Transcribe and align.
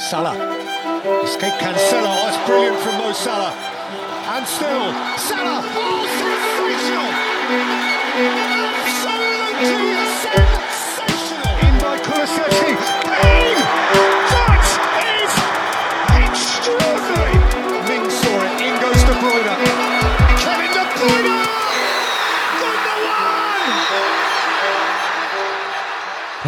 Salah. 0.00 0.32
Escape 1.22 1.52
Cancelo. 1.60 2.08
Oh, 2.08 2.24
that's 2.24 2.48
brilliant 2.48 2.78
from 2.78 2.96
Mo 2.96 3.12
Salah. 3.12 3.52
And 4.32 4.46
still, 4.46 4.94
Salah. 5.18 5.60
Oh, 5.76 6.06
sensational! 6.16 7.10
Absolutely 9.60 10.49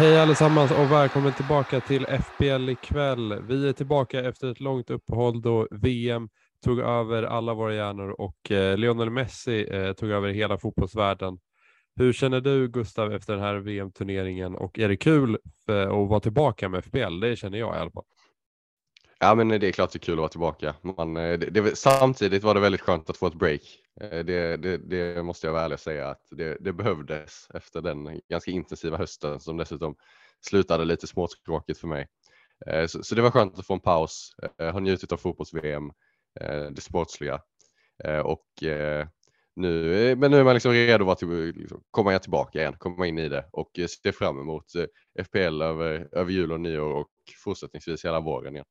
Hej 0.03 0.19
allesammans 0.19 0.71
och 0.71 0.91
välkommen 0.91 1.33
tillbaka 1.33 1.81
till 1.81 2.05
FBL 2.05 2.69
ikväll. 2.69 3.41
Vi 3.47 3.69
är 3.69 3.73
tillbaka 3.73 4.19
efter 4.19 4.51
ett 4.51 4.59
långt 4.59 4.89
uppehåll 4.89 5.41
då 5.41 5.67
VM 5.71 6.29
tog 6.63 6.79
över 6.79 7.23
alla 7.23 7.53
våra 7.53 7.73
hjärnor 7.73 8.09
och 8.09 8.51
eh, 8.51 8.77
Lionel 8.77 9.09
Messi 9.09 9.67
eh, 9.71 9.93
tog 9.93 10.09
över 10.09 10.29
hela 10.29 10.57
fotbollsvärlden. 10.57 11.37
Hur 11.95 12.13
känner 12.13 12.41
du 12.41 12.67
Gustav 12.67 13.13
efter 13.13 13.33
den 13.33 13.41
här 13.41 13.55
VM-turneringen 13.55 14.55
och 14.55 14.79
är 14.79 14.89
det 14.89 14.97
kul 14.97 15.35
att 15.35 16.09
vara 16.09 16.19
tillbaka 16.19 16.69
med 16.69 16.85
FBL? 16.85 17.19
Det 17.19 17.35
känner 17.35 17.57
jag 17.57 17.75
i 17.75 17.79
alla 17.79 17.91
fall. 17.91 18.05
Ja 19.19 19.35
men 19.35 19.47
det 19.47 19.67
är 19.67 19.71
klart 19.71 19.91
det 19.91 19.97
är 19.97 19.99
kul 19.99 20.13
att 20.13 20.19
vara 20.19 20.29
tillbaka. 20.29 20.75
Man, 20.81 21.17
eh, 21.17 21.39
det, 21.39 21.49
det, 21.49 21.77
samtidigt 21.77 22.43
var 22.43 22.53
det 22.53 22.59
väldigt 22.59 22.81
skönt 22.81 23.09
att 23.09 23.17
få 23.17 23.27
ett 23.27 23.33
break. 23.33 23.61
Eh, 24.01 24.25
det, 24.25 24.57
det, 24.57 24.77
det 24.77 25.23
måste 25.23 25.47
jag 25.47 25.53
vara 25.53 25.63
ärlig 25.63 25.73
och 25.73 25.79
säga 25.79 26.09
att 26.09 26.27
det, 26.31 26.57
det, 26.59 26.73
behövdes 26.73 27.47
efter 27.53 27.81
den 27.81 28.21
ganska 28.29 28.51
intensiva 28.51 28.97
hösten 28.97 29.39
som 29.39 29.57
dessutom 29.57 29.95
slutade 30.41 30.85
lite 30.85 31.07
småtråkigt 31.07 31.79
för 31.79 31.87
mig. 31.87 32.07
Eh, 32.65 32.85
så, 32.85 33.03
så 33.03 33.15
det 33.15 33.21
var 33.21 33.31
skönt 33.31 33.59
att 33.59 33.67
få 33.67 33.73
en 33.73 33.79
paus, 33.79 34.35
eh, 34.59 34.73
har 34.73 34.81
njutit 34.81 35.11
av 35.11 35.17
fotbolls-VM, 35.17 35.91
det 36.71 36.81
sportsliga. 36.81 37.41
Och 38.23 38.47
nu, 39.55 40.15
men 40.15 40.31
nu 40.31 40.37
är 40.37 40.43
man 40.43 40.53
liksom 40.53 40.71
redo 40.71 41.11
att 41.11 41.21
liksom, 41.21 41.83
komma 41.91 42.19
tillbaka 42.19 42.59
igen, 42.59 42.75
komma 42.77 43.07
in 43.07 43.19
i 43.19 43.29
det 43.29 43.45
och 43.51 43.79
se 44.03 44.11
fram 44.11 44.39
emot 44.39 44.65
FPL 45.25 45.61
över, 45.61 46.09
över 46.11 46.31
jul 46.31 46.51
och 46.51 46.61
nyår 46.61 46.93
och 46.93 47.09
fortsättningsvis 47.43 48.05
hela 48.05 48.19
våren 48.19 48.53
igen. 48.53 48.65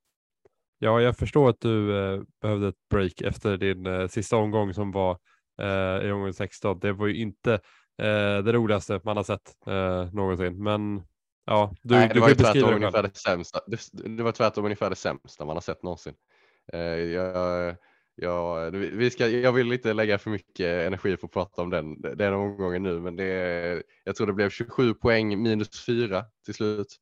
Ja, 0.85 1.01
jag 1.01 1.17
förstår 1.17 1.51
att 1.51 1.61
du 1.61 1.99
eh, 1.99 2.23
behövde 2.41 2.69
ett 2.69 2.89
break 2.91 3.21
efter 3.21 3.57
din 3.57 3.87
eh, 3.87 4.09
sista 4.09 4.37
omgång 4.37 4.75
som 4.75 4.93
var 4.93 5.19
eh, 5.61 6.09
i 6.09 6.13
omgång 6.13 6.33
16. 6.33 6.79
Det 6.79 6.93
var 6.93 7.07
ju 7.07 7.17
inte 7.17 7.53
eh, 7.99 8.39
det 8.45 8.53
roligaste 8.53 9.01
man 9.05 9.17
har 9.17 9.25
sett 9.25 9.67
eh, 9.67 10.13
någonsin, 10.13 10.63
men 10.63 11.03
ja, 11.47 11.75
du, 11.83 11.95
Nej, 11.95 12.09
du 12.09 12.15
det 12.15 12.21
var 12.21 12.29
ju 12.29 12.35
beskriva 12.35 12.53
tvärtom 12.53 12.75
ungefär 12.75 13.03
det 13.03 13.17
sämsta. 13.17 13.61
Det, 13.67 13.81
det 14.17 14.23
var 14.23 14.33
tvärtom 14.33 14.65
ungefär 14.65 14.91
det 14.91 14.97
sämsta 14.97 15.45
man 15.45 15.57
har 15.57 15.61
sett 15.61 15.83
någonsin. 15.83 16.15
Eh, 16.73 16.81
jag, 16.81 17.77
jag, 18.15 18.71
vi 18.71 19.11
ska, 19.11 19.29
jag 19.29 19.53
vill 19.53 19.73
inte 19.73 19.93
lägga 19.93 20.19
för 20.19 20.31
mycket 20.31 20.87
energi 20.87 21.17
på 21.17 21.27
att 21.27 21.33
prata 21.33 21.63
om 21.63 21.71
den, 21.71 22.01
den 22.01 22.35
omgången 22.35 22.83
nu, 22.83 23.01
men 23.01 23.17
det, 23.17 23.83
jag 24.05 24.17
tror 24.17 24.27
det 24.27 24.33
blev 24.33 24.51
27 24.51 24.95
poäng 24.95 25.43
minus 25.43 25.85
4 25.87 26.25
till 26.45 26.55
slut. 26.55 26.97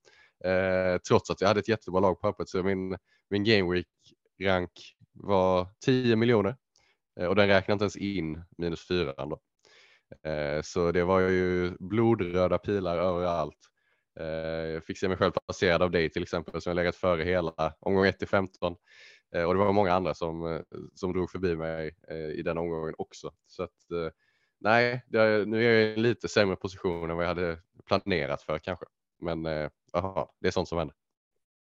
Eh, 0.44 0.98
trots 1.08 1.30
att 1.30 1.40
jag 1.40 1.48
hade 1.48 1.60
ett 1.60 1.68
jättebra 1.68 2.00
lag 2.00 2.20
på 2.20 2.20
pappret 2.20 2.48
så 2.48 2.62
min, 2.62 2.96
min 3.30 3.44
Game 3.44 3.72
Week 3.72 3.86
rank 4.42 4.70
var 5.12 5.68
10 5.84 6.16
miljoner 6.16 6.56
eh, 7.20 7.26
och 7.26 7.36
den 7.36 7.48
räknar 7.48 7.72
inte 7.72 7.82
ens 7.82 7.96
in 7.96 8.44
minus 8.58 8.88
4 8.88 9.14
då. 9.16 9.40
Eh, 10.30 10.62
så 10.62 10.92
det 10.92 11.04
var 11.04 11.20
ju 11.20 11.72
blodröda 11.78 12.58
pilar 12.58 12.98
överallt. 12.98 13.58
Eh, 14.20 14.26
jag 14.26 14.84
fick 14.84 14.98
se 14.98 15.08
mig 15.08 15.16
själv 15.16 15.32
passerad 15.46 15.82
av 15.82 15.90
dig 15.90 16.10
till 16.10 16.22
exempel 16.22 16.60
som 16.60 16.70
jag 16.70 16.76
legat 16.76 16.96
före 16.96 17.22
hela 17.22 17.74
omgång 17.80 18.06
1 18.06 18.18
till 18.18 18.28
15 18.28 18.76
eh, 19.34 19.44
och 19.44 19.54
det 19.54 19.60
var 19.60 19.72
många 19.72 19.92
andra 19.92 20.14
som, 20.14 20.46
eh, 20.46 20.60
som 20.94 21.12
drog 21.12 21.30
förbi 21.30 21.56
mig 21.56 21.96
eh, 22.08 22.16
i 22.16 22.42
den 22.42 22.58
omgången 22.58 22.94
också. 22.98 23.32
Så 23.46 23.62
att, 23.62 23.90
eh, 23.90 24.12
nej, 24.60 25.04
det, 25.08 25.48
nu 25.48 25.64
är 25.64 25.70
jag 25.70 25.82
i 25.82 25.94
en 25.94 26.02
lite 26.02 26.28
sämre 26.28 26.56
position 26.56 27.10
än 27.10 27.16
vad 27.16 27.24
jag 27.24 27.28
hade 27.28 27.58
planerat 27.86 28.42
för 28.42 28.58
kanske. 28.58 28.86
Men 29.20 29.70
aha, 29.92 30.32
det 30.40 30.46
är 30.46 30.50
sånt 30.50 30.68
som 30.68 30.78
händer. 30.78 30.96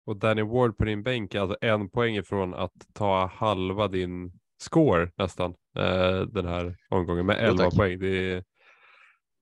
Och 0.07 0.17
Danny 0.17 0.43
Ward 0.43 0.79
på 0.79 0.85
din 0.85 1.03
bänk 1.03 1.35
är 1.35 1.41
alltså 1.41 1.57
en 1.61 1.91
poäng 1.91 2.17
ifrån 2.17 2.55
att 2.55 2.73
ta 2.95 3.27
halva 3.27 3.89
din 3.89 4.33
score 4.59 5.11
nästan 5.17 5.55
eh, 5.79 6.21
den 6.21 6.47
här 6.47 6.77
omgången 6.91 7.27
med 7.27 7.37
11 7.39 7.65
jo, 7.65 7.71
poäng. 7.71 7.99
Det 7.99 8.33
är, 8.33 8.45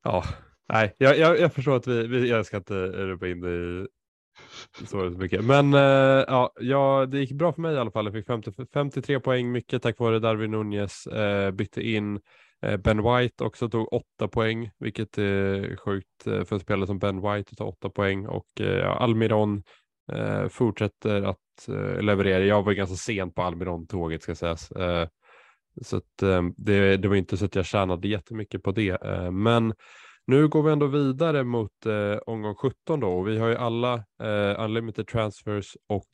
ja, 0.05 0.25
nej, 0.73 0.95
jag, 0.99 1.19
jag, 1.19 1.39
jag, 1.39 1.53
förstår 1.53 1.77
att 1.77 1.87
vi, 1.87 2.07
vi, 2.07 2.31
jag 2.31 2.47
ska 2.47 2.57
inte 2.57 2.75
rubba 2.87 3.27
in 3.27 3.41
det 3.41 3.87
i 4.83 4.87
så 4.87 4.97
mycket. 4.97 5.45
Men 5.45 5.75
eh, 5.75 6.25
ja, 6.29 6.53
ja, 6.61 7.07
det 7.07 7.19
gick 7.19 7.33
bra 7.33 7.53
för 7.53 7.63
mig 7.63 7.75
i 7.75 7.79
alla 7.79 7.91
fall. 7.91 8.05
Jag 8.05 8.15
fick 8.15 8.27
50, 8.27 8.53
53 8.73 9.21
poäng, 9.21 9.53
mycket 9.53 9.83
tack 9.83 9.99
vare 9.99 10.19
Darwin 10.19 10.51
Nunez. 10.51 11.07
Eh, 11.07 11.51
bytte 11.51 11.83
in 11.83 12.21
Eh, 12.65 12.77
ben 12.77 13.03
White 13.03 13.45
också, 13.45 13.69
tog 13.69 13.93
8 13.93 14.29
poäng, 14.29 14.71
vilket 14.79 15.19
är 15.19 15.77
sjukt 15.77 16.27
eh, 16.27 16.45
för 16.45 16.57
en 16.57 16.61
spelare 16.61 16.87
som 16.87 16.99
Ben 16.99 17.17
White 17.17 17.49
att 17.51 17.59
ta 17.59 17.65
8 17.65 17.91
poäng. 17.91 18.27
Och 18.27 18.61
eh, 18.61 19.03
Almiron 19.03 19.63
eh, 20.13 20.49
fortsätter 20.49 21.23
att 21.23 21.69
eh, 21.69 22.03
leverera. 22.03 22.45
Jag 22.45 22.63
var 22.63 22.73
ganska 22.73 22.97
sent 22.97 23.35
på 23.35 23.43
Almiron-tåget 23.43 24.23
ska 24.23 24.35
sägas. 24.35 24.71
Eh, 24.71 25.09
så 25.83 25.97
att, 25.97 26.23
eh, 26.23 26.43
det, 26.57 26.97
det, 26.97 27.09
var 27.09 27.17
inte 27.17 27.37
så 27.37 27.45
att 27.45 27.55
jag 27.55 27.67
tjänade 27.67 28.09
jättemycket 28.09 28.63
på 28.63 28.73
det. 28.73 29.03
Eh, 29.03 29.31
men 29.31 29.75
nu 30.27 30.49
går 30.49 30.63
vi 30.63 30.73
ändå 30.73 30.87
vidare 30.87 31.45
mot 31.45 31.87
eh, 31.87 32.17
omgång 32.27 32.55
17 32.55 33.01
då 33.01 33.09
och 33.09 33.29
vi 33.29 33.39
har 33.39 33.49
ju 33.49 33.57
alla 33.57 33.95
eh, 34.23 34.65
unlimited 34.65 35.07
transfers 35.07 35.77
och 35.89 36.09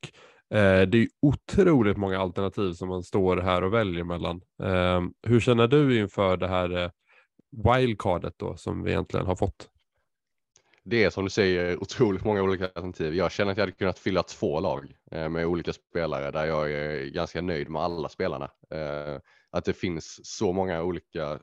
Eh, 0.55 0.83
det 0.83 0.99
är 0.99 1.09
otroligt 1.23 1.97
många 1.97 2.19
alternativ 2.19 2.73
som 2.73 2.89
man 2.89 3.03
står 3.03 3.37
här 3.37 3.63
och 3.63 3.75
väljer 3.75 4.05
mellan. 4.05 4.41
Ehm, 4.63 5.13
hur 5.23 5.41
känner 5.41 5.67
du 5.67 5.99
inför 5.99 6.37
det 6.37 6.49
här 6.49 6.83
eh, 6.85 6.91
wildcardet 7.51 8.35
då 8.37 8.57
som 8.57 8.83
vi 8.83 8.91
egentligen 8.91 9.27
har 9.27 9.37
fått? 9.37 9.71
det 10.91 11.05
är 11.05 11.11
som 11.11 11.25
du 11.25 11.31
säger 11.31 11.83
otroligt 11.83 12.25
många 12.25 12.43
olika 12.43 12.65
alternativ. 12.65 13.15
Jag 13.15 13.33
känner 13.33 13.53
att 13.53 13.59
jag 13.59 13.63
hade 13.63 13.77
kunnat 13.77 13.99
fylla 13.99 14.23
två 14.23 14.61
lag 14.61 14.95
eh, 15.11 15.29
med 15.29 15.47
olika 15.47 15.73
spelare 15.73 16.31
där 16.31 16.47
jag 16.47 16.73
är 16.73 17.07
ganska 17.07 17.41
nöjd 17.41 17.69
med 17.69 17.83
alla 17.83 18.09
spelarna. 18.09 18.51
Eh, 18.71 19.21
att 19.51 19.65
det 19.65 19.73
finns 19.73 20.21
så 20.23 20.53
många 20.53 20.83
olika 20.83 21.39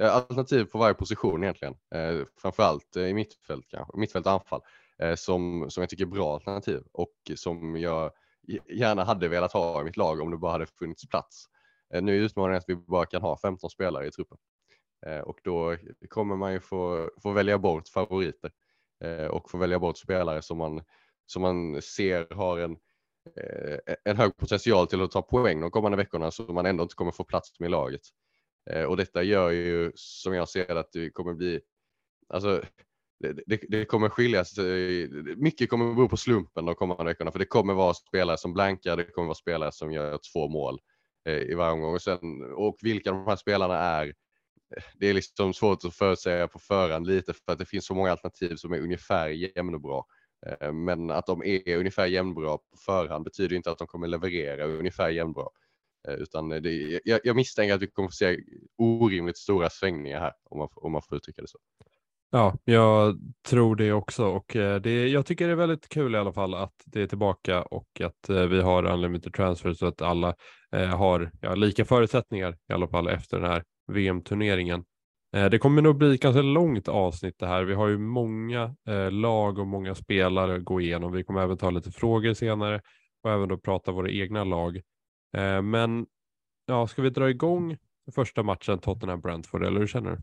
eh, 0.00 0.14
alternativ 0.14 0.64
på 0.64 0.78
varje 0.78 0.94
position 0.94 1.42
egentligen. 1.42 1.74
Framförallt 2.42 2.96
i 2.96 3.14
mittfält 3.14 3.66
kanske, 3.70 3.98
mittfält 3.98 4.26
och 4.26 4.32
anfall 4.32 4.60
som, 5.16 5.70
som 5.70 5.80
jag 5.80 5.90
tycker 5.90 6.04
är 6.04 6.08
bra 6.08 6.34
alternativ 6.34 6.82
och 6.92 7.14
som 7.34 7.76
jag 7.76 8.10
gärna 8.68 9.04
hade 9.04 9.28
velat 9.28 9.52
ha 9.52 9.80
i 9.80 9.84
mitt 9.84 9.96
lag 9.96 10.20
om 10.20 10.30
det 10.30 10.36
bara 10.36 10.52
hade 10.52 10.66
funnits 10.66 11.08
plats. 11.08 11.46
Eh, 11.94 12.02
nu 12.02 12.16
är 12.16 12.20
utmaningen 12.20 12.58
att 12.58 12.68
vi 12.68 12.76
bara 12.76 13.06
kan 13.06 13.22
ha 13.22 13.38
15 13.38 13.70
spelare 13.70 14.06
i 14.06 14.10
truppen 14.10 14.38
eh, 15.06 15.18
och 15.18 15.38
då 15.44 15.76
kommer 16.08 16.36
man 16.36 16.52
ju 16.52 16.60
få, 16.60 17.10
få 17.22 17.32
välja 17.32 17.58
bort 17.58 17.88
favoriter. 17.88 18.50
Eh, 19.04 19.26
och 19.26 19.50
få 19.50 19.58
välja 19.58 19.78
bort 19.78 19.98
spelare 19.98 20.42
som 20.42 20.58
man, 20.58 20.82
som 21.26 21.42
man 21.42 21.82
ser 21.82 22.34
har 22.34 22.58
en, 22.58 22.76
en 24.04 24.16
hög 24.16 24.36
potential 24.36 24.86
till 24.86 25.02
att 25.02 25.10
ta 25.10 25.22
poäng 25.22 25.60
de 25.60 25.70
kommande 25.70 25.96
veckorna 25.96 26.30
så 26.30 26.42
man 26.42 26.66
ändå 26.66 26.82
inte 26.82 26.94
kommer 26.94 27.12
få 27.12 27.24
plats 27.24 27.60
med 27.60 27.70
laget. 27.70 28.00
Och 28.88 28.96
detta 28.96 29.22
gör 29.22 29.50
ju 29.50 29.92
som 29.94 30.34
jag 30.34 30.48
ser 30.48 30.76
att 30.76 30.92
det 30.92 31.10
kommer 31.10 31.34
bli, 31.34 31.60
alltså 32.28 32.62
det, 33.20 33.60
det, 33.68 33.84
kommer 33.84 34.08
skilja 34.08 34.44
sig, 34.44 35.02
eh, 35.02 35.08
mycket 35.36 35.70
kommer 35.70 35.94
bero 35.94 36.08
på 36.08 36.16
slumpen 36.16 36.64
de 36.64 36.74
kommande 36.74 37.04
veckorna 37.04 37.32
för 37.32 37.38
det 37.38 37.44
kommer 37.44 37.74
vara 37.74 37.94
spelare 37.94 38.38
som 38.38 38.52
blankar, 38.52 38.96
det 38.96 39.04
kommer 39.04 39.26
vara 39.26 39.34
spelare 39.34 39.72
som 39.72 39.92
gör 39.92 40.18
två 40.32 40.48
mål 40.48 40.78
eh, 41.28 41.34
i 41.34 41.54
varje 41.54 41.72
omgång 41.72 41.94
och, 41.94 42.02
sen, 42.02 42.52
och 42.56 42.76
vilka 42.82 43.12
de 43.12 43.26
här 43.26 43.36
spelarna 43.36 43.78
är 43.78 44.06
eh, 44.06 44.82
det 44.94 45.06
är 45.06 45.14
liksom 45.14 45.54
svårt 45.54 45.84
att 45.84 45.94
förutsäga 45.94 46.48
på 46.48 46.58
förhand 46.58 47.06
lite 47.06 47.32
för 47.32 47.52
att 47.52 47.58
det 47.58 47.66
finns 47.66 47.86
så 47.86 47.94
många 47.94 48.10
alternativ 48.10 48.56
som 48.56 48.72
är 48.72 48.80
ungefär 48.80 49.28
jämnbra. 49.28 50.02
Eh, 50.46 50.72
men 50.72 51.10
att 51.10 51.26
de 51.26 51.42
är 51.44 51.76
ungefär 51.76 52.06
jämnbra 52.06 52.58
på 52.58 52.76
förhand 52.84 53.24
betyder 53.24 53.56
inte 53.56 53.70
att 53.70 53.78
de 53.78 53.86
kommer 53.86 54.06
leverera 54.06 54.64
ungefär 54.64 55.08
jämnbra. 55.08 55.46
Utan 56.08 56.48
det, 56.48 57.00
jag, 57.04 57.20
jag 57.24 57.36
misstänker 57.36 57.74
att 57.74 57.82
vi 57.82 57.86
kommer 57.86 58.08
få 58.08 58.12
se 58.12 58.38
orimligt 58.78 59.38
stora 59.38 59.70
svängningar 59.70 60.20
här 60.20 60.32
om 60.44 60.58
man, 60.58 60.68
om 60.74 60.92
man 60.92 61.02
får 61.02 61.16
uttrycka 61.16 61.42
det 61.42 61.48
så. 61.48 61.58
Ja, 62.32 62.58
jag 62.64 63.18
tror 63.48 63.76
det 63.76 63.92
också 63.92 64.24
och 64.26 64.56
eh, 64.56 64.80
det, 64.80 65.08
jag 65.08 65.26
tycker 65.26 65.46
det 65.46 65.52
är 65.52 65.56
väldigt 65.56 65.88
kul 65.88 66.14
i 66.14 66.18
alla 66.18 66.32
fall 66.32 66.54
att 66.54 66.74
det 66.86 67.02
är 67.02 67.06
tillbaka 67.06 67.62
och 67.62 68.00
att 68.04 68.28
eh, 68.28 68.42
vi 68.42 68.60
har 68.60 68.84
unlimited 68.84 69.34
transfer 69.34 69.72
så 69.72 69.86
att 69.86 70.02
alla 70.02 70.34
eh, 70.72 70.88
har 70.88 71.30
ja, 71.40 71.54
lika 71.54 71.84
förutsättningar 71.84 72.58
i 72.68 72.72
alla 72.72 72.88
fall 72.88 73.08
efter 73.08 73.40
den 73.40 73.50
här 73.50 73.64
VM-turneringen. 73.92 74.84
Det 75.50 75.58
kommer 75.58 75.82
nog 75.82 75.96
bli 75.96 76.14
ett 76.14 76.20
ganska 76.20 76.42
långt 76.42 76.88
avsnitt 76.88 77.34
det 77.38 77.46
här. 77.46 77.64
Vi 77.64 77.74
har 77.74 77.88
ju 77.88 77.98
många 77.98 78.74
lag 79.10 79.58
och 79.58 79.66
många 79.66 79.94
spelare 79.94 80.56
att 80.56 80.64
gå 80.64 80.80
igenom. 80.80 81.12
Vi 81.12 81.24
kommer 81.24 81.42
även 81.42 81.58
ta 81.58 81.70
lite 81.70 81.90
frågor 81.90 82.34
senare 82.34 82.80
och 83.22 83.30
även 83.30 83.48
då 83.48 83.58
prata 83.58 83.92
våra 83.92 84.10
egna 84.10 84.44
lag. 84.44 84.80
Men 85.62 86.06
ja, 86.66 86.86
ska 86.86 87.02
vi 87.02 87.10
dra 87.10 87.30
igång 87.30 87.76
första 88.14 88.42
matchen 88.42 88.78
Tottenham-Brentford 88.78 89.66
eller 89.66 89.80
hur 89.80 89.86
känner 89.86 90.10
du? 90.10 90.22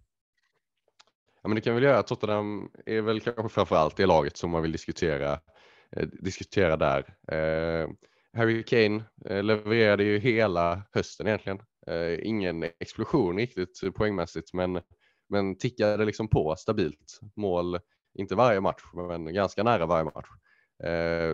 Men 1.48 1.56
det 1.56 1.62
kan 1.62 1.76
väl 1.76 1.84
göra. 1.84 2.04
Tottenham 2.04 2.70
är 2.86 3.02
väl 3.02 3.22
kanske 3.22 3.50
framför 3.50 3.76
allt 3.76 3.98
det 3.98 4.06
laget 4.06 4.38
som 4.38 4.50
man 4.50 4.62
vill 4.62 4.72
diskutera, 4.72 5.40
eh, 5.96 6.08
diskutera 6.08 6.78
där. 6.78 7.00
Eh, 7.32 7.90
Harry 8.34 8.64
Kane 8.64 9.04
eh, 9.26 9.44
levererade 9.44 10.04
ju 10.04 10.20
hela 10.20 10.82
hösten 10.92 11.28
egentligen. 11.28 11.60
Ingen 12.20 12.64
explosion 12.64 13.38
riktigt 13.38 13.96
poängmässigt, 13.96 14.54
men, 14.54 14.82
men 15.30 15.58
tickade 15.58 16.06
liksom 16.06 16.30
på 16.30 16.56
stabilt. 16.58 17.20
Mål, 17.36 17.80
inte 18.18 18.36
varje 18.36 18.62
match, 18.62 18.84
men 19.08 19.34
ganska 19.34 19.64
nära 19.64 19.86
varje 19.86 20.04
match. 20.04 20.28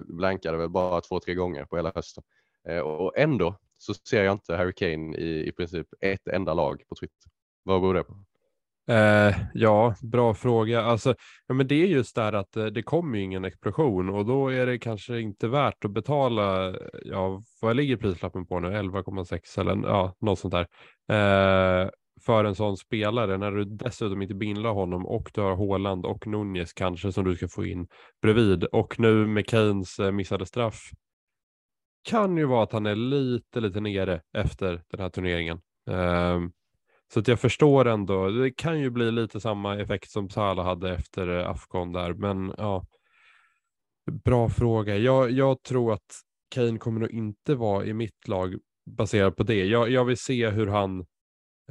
Blankade 0.04 0.57
väl 0.57 0.69
bara 0.69 1.01
två, 1.01 1.19
tre 1.19 1.33
gånger 1.33 1.65
på 1.65 1.75
hela 1.75 1.92
hösten. 1.95 2.24
Och 2.83 3.18
ändå 3.18 3.60
så 3.77 3.94
ser 3.94 4.24
jag 4.24 4.31
inte 4.33 4.56
Harry 4.56 4.74
Kane 4.74 5.18
i, 5.18 5.48
i 5.48 5.51
princip 5.51 5.88
ett 6.00 6.27
enda 6.27 6.54
lag 6.54 6.83
på 6.89 6.95
Twitter. 6.95 7.31
Vad 7.63 7.81
beror 7.81 7.94
det 7.94 8.04
på? 8.04 8.24
Eh, 8.88 9.35
ja, 9.53 9.95
bra 10.01 10.33
fråga. 10.33 10.81
Alltså, 10.81 11.15
ja, 11.47 11.53
men 11.53 11.68
det 11.68 11.75
är 11.75 11.88
just 11.88 12.15
där 12.15 12.33
att 12.33 12.57
eh, 12.57 12.65
det 12.65 12.83
kommer 12.83 13.18
ju 13.18 13.24
ingen 13.24 13.45
explosion 13.45 14.09
och 14.09 14.25
då 14.25 14.50
är 14.50 14.65
det 14.65 14.77
kanske 14.80 15.19
inte 15.19 15.47
värt 15.47 15.85
att 15.85 15.91
betala, 15.91 16.69
eh, 16.69 16.75
ja, 17.06 17.44
vad 17.62 17.75
ligger 17.75 17.97
prislappen 17.97 18.45
på 18.45 18.59
nu? 18.59 18.68
11,6 18.68 19.59
eller 19.59 19.88
ja, 19.88 20.15
något 20.21 20.39
sånt 20.39 20.53
där. 20.53 20.68
Eh, 21.09 21.89
för 22.25 22.45
en 22.45 22.56
sån 22.56 22.77
spelare 22.77 23.38
när 23.38 23.51
du 23.51 23.65
dessutom 23.65 24.21
inte 24.21 24.35
bindlar 24.35 24.74
honom 24.74 25.06
och 25.06 25.31
du 25.33 25.41
har 25.41 25.56
Håland 25.56 26.06
och 26.06 26.27
Nunez 26.27 26.74
kanske 26.74 27.12
som 27.12 27.25
du 27.25 27.36
ska 27.36 27.47
få 27.47 27.65
in 27.65 27.88
bredvid 28.21 28.63
och 28.63 29.00
nu 29.00 29.27
med 29.27 29.50
Keynes 29.50 30.00
eh, 30.00 30.12
missade 30.12 30.45
straff 30.45 30.89
kan 32.03 32.38
ju 32.38 32.45
vara 32.45 32.63
att 32.63 32.71
han 32.71 32.86
är 32.86 32.95
lite, 32.95 33.59
lite 33.59 33.79
nere 33.79 34.21
efter 34.38 34.83
den 34.89 35.00
här 35.00 35.09
turneringen. 35.09 35.62
Ehm, 35.89 36.51
så 37.13 37.19
att 37.19 37.27
jag 37.27 37.39
förstår 37.39 37.88
ändå, 37.88 38.30
det 38.30 38.51
kan 38.51 38.80
ju 38.80 38.89
bli 38.89 39.12
lite 39.12 39.39
samma 39.39 39.80
effekt 39.80 40.12
som 40.12 40.30
Salah 40.30 40.65
hade 40.65 40.95
efter 40.95 41.39
eh, 41.39 41.50
Afghan 41.50 41.92
där, 41.92 42.13
men 42.13 42.54
ja. 42.57 42.86
Bra 44.25 44.50
fråga. 44.50 44.98
Jag, 44.98 45.31
jag 45.31 45.63
tror 45.63 45.94
att 45.94 46.21
Kane 46.56 46.77
kommer 46.77 47.00
nog 47.00 47.12
inte 47.12 47.56
vara 47.56 47.86
i 47.86 47.94
mitt 47.94 48.27
lag 48.27 48.56
baserat 48.86 49.36
på 49.36 49.44
det. 49.44 49.65
Jag, 49.65 49.89
jag 49.89 50.06
vill 50.06 50.18
se 50.18 50.50
hur 50.50 50.68
han 50.68 51.00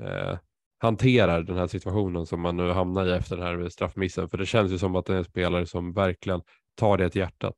eh, 0.00 0.38
hanterar 0.78 1.42
den 1.42 1.56
här 1.56 1.66
situationen 1.66 2.26
som 2.26 2.40
man 2.40 2.56
nu 2.56 2.70
hamnar 2.70 3.06
i 3.06 3.12
efter 3.12 3.36
den 3.36 3.46
här 3.46 3.68
straffmissen, 3.68 4.28
för 4.28 4.38
det 4.38 4.46
känns 4.46 4.72
ju 4.72 4.78
som 4.78 4.96
att 4.96 5.06
det 5.06 5.14
är 5.14 5.18
en 5.18 5.24
spelare 5.24 5.66
som 5.66 5.92
verkligen 5.92 6.40
tar 6.74 6.98
det 6.98 7.10
till 7.10 7.20
hjärtat. 7.20 7.54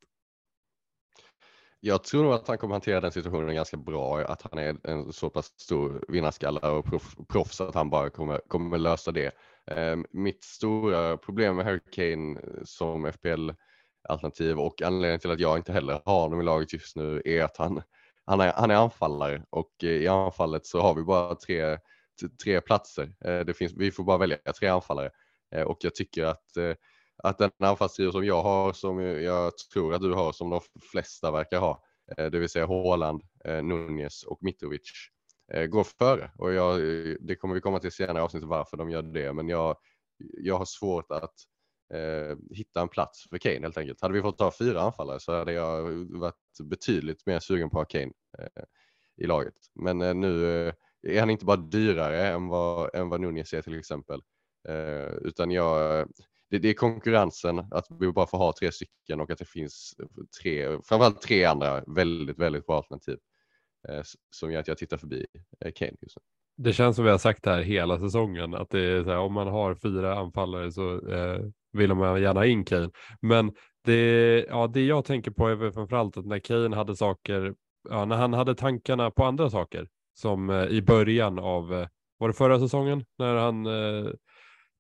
Jag 1.87 2.05
tror 2.05 2.23
nog 2.23 2.33
att 2.33 2.49
han 2.49 2.59
kommer 2.59 2.75
hantera 2.75 3.01
den 3.01 3.13
situationen 3.13 3.55
ganska 3.55 3.77
bra, 3.77 4.21
att 4.21 4.43
han 4.43 4.59
är 4.59 4.77
en 4.85 5.13
så 5.13 5.31
pass 5.31 5.53
stor 5.57 6.05
vinnarskalle 6.09 6.61
och 6.61 6.87
proffs 7.29 7.61
att 7.61 7.75
han 7.75 7.91
bara 7.91 8.11
kommer, 8.11 8.41
kommer 8.49 8.79
lösa 8.79 9.13
det. 9.13 9.33
Eh, 9.67 9.97
mitt 10.11 10.45
stora 10.45 11.17
problem 11.17 11.57
med 11.57 11.67
Hurricane 11.67 12.41
eh, 12.41 12.65
som 12.65 13.13
FPL-alternativ 13.13 14.61
och 14.61 14.83
anledningen 14.83 15.21
till 15.21 15.31
att 15.31 15.41
jag 15.41 15.59
inte 15.59 15.73
heller 15.73 16.01
har 16.05 16.21
honom 16.21 16.41
i 16.41 16.45
laget 16.45 16.73
just 16.73 16.97
nu 16.97 17.23
är 17.25 17.45
att 17.45 17.57
han, 17.57 17.83
han, 18.25 18.41
är, 18.41 18.53
han 18.53 18.71
är 18.71 18.75
anfallare 18.75 19.43
och 19.51 19.73
eh, 19.83 19.89
i 19.89 20.09
anfallet 20.09 20.67
så 20.67 20.81
har 20.81 20.95
vi 20.95 21.03
bara 21.03 21.35
tre, 21.35 21.79
tre 22.45 22.61
platser. 22.61 23.15
Eh, 23.25 23.41
det 23.41 23.55
finns, 23.55 23.73
vi 23.77 23.91
får 23.91 24.05
bara 24.05 24.19
välja 24.19 24.39
tre 24.59 24.69
anfallare 24.69 25.11
eh, 25.55 25.63
och 25.63 25.79
jag 25.81 25.95
tycker 25.95 26.25
att 26.25 26.57
eh, 26.57 26.73
att 27.23 27.39
den 27.39 27.51
anfallstrio 27.59 28.13
som 28.13 28.25
jag 28.25 28.43
har, 28.43 28.73
som 28.73 29.01
jag 29.01 29.53
tror 29.73 29.95
att 29.95 30.03
du 30.03 30.13
har, 30.13 30.33
som 30.33 30.51
de 30.51 30.61
flesta 30.93 31.31
verkar 31.31 31.61
ha, 31.61 31.85
eh, 32.17 32.27
det 32.27 32.39
vill 32.39 32.49
säga 32.49 32.67
Håland, 32.67 33.23
eh, 33.45 33.63
Nunez 33.63 34.25
och 34.25 34.39
Mitrovic, 34.43 34.91
eh, 35.53 35.67
går 35.67 35.85
före. 35.85 36.31
Och 36.39 36.53
jag, 36.53 36.81
det 37.21 37.37
kommer 37.37 37.55
vi 37.55 37.61
komma 37.61 37.79
till 37.79 37.93
senare 37.93 38.23
avsnitt 38.23 38.45
varför 38.45 38.77
de 38.77 38.91
gör 38.91 39.03
det, 39.03 39.33
men 39.33 39.49
jag, 39.49 39.77
jag 40.19 40.59
har 40.59 40.65
svårt 40.65 41.11
att 41.11 41.35
eh, 41.95 42.37
hitta 42.51 42.81
en 42.81 42.89
plats 42.89 43.29
för 43.29 43.39
Kane 43.39 43.61
helt 43.61 43.79
enkelt. 43.79 44.01
Hade 44.01 44.15
vi 44.15 44.23
fått 44.23 44.39
ta 44.39 44.53
fyra 44.59 44.81
anfallare 44.81 45.21
så 45.21 45.39
hade 45.39 45.53
jag 45.53 45.83
varit 46.19 46.61
betydligt 46.63 47.27
mer 47.27 47.41
sugen 47.41 47.71
på 47.71 47.81
att 47.81 47.93
ha 47.93 48.01
Kane 48.01 48.13
eh, 48.39 48.65
i 49.17 49.27
laget. 49.27 49.55
Men 49.75 50.03
eh, 50.03 50.15
nu 50.15 50.67
är 51.03 51.21
han 51.21 51.31
inte 51.31 51.45
bara 51.45 51.57
dyrare 51.57 52.27
än 52.29 52.49
vad, 52.49 52.95
än 52.95 53.09
vad 53.09 53.21
Nunez 53.21 53.53
är 53.53 53.63
till 53.63 53.79
exempel, 53.79 54.23
utan 55.21 55.51
jag 55.51 56.09
det, 56.55 56.59
det, 56.59 56.69
är 56.69 56.75
konkurrensen, 56.75 57.59
att 57.59 57.87
vi 58.01 58.13
bara 58.13 58.27
får 58.27 58.39
ha 58.39 58.53
tre 58.59 58.73
stycken 58.73 59.21
och 59.21 59.31
att 59.31 59.39
det 59.39 59.49
finns 59.49 59.95
tre, 60.43 60.69
framförallt 60.69 61.23
tre 61.23 61.45
andra 61.45 61.85
väldigt, 61.87 62.39
väldigt 62.39 62.67
bra 62.67 62.77
alternativ 62.77 63.19
eh, 63.89 64.03
som 64.31 64.53
gör 64.53 64.61
att 64.61 64.69
jag 64.69 64.79
tittar 64.79 64.97
förbi 64.97 65.27
eh, 65.61 65.73
Kane 65.73 65.93
just 66.03 66.17
nu. 66.17 66.23
Det 66.57 66.73
känns 66.73 66.97
som 66.97 67.05
vi 67.05 67.11
har 67.11 67.19
sagt 67.19 67.43
det 67.43 67.51
här 67.51 67.63
hela 67.63 67.99
säsongen, 67.99 68.55
att 68.55 68.71
det 68.71 68.81
är 68.81 69.05
så 69.05 69.11
här, 69.11 69.19
om 69.19 69.33
man 69.33 69.49
har 69.49 69.75
fyra 69.75 70.19
anfallare 70.19 70.73
så 70.73 71.09
eh, 71.09 71.41
vill 71.73 71.95
man 71.95 72.23
gärna 72.23 72.41
ha 72.41 72.47
in 72.47 72.65
Kane. 72.65 72.91
Men 73.21 73.53
det, 73.85 74.47
ja, 74.49 74.67
det 74.67 74.87
jag 74.87 75.05
tänker 75.05 75.31
på 75.31 75.49
är 75.49 75.55
väl 75.55 75.73
framförallt 75.73 76.17
att 76.17 76.27
när 76.27 76.39
Kane 76.39 76.77
hade 76.77 76.97
saker, 76.97 77.55
ja, 77.91 78.05
när 78.05 78.17
han 78.17 78.33
hade 78.33 78.55
tankarna 78.55 79.11
på 79.11 79.25
andra 79.25 79.51
saker, 79.51 79.89
som 80.15 80.51
eh, 80.51 80.65
i 80.65 80.83
början 80.83 81.39
av, 81.39 81.75
eh, 81.75 81.89
var 82.19 82.29
det 82.29 82.35
förra 82.35 82.61
säsongen, 82.61 83.05
när 83.19 83.35
han 83.35 83.67
eh, 83.67 84.11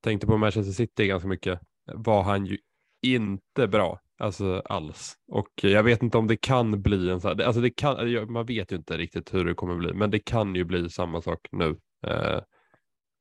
tänkte 0.04 0.26
på 0.26 0.36
Manchester 0.36 0.72
City 0.72 1.06
ganska 1.06 1.28
mycket, 1.28 1.60
var 1.94 2.22
han 2.22 2.46
ju 2.46 2.58
inte 3.02 3.68
bra. 3.68 4.00
Alltså 4.18 4.62
alls. 4.64 5.14
Och 5.28 5.50
jag 5.62 5.82
vet 5.82 6.02
inte 6.02 6.18
om 6.18 6.26
det 6.26 6.36
kan 6.36 6.82
bli 6.82 7.10
en 7.10 7.20
sån 7.20 7.38
här, 7.38 7.46
alltså 7.46 7.60
det 7.60 7.70
kan, 7.70 8.32
man 8.32 8.46
vet 8.46 8.72
ju 8.72 8.76
inte 8.76 8.96
riktigt 8.96 9.34
hur 9.34 9.44
det 9.44 9.54
kommer 9.54 9.76
bli, 9.76 9.94
men 9.94 10.10
det 10.10 10.18
kan 10.18 10.54
ju 10.54 10.64
bli 10.64 10.90
samma 10.90 11.20
sak 11.22 11.48
nu. 11.52 11.76
Eh, 12.06 12.40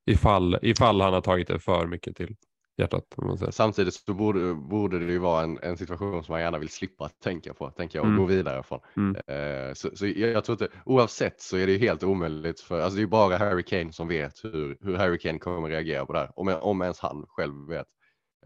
ifall, 0.05 0.57
ifall 0.61 1.01
han 1.01 1.13
har 1.13 1.21
tagit 1.21 1.47
det 1.47 1.59
för 1.59 1.87
mycket 1.87 2.15
till 2.15 2.35
hjärtat. 2.77 3.15
Samtidigt 3.49 3.93
så 3.93 4.13
borde, 4.13 4.53
borde 4.53 4.99
det 4.99 5.11
ju 5.11 5.17
vara 5.17 5.43
en, 5.43 5.59
en, 5.61 5.77
situation 5.77 6.23
som 6.23 6.33
man 6.33 6.41
gärna 6.41 6.59
vill 6.59 6.69
slippa 6.69 7.09
tänka 7.09 7.53
på, 7.53 7.69
tänker 7.69 7.97
jag, 7.97 8.03
och 8.03 8.11
mm. 8.11 8.21
gå 8.21 8.25
vidare 8.25 8.63
från. 8.63 8.79
Mm. 8.97 9.15
Eh, 9.27 9.73
så, 9.73 9.95
så, 9.95 10.07
jag 10.07 10.43
tror 10.43 10.53
inte, 10.53 10.77
oavsett 10.85 11.41
så 11.41 11.57
är 11.57 11.67
det 11.67 11.73
ju 11.73 11.77
helt 11.77 12.03
omöjligt 12.03 12.59
för, 12.59 12.79
alltså 12.79 12.95
det 12.95 12.99
är 12.99 13.03
ju 13.03 13.07
bara 13.07 13.37
Harry 13.37 13.63
Kane 13.63 13.93
som 13.93 14.07
vet 14.07 14.43
hur, 14.43 14.77
hur 14.81 14.95
Harry 14.95 15.17
Kane 15.17 15.39
kommer 15.39 15.69
reagera 15.69 16.05
på 16.05 16.13
det 16.13 16.19
här, 16.19 16.39
om, 16.39 16.47
om 16.61 16.81
ens 16.81 16.99
han 16.99 17.25
själv 17.27 17.67
vet. 17.67 17.87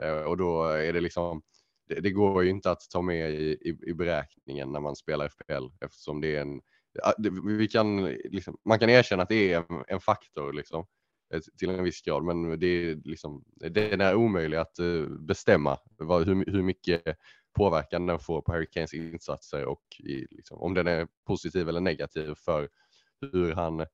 Eh, 0.02 0.22
och 0.22 0.38
då 0.38 0.64
är 0.64 0.94
det 0.94 1.02
liksom, 1.02 1.42
det, 1.90 2.00
det, 2.00 2.12
går 2.12 2.44
ju 2.44 2.50
inte 2.50 2.72
att 2.72 2.82
ta 2.92 3.02
med 3.02 3.32
i, 3.32 3.52
i, 3.52 3.90
i 3.90 3.94
beräkningen 3.94 4.72
när 4.72 4.80
man 4.80 4.96
spelar 4.96 5.30
FPL 5.30 5.86
eftersom 5.86 6.22
det 6.22 6.36
är 6.36 6.42
en, 6.42 6.62
vi 7.58 7.68
kan, 7.68 8.06
liksom, 8.06 8.58
man 8.66 8.80
kan 8.80 8.90
erkänna 8.90 9.24
att 9.24 9.30
det 9.30 9.54
är 9.54 9.58
en, 9.58 9.84
en 9.88 10.00
faktor 10.00 10.54
liksom 10.54 10.86
Eh, 11.34 11.42
till 11.58 11.70
en 11.70 11.84
viss 11.84 12.02
grad, 12.02 12.24
men 12.24 12.60
det 12.60 12.68
är, 12.68 12.96
liksom, 13.04 13.44
den 13.56 14.02
är 14.02 14.16
omöjlig 14.16 14.58
att 14.58 14.80
eh, 14.80 15.06
bestämma 15.20 15.78
vad, 15.98 16.26
hur, 16.28 16.52
hur 16.52 16.64
mycket 16.64 17.04
påverkan 17.54 18.06
den 18.06 18.20
får 18.20 18.42
på 18.42 18.52
Harry 18.52 18.68
Kanes 18.72 18.94
insatser 18.94 19.66
och 19.66 19.84
i, 20.00 20.28
liksom, 20.30 20.58
om 20.58 20.74
den 20.74 20.88
är 20.88 21.08
positiv 21.28 21.70
eller 21.70 21.80
negativ 21.80 22.34
för 22.36 22.70
hur 23.22 23.54
han, 23.54 23.86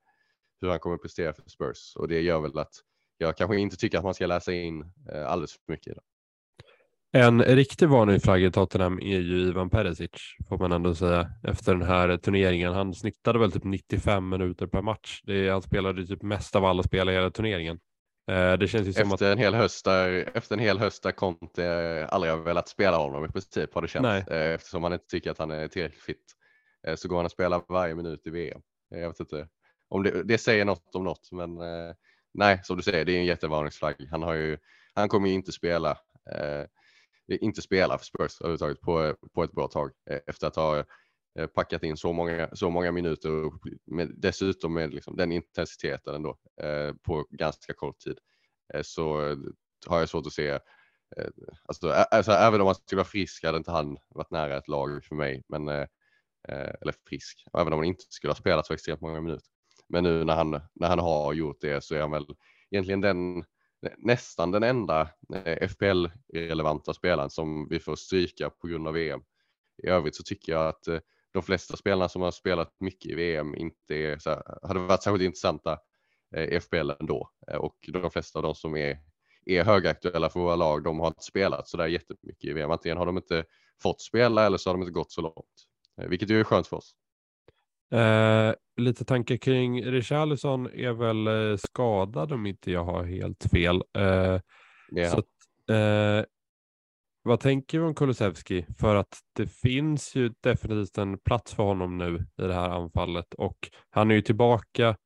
hur 0.61 0.69
han 0.69 0.79
kommer 0.79 0.97
prestera 0.97 1.33
för 1.33 1.49
Spurs. 1.49 1.95
Och 1.95 2.07
det 2.07 2.21
gör 2.21 2.39
väl 2.39 2.57
att 2.57 2.73
jag 3.17 3.37
kanske 3.37 3.57
inte 3.57 3.77
tycker 3.77 3.97
att 3.97 4.03
man 4.03 4.13
ska 4.13 4.25
läsa 4.25 4.53
in 4.53 4.81
eh, 5.13 5.25
alldeles 5.25 5.51
för 5.53 5.61
mycket 5.67 5.87
i 5.87 5.93
det. 5.93 6.01
En 7.15 7.43
riktig 7.43 7.89
varningsflagga 7.89 8.47
i 8.47 8.51
Tottenham 8.51 8.99
är 8.99 9.19
ju 9.19 9.39
Ivan 9.39 9.69
Perisic, 9.69 10.11
får 10.49 10.57
man 10.57 10.71
ändå 10.71 10.95
säga, 10.95 11.29
efter 11.43 11.73
den 11.73 11.87
här 11.87 12.17
turneringen. 12.17 12.73
Han 12.73 12.93
snittade 12.93 13.39
väl 13.39 13.51
typ 13.51 13.63
95 13.63 14.29
minuter 14.29 14.67
per 14.67 14.81
match. 14.81 15.21
Det 15.23 15.47
är, 15.47 15.51
han 15.51 15.61
spelade 15.61 16.07
typ 16.07 16.21
mest 16.21 16.55
av 16.55 16.65
alla 16.65 16.83
spelare 16.83 17.15
i 17.15 17.17
hela 17.17 17.29
turneringen. 17.29 17.79
Eh, 18.31 18.53
det 18.53 18.67
känns 18.67 18.87
ju 18.87 18.93
som 18.93 19.11
efter, 19.11 19.25
att... 19.25 19.31
en 19.31 19.37
hel 19.37 19.53
höst 19.53 19.85
där, 19.85 20.29
efter 20.33 20.55
en 20.55 20.59
hel 20.59 20.79
höst 20.79 21.03
där 21.03 21.11
Conte 21.11 22.07
aldrig 22.11 22.33
har 22.33 22.39
velat 22.39 22.69
spela 22.69 22.97
honom 22.97 23.25
i 23.25 23.27
princip 23.27 23.73
har 23.73 23.81
det 23.81 23.87
känts. 23.87 24.03
Nej. 24.03 24.23
Eh, 24.27 24.53
eftersom 24.53 24.83
han 24.83 24.93
inte 24.93 25.07
tycker 25.07 25.31
att 25.31 25.37
han 25.37 25.51
är 25.51 25.67
tillräckligt 25.67 26.03
fit. 26.03 26.33
Eh, 26.87 26.95
så 26.95 27.07
går 27.07 27.15
han 27.15 27.25
och 27.25 27.31
spelar 27.31 27.61
varje 27.69 27.95
minut 27.95 28.27
i 28.27 28.29
VM. 28.29 28.61
Jag 28.89 29.07
vet 29.07 29.19
inte 29.19 29.47
om 29.89 30.03
det, 30.03 30.23
det 30.23 30.37
säger 30.37 30.65
något 30.65 30.95
om 30.95 31.03
något, 31.03 31.31
men 31.31 31.49
nej, 32.33 32.59
som 32.63 32.77
du 32.77 32.83
säger, 32.83 33.05
det 33.05 33.11
är 33.11 33.19
en 33.19 33.25
jättevarningsflagg. 33.25 34.07
Han, 34.11 34.23
har 34.23 34.33
ju, 34.33 34.57
han 34.93 35.09
kommer 35.09 35.27
ju 35.27 35.33
inte 35.33 35.51
spela 35.51 35.97
Eh, 37.31 37.37
inte 37.41 37.61
spela 37.61 37.97
för 37.97 38.05
Spurs 38.05 38.41
överhuvudtaget 38.41 38.81
på, 38.81 39.03
eh, 39.03 39.13
på 39.33 39.43
ett 39.43 39.51
bra 39.51 39.67
tag 39.67 39.91
eh, 40.09 40.19
efter 40.27 40.47
att 40.47 40.55
ha 40.55 40.83
packat 41.55 41.83
in 41.83 41.97
så 41.97 42.13
många, 42.13 42.49
så 42.53 42.69
många 42.69 42.91
minuter 42.91 43.45
och 43.45 43.53
med, 43.85 44.11
dessutom 44.17 44.73
med 44.73 44.93
liksom 44.93 45.15
den 45.15 45.31
intensiteten 45.31 46.15
ändå 46.15 46.37
eh, 46.61 46.93
på 47.03 47.27
ganska 47.29 47.73
kort 47.73 47.99
tid 47.99 48.17
så 48.81 49.35
har 49.87 49.99
jag 49.99 50.09
svårt 50.09 50.27
att 50.27 50.33
se 50.33 50.59
Alltså, 51.65 51.89
alltså, 51.89 52.31
även 52.31 52.61
om 52.61 52.67
han 52.67 52.75
skulle 52.75 52.97
vara 52.97 53.07
frisk 53.07 53.43
hade 53.43 53.57
inte 53.57 53.71
han 53.71 53.97
varit 54.09 54.31
nära 54.31 54.57
ett 54.57 54.67
lag 54.67 55.03
för 55.03 55.15
mig. 55.15 55.43
Men, 55.49 55.67
eller 56.47 56.93
frisk, 57.09 57.43
även 57.53 57.73
om 57.73 57.79
han 57.79 57.87
inte 57.87 58.03
skulle 58.09 58.31
ha 58.31 58.35
spelat 58.35 58.67
så 58.67 58.73
extremt 58.73 59.01
många 59.01 59.21
minuter. 59.21 59.47
Men 59.89 60.03
nu 60.03 60.23
när 60.23 60.35
han, 60.35 60.49
när 60.73 60.87
han 60.87 60.99
har 60.99 61.33
gjort 61.33 61.61
det 61.61 61.83
så 61.83 61.95
är 61.95 62.01
han 62.01 62.11
väl 62.11 62.25
egentligen 62.71 63.01
den 63.01 63.45
nästan 63.97 64.51
den 64.51 64.63
enda 64.63 65.09
eh, 65.33 65.69
FPL-relevanta 65.69 66.93
spelaren 66.93 67.29
som 67.29 67.67
vi 67.69 67.79
får 67.79 67.95
stryka 67.95 68.49
på 68.49 68.67
grund 68.67 68.87
av 68.87 68.93
VM. 68.93 69.21
I 69.83 69.87
övrigt 69.87 70.15
så 70.15 70.23
tycker 70.23 70.51
jag 70.51 70.67
att 70.67 70.87
eh, 70.87 70.99
de 71.31 71.43
flesta 71.43 71.77
spelarna 71.77 72.09
som 72.09 72.21
har 72.21 72.31
spelat 72.31 72.75
mycket 72.79 73.11
i 73.11 73.15
VM 73.15 73.55
inte 73.55 73.95
är, 73.95 74.17
så 74.17 74.29
här, 74.29 74.43
hade 74.67 74.79
varit 74.79 75.03
särskilt 75.03 75.23
intressanta 75.23 75.79
eh, 76.35 76.43
i 76.43 76.59
FPL 76.59 76.91
ändå. 76.99 77.29
Och 77.57 77.89
de 77.93 78.11
flesta 78.11 78.39
av 78.39 78.43
de 78.43 78.55
som 78.55 78.75
är, 78.77 78.99
är 79.45 79.63
högaktuella 79.63 80.29
för 80.29 80.39
våra 80.39 80.55
lag, 80.55 80.83
de 80.83 80.99
har 80.99 81.07
inte 81.07 81.23
spelat 81.23 81.67
så 81.67 81.77
där 81.77 81.87
jättemycket 81.87 82.49
i 82.49 82.53
VM. 82.53 82.71
Antingen 82.71 82.97
har 82.97 83.05
de 83.05 83.17
inte 83.17 83.45
fått 83.81 84.01
spela 84.01 84.45
eller 84.45 84.57
så 84.57 84.69
har 84.69 84.73
de 84.73 84.81
inte 84.81 84.93
gått 84.93 85.11
så 85.11 85.21
långt. 85.21 85.67
Vilket 85.95 86.29
ju 86.29 86.39
är 86.39 86.43
skönt 86.43 86.67
för 86.67 86.77
oss 86.77 86.95
lite 88.77 89.05
tankar 89.05 89.37
kring 89.37 89.85
Richarlison 89.85 90.69
är 90.73 90.91
väl 90.93 91.27
eh, 91.27 91.57
skadad 91.57 92.31
om 92.31 92.45
inte 92.45 92.71
jag 92.71 92.83
har 92.85 93.03
helt 93.03 93.43
fel. 93.51 93.83
Eh, 93.97 94.39
Ja. 94.95 95.09
så 95.09 95.17
eh, 95.73 96.25
vad 97.23 97.39
tänker 97.39 97.79
vi 97.79 97.85
om 97.85 97.95
Kulusevski? 97.95 98.65
För 98.79 98.95
att 98.95 99.19
det 99.35 99.47
finns 99.47 100.15
ju 100.15 100.33
definitivt 100.41 100.97
en 100.97 101.17
plats 101.17 101.53
för 101.53 101.63
honom 101.63 101.97
nu 101.97 102.25
i 102.37 102.47
det 102.47 102.53
här 102.53 102.69
anfallet 102.69 103.33
och 103.33 103.69
han 103.89 104.11
är 104.11 104.15
ju 104.15 104.21
tillbaka. 104.21 104.97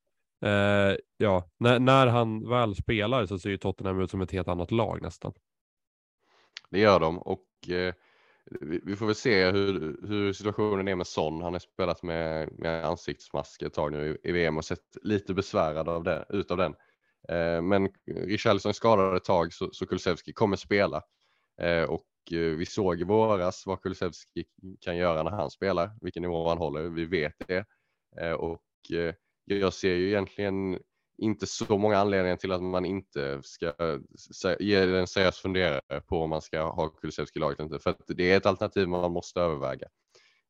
Eh, 0.46 0.96
ja, 1.18 1.50
när, 1.60 1.80
när 1.80 2.08
han 2.08 2.50
väl 2.50 2.76
spelar 2.76 3.26
så 3.26 3.40
ser 3.40 3.50
ju 3.50 3.58
Tottenham 3.58 4.02
ut 4.02 4.12
som 4.12 4.22
ett 4.22 4.32
helt 4.32 4.48
annat 4.48 4.72
lag 4.72 5.02
nästan. 5.02 5.34
Det 6.70 6.80
gör 6.80 7.00
de 7.00 7.20
och 7.20 7.46
eh, 7.70 7.94
vi, 8.62 8.96
får 8.96 9.06
väl 9.06 9.16
se 9.16 9.52
hur, 9.52 9.98
hur 10.08 10.34
situationen 10.34 10.88
är 10.88 10.96
med 10.96 11.08
Son. 11.08 11.42
Han 11.42 11.54
har 11.54 11.60
spelat 11.60 12.04
med, 12.04 12.50
med 12.60 12.86
ansiktsmask 12.86 13.62
ett 13.62 13.74
tag 13.74 13.92
nu 13.92 14.18
i, 14.24 14.30
i 14.30 14.32
VM 14.32 14.58
och 14.58 14.66
sett 14.66 14.98
lite 15.02 15.34
besvärad 15.34 15.90
av 15.90 16.04
det, 16.04 16.26
ut 16.30 16.52
av 16.52 16.58
den. 16.58 16.76
Eh, 17.30 17.62
men 17.62 17.90
Richarlison 18.06 18.74
skadade 18.74 19.18
ett 19.18 19.24
tag 19.24 19.54
så, 19.54 19.70
så 19.72 19.86
Kulusevski 19.86 20.34
kommer 20.34 20.56
spela. 20.56 21.02
Eh, 21.62 21.84
och 21.84 22.08
eh, 22.32 22.38
vi 22.38 22.66
såg 22.66 23.02
i 23.02 23.04
våras 23.04 23.64
vad 23.66 23.82
Kulusevski 23.82 24.46
kan 24.80 24.98
göra 24.98 25.24
när 25.24 25.32
han 25.32 25.52
spelar, 25.52 25.92
vilken 26.02 26.22
nivå 26.22 26.50
han 26.50 26.58
håller. 26.58 26.90
Vi 26.90 27.06
vet 27.06 27.48
det. 27.48 27.66
Eh, 28.22 28.32
och 28.32 28.62
eh, 28.94 29.16
jag 29.46 29.74
ser 29.74 29.96
ju 29.96 30.08
egentligen 30.08 30.80
inte 31.18 31.48
så 31.48 31.78
många 31.78 31.98
anledningar 31.98 32.36
till 32.36 32.52
att 32.52 32.64
man 32.64 32.86
inte 32.86 33.42
ska 33.44 33.74
ge 34.60 34.76
en 34.76 35.08
seriös 35.08 35.40
funderare 35.40 36.02
på 36.08 36.22
om 36.22 36.30
man 36.30 36.42
ska 36.42 36.62
ha 36.62 36.90
Kulusevski 36.90 37.40
i 37.40 37.42
laget 37.42 37.60
eller 37.60 37.66
inte. 37.66 37.84
För 37.84 37.90
att 37.90 38.02
det 38.08 38.32
är 38.32 38.38
ett 38.38 38.46
alternativ 38.46 38.88
man 38.88 39.12
måste 39.12 39.42
överväga. 39.42 39.88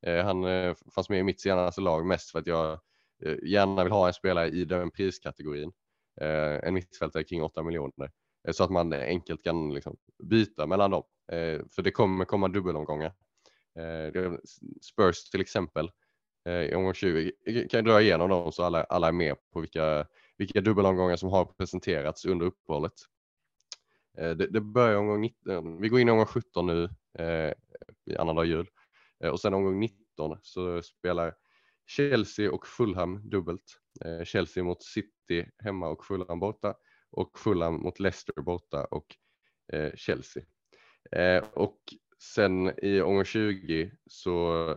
Eh, 0.05 0.25
han 0.25 0.43
eh, 0.43 0.75
fanns 0.95 1.09
med 1.09 1.19
i 1.19 1.23
mitt 1.23 1.41
senaste 1.41 1.81
lag 1.81 2.05
mest 2.05 2.31
för 2.31 2.39
att 2.39 2.47
jag 2.47 2.79
eh, 3.25 3.35
gärna 3.43 3.83
vill 3.83 3.93
ha 3.93 4.07
en 4.07 4.13
spelare 4.13 4.47
i 4.47 4.65
den 4.65 4.91
priskategorin. 4.91 5.71
En 6.63 6.73
mittfältare 6.73 7.23
kring 7.23 7.43
8 7.43 7.63
miljoner. 7.63 8.11
Så 8.51 8.63
att 8.63 8.69
man 8.69 8.93
enkelt 8.93 9.43
kan 9.43 9.73
liksom, 9.73 9.97
byta 10.23 10.67
mellan 10.67 10.91
dem. 10.91 11.03
För 11.75 11.81
det 11.81 11.91
kommer 11.91 12.25
komma 12.25 12.47
dubbelomgångar. 12.47 13.13
Spurs 14.81 15.29
till 15.29 15.41
exempel 15.41 15.91
i 16.69 16.75
omgång 16.75 16.93
20 16.93 17.31
kan 17.45 17.77
jag 17.77 17.85
dra 17.85 18.01
igenom 18.01 18.29
dem 18.29 18.51
så 18.51 18.63
alla, 18.63 18.83
alla 18.83 19.07
är 19.07 19.11
med 19.11 19.35
på 19.53 19.59
vilka 19.59 20.07
vilka 20.37 20.61
dubbelomgångar 20.61 21.15
som 21.15 21.29
har 21.29 21.45
presenterats 21.45 22.25
under 22.25 22.45
uppehållet. 22.45 22.93
Eh, 24.17 24.29
det, 24.29 24.47
det 24.47 24.61
börjar 24.61 24.97
omgång 24.97 25.21
19, 25.21 25.81
vi 25.81 25.89
går 25.89 25.99
in 25.99 26.07
i 26.07 26.11
omgång 26.11 26.25
17 26.25 26.67
nu 26.67 26.89
eh, 27.19 27.53
i 28.05 28.17
annandag 28.17 28.45
jul 28.45 28.67
Eh, 29.23 29.29
och 29.29 29.39
sen 29.39 29.53
omgång 29.53 29.79
19 29.79 30.37
så 30.41 30.81
spelar 30.81 31.33
Chelsea 31.85 32.51
och 32.51 32.67
Fulham 32.67 33.29
dubbelt. 33.29 33.79
Eh, 34.05 34.23
Chelsea 34.23 34.63
mot 34.63 34.83
City 34.83 35.49
hemma 35.57 35.89
och 35.89 36.05
Fulham 36.05 36.39
borta 36.39 36.75
och 37.11 37.39
Fulham 37.39 37.73
mot 37.73 37.99
Leicester 37.99 38.41
borta 38.41 38.85
och 38.85 39.05
eh, 39.73 39.91
Chelsea. 39.95 40.43
Eh, 41.11 41.43
och 41.53 41.79
sen 42.19 42.79
i 42.85 43.01
omgång 43.01 43.25
20 43.25 43.91
så 44.05 44.67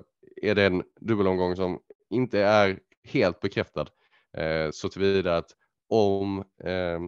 är 0.42 0.54
det 0.54 0.66
en 0.66 0.82
dubbelomgång 1.00 1.56
som 1.56 1.82
inte 2.10 2.40
är 2.40 2.80
helt 3.04 3.40
bekräftad. 3.40 3.86
Eh, 4.36 4.70
så 4.70 4.88
tillvida 4.88 5.36
att 5.36 5.50
om 5.88 6.38
eh, 6.64 7.00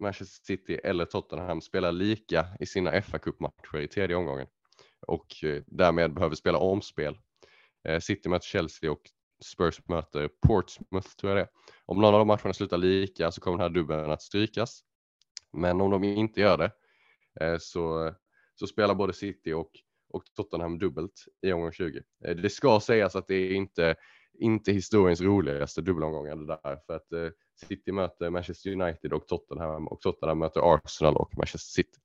Manchester 0.00 0.44
City 0.44 0.74
eller 0.84 1.04
Tottenham 1.04 1.60
spelar 1.60 1.92
lika 1.92 2.46
i 2.60 2.66
sina 2.66 3.02
fa 3.02 3.18
kuppmatcher 3.18 3.80
i 3.80 3.88
tredje 3.88 4.16
omgången 4.16 4.46
och 5.06 5.44
eh, 5.44 5.62
därmed 5.66 6.14
behöver 6.14 6.36
spela 6.36 6.58
omspel. 6.58 7.18
Eh, 7.88 8.00
City 8.00 8.28
möter 8.28 8.46
Chelsea 8.46 8.92
och 8.92 9.00
Spurs 9.44 9.88
möter 9.88 10.28
Portsmouth 10.46 11.08
tror 11.08 11.30
jag 11.30 11.36
det 11.36 11.42
är. 11.42 11.48
Om 11.86 12.00
någon 12.00 12.14
av 12.14 12.20
de 12.20 12.26
matcherna 12.26 12.52
slutar 12.52 12.78
lika 12.78 13.30
så 13.30 13.40
kommer 13.40 13.58
den 13.58 13.62
här 13.62 13.74
dubbeln 13.80 14.10
att 14.10 14.22
strykas. 14.22 14.80
Men 15.52 15.80
om 15.80 15.90
de 15.90 16.04
inte 16.04 16.40
gör 16.40 16.58
det 16.58 16.70
eh, 17.40 17.58
så, 17.58 18.14
så 18.54 18.66
spelar 18.66 18.94
både 18.94 19.12
City 19.12 19.52
och, 19.52 19.70
och 20.08 20.24
Tottenham 20.36 20.78
dubbelt 20.78 21.24
i 21.42 21.52
omgång 21.52 21.72
20. 21.72 22.02
Eh, 22.24 22.36
det 22.36 22.50
ska 22.50 22.80
sägas 22.80 23.16
att 23.16 23.28
det 23.28 23.34
är 23.34 23.54
inte 23.54 23.96
inte 24.38 24.72
historiens 24.72 25.20
roligaste 25.20 25.80
dubbelomgångar 25.80 26.36
det 26.36 26.46
där 26.46 26.78
för 26.86 26.96
att 26.96 27.12
eh, 27.12 27.28
City 27.68 27.92
möter 27.92 28.30
Manchester 28.30 28.70
United 28.70 29.12
och 29.12 29.26
Tottenham 29.26 29.88
och 29.88 30.00
Tottenham 30.00 30.38
möter 30.38 30.74
Arsenal 30.74 31.16
och 31.16 31.36
Manchester 31.36 31.82
City. 31.82 31.98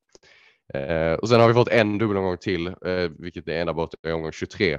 Eh, 0.73 1.13
och 1.13 1.29
sen 1.29 1.39
har 1.39 1.47
vi 1.47 1.53
fått 1.53 1.67
en 1.67 1.97
dubbelomgång 1.97 2.37
till, 2.37 2.67
eh, 2.67 3.09
vilket 3.19 3.47
är 3.47 3.51
ena 3.51 3.73
bort 3.73 3.93
i 4.07 4.11
omgång 4.11 4.31
23 4.31 4.73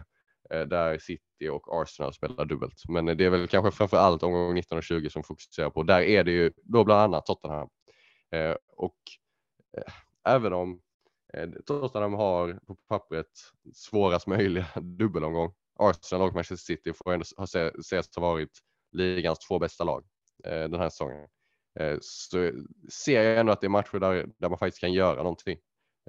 eh, 0.50 0.60
där 0.60 0.98
City 0.98 1.48
och 1.50 1.82
Arsenal 1.82 2.12
spelar 2.12 2.44
dubbelt. 2.44 2.82
Men 2.88 3.06
det 3.06 3.24
är 3.24 3.30
väl 3.30 3.48
kanske 3.48 3.70
framför 3.70 3.96
allt 3.96 4.22
omgång 4.22 4.54
19 4.54 4.78
och 4.78 4.84
20 4.84 5.10
som 5.10 5.22
fokuserar 5.22 5.70
på. 5.70 5.82
Där 5.82 6.00
är 6.00 6.24
det 6.24 6.30
ju 6.30 6.52
då 6.56 6.84
bland 6.84 7.00
annat 7.00 7.26
Tottenham. 7.26 7.68
Eh, 8.34 8.56
och 8.76 8.96
eh, 9.76 9.92
även 10.24 10.52
om 10.52 10.80
eh, 11.34 11.48
Tottenham 11.66 12.14
har 12.14 12.60
på 12.66 12.74
pappret 12.74 13.30
svårast 13.74 14.26
möjliga 14.26 14.66
dubbelomgång 14.80 15.52
Arsenal 15.80 16.28
och 16.28 16.34
Manchester 16.34 16.74
City 16.74 16.92
får 16.92 17.12
ändå 17.12 17.24
ha 17.36 17.44
ses 17.80 18.16
ha 18.16 18.22
varit 18.22 18.58
ligans 18.92 19.38
två 19.38 19.58
bästa 19.58 19.84
lag 19.84 20.04
eh, 20.44 20.68
den 20.68 20.80
här 20.80 20.88
säsongen. 20.88 21.28
Eh, 21.80 21.98
så 22.00 22.52
ser 22.92 23.22
jag 23.22 23.38
ändå 23.38 23.52
att 23.52 23.60
det 23.60 23.66
är 23.66 23.68
matcher 23.68 23.98
där, 23.98 24.26
där 24.38 24.48
man 24.48 24.58
faktiskt 24.58 24.80
kan 24.80 24.92
göra 24.92 25.22
någonting. 25.22 25.58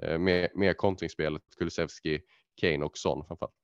Eh, 0.02 0.18
med, 0.18 0.48
med 0.54 0.76
kontringsspelet, 0.76 1.42
Kulusevski, 1.58 2.20
Kane 2.60 2.84
och 2.84 2.98
Son 2.98 3.24
framförallt. 3.26 3.54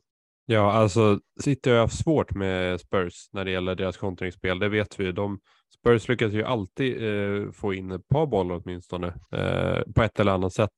Ja, 0.46 0.72
alltså 0.72 1.20
City 1.40 1.70
har 1.70 1.76
ju 1.76 1.80
haft 1.80 2.02
svårt 2.02 2.34
med 2.34 2.80
Spurs 2.80 3.28
när 3.32 3.44
det 3.44 3.50
gäller 3.50 3.74
deras 3.74 3.96
kontringsspel. 3.96 4.58
Det 4.58 4.68
vet 4.68 5.00
vi. 5.00 5.12
De, 5.12 5.40
Spurs 5.78 6.08
lyckas 6.08 6.32
ju 6.32 6.44
alltid 6.44 7.04
eh, 7.04 7.50
få 7.50 7.74
in 7.74 7.90
ett 7.90 8.08
par 8.08 8.26
bollar 8.26 8.60
åtminstone 8.64 9.06
eh, 9.32 9.92
på 9.94 10.02
ett 10.02 10.20
eller 10.20 10.32
annat 10.32 10.52
sätt. 10.52 10.70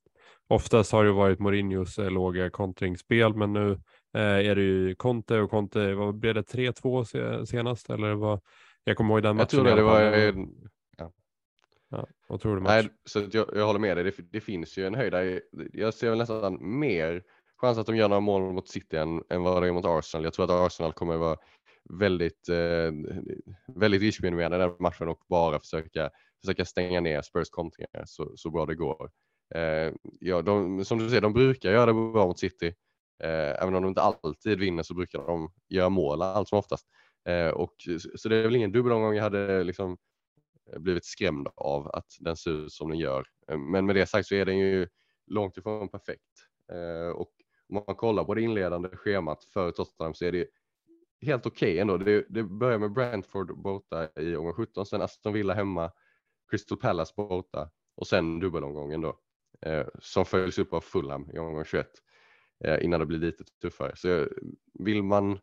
Oftast 0.49 0.93
har 0.93 1.05
det 1.05 1.13
varit 1.13 1.39
Mourinhos 1.39 1.99
eh, 1.99 2.11
låga 2.11 2.51
kontringsspel, 2.51 3.35
men 3.35 3.53
nu 3.53 3.73
eh, 3.73 3.79
är 4.19 4.55
det 4.55 4.63
ju 4.63 4.95
Conte 4.95 5.41
och 5.41 5.51
Conte, 5.51 5.95
vad 5.95 6.15
blev 6.15 6.35
det, 6.35 6.43
3-2 6.43 7.05
se, 7.05 7.47
senast? 7.47 7.91
Eller 7.91 8.15
vad? 8.15 8.41
Jag 8.85 8.97
kommer 8.97 9.15
ihåg 9.15 9.23
den 9.23 9.37
matchen. 9.37 9.59
Jag 9.59 9.67
tror 9.67 9.77
det, 9.77 9.83
var 9.83 10.01
en, 10.01 10.49
Ja, 11.91 12.07
otrolig 12.29 12.63
match. 12.63 12.71
Nej, 12.71 12.89
så 13.05 13.23
jag, 13.33 13.47
jag 13.55 13.67
håller 13.67 13.81
med 13.81 13.97
dig. 13.97 14.05
Det, 14.05 14.13
det 14.33 14.41
finns 14.41 14.79
ju 14.79 14.87
en 14.87 14.95
höjd 14.95 15.13
där. 15.13 15.41
Jag 15.73 15.95
ser 15.95 16.11
väl 16.11 16.19
nästan 16.19 16.79
mer 16.79 17.23
chans 17.57 17.79
att 17.79 17.87
de 17.87 17.97
gör 17.97 18.09
några 18.09 18.21
mål 18.21 18.53
mot 18.53 18.69
City 18.69 18.97
än, 18.97 19.23
än 19.31 19.43
vad 19.43 19.63
det 19.63 19.69
är 19.69 19.73
mot 19.73 19.85
Arsenal. 19.85 20.25
Jag 20.25 20.33
tror 20.33 20.45
att 20.45 20.67
Arsenal 20.67 20.93
kommer 20.93 21.17
vara 21.17 21.37
väldigt, 21.99 22.49
eh, 22.49 22.93
väldigt 23.75 24.03
riskminimerande 24.03 24.57
i 24.57 24.61
den 24.61 24.77
matchen 24.81 25.09
och 25.09 25.21
bara 25.29 25.61
försöka, 25.61 26.11
försöka 26.41 26.65
stänga 26.65 27.01
ner 27.01 27.23
Spurs 27.23 27.51
kontringar 27.51 28.03
så, 28.07 28.33
så 28.37 28.51
bra 28.51 28.67
det 28.67 28.75
går. 28.75 29.11
Eh, 29.55 29.93
ja, 30.21 30.43
de, 30.43 30.85
som 30.85 30.99
du 30.99 31.09
säger, 31.09 31.23
de 31.23 31.33
brukar 31.33 31.73
göra 31.73 31.87
det 31.87 31.93
bra 31.93 32.27
mot 32.27 32.39
City. 32.39 32.75
Eh, 33.21 33.63
även 33.63 33.75
om 33.75 33.83
de 33.83 33.89
inte 33.89 34.03
alltid 34.03 34.59
vinner 34.59 34.83
så 34.83 34.95
brukar 34.95 35.19
de 35.19 35.53
göra 35.69 35.89
mål 35.89 36.23
allt 36.23 36.49
som 36.49 36.59
oftast. 36.59 36.87
Eh, 37.29 37.49
och, 37.49 37.75
så 38.17 38.29
det 38.29 38.37
är 38.37 38.43
väl 38.43 38.57
ingen 38.57 38.73
dubbelomgång 38.73 39.15
jag 39.15 39.23
hade 39.23 39.65
liksom 39.65 39.97
eh, 40.73 40.79
blivit 40.79 41.05
skrämd 41.05 41.49
av 41.57 41.89
att 41.89 42.07
den 42.21 42.37
ser 42.37 42.51
ut 42.51 42.73
som 42.73 42.89
den 42.91 42.99
gör. 42.99 43.27
Eh, 43.51 43.59
men 43.59 43.87
med 43.87 43.95
det 43.97 44.07
sagt 44.07 44.29
så 44.29 44.35
är 44.35 44.45
den 44.47 44.59
ju 44.59 44.89
långt 45.27 45.57
ifrån 45.57 45.89
perfekt. 45.89 46.31
Eh, 46.73 47.11
Och 47.17 47.33
om 47.69 47.85
man 47.87 47.97
kollar 47.97 48.25
på 48.25 48.35
det 48.35 48.43
inledande 48.43 48.89
schemat 48.89 49.45
för 49.45 49.71
Tottenham 49.71 50.15
så 50.15 50.25
är 50.25 50.33
det 50.33 50.47
helt 51.23 51.47
okej 51.47 51.79
ändå. 51.79 51.97
Det, 51.97 52.27
det 52.29 52.43
börjar 52.43 52.79
med 52.79 52.93
Brentford 52.93 53.59
borta 53.63 54.09
i 54.21 54.37
omgång 54.37 54.53
17, 54.55 54.87
sen 54.87 55.03
Aston 55.03 55.33
Villa 55.33 55.55
hemma, 55.55 55.93
Crystal 56.51 56.79
Palace 56.79 57.13
borta 57.17 57.71
och 57.97 58.07
sen 58.07 58.41
dubbelomgången 58.41 59.01
då. 59.01 59.19
eh, 59.67 59.87
Som 60.01 60.25
följs 60.25 60.59
upp 60.59 60.73
av 60.73 60.81
Fulham 60.81 61.31
i 61.35 61.39
omgång 61.39 61.65
21 61.65 61.87
eh, 61.87 61.93
Eh, 62.65 62.85
innan 62.85 63.01
det 63.01 63.07
blir 63.07 63.19
lite 63.19 63.45
tuffare. 63.63 63.93
Så 63.97 64.29
vill 64.79 65.03
man 65.03 65.39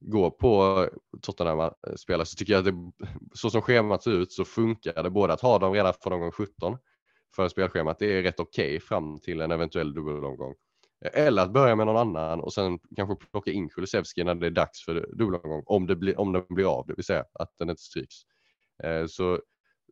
gå 0.00 0.30
på 0.30 0.88
Tottenham-spelare 1.22 2.22
eh, 2.22 2.24
så 2.24 2.36
tycker 2.36 2.52
jag 2.52 2.68
att 2.68 2.74
det, 2.74 3.06
så 3.34 3.50
som 3.50 3.62
schemat 3.62 4.02
ser 4.02 4.10
ut 4.10 4.32
så 4.32 4.44
funkar 4.44 5.02
det 5.02 5.10
både 5.10 5.32
att 5.32 5.40
ha 5.40 5.58
dem 5.58 5.72
redan 5.72 5.94
från 6.02 6.12
omgång 6.12 6.30
17 6.32 6.78
för 7.36 7.48
spelschemat. 7.48 7.98
Det 7.98 8.18
är 8.18 8.22
rätt 8.22 8.40
okej 8.40 8.80
fram 8.80 9.18
till 9.20 9.40
en 9.40 9.50
eventuell 9.50 9.94
dubbelomgång. 9.94 10.54
Eh, 11.04 11.26
eller 11.26 11.42
att 11.42 11.52
börja 11.52 11.76
med 11.76 11.86
någon 11.86 11.96
annan 11.96 12.40
och 12.40 12.52
sen 12.52 12.78
kanske 12.96 13.26
plocka 13.30 13.50
in 13.50 13.68
Kulusevski 13.68 14.24
när 14.24 14.34
det 14.34 14.46
är 14.46 14.50
dags 14.50 14.84
för 14.84 14.94
dubbelomgång. 15.12 15.62
Om, 15.66 15.86
det 15.86 15.96
blir, 15.96 16.20
om 16.20 16.32
den 16.32 16.44
blir 16.48 16.78
av, 16.78 16.86
det 16.86 16.94
vill 16.94 17.04
säga 17.04 17.24
att 17.32 17.58
den 17.58 17.70
inte 17.70 17.82
stryks. 17.82 18.14
Eh, 18.82 19.06
Så, 19.06 19.40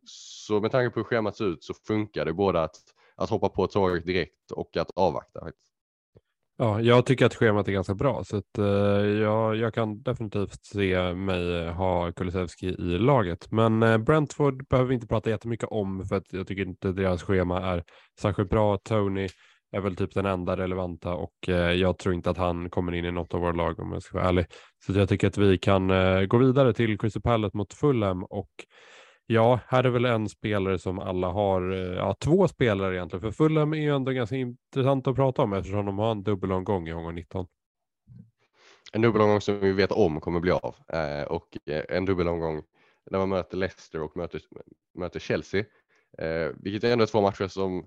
så 0.05 0.59
med 0.61 0.71
tanke 0.71 0.93
på 0.93 0.99
hur 0.99 1.03
schemat 1.03 1.37
ser 1.37 1.45
ut 1.45 1.63
så 1.63 1.73
funkar 1.73 2.25
det 2.25 2.33
både 2.33 2.63
att, 2.63 2.75
att 3.15 3.29
hoppa 3.29 3.49
på 3.49 3.67
tåget 3.67 4.05
direkt 4.05 4.51
och 4.51 4.77
att 4.77 4.91
avvakta. 4.95 5.39
faktiskt. 5.39 5.70
Ja, 6.61 6.81
jag 6.81 7.05
tycker 7.05 7.25
att 7.25 7.35
schemat 7.35 7.67
är 7.67 7.71
ganska 7.71 7.95
bra 7.95 8.23
så 8.23 8.37
att, 8.37 8.57
eh, 8.57 8.65
jag, 9.05 9.55
jag 9.55 9.73
kan 9.73 10.01
definitivt 10.01 10.65
se 10.65 11.13
mig 11.13 11.55
eh, 11.55 11.73
ha 11.73 12.11
Kulusevski 12.11 12.67
i 12.67 12.97
laget. 12.97 13.51
Men 13.51 13.83
eh, 13.83 13.97
Brentford 13.97 14.67
behöver 14.67 14.87
vi 14.87 14.95
inte 14.95 15.07
prata 15.07 15.29
jättemycket 15.29 15.69
om 15.71 16.05
för 16.05 16.15
att 16.15 16.33
jag 16.33 16.47
tycker 16.47 16.61
inte 16.61 16.91
deras 16.91 17.23
schema 17.23 17.61
är 17.61 17.83
särskilt 18.19 18.49
bra. 18.49 18.77
Tony 18.77 19.27
är 19.71 19.81
väl 19.81 19.95
typ 19.95 20.13
den 20.13 20.25
enda 20.25 20.57
relevanta 20.57 21.13
och 21.13 21.49
eh, 21.49 21.71
jag 21.71 21.97
tror 21.97 22.15
inte 22.15 22.29
att 22.29 22.37
han 22.37 22.69
kommer 22.69 22.91
in 22.91 23.05
i 23.05 23.11
något 23.11 23.33
av 23.33 23.39
våra 23.39 23.51
lag 23.51 23.79
om 23.79 23.91
jag 23.91 24.03
ska 24.03 24.17
vara 24.17 24.27
ärlig. 24.27 24.45
Så 24.85 24.93
jag 24.93 25.09
tycker 25.09 25.27
att 25.27 25.37
vi 25.37 25.57
kan 25.57 25.89
eh, 25.89 26.21
gå 26.21 26.37
vidare 26.37 26.73
till 26.73 26.99
Crystal 26.99 27.21
Palace 27.21 27.57
mot 27.57 27.73
Fulham 27.73 28.23
och 28.23 28.51
ja, 29.31 29.59
här 29.67 29.83
är 29.83 29.89
väl 29.89 30.05
en 30.05 30.29
spelare 30.29 30.79
som 30.79 30.99
alla 30.99 31.27
har, 31.27 31.71
eh, 31.71 31.97
ja 31.97 32.15
två 32.19 32.47
spelare 32.47 32.95
egentligen, 32.95 33.21
för 33.21 33.31
Fulham 33.31 33.73
är 33.73 33.77
ju 33.77 33.95
ändå 33.95 34.11
ganska 34.11 34.35
intressant 34.35 35.07
att 35.07 35.15
prata 35.15 35.41
om 35.41 35.53
eftersom 35.53 35.85
de 35.85 35.97
har 35.97 36.11
en 36.11 36.23
dubbelomgång 36.23 36.87
i 36.87 36.93
omgång 36.93 37.15
19. 37.15 37.47
En 38.93 39.01
dubbelomgång 39.01 39.41
som 39.41 39.59
vi 39.59 39.71
vet 39.71 39.91
om 39.91 40.21
kommer 40.21 40.39
bli 40.39 40.51
av 40.51 40.75
eh, 40.93 41.23
och 41.23 41.57
eh, 41.65 41.83
en 41.89 42.05
dubbelomgång 42.05 42.63
när 43.11 43.19
man 43.19 43.29
möter 43.29 43.57
Leicester 43.57 44.01
och 44.01 44.17
möter, 44.17 44.41
möter 44.93 45.19
Chelsea. 45.19 45.65
Eh, 46.17 46.49
vilket 46.55 46.83
är 46.83 46.93
ändå 46.93 47.05
två 47.05 47.21
matcher 47.21 47.47
som 47.47 47.85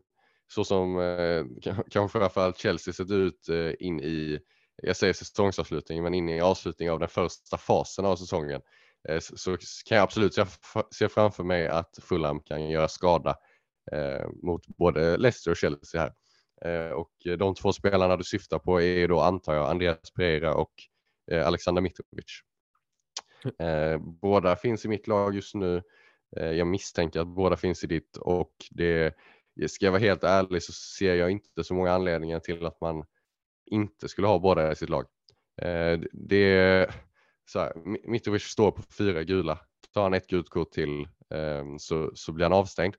så 0.49 0.65
som 0.65 0.99
eh, 0.99 1.45
kanske 1.91 2.19
framförallt 2.19 2.59
Chelsea 2.59 2.95
sett 2.95 3.11
ut 3.11 3.49
eh, 3.49 3.73
in 3.79 4.01
i, 4.01 4.39
jag 4.83 4.97
säger 4.97 5.13
säsongsavslutning, 5.13 6.03
men 6.03 6.15
in 6.15 6.29
i 6.29 6.41
avslutningen 6.41 6.95
av 6.95 7.01
den 7.01 7.09
första 7.09 7.59
fasen 7.59 8.05
av 8.05 8.17
säsongen. 8.17 8.61
Eh, 9.09 9.21
så, 9.21 9.57
kan 9.87 9.97
jag 9.97 10.03
absolut 10.03 10.35
se, 10.91 11.09
framför 11.09 11.45
mig 11.45 11.69
att 11.69 11.99
Fulham 12.03 12.41
kan 12.41 12.69
göra 12.69 12.89
skada 12.89 13.37
eh, 13.93 14.29
mot 14.43 14.67
både 14.67 15.17
Leicester 15.17 15.51
och 15.51 15.57
Chelsea 15.57 16.01
här. 16.01 16.13
Eh, 16.65 16.93
och 16.93 17.13
de 17.39 17.55
två 17.55 17.73
spelarna 17.73 18.17
du 18.17 18.25
syftar 18.25 18.59
på 18.59 18.83
är 18.83 19.09
då 19.09 19.21
antar 19.21 19.55
jag 19.55 19.71
Andreas 19.71 20.11
Pereira 20.15 20.55
och 20.55 20.73
Alexander 21.45 21.83
Mitrovic. 21.83 22.41
båda 24.21 24.57
finns 24.57 24.85
i 24.85 24.89
mitt 24.89 25.07
lag 25.07 25.35
just 25.35 25.55
nu. 25.55 25.83
jag 26.31 26.67
misstänker 26.67 27.21
att 27.21 27.29
båda 27.29 27.57
finns 27.57 27.85
i 27.85 27.87
ditt 27.87 28.17
och 28.17 28.53
det 28.71 29.15
ska 29.67 29.85
jag 29.85 29.93
vara 29.93 30.01
helt 30.01 30.25
ärlig 30.25 30.63
så 30.63 30.73
ser 30.73 31.15
jag 31.15 31.31
inte 31.31 31.65
så 31.65 31.75
många 31.75 31.93
anledningar 31.93 32.41
till 32.41 32.67
att 32.67 32.81
man 32.81 33.05
inte 33.67 34.09
skulle 34.09 34.27
ha 34.27 34.39
båda 34.39 34.73
i 34.73 34.77
sitt 34.77 34.89
lag. 34.89 35.07
Det 36.13 36.91
så 37.45 37.59
här, 37.59 37.73
Mitrovic 38.09 38.43
står 38.43 38.71
på 38.71 38.83
fyra 38.99 39.25
gula. 39.25 39.59
Tar 39.95 40.03
han 40.03 40.15
ett 40.15 40.27
gult 40.27 40.49
kort 40.49 40.73
till 40.73 41.09
ehm, 41.35 41.79
så, 41.79 42.11
så 42.15 42.33
blir 42.33 42.45
han 42.45 42.53
avstängd. 42.53 42.95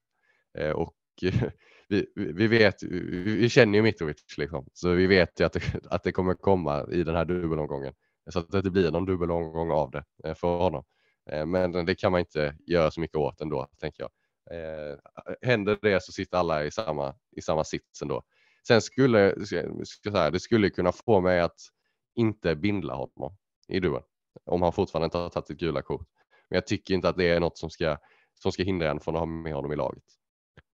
Eh, 0.57 0.69
och 0.71 0.95
vi, 1.89 2.07
vi 2.15 2.47
vet, 2.47 2.83
vi 2.83 3.49
känner 3.49 3.77
ju 3.77 3.81
Mitrovic 3.81 4.37
liksom, 4.37 4.67
så 4.73 4.89
vi 4.89 5.07
vet 5.07 5.39
ju 5.39 5.43
att 5.45 5.53
det, 5.53 5.61
att 5.89 6.03
det 6.03 6.11
kommer 6.11 6.33
komma 6.33 6.87
i 6.91 7.03
den 7.03 7.15
här 7.15 7.25
dubbelomgången. 7.25 7.93
Så 8.29 8.39
att 8.39 8.51
det 8.51 8.57
inte 8.57 8.71
blir 8.71 8.91
någon 8.91 9.05
dubbelomgång 9.05 9.71
av 9.71 9.91
det 9.91 10.03
eh, 10.23 10.35
för 10.35 10.57
honom. 10.57 10.83
Eh, 11.31 11.45
men 11.45 11.85
det 11.85 11.95
kan 11.95 12.11
man 12.11 12.19
inte 12.19 12.57
göra 12.67 12.91
så 12.91 12.99
mycket 12.99 13.17
åt 13.17 13.41
ändå, 13.41 13.67
tänker 13.79 14.03
jag. 14.03 14.11
Eh, 14.51 14.97
händer 15.41 15.77
det 15.81 16.03
så 16.03 16.11
sitter 16.11 16.37
alla 16.37 16.65
i 16.65 16.71
samma, 16.71 17.15
i 17.31 17.41
samma 17.41 17.63
sits 17.63 18.01
ändå. 18.01 18.23
Sen 18.67 18.81
skulle, 18.81 19.45
ska 19.85 20.11
säga, 20.11 20.31
det 20.31 20.39
skulle 20.39 20.69
kunna 20.69 20.91
få 20.91 21.21
mig 21.21 21.39
att 21.39 21.59
inte 22.15 22.55
bindla 22.55 22.93
honom 22.93 23.37
i 23.67 23.79
duon. 23.79 24.01
Om 24.45 24.61
han 24.61 24.73
fortfarande 24.73 25.05
inte 25.05 25.17
har 25.17 25.29
tagit 25.29 25.49
ett 25.49 25.57
gula 25.57 25.81
kort. 25.81 26.07
Men 26.49 26.55
jag 26.55 26.67
tycker 26.67 26.93
inte 26.93 27.09
att 27.09 27.17
det 27.17 27.29
är 27.29 27.39
något 27.39 27.57
som 27.57 27.69
ska, 27.69 27.97
som 28.39 28.51
ska 28.51 28.63
hindra 28.63 28.91
en 28.91 28.99
från 28.99 29.15
att 29.15 29.19
ha 29.19 29.25
med 29.25 29.53
honom 29.53 29.71
i 29.71 29.75
laget. 29.75 30.03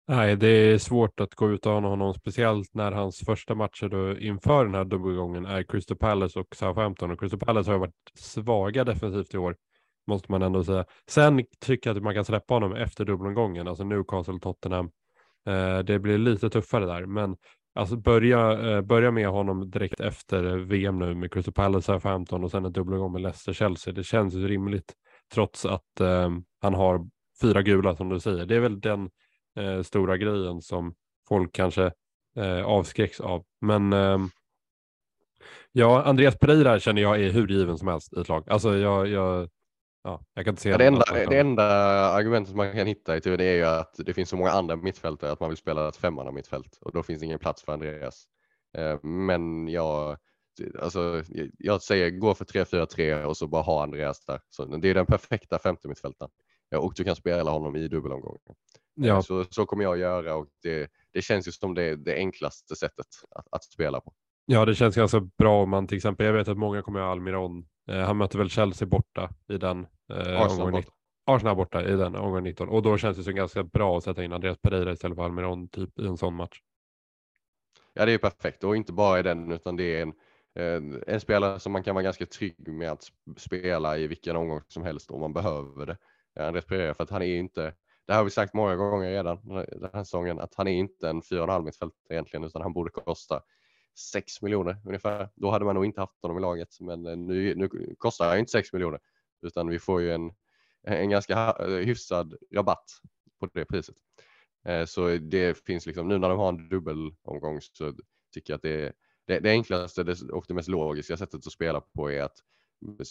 Nej, 0.08 0.36
det 0.36 0.48
är 0.48 0.78
svårt 0.78 1.20
att 1.20 1.36
gå 1.36 1.50
utan 1.50 1.84
honom, 1.84 2.14
speciellt 2.14 2.74
när 2.74 2.92
hans 2.92 3.20
första 3.26 3.56
matcher 3.56 3.90
då 3.90 4.20
inför 4.20 4.66
den 4.66 4.76
här 4.76 4.86
dubbelgången 4.86 5.46
är 5.46 5.64
Crystal 5.64 5.98
Palace 5.98 6.40
och 6.40 6.56
Southampton. 6.56 7.12
Och 7.12 7.20
Crystal 7.20 7.40
Palace 7.40 7.72
har 7.72 7.78
varit 7.78 7.94
svaga 8.20 8.84
defensivt 8.84 9.34
i 9.34 9.38
år 9.38 9.56
måste 10.10 10.32
man 10.32 10.42
ändå 10.42 10.64
säga. 10.64 10.86
Sen 11.10 11.44
tycker 11.60 11.90
jag 11.90 11.98
att 11.98 12.04
man 12.04 12.14
kan 12.14 12.26
släppa 12.26 12.54
honom 12.54 12.74
efter 12.74 13.06
dubbelomgången, 13.06 13.68
alltså 13.68 13.84
Newcastle 13.84 14.40
Tottenham. 14.40 14.92
Eh, 15.48 15.80
det 15.80 16.00
blir 16.00 16.18
lite 16.18 16.50
tuffare 16.50 16.86
där, 16.86 17.06
men 17.06 17.36
alltså 17.80 17.96
börja, 17.96 18.52
eh, 18.52 18.82
börja 18.82 19.12
med 19.12 19.28
honom 19.28 19.72
direkt 19.72 20.00
efter 20.00 20.44
VM 20.58 21.00
nu 21.00 21.16
med 21.16 21.34
Crystal 21.34 21.54
Palace 21.54 22.00
15 22.00 22.44
och 22.44 22.52
sen 22.52 22.66
en 22.66 22.74
dubbelgång 22.74 23.12
med 23.12 23.22
Leicester 23.22 23.54
Chelsea. 23.54 23.94
Det 23.94 24.04
känns 24.04 24.34
ju 24.34 24.48
rimligt 24.48 24.94
trots 25.34 25.66
att 25.66 26.00
eh, 26.00 26.30
han 26.62 26.74
har 26.74 27.10
fyra 27.42 27.62
gula 27.62 27.96
som 27.96 28.10
du 28.10 28.20
säger. 28.20 28.46
Det 28.46 28.56
är 28.56 28.60
väl 28.60 28.80
den 28.80 29.10
eh, 29.56 29.82
stora 29.82 30.18
grejen 30.18 30.62
som 30.62 30.94
folk 31.30 31.54
kanske 31.54 31.92
eh, 32.36 32.66
avskräcks 32.66 33.20
av. 33.20 33.44
Men 33.62 33.94
ehm, 33.94 34.30
ja, 35.72 36.04
Andreas 36.04 36.38
Pereira 36.38 36.80
känner 36.80 37.02
jag 37.02 37.22
är 37.22 37.32
hur 37.32 37.48
given 37.48 37.78
som 37.78 37.88
helst 37.88 38.14
i 38.14 38.20
ett 38.20 38.30
lag. 38.30 38.50
Alltså 38.50 38.78
jag, 38.78 39.08
jag 39.08 39.50
Ja, 40.04 40.26
jag 40.34 40.46
kan 40.46 40.52
inte 40.52 40.62
se 40.62 40.70
ja, 40.70 40.78
det, 40.78 40.86
enda, 40.86 41.04
det 41.30 41.40
enda 41.40 41.64
argumentet 42.12 42.56
man 42.56 42.74
kan 42.74 42.88
hitta 42.88 43.18
i 43.18 43.20
det 43.20 43.44
är 43.44 43.56
ju 43.56 43.64
att 43.64 43.96
det 44.06 44.14
finns 44.14 44.30
så 44.30 44.36
många 44.36 44.52
andra 44.52 44.76
mittfältare 44.76 45.32
att 45.32 45.40
man 45.40 45.50
vill 45.50 45.58
spela 45.58 45.88
ett 45.88 45.98
femmanna 45.98 46.32
mittfält 46.32 46.78
och 46.82 46.92
då 46.92 47.04
finns 47.04 47.24
ingen 47.24 47.40
plats 47.40 47.64
för 47.64 47.74
Andreas. 47.74 48.26
Eh, 48.78 49.04
men 49.04 49.68
jag, 49.68 50.18
alltså, 50.82 51.24
jag 51.58 51.82
säger 51.82 52.10
gå 52.10 52.36
för 52.36 52.46
3-4-3 52.46 53.24
och 53.24 53.38
så 53.38 53.48
bara 53.48 53.62
ha 53.62 53.84
Andreas 53.84 54.26
där. 54.26 54.42
Så 54.50 54.66
det 54.66 54.90
är 54.90 54.94
den 54.94 55.06
perfekta 55.06 55.60
femte 55.60 55.88
mittfältaren. 55.88 56.32
Och 56.76 56.94
du 56.96 57.04
kan 57.04 57.16
spela 57.16 57.52
honom 57.52 57.76
i 57.76 57.88
dubbelomgången. 57.88 58.40
Eh, 59.02 59.08
ja. 59.08 59.22
Så, 59.22 59.46
så 59.50 59.66
kommer 59.66 59.84
jag 59.84 59.98
göra 59.98 60.36
och 60.36 60.48
det, 60.64 60.92
det 61.14 61.22
känns 61.22 61.48
ju 61.48 61.52
som 61.52 61.74
det, 61.74 61.96
det 61.96 62.16
enklaste 62.16 62.76
sättet 62.76 63.06
att, 63.36 63.48
att 63.52 63.64
spela 63.64 64.02
på. 64.02 64.14
Ja, 64.46 64.66
det 64.66 64.76
känns 64.76 64.96
ganska 64.96 65.20
bra 65.20 65.64
om 65.64 65.70
man 65.70 65.88
till 65.88 65.98
exempel, 65.98 66.26
jag 66.26 66.34
vet 66.34 66.48
att 66.48 66.58
många 66.58 66.82
kommer 66.82 67.00
ha 67.00 67.12
Almiron 67.12 67.66
han 67.96 68.18
möter 68.18 68.38
väl 68.38 68.50
Chelsea 68.50 68.88
borta 68.88 69.30
i 69.48 69.58
den 69.58 69.88
eh, 70.14 70.42
Arsenal, 70.42 70.72
borta. 70.72 70.92
Arsenal 71.26 71.56
borta 71.56 71.84
i 71.84 71.96
den 71.96 72.16
omgång 72.16 72.44
19 72.44 72.70
och 72.70 72.82
då 72.82 72.98
känns 72.98 73.18
det 73.18 73.24
som 73.24 73.36
ganska 73.36 73.64
bra 73.64 73.98
att 73.98 74.04
sätta 74.04 74.24
in 74.24 74.34
Andreas 74.34 74.58
Pereira 74.58 74.92
istället 74.92 75.18
för 75.18 75.24
Almiron 75.24 75.68
typ 75.70 76.00
i 76.00 76.08
en 76.08 76.18
sån 76.18 76.36
match. 76.36 76.62
Ja, 77.94 78.06
det 78.06 78.12
är 78.12 78.18
perfekt 78.18 78.64
och 78.64 78.76
inte 78.76 78.94
bara 78.94 79.20
i 79.20 79.24
den 79.24 79.52
utan 79.52 79.76
det 79.76 79.84
är 79.84 80.02
en, 80.02 80.14
en, 80.56 81.04
en 81.08 81.20
spelare 81.20 81.60
som 81.60 81.72
man 81.72 81.84
kan 81.84 81.96
vara 81.96 82.04
ganska 82.04 82.26
trygg 82.26 82.68
med 82.68 82.92
att 82.92 83.04
spela 83.38 83.98
i 83.98 84.08
vilken 84.08 84.36
omgång 84.36 84.62
som 84.68 84.84
helst 84.84 85.12
om 85.12 85.22
man 85.22 85.34
behöver 85.34 85.86
det. 85.86 85.98
Andreas 86.40 86.66
Pereira 86.66 86.94
för 86.94 87.04
att 87.04 87.10
han 87.10 87.22
är 87.22 87.36
inte 87.36 87.74
det 88.10 88.16
har 88.16 88.24
vi 88.24 88.30
sagt 88.30 88.54
många 88.54 88.76
gånger 88.76 89.10
redan 89.10 89.40
den 89.48 89.90
här 89.94 90.04
säsongen 90.04 90.40
att 90.40 90.56
han 90.56 90.68
är 90.68 90.72
inte 90.72 91.10
en 91.10 91.22
4,5 91.22 91.64
mittfält 91.64 91.94
egentligen 92.10 92.44
utan 92.44 92.62
han 92.62 92.74
borde 92.74 92.92
kosta 92.92 93.42
6 94.00 94.42
miljoner 94.42 94.78
ungefär. 94.86 95.30
Då 95.36 95.52
hade 95.52 95.66
man 95.66 95.76
nog 95.76 95.86
inte 95.86 96.02
haft 96.02 96.22
honom 96.22 96.38
i 96.38 96.42
laget, 96.42 96.80
men 96.80 97.06
eh, 97.06 97.18
nu, 97.18 97.56
nu 97.56 97.96
kostar 97.98 98.30
han 98.30 98.40
inte 98.40 98.52
6 98.52 98.74
miljoner 98.74 99.00
utan 99.42 99.68
vi 99.68 99.80
får 99.80 100.02
ju 100.02 100.12
en, 100.12 100.32
en 100.84 101.10
ganska 101.10 101.56
eh, 101.60 101.68
hyfsad 101.68 102.34
rabatt 102.54 102.86
på 103.40 103.46
det 103.54 103.66
priset. 103.66 103.96
Eh, 104.66 104.86
så 104.86 105.08
det 105.08 105.58
finns 105.58 105.86
liksom 105.86 106.08
nu 106.08 106.18
när 106.18 106.30
de 106.30 106.40
har 106.40 106.50
en 106.50 106.70
dubbelomgång 106.70 107.62
så 107.62 107.94
tycker 108.34 108.54
jag 108.54 108.58
att 108.58 108.62
det, 108.62 108.94
det, 109.28 109.40
det 109.40 109.50
enklaste 109.50 110.16
och 110.32 110.46
det 110.48 110.54
mest 110.54 110.70
logiska 110.70 111.18
sättet 111.18 111.48
att 111.48 111.54
spela 111.54 111.82
på 111.82 112.12
är 112.12 112.24
att 112.24 112.38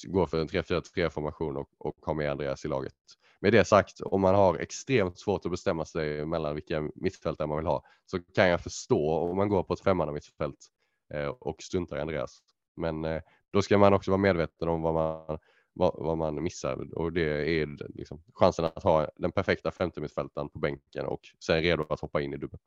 gå 0.07 0.27
för 0.27 0.40
en 0.40 0.48
3-4-3 0.48 1.09
formation 1.09 1.57
och, 1.57 1.68
och 1.79 1.96
ha 2.07 2.14
med 2.14 2.31
Andreas 2.31 2.64
i 2.64 2.68
laget. 2.68 2.94
Med 3.40 3.53
det 3.53 3.64
sagt, 3.64 4.01
om 4.01 4.20
man 4.20 4.35
har 4.35 4.59
extremt 4.59 5.18
svårt 5.18 5.44
att 5.44 5.51
bestämma 5.51 5.85
sig 5.85 6.27
mellan 6.27 6.55
vilka 6.55 6.90
mittfältare 6.94 7.48
man 7.48 7.57
vill 7.57 7.66
ha 7.66 7.85
så 8.07 8.18
kan 8.18 8.48
jag 8.48 8.61
förstå 8.61 9.11
om 9.11 9.37
man 9.37 9.48
går 9.48 9.62
på 9.62 9.74
ett 9.74 9.81
femmanna 9.81 10.12
mittfält 10.12 10.57
Eh, 10.59 10.77
Eh, 11.14 11.29
och 11.29 11.62
struntar 11.62 11.97
i 11.97 12.01
Andreas. 12.01 12.38
Men 12.77 13.05
eh, 13.05 13.23
då 13.53 13.62
ska 13.62 13.79
man 13.79 13.92
också 13.92 14.11
vara 14.11 14.18
medveten 14.18 14.68
om 14.68 14.83
vad 14.83 14.94
man, 14.94 15.38
vad, 15.73 15.94
vad 15.97 16.18
man 16.18 16.42
missar 16.42 16.94
och 16.99 17.12
det 17.12 17.61
är 17.61 17.97
liksom 17.97 18.23
chansen 18.35 18.64
att 18.64 18.83
ha 18.83 19.09
den 19.16 19.33
perfekta 19.33 19.71
femte 19.71 20.01
mittfältaren 20.01 20.49
på 20.49 20.59
bänken 20.59 21.07
och 21.07 21.21
sen 21.44 21.62
redo 21.62 21.87
att 21.88 22.01
hoppa 22.01 22.21
in 22.21 22.33
i 22.33 22.37
dubbel. 22.37 22.61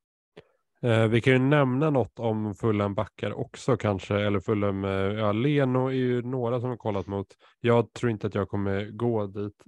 Eh, 0.81 1.07
vi 1.07 1.21
kan 1.21 1.33
ju 1.33 1.39
nämna 1.39 1.89
något 1.89 2.19
om 2.19 2.55
Fulham 2.55 2.95
backar 2.95 3.33
också 3.33 3.77
kanske, 3.77 4.15
eller 4.15 4.39
Fulham, 4.39 4.83
ja 4.83 5.31
Leno 5.31 5.87
är 5.87 5.91
ju 5.91 6.21
några 6.21 6.59
som 6.59 6.69
har 6.69 6.77
kollat 6.77 7.07
mot. 7.07 7.27
Jag 7.59 7.93
tror 7.93 8.11
inte 8.11 8.27
att 8.27 8.35
jag 8.35 8.49
kommer 8.49 8.85
gå 8.85 9.27
dit, 9.27 9.63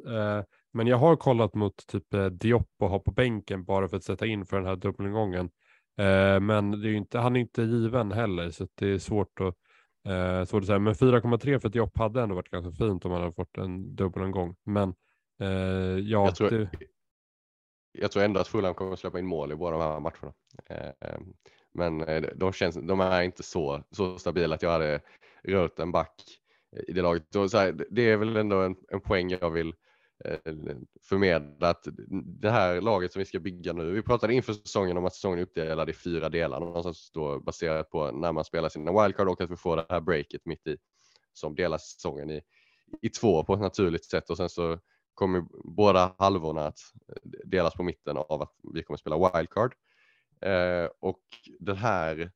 men 0.74 0.88
jag 0.88 0.98
har 0.98 1.16
kollat 1.16 1.54
mot 1.54 1.88
typ 1.88 2.06
Diop 2.32 2.70
och 2.80 2.90
ha 2.90 3.00
på 3.00 3.12
bänken 3.12 3.64
bara 3.64 3.88
för 3.88 3.98
att 3.98 4.04
sätta 4.04 4.26
in 4.26 4.46
för 4.46 4.58
den 4.58 4.66
här 4.66 4.76
dubbelgången. 4.76 5.50
Eh, 5.97 6.39
men 6.39 6.82
det 6.82 6.89
är 6.89 6.93
inte, 6.93 7.19
han 7.19 7.36
är 7.36 7.39
inte 7.39 7.62
given 7.62 8.12
heller 8.12 8.49
så 8.49 8.67
det 8.75 8.88
är 8.88 8.97
svårt 8.97 9.39
att, 9.39 9.56
eh, 10.08 10.45
svårt 10.45 10.62
att 10.62 10.67
säga. 10.67 10.79
Men 10.79 10.95
4,3 10.95 11.60
för 11.60 11.69
ett 11.69 11.75
jobb 11.75 11.97
hade 11.97 12.21
ändå 12.21 12.36
varit 12.36 12.49
ganska 12.49 12.71
fint 12.71 13.06
om 13.06 13.12
man 13.12 13.21
hade 13.21 13.34
fått 13.34 13.58
en 13.58 13.95
dubbelomgång. 13.95 14.56
Men 14.63 14.93
eh, 15.41 15.47
ja, 15.97 16.25
jag 16.25 16.36
tror, 16.36 16.49
det... 16.49 16.69
jag 17.91 18.12
tror 18.12 18.23
ändå 18.23 18.39
att 18.39 18.47
Fulham 18.47 18.73
kommer 18.73 18.93
att 18.93 18.99
släppa 18.99 19.19
in 19.19 19.25
mål 19.25 19.51
i 19.51 19.56
båda 19.56 19.77
de 19.77 19.84
här 19.84 19.99
matcherna. 19.99 20.34
Eh, 20.69 21.19
men 21.73 22.01
eh, 22.01 22.23
de, 22.36 22.53
känns, 22.53 22.75
de 22.75 22.99
är 22.99 23.21
inte 23.21 23.43
så, 23.43 23.84
så 23.91 24.17
stabila 24.17 24.56
att 24.56 24.62
jag 24.62 24.71
hade 24.71 25.01
rört 25.43 25.79
en 25.79 25.91
back 25.91 26.21
i 26.88 26.93
det 26.93 27.01
laget. 27.01 27.23
Så 27.32 27.58
här, 27.58 27.86
det 27.89 28.01
är 28.01 28.17
väl 28.17 28.38
ändå 28.38 28.62
en, 28.62 28.75
en 28.89 29.01
poäng 29.01 29.29
jag 29.29 29.51
vill 29.51 29.73
Eh, 30.26 30.54
förmedlat 31.10 31.88
det 32.42 32.52
här 32.52 32.82
laget 32.82 33.12
som 33.12 33.20
vi 33.20 33.26
ska 33.26 33.40
bygga 33.40 33.74
nu. 33.74 33.92
Vi 33.92 34.02
pratade 34.02 34.34
inför 34.34 34.54
säsongen 34.54 34.98
om 34.98 35.06
att 35.06 35.14
säsongen 35.16 35.40
är 35.40 35.44
uppdelad 35.44 35.90
i 35.90 35.94
fyra 35.94 36.30
delar 36.30 36.60
någonstans 36.60 37.12
då 37.14 37.40
baserat 37.40 37.90
på 37.90 38.12
när 38.12 38.32
man 38.32 38.46
spelar 38.46 38.70
sina 38.70 39.04
wildcard 39.04 39.28
och 39.28 39.42
att 39.42 39.52
vi 39.52 39.56
får 39.56 39.76
det 39.78 39.86
här 39.90 40.02
breaket 40.02 40.46
mitt 40.46 40.68
i 40.68 40.78
som 41.34 41.56
delar 41.56 41.78
säsongen 41.78 42.30
i, 42.30 42.42
i 43.02 43.10
två 43.10 43.44
på 43.44 43.54
ett 43.54 43.60
naturligt 43.60 44.06
sätt 44.06 44.30
och 44.30 44.38
sen 44.38 44.50
så 44.50 44.80
kommer 45.14 45.44
båda 45.64 46.16
halvorna 46.18 46.68
att 46.68 46.80
delas 47.46 47.74
på 47.74 47.84
mitten 47.84 48.18
av 48.18 48.42
att 48.42 48.54
vi 48.74 48.84
kommer 48.84 48.98
spela 48.98 49.32
wildcard. 49.34 49.76
Eh, 50.42 50.90
och 51.00 51.22
den 51.60 51.78
här 51.78 52.32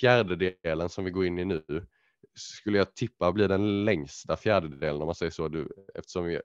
fjärdedelen 0.00 0.88
som 0.88 1.04
vi 1.04 1.10
går 1.10 1.26
in 1.26 1.38
i 1.38 1.44
nu 1.44 1.86
skulle 2.34 2.78
jag 2.78 2.94
tippa 2.94 3.32
blir 3.32 3.48
den 3.48 3.84
längsta 3.84 4.36
fjärdedelen 4.36 5.02
om 5.02 5.06
man 5.06 5.14
säger 5.14 5.32
så. 5.32 5.48
Du, 5.48 5.68
eftersom 5.94 6.24
vi, 6.24 6.40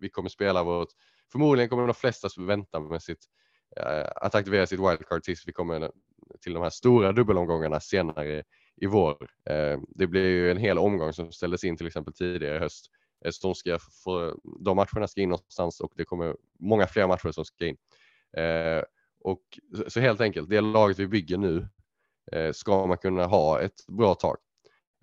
vi 0.00 0.08
kommer 0.08 0.28
spela 0.28 0.62
vårt, 0.64 0.88
förmodligen 1.32 1.68
kommer 1.68 1.86
de 1.86 1.94
flesta 1.94 2.28
vänta 2.38 2.80
med 2.80 3.02
sitt, 3.02 3.24
eh, 3.76 4.08
att 4.16 4.34
aktivera 4.34 4.66
sitt 4.66 4.80
wildcard 4.80 5.22
tills 5.22 5.48
vi 5.48 5.52
kommer 5.52 5.90
till 6.40 6.52
de 6.52 6.62
här 6.62 6.70
stora 6.70 7.12
dubbelomgångarna 7.12 7.80
senare 7.80 8.44
i 8.76 8.86
vår. 8.86 9.28
Eh, 9.50 9.80
det 9.88 10.06
blir 10.06 10.28
ju 10.28 10.50
en 10.50 10.56
hel 10.56 10.78
omgång 10.78 11.12
som 11.12 11.32
ställdes 11.32 11.64
in 11.64 11.76
till 11.76 11.86
exempel 11.86 12.14
tidigare 12.14 12.56
i 12.56 12.58
höst. 12.58 12.86
Eh, 13.24 13.30
så 13.30 13.48
de, 13.48 13.54
ska 13.54 13.78
få, 14.04 14.40
de 14.60 14.76
matcherna 14.76 15.08
ska 15.08 15.20
in 15.20 15.28
någonstans 15.28 15.80
och 15.80 15.92
det 15.96 16.04
kommer 16.04 16.36
många 16.58 16.86
fler 16.86 17.06
matcher 17.06 17.32
som 17.32 17.44
ska 17.44 17.66
in. 17.66 17.76
Eh, 18.36 18.82
och 19.20 19.42
så 19.88 20.00
helt 20.00 20.20
enkelt, 20.20 20.50
det 20.50 20.60
laget 20.60 20.98
vi 20.98 21.06
bygger 21.06 21.36
nu 21.36 21.68
eh, 22.32 22.52
ska 22.52 22.86
man 22.86 22.98
kunna 22.98 23.26
ha 23.26 23.60
ett 23.60 23.86
bra 23.86 24.14
tag. 24.14 24.36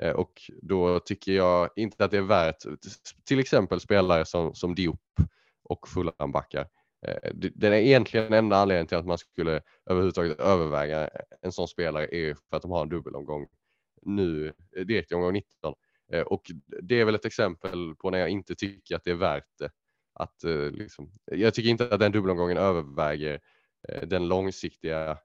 Eh, 0.01 0.12
och 0.12 0.51
då 0.62 0.99
tycker 0.99 1.31
jag 1.31 1.69
inte 1.75 2.05
att 2.05 2.12
det 2.12 2.17
är 2.17 2.21
värt 2.21 2.63
till 3.25 3.39
exempel 3.39 3.79
spelare 3.79 4.25
som, 4.25 4.55
som 4.55 4.75
Diop 4.75 4.99
och 5.63 5.88
Fulhambackar. 5.88 6.67
Eh, 7.08 7.31
den 7.34 7.73
är 7.73 7.77
egentligen 7.77 8.34
enda 8.34 8.58
anledningen 8.58 8.88
till 8.88 8.97
att 8.97 9.05
man 9.05 9.17
skulle 9.17 9.62
överhuvudtaget 9.89 10.39
överväga 10.39 11.10
en 11.41 11.51
sån 11.51 11.67
spelare 11.67 12.15
är 12.15 12.34
för 12.49 12.58
att 12.58 12.62
de 12.62 12.71
har 12.71 12.81
en 12.81 12.89
dubbelomgång 12.89 13.47
nu 14.01 14.53
eh, 14.77 14.86
direkt 14.86 15.12
i 15.12 15.15
omgång 15.15 15.34
19. 15.34 15.73
Eh, 16.12 16.21
och 16.21 16.51
det 16.81 17.01
är 17.01 17.05
väl 17.05 17.15
ett 17.15 17.25
exempel 17.25 17.95
på 17.95 18.10
när 18.10 18.19
jag 18.19 18.29
inte 18.29 18.55
tycker 18.55 18.95
att 18.95 19.03
det 19.03 19.12
är 19.12 19.15
värt 19.15 19.58
det. 19.60 19.69
Att, 20.17 20.43
liksom, 20.71 21.12
jag 21.25 21.53
tycker 21.53 21.69
inte 21.69 21.89
att 21.93 21.99
den 21.99 22.12
dubbelomgången 22.12 22.58
överväger 22.58 23.39
den 24.03 24.27
långsiktiga 24.27 25.17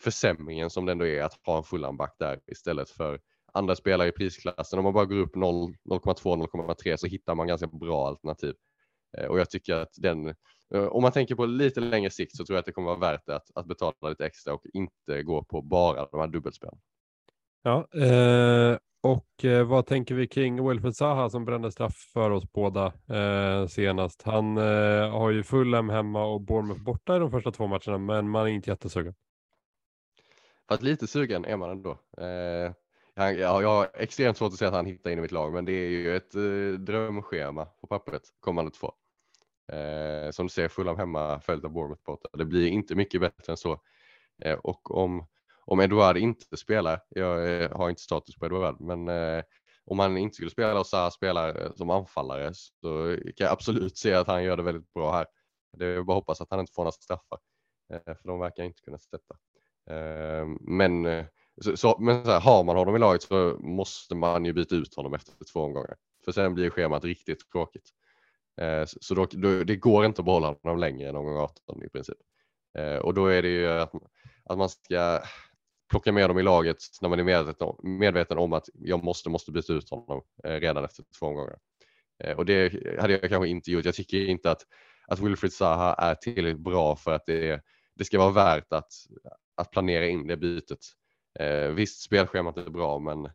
försämringen 0.00 0.70
som 0.70 0.86
det 0.86 0.92
ändå 0.92 1.06
är 1.06 1.22
att 1.22 1.38
ha 1.46 1.56
en 1.56 1.64
fullanback 1.64 2.16
där 2.18 2.40
istället 2.46 2.90
för 2.90 3.20
andra 3.52 3.76
spelare 3.76 4.08
i 4.08 4.12
prisklassen. 4.12 4.78
Om 4.78 4.84
man 4.84 4.94
bara 4.94 5.04
går 5.04 5.16
upp 5.16 5.36
0,2-0,3 5.36 6.96
så 6.96 7.06
hittar 7.06 7.34
man 7.34 7.46
ganska 7.46 7.66
bra 7.66 8.08
alternativ. 8.08 8.54
Eh, 9.18 9.26
och 9.26 9.40
jag 9.40 9.50
tycker 9.50 9.74
att 9.74 9.92
den, 9.96 10.28
eh, 10.74 10.84
om 10.84 11.02
man 11.02 11.12
tänker 11.12 11.34
på 11.34 11.46
lite 11.46 11.80
längre 11.80 12.10
sikt 12.10 12.36
så 12.36 12.44
tror 12.44 12.56
jag 12.56 12.60
att 12.60 12.66
det 12.66 12.72
kommer 12.72 12.88
vara 12.88 13.12
värt 13.12 13.28
att, 13.28 13.50
att 13.54 13.66
betala 13.66 14.08
lite 14.08 14.26
extra 14.26 14.54
och 14.54 14.62
inte 14.72 15.22
gå 15.22 15.44
på 15.44 15.62
bara 15.62 16.06
de 16.06 16.20
här 16.20 16.28
dubbelspelen. 16.28 16.78
Ja, 17.62 17.88
eh, 17.94 18.78
och 19.02 19.44
eh, 19.44 19.66
vad 19.66 19.86
tänker 19.86 20.14
vi 20.14 20.26
kring 20.26 20.68
Wilfred 20.68 20.96
Zaha 20.96 21.30
som 21.30 21.44
brände 21.44 21.72
straff 21.72 21.96
för 22.12 22.30
oss 22.30 22.52
båda 22.52 22.92
eh, 23.08 23.66
senast? 23.66 24.22
Han 24.22 24.56
har 25.12 25.30
ju 25.30 25.42
Fulham 25.42 25.88
hemma 25.88 26.24
och 26.24 26.40
Bournemouth 26.40 26.82
borta 26.82 27.16
i 27.16 27.18
de 27.18 27.30
första 27.30 27.50
två 27.50 27.66
matcherna, 27.66 27.98
men 27.98 28.28
man 28.28 28.46
är 28.46 28.50
inte 28.50 28.70
jättesugen. 28.70 29.14
Fast 30.68 30.82
lite 30.82 31.06
sugen 31.06 31.44
är 31.44 31.56
man 31.56 31.70
ändå. 31.70 31.90
Eh, 32.18 32.72
han, 33.16 33.38
jag, 33.38 33.62
jag 33.62 33.68
har 33.68 33.90
extremt 33.94 34.36
svårt 34.36 34.52
att 34.52 34.58
säga 34.58 34.68
att 34.68 34.74
han 34.74 34.86
hittar 34.86 35.10
in 35.10 35.18
i 35.18 35.22
mitt 35.22 35.32
lag, 35.32 35.52
men 35.52 35.64
det 35.64 35.72
är 35.72 35.88
ju 35.88 36.16
ett 36.16 36.34
eh, 36.34 36.80
drömschema 36.80 37.64
på 37.64 37.86
pappret 37.86 38.22
kommande 38.40 38.70
två. 38.70 38.92
Eh, 39.72 40.30
som 40.30 40.46
du 40.46 40.50
ser, 40.50 40.68
Fulham 40.68 40.96
hemma 40.96 41.40
följt 41.40 41.64
av 41.64 41.70
Bournemouth 41.70 42.02
borta. 42.04 42.28
Det 42.32 42.44
blir 42.44 42.68
inte 42.68 42.94
mycket 42.94 43.20
bättre 43.20 43.52
än 43.52 43.56
så. 43.56 43.80
Eh, 44.42 44.58
och 44.58 44.90
om, 44.90 45.26
om 45.64 45.80
Eduard 45.80 46.16
inte 46.16 46.56
spelar, 46.56 47.00
jag 47.08 47.62
eh, 47.62 47.76
har 47.76 47.90
inte 47.90 48.02
status 48.02 48.36
på 48.36 48.46
Eduard, 48.46 48.80
men 48.80 49.08
eh, 49.08 49.44
om 49.84 49.98
han 49.98 50.16
inte 50.16 50.34
skulle 50.34 50.50
spela 50.50 50.80
och 50.80 50.86
Zaha 50.86 51.10
spelar 51.10 51.62
eh, 51.62 51.72
som 51.74 51.90
anfallare 51.90 52.50
så 52.54 53.16
kan 53.36 53.44
jag 53.44 53.52
absolut 53.52 53.98
se 53.98 54.14
att 54.14 54.26
han 54.26 54.44
gör 54.44 54.56
det 54.56 54.62
väldigt 54.62 54.92
bra 54.92 55.12
här. 55.12 55.26
Det 55.76 55.86
är 55.86 56.02
bara 56.02 56.12
att 56.12 56.22
hoppas 56.22 56.40
att 56.40 56.50
han 56.50 56.60
inte 56.60 56.72
får 56.72 56.82
några 56.82 56.92
straffar, 56.92 57.38
eh, 57.92 58.14
för 58.14 58.28
de 58.28 58.40
verkar 58.40 58.64
inte 58.64 58.82
kunna 58.82 58.98
sätta. 58.98 59.36
Eh, 59.90 60.46
men 60.60 61.06
eh, 61.06 61.24
så, 61.60 61.76
så, 61.76 61.98
men 62.00 62.24
så 62.24 62.30
här, 62.30 62.40
har 62.40 62.64
man 62.64 62.76
honom 62.76 62.96
i 62.96 62.98
laget 62.98 63.22
så 63.22 63.56
måste 63.60 64.14
man 64.14 64.44
ju 64.44 64.52
byta 64.52 64.74
ut 64.74 64.94
honom 64.94 65.14
efter 65.14 65.32
två 65.52 65.60
omgångar. 65.60 65.96
För 66.24 66.32
sen 66.32 66.54
blir 66.54 66.70
schemat 66.70 67.04
riktigt 67.04 67.50
tråkigt. 67.52 67.90
Eh, 68.60 68.84
så 68.86 69.14
då, 69.14 69.26
då, 69.30 69.64
det 69.64 69.76
går 69.76 70.04
inte 70.04 70.20
att 70.20 70.24
behålla 70.24 70.54
honom 70.62 70.78
längre 70.78 71.08
än 71.08 71.16
omgång 71.16 71.36
18 71.36 71.82
i 71.84 71.88
princip. 71.88 72.18
Eh, 72.78 72.96
och 72.96 73.14
då 73.14 73.26
är 73.26 73.42
det 73.42 73.48
ju 73.48 73.68
att, 73.68 73.92
att 74.44 74.58
man 74.58 74.68
ska 74.68 75.20
plocka 75.90 76.12
med 76.12 76.30
dem 76.30 76.38
i 76.38 76.42
laget 76.42 76.76
när 77.00 77.08
man 77.08 77.20
är 77.20 77.24
medveten 77.24 77.66
om, 77.66 77.98
medveten 77.98 78.38
om 78.38 78.52
att 78.52 78.68
jag 78.74 79.04
måste, 79.04 79.30
måste 79.30 79.52
byta 79.52 79.72
ut 79.72 79.90
honom 79.90 80.22
eh, 80.44 80.54
redan 80.60 80.84
efter 80.84 81.04
två 81.18 81.26
omgångar. 81.26 81.58
Eh, 82.24 82.36
och 82.36 82.46
det 82.46 82.72
hade 83.00 83.12
jag 83.12 83.30
kanske 83.30 83.48
inte 83.48 83.70
gjort. 83.70 83.84
Jag 83.84 83.94
tycker 83.94 84.26
inte 84.26 84.50
att, 84.50 84.62
att 85.06 85.20
Wilfried 85.20 85.52
Zaha 85.52 85.94
är 85.94 86.14
tillräckligt 86.14 86.64
bra 86.64 86.96
för 86.96 87.12
att 87.12 87.26
det, 87.26 87.62
det 87.94 88.04
ska 88.04 88.18
vara 88.18 88.30
värt 88.30 88.72
att, 88.72 88.92
att 89.56 89.70
planera 89.70 90.06
in 90.06 90.26
det 90.26 90.36
bytet. 90.36 90.78
Eh, 91.40 91.68
visst, 91.68 92.02
spelschemat 92.02 92.56
är 92.56 92.70
bra, 92.70 92.98
men 92.98 93.30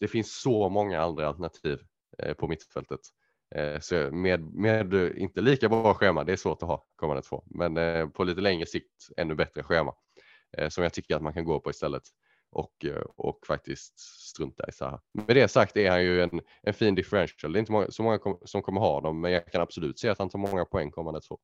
det 0.00 0.08
finns 0.08 0.40
så 0.40 0.68
många 0.68 1.02
andra 1.02 1.28
alternativ 1.28 1.80
eh, 2.18 2.34
på 2.34 2.48
mittfältet. 2.48 3.00
Eh, 3.54 3.80
så 3.80 4.10
med, 4.10 4.54
med 4.54 4.94
inte 4.94 5.40
lika 5.40 5.68
bra 5.68 5.94
schema, 5.94 6.24
det 6.24 6.32
är 6.32 6.36
svårt 6.36 6.62
att 6.62 6.68
ha 6.68 6.86
kommande 6.96 7.22
två, 7.22 7.44
men 7.46 7.76
eh, 7.76 8.08
på 8.08 8.24
lite 8.24 8.40
längre 8.40 8.66
sikt 8.66 9.08
ännu 9.16 9.34
bättre 9.34 9.62
schema 9.62 9.94
eh, 10.56 10.68
som 10.68 10.82
jag 10.82 10.92
tycker 10.92 11.16
att 11.16 11.22
man 11.22 11.32
kan 11.32 11.44
gå 11.44 11.60
på 11.60 11.70
istället 11.70 12.02
och, 12.50 12.84
eh, 12.84 13.02
och 13.16 13.46
faktiskt 13.46 13.98
strunta 13.98 14.68
i 14.68 14.72
Zaha. 14.72 15.00
Med 15.12 15.36
det 15.36 15.48
sagt 15.48 15.76
är 15.76 15.90
han 15.90 16.02
ju 16.02 16.22
en, 16.22 16.40
en 16.62 16.74
fin 16.74 16.94
differential. 16.94 17.52
Det 17.52 17.58
är 17.58 17.60
inte 17.60 17.72
många, 17.72 17.90
så 17.90 18.02
många 18.02 18.18
kom, 18.18 18.38
som 18.44 18.62
kommer 18.62 18.80
ha 18.80 19.00
dem, 19.00 19.20
men 19.20 19.32
jag 19.32 19.46
kan 19.46 19.60
absolut 19.60 19.98
se 19.98 20.08
att 20.08 20.18
han 20.18 20.28
tar 20.28 20.38
många 20.38 20.64
poäng 20.64 20.90
kommande 20.90 21.20
två. 21.20 21.38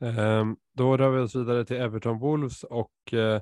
Um, 0.00 0.56
då 0.72 0.96
rör 0.96 1.10
vi 1.10 1.20
oss 1.20 1.34
vidare 1.34 1.64
till 1.64 1.76
Everton 1.76 2.18
Wolves 2.18 2.64
och 2.64 2.92
uh, 3.12 3.40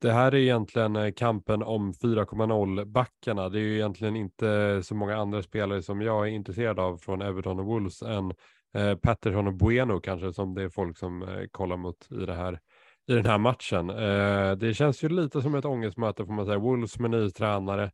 det 0.00 0.12
här 0.12 0.34
är 0.34 0.38
egentligen 0.38 0.96
eh, 0.96 1.12
kampen 1.12 1.62
om 1.62 1.92
4.0 1.92 2.84
backarna. 2.84 3.48
Det 3.48 3.58
är 3.58 3.62
ju 3.62 3.74
egentligen 3.74 4.16
inte 4.16 4.80
så 4.82 4.94
många 4.94 5.16
andra 5.16 5.42
spelare 5.42 5.82
som 5.82 6.00
jag 6.00 6.28
är 6.28 6.30
intresserad 6.30 6.78
av 6.78 6.96
från 6.96 7.22
Everton 7.22 7.58
och 7.60 7.66
Wolves 7.66 8.02
än 8.02 8.32
eh, 8.74 8.96
Patterson 8.96 9.46
och 9.46 9.54
Bueno 9.54 10.00
kanske 10.00 10.32
som 10.32 10.54
det 10.54 10.62
är 10.62 10.68
folk 10.68 10.98
som 10.98 11.22
eh, 11.22 11.46
kollar 11.50 11.76
mot 11.76 12.08
i 12.10 12.26
det 12.26 12.34
här 12.34 12.60
i 13.06 13.12
den 13.14 13.26
här 13.26 13.38
matchen. 13.38 13.90
Eh, 13.90 14.52
det 14.56 14.74
känns 14.74 15.04
ju 15.04 15.08
lite 15.08 15.42
som 15.42 15.54
ett 15.54 15.64
ångestmöte 15.64 16.26
får 16.26 16.32
man 16.32 16.46
säga. 16.46 16.58
Wolves 16.58 16.98
med 16.98 17.10
ny 17.10 17.30
tränare 17.30 17.90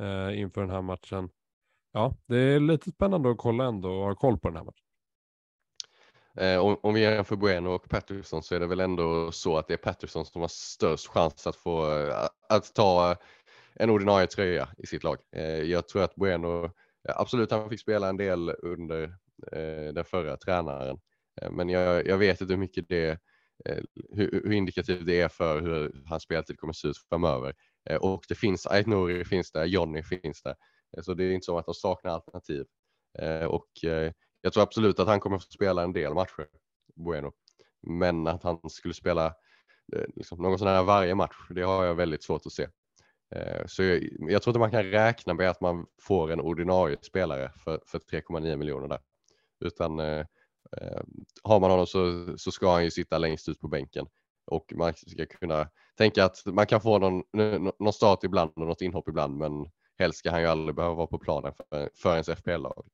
eh, 0.00 0.40
inför 0.40 0.60
den 0.60 0.70
här 0.70 0.82
matchen. 0.82 1.28
Ja, 1.92 2.14
det 2.26 2.38
är 2.38 2.60
lite 2.60 2.90
spännande 2.90 3.30
att 3.30 3.38
kolla 3.38 3.64
ändå 3.64 3.90
och 3.90 4.04
ha 4.04 4.14
koll 4.14 4.38
på 4.38 4.48
den 4.48 4.56
här 4.56 4.64
matchen. 4.64 4.85
Eh, 6.36 6.58
om, 6.58 6.76
om 6.82 6.94
vi 6.94 7.00
jämför 7.00 7.36
Bueno 7.36 7.68
och 7.70 7.88
Patterson 7.88 8.42
så 8.42 8.54
är 8.54 8.60
det 8.60 8.66
väl 8.66 8.80
ändå 8.80 9.32
så 9.32 9.58
att 9.58 9.68
det 9.68 9.74
är 9.74 9.78
Patterson 9.78 10.26
som 10.26 10.40
har 10.40 10.48
störst 10.48 11.06
chans 11.06 11.46
att 11.46 11.56
få 11.56 11.98
eh, 11.98 12.28
att 12.48 12.74
ta 12.74 13.10
eh, 13.10 13.16
en 13.74 13.90
ordinarie 13.90 14.26
tröja 14.26 14.68
i 14.78 14.86
sitt 14.86 15.04
lag. 15.04 15.18
Eh, 15.36 15.62
jag 15.62 15.88
tror 15.88 16.02
att 16.02 16.14
Bueno, 16.14 16.64
eh, 17.08 17.14
absolut 17.16 17.50
han 17.50 17.70
fick 17.70 17.80
spela 17.80 18.08
en 18.08 18.16
del 18.16 18.50
under 18.58 19.02
eh, 19.52 19.92
den 19.94 20.04
förra 20.04 20.36
tränaren, 20.36 20.98
men 21.50 21.68
jag, 21.68 22.06
jag, 22.06 22.18
vet 22.18 22.40
inte 22.40 22.52
hur 22.52 22.60
mycket 22.60 22.88
det 22.88 23.18
hur, 24.12 24.30
hur 24.44 24.52
indikativt 24.52 25.06
det 25.06 25.20
är 25.20 25.28
för 25.28 25.60
hur 25.60 26.02
hans 26.06 26.22
speltid 26.22 26.58
kommer 26.58 26.72
se 26.72 26.88
ut 26.88 26.98
framöver. 27.08 27.54
och 28.00 28.24
det 28.28 28.34
finns, 28.34 28.66
Aitnori 28.66 29.24
finns 29.24 29.52
där, 29.52 29.64
Johnny 29.64 30.02
finns 30.02 30.42
där, 30.42 30.54
så 31.02 31.14
det 31.14 31.24
är 31.24 31.32
inte 31.32 31.44
så 31.44 31.58
att 31.58 31.66
de 31.66 31.74
saknar 31.74 32.10
alternativ. 32.10 32.64
och 33.48 33.68
jag 34.46 34.52
tror 34.52 34.62
absolut 34.62 34.98
att 34.98 35.08
han 35.08 35.20
kommer 35.20 35.36
att 35.36 35.52
spela 35.52 35.82
en 35.82 35.92
del 35.92 36.14
matcher, 36.14 36.46
Bueno. 36.94 37.32
Men 37.82 38.26
att 38.26 38.42
han 38.42 38.70
skulle 38.70 38.94
spela 38.94 39.26
eh, 39.96 40.04
liksom, 40.16 40.42
någon 40.42 40.58
sån 40.58 40.68
här 40.68 40.82
varje 40.82 41.14
match, 41.14 41.36
det 41.50 41.62
har 41.62 41.84
jag 41.84 41.94
väldigt 41.94 42.22
svårt 42.22 42.46
att 42.46 42.52
se. 42.52 42.66
Eh, 43.34 43.66
så 43.66 43.82
jag, 43.82 44.02
jag 44.18 44.42
tror 44.42 44.50
inte 44.50 44.58
man 44.58 44.70
kan 44.70 44.84
räkna 44.84 45.34
med 45.34 45.50
att 45.50 45.60
man 45.60 45.86
får 46.02 46.32
en 46.32 46.40
ordinarie 46.40 46.96
spelare 47.02 47.52
för, 47.64 47.80
för 47.86 47.98
3,9 47.98 48.56
miljoner 48.56 48.88
där. 48.88 49.00
Utan 49.60 50.00
eh, 50.00 50.26
eh, 50.76 51.02
har 51.42 51.60
man 51.60 51.70
honom 51.70 51.86
så, 51.86 52.34
så 52.38 52.50
ska 52.50 52.72
han 52.72 52.84
ju 52.84 52.90
sitta 52.90 53.18
längst 53.18 53.48
ut 53.48 53.60
på 53.60 53.68
bänken. 53.68 54.06
Och 54.46 54.72
man 54.76 54.94
ska 54.94 55.26
kunna 55.26 55.68
tänka 55.98 56.24
att 56.24 56.46
man 56.46 56.66
kan 56.66 56.80
få 56.80 56.98
någon, 56.98 57.22
någon 57.78 57.92
start 57.92 58.24
ibland 58.24 58.52
och 58.56 58.66
något 58.66 58.80
inhopp 58.80 59.08
ibland 59.08 59.36
men 59.36 59.70
helst 59.98 60.18
ska 60.18 60.30
han 60.30 60.40
ju 60.40 60.46
aldrig 60.46 60.74
behöva 60.74 60.94
vara 60.94 61.06
på 61.06 61.18
planen 61.18 61.52
för, 61.52 61.90
för 61.94 62.12
ens 62.12 62.28
FPL-lag. 62.28 62.86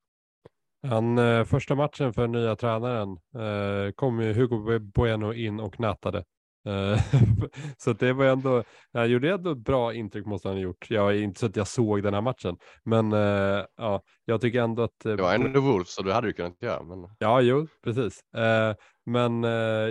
Han, 0.88 1.18
eh, 1.18 1.44
första 1.44 1.74
matchen 1.74 2.12
för 2.12 2.28
nya 2.28 2.56
tränaren 2.56 3.10
eh, 3.10 3.92
kom 3.94 4.18
Hugo 4.18 4.78
Bueno 4.78 5.32
in 5.32 5.60
och 5.60 5.80
nattade. 5.80 6.24
Eh, 6.66 7.00
så 7.76 7.92
det 7.92 8.12
var 8.12 8.24
ändå, 8.24 8.64
han 8.92 9.10
gjorde 9.10 9.30
ändå 9.30 9.50
ett 9.50 9.58
bra 9.58 9.94
intryck 9.94 10.26
måste 10.26 10.48
han 10.48 10.56
ha 10.56 10.62
gjort. 10.62 10.90
Jag 10.90 11.10
är 11.10 11.22
inte 11.22 11.40
så 11.40 11.46
att 11.46 11.56
jag 11.56 11.68
såg 11.68 12.02
den 12.02 12.14
här 12.14 12.20
matchen, 12.20 12.56
men 12.84 13.12
eh, 13.12 13.64
ja, 13.76 14.02
jag 14.24 14.40
tycker 14.40 14.62
ändå 14.62 14.82
att. 14.82 15.04
Eh, 15.04 15.16
det 15.16 15.22
var 15.22 15.34
ändå 15.34 15.60
Wolf 15.60 15.88
så 15.88 16.02
du 16.02 16.12
hade 16.12 16.26
ju 16.26 16.32
kunnat 16.32 16.62
göra. 16.62 16.82
Men... 16.82 17.08
Ja, 17.18 17.40
jo, 17.40 17.66
precis. 17.84 18.20
Eh, 18.34 18.74
men 19.06 19.42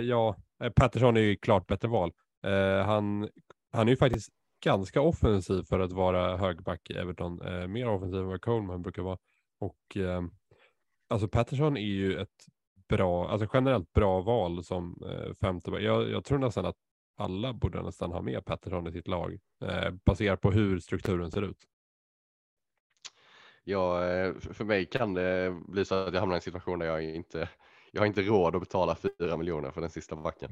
ja, 0.06 0.36
Patterson 0.76 1.16
är 1.16 1.20
ju 1.20 1.36
klart 1.36 1.66
bättre 1.66 1.88
val. 1.88 2.12
han, 2.86 3.28
han 3.72 3.88
är 3.88 3.90
ju 3.90 3.96
faktiskt 3.96 4.28
ganska 4.64 5.00
offensiv 5.00 5.62
för 5.68 5.80
att 5.80 5.92
vara 5.92 6.36
högback 6.36 6.90
i 6.90 6.94
Everton, 6.94 7.40
mer 7.72 7.88
offensiv 7.88 8.20
än 8.20 8.26
vad 8.26 8.40
Coleman 8.40 8.82
brukar 8.82 9.02
vara. 9.02 9.18
Och 9.60 9.96
alltså 11.12 11.28
Patterson 11.28 11.76
är 11.76 11.80
ju 11.80 12.20
ett 12.20 12.46
bra, 12.88 13.28
alltså 13.28 13.48
generellt 13.54 13.92
bra 13.92 14.20
val 14.20 14.64
som 14.64 15.02
eh, 15.10 15.34
femte. 15.34 15.70
Jag, 15.70 16.10
jag 16.10 16.24
tror 16.24 16.38
nästan 16.38 16.66
att 16.66 16.76
alla 17.16 17.52
borde 17.52 17.82
nästan 17.82 18.12
ha 18.12 18.22
med 18.22 18.44
Patterson 18.44 18.86
i 18.86 18.92
sitt 18.92 19.08
lag 19.08 19.38
eh, 19.64 19.90
baserat 20.04 20.40
på 20.40 20.50
hur 20.50 20.78
strukturen 20.78 21.30
ser 21.30 21.42
ut. 21.42 21.58
Ja, 23.64 24.04
eh, 24.04 24.34
för 24.38 24.64
mig 24.64 24.86
kan 24.86 25.14
det 25.14 25.60
bli 25.68 25.84
så 25.84 25.94
att 25.94 26.14
jag 26.14 26.20
hamnar 26.20 26.36
i 26.36 26.38
en 26.38 26.42
situation 26.42 26.78
där 26.78 26.86
jag 26.86 27.04
inte, 27.04 27.48
jag 27.92 28.00
har 28.00 28.06
inte 28.06 28.22
råd 28.22 28.54
att 28.56 28.62
betala 28.62 28.96
4 29.18 29.36
miljoner 29.36 29.70
för 29.70 29.80
den 29.80 29.90
sista 29.90 30.16
backen. 30.16 30.50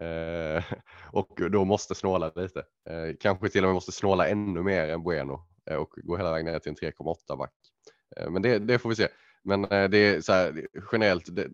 Eh, 0.00 0.64
och 1.12 1.40
då 1.50 1.64
måste 1.64 1.94
snåla 1.94 2.32
lite. 2.36 2.60
Eh, 2.90 3.16
kanske 3.20 3.48
till 3.48 3.64
och 3.64 3.68
med 3.68 3.74
måste 3.74 3.92
snåla 3.92 4.28
ännu 4.28 4.62
mer 4.62 4.88
än 4.88 5.02
Bueno 5.02 5.46
eh, 5.70 5.76
och 5.76 5.90
gå 5.96 6.16
hela 6.16 6.32
vägen 6.32 6.52
ner 6.52 6.58
till 6.58 6.70
en 6.70 6.76
3,8 6.76 7.36
back. 7.38 7.52
Eh, 8.16 8.30
men 8.30 8.42
det, 8.42 8.58
det, 8.58 8.78
får 8.78 8.88
vi 8.88 8.96
se. 8.96 9.08
Men 9.42 9.64
eh, 9.64 9.88
det 9.88 9.98
är 9.98 10.20
så 10.20 10.32
här 10.32 10.66
generellt, 10.92 11.36
det, 11.36 11.48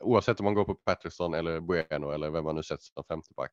oavsett 0.00 0.40
om 0.40 0.44
man 0.44 0.54
går 0.54 0.64
på 0.64 0.74
Patterson 0.74 1.34
eller 1.34 1.60
Bueno 1.60 2.10
eller 2.10 2.30
vem 2.30 2.44
man 2.44 2.54
nu 2.54 2.62
sätter 2.62 2.84
som 2.84 3.04
femteback. 3.04 3.52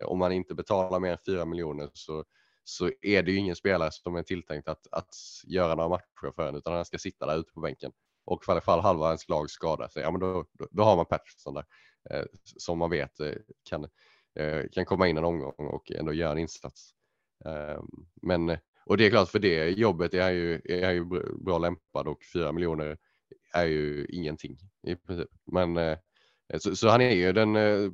Eh, 0.00 0.06
om 0.06 0.18
man 0.18 0.32
inte 0.32 0.54
betalar 0.54 1.00
mer 1.00 1.10
än 1.10 1.18
4 1.26 1.44
miljoner 1.44 1.90
så 1.92 2.24
så 2.64 2.90
är 3.02 3.22
det 3.22 3.32
ju 3.32 3.38
ingen 3.38 3.56
spelare 3.56 3.90
som 3.92 4.16
är 4.16 4.22
tilltänkt 4.22 4.68
att, 4.68 4.86
att 4.90 5.14
göra 5.46 5.74
några 5.74 5.88
matcher 5.88 6.32
för 6.34 6.48
en, 6.48 6.54
utan 6.54 6.72
han 6.72 6.84
ska 6.84 6.98
sitta 6.98 7.26
där 7.26 7.38
ute 7.38 7.52
på 7.52 7.60
bänken. 7.60 7.92
Och 8.24 8.44
för 8.44 8.60
fall 8.60 8.80
halva 8.80 9.06
ens 9.06 9.28
lag 9.28 9.50
skadar 9.50 9.88
sig, 9.88 10.02
ja 10.02 10.10
men 10.10 10.20
då, 10.20 10.46
då, 10.52 10.68
då 10.70 10.82
har 10.82 10.96
man 10.96 11.06
Patterson 11.06 11.54
där 11.54 11.64
eh, 12.10 12.24
som 12.56 12.78
man 12.78 12.90
vet 12.90 13.20
eh, 13.20 13.32
kan, 13.68 13.84
eh, 14.38 14.62
kan 14.72 14.84
komma 14.84 15.08
in 15.08 15.18
en 15.18 15.24
omgång 15.24 15.54
och 15.56 15.92
ändå 15.92 16.12
göra 16.12 16.32
en 16.32 16.38
insats. 16.38 16.90
Eh, 17.44 17.82
men, 18.22 18.56
och 18.86 18.96
det 18.96 19.06
är 19.06 19.10
klart, 19.10 19.28
för 19.28 19.38
det 19.38 19.68
jobbet 19.68 20.14
är 20.14 20.22
han 20.22 20.34
ju, 20.34 20.60
är 20.64 20.84
han 20.84 20.94
ju 20.94 21.04
bra 21.44 21.58
lämpad 21.58 22.08
och 22.08 22.24
4 22.32 22.52
miljoner 22.52 22.98
är 23.54 23.64
ju 23.64 24.06
ingenting 24.08 24.58
i 24.86 24.96
princip. 24.96 25.28
Men 25.52 25.76
eh, 25.76 25.98
så, 26.58 26.76
så, 26.76 26.88
han 26.88 27.00
är 27.00 27.10
ju 27.10 27.32
den, 27.32 27.56
eh, 27.56 27.90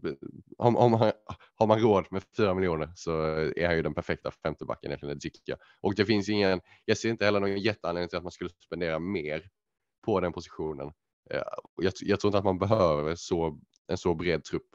om, 0.58 0.76
om 0.76 0.92
han, 0.92 1.12
har 1.54 1.66
man 1.66 1.80
råd 1.80 2.06
med 2.10 2.22
4 2.36 2.54
miljoner 2.54 2.92
så 2.94 3.22
är 3.56 3.66
han 3.66 3.76
ju 3.76 3.82
den 3.82 3.94
perfekta 3.94 4.30
femtebacken 4.30 4.90
egentligen, 4.90 5.20
tycker 5.20 5.40
jag. 5.44 5.58
Och 5.80 5.94
det 5.94 6.06
finns 6.06 6.28
ingen, 6.28 6.60
jag 6.84 6.98
ser 6.98 7.08
inte 7.08 7.24
heller 7.24 7.40
någon 7.40 7.58
jätteanledning 7.58 8.08
till 8.08 8.18
att 8.18 8.24
man 8.24 8.32
skulle 8.32 8.50
spendera 8.66 8.98
mer 8.98 9.48
på 10.04 10.20
den 10.20 10.32
positionen. 10.32 10.92
Eh, 11.30 11.42
jag, 11.76 11.92
jag 12.00 12.20
tror 12.20 12.28
inte 12.28 12.38
att 12.38 12.44
man 12.44 12.58
behöver 12.58 13.14
så, 13.14 13.60
en 13.88 13.98
så 13.98 14.14
bred 14.14 14.44
trupp. 14.44 14.68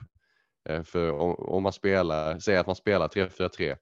Eh, 0.69 0.83
för 0.83 1.11
om, 1.11 1.35
om 1.35 1.63
man 1.63 1.73
spelar, 1.73 2.39
säger 2.39 2.59
att 2.59 2.67
man 2.67 2.75
spelar 2.75 3.07
3-4-3 3.07 3.77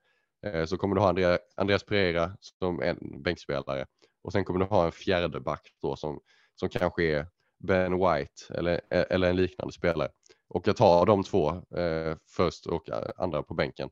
eh, 0.46 0.66
så 0.66 0.78
kommer 0.78 0.96
du 0.96 1.02
ha 1.02 1.38
Andreas 1.56 1.84
Pereira 1.84 2.38
som 2.39 2.82
en 2.82 3.22
bänkspelare 3.24 3.86
och 4.24 4.32
sen 4.32 4.46
kommer 4.46 4.60
du 4.60 4.66
ha 4.66 4.86
en 4.86 4.92
fjärde 4.92 5.39
back 5.39 5.70
då 5.82 5.96
som, 5.96 6.20
som 6.56 6.70
kanske 6.70 7.04
är 7.04 7.28
Ben 7.60 7.94
White 7.94 8.54
eller, 8.54 8.82
eller 8.89 9.30
en 9.30 9.36
liknande 9.36 9.74
spelare. 9.74 10.10
Och 10.50 10.68
att 10.68 10.80
ha 10.80 11.06
de 11.06 11.24
två 11.24 11.50
eh, 11.78 12.18
först 12.36 12.66
och 12.66 12.89
eh, 12.89 13.10
andra 13.18 13.44
på 13.44 13.54
bänken, 13.54 13.89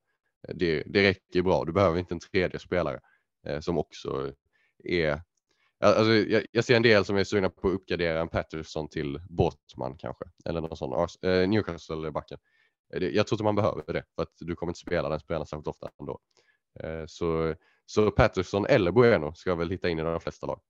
det, 0.53 0.83
det 0.85 1.03
räcker 1.03 1.41
bra. 1.41 1.65
Du 1.65 1.71
behöver 1.71 1.99
inte 1.99 2.13
en 2.13 2.19
tredje 2.19 2.59
spelare 2.59 2.99
eh, 3.47 3.59
som 3.59 3.77
också 3.77 4.33
är 4.83 5.21
Alltså, 5.83 6.13
jag, 6.13 6.45
jag, 6.51 6.65
ser 6.65 6.75
en 6.75 6.81
del 6.81 7.05
som 7.05 7.17
är 7.17 7.23
sugna 7.23 7.49
på 7.49 7.67
att 7.67 7.73
uppgradera 7.73 8.21
en 8.21 8.29
Patterson 8.29 8.89
till 8.89 9.19
Bortman 9.29 9.97
kanske, 9.97 10.25
eller 10.45 10.61
någon 10.61 10.77
sån 10.77 11.07
eh, 11.21 11.49
Newcastle-backen. 11.49 12.37
Eh, 12.93 13.03
jag 13.03 13.27
tror 13.27 13.35
inte 13.35 13.43
man 13.43 13.55
behöver 13.55 13.93
det, 13.93 14.03
för 14.15 14.23
att 14.23 14.33
du 14.39 14.55
kommer 14.55 14.69
inte 14.69 14.79
spela 14.79 15.09
den 15.09 15.19
spelaren 15.19 15.45
särskilt 15.45 15.67
ofta 15.67 15.89
ändå. 15.99 16.19
Eh, 16.79 17.03
så, 17.07 17.55
så 17.85 18.11
Patterson 18.11 18.65
eller 18.65 18.91
Bueno 18.91 19.33
ska 19.33 19.55
väl 19.55 19.69
hitta 19.69 19.89
in 19.89 19.99
i 19.99 20.03
de 20.03 20.19
flesta 20.19 20.47
lag. 20.47 20.61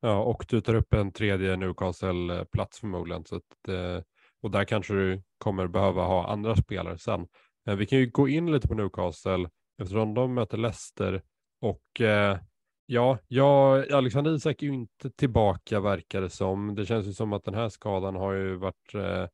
Ja, 0.00 0.22
och 0.22 0.46
du 0.48 0.60
tar 0.60 0.74
upp 0.74 0.94
en 0.94 1.12
tredje 1.12 1.56
Newcastle-plats 1.56 2.80
förmodligen. 2.80 3.24
Så 3.24 3.36
att, 3.36 3.68
eh, 3.68 4.02
och 4.42 4.50
där 4.50 4.64
kanske 4.64 4.94
du 4.94 5.22
kommer 5.38 5.66
behöva 5.66 6.02
ha 6.02 6.28
andra 6.28 6.56
spelare 6.56 6.98
sen. 6.98 7.26
Eh, 7.68 7.76
vi 7.76 7.86
kan 7.86 7.98
ju 7.98 8.10
gå 8.10 8.28
in 8.28 8.52
lite 8.52 8.68
på 8.68 8.74
Newcastle 8.74 9.48
eftersom 9.82 10.14
de 10.14 10.34
möter 10.34 10.58
Leicester. 10.58 11.22
Och 11.60 12.00
eh, 12.00 12.38
ja, 12.86 13.18
ja, 13.28 13.84
Alexander 13.92 14.34
Isak 14.34 14.62
är 14.62 14.66
ju 14.66 14.74
inte 14.74 15.10
tillbaka 15.10 15.80
verkar 15.80 16.20
det 16.20 16.30
som. 16.30 16.74
Det 16.74 16.86
känns 16.86 17.06
ju 17.06 17.12
som 17.12 17.32
att 17.32 17.44
den 17.44 17.54
här 17.54 17.68
skadan 17.68 18.16
har 18.16 18.32
ju 18.32 18.56
varit 18.56 18.94
eh, 18.94 19.26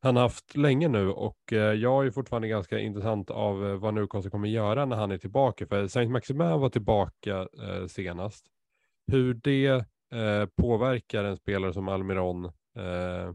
han 0.00 0.16
har 0.16 0.22
haft 0.22 0.56
länge 0.56 0.88
nu 0.88 1.10
och 1.10 1.52
eh, 1.52 1.58
jag 1.58 2.06
är 2.06 2.10
fortfarande 2.10 2.48
ganska 2.48 2.78
intressant 2.78 3.30
av 3.30 3.66
eh, 3.66 3.74
vad 3.76 3.94
Newcastle 3.94 4.30
kommer 4.30 4.48
göra 4.48 4.84
när 4.84 4.96
han 4.96 5.10
är 5.10 5.18
tillbaka. 5.18 5.66
För 5.66 5.88
Saint 5.88 6.10
Maximin 6.10 6.60
var 6.60 6.68
tillbaka 6.68 7.48
senast. 7.88 8.46
Hur 9.06 9.34
det 9.34 9.84
eh, 10.12 10.46
påverkar 10.46 11.24
en 11.24 11.36
spelare 11.36 11.72
som 11.72 11.88
Almiron 11.88 12.44
eh, 12.76 13.32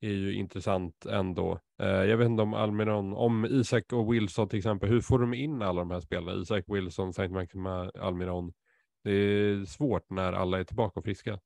är 0.00 0.12
ju 0.12 0.34
intressant 0.34 1.06
ändå. 1.06 1.60
Eh, 1.82 1.88
jag 1.88 2.16
vet 2.16 2.26
inte 2.26 2.42
om 2.42 2.54
Almiron, 2.54 3.12
om 3.12 3.44
Isak 3.44 3.92
och 3.92 4.14
Wilson 4.14 4.48
till 4.48 4.58
exempel, 4.58 4.88
hur 4.88 5.00
får 5.00 5.18
de 5.18 5.34
in 5.34 5.62
alla 5.62 5.80
de 5.80 5.90
här 5.90 6.00
spelarna? 6.00 6.42
Isak, 6.42 6.64
Wilson, 6.68 7.12
Saint 7.12 7.32
Maxima, 7.32 7.90
Almiron. 8.00 8.52
Det 9.04 9.10
är 9.10 9.64
svårt 9.64 10.10
när 10.10 10.32
alla 10.32 10.58
är 10.58 10.64
tillbaka 10.64 11.00
och 11.00 11.04
friska. 11.04 11.38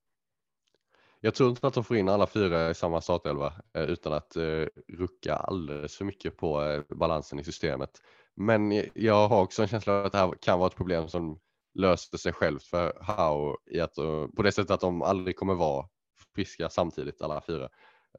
Jag 1.20 1.34
tror 1.34 1.50
inte 1.50 1.66
att 1.66 1.74
de 1.74 1.84
får 1.84 1.96
in 1.96 2.08
alla 2.08 2.26
fyra 2.26 2.70
i 2.70 2.74
samma 2.74 3.00
startelva 3.00 3.52
eh, 3.74 3.82
utan 3.82 4.12
att 4.12 4.36
eh, 4.36 4.66
rucka 4.88 5.36
alldeles 5.36 5.96
för 5.96 6.04
mycket 6.04 6.36
på 6.36 6.62
eh, 6.62 6.96
balansen 6.96 7.38
i 7.38 7.44
systemet. 7.44 7.90
Men 8.36 8.82
jag 8.94 9.28
har 9.28 9.42
också 9.42 9.62
en 9.62 9.68
känsla 9.68 9.92
av 9.92 10.06
att 10.06 10.12
det 10.12 10.18
här 10.18 10.34
kan 10.40 10.58
vara 10.58 10.66
ett 10.66 10.76
problem 10.76 11.08
som 11.08 11.38
löste 11.74 12.18
sig 12.18 12.32
självt 12.32 12.62
för 12.62 12.98
How 13.00 13.56
i 13.70 13.80
att, 13.80 13.98
eh, 13.98 14.26
på 14.36 14.42
det 14.42 14.52
sättet 14.52 14.70
att 14.70 14.80
de 14.80 15.02
aldrig 15.02 15.36
kommer 15.36 15.54
vara 15.54 15.88
friska 16.34 16.68
samtidigt 16.68 17.22
alla 17.22 17.42
fyra. 17.46 17.68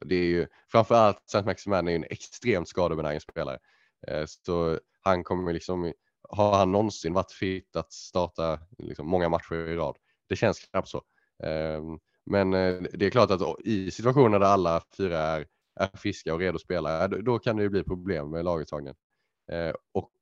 Det 0.00 0.14
är 0.14 0.24
ju 0.24 0.46
framförallt 0.72 1.24
St. 1.26 1.42
Maximan 1.42 1.88
är 1.88 1.92
ju 1.92 1.96
en 1.96 2.04
extremt 2.04 2.68
skadebenägen 2.68 3.20
spelare. 3.20 3.58
Eh, 4.08 4.24
så 4.26 4.78
han 5.00 5.24
kommer 5.24 5.52
liksom, 5.52 5.92
har 6.28 6.58
han 6.58 6.72
någonsin 6.72 7.12
varit 7.12 7.32
fit 7.32 7.76
att 7.76 7.92
starta 7.92 8.58
liksom 8.78 9.08
många 9.08 9.28
matcher 9.28 9.54
i 9.54 9.76
rad? 9.76 9.96
Det 10.28 10.36
känns 10.36 10.60
knappt 10.60 10.88
så. 10.88 11.02
Eh, 11.42 11.82
men 12.30 12.50
det 12.50 13.06
är 13.06 13.10
klart 13.10 13.30
att 13.30 13.40
i 13.64 13.90
situationer 13.90 14.38
där 14.38 14.46
alla 14.46 14.82
fyra 14.96 15.18
är, 15.18 15.46
är 15.80 15.96
friska 15.96 16.34
och 16.34 16.40
redo 16.40 16.56
att 16.56 16.62
spela, 16.62 17.08
då 17.08 17.38
kan 17.38 17.56
det 17.56 17.62
ju 17.62 17.68
bli 17.68 17.84
problem 17.84 18.30
med 18.30 18.44
laguttagningen. 18.44 18.94
Och 19.92 20.12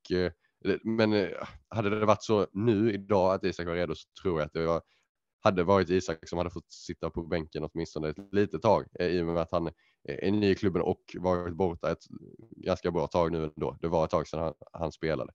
Eh, 0.69 0.77
men 0.83 1.13
eh, 1.13 1.29
hade 1.69 1.91
det 1.91 2.07
varit 2.07 2.23
så 2.23 2.47
nu 2.53 2.93
idag 2.93 3.35
att 3.35 3.45
Isak 3.45 3.67
var 3.67 3.75
redo 3.75 3.95
så 3.95 4.09
tror 4.23 4.41
jag 4.41 4.47
att 4.47 4.53
det 4.53 4.67
var, 4.67 4.83
hade 5.41 5.65
varit 5.65 5.91
Isak 5.91 6.29
som 6.29 6.39
hade 6.39 6.51
fått 6.51 6.73
sitta 6.73 7.11
på 7.11 7.23
bänken 7.23 7.69
åtminstone 7.73 8.09
ett 8.09 8.33
litet 8.33 8.63
tag 8.63 8.87
eh, 9.01 9.07
i 9.07 9.23
och 9.23 9.27
med 9.27 9.37
att 9.37 9.53
han 9.53 9.71
är 10.09 10.31
ny 10.31 10.51
i 10.51 10.55
klubben 10.55 10.83
och 10.83 11.17
varit 11.19 11.55
borta 11.55 11.91
ett 11.91 12.05
ganska 12.51 12.91
bra 12.91 13.07
tag 13.07 13.33
nu 13.33 13.45
ändå. 13.45 13.77
Det 13.81 13.89
var 13.89 14.05
ett 14.05 14.11
tag 14.11 14.29
sedan 14.29 14.41
han, 14.41 14.55
han 14.73 14.93
spelade. 14.93 15.33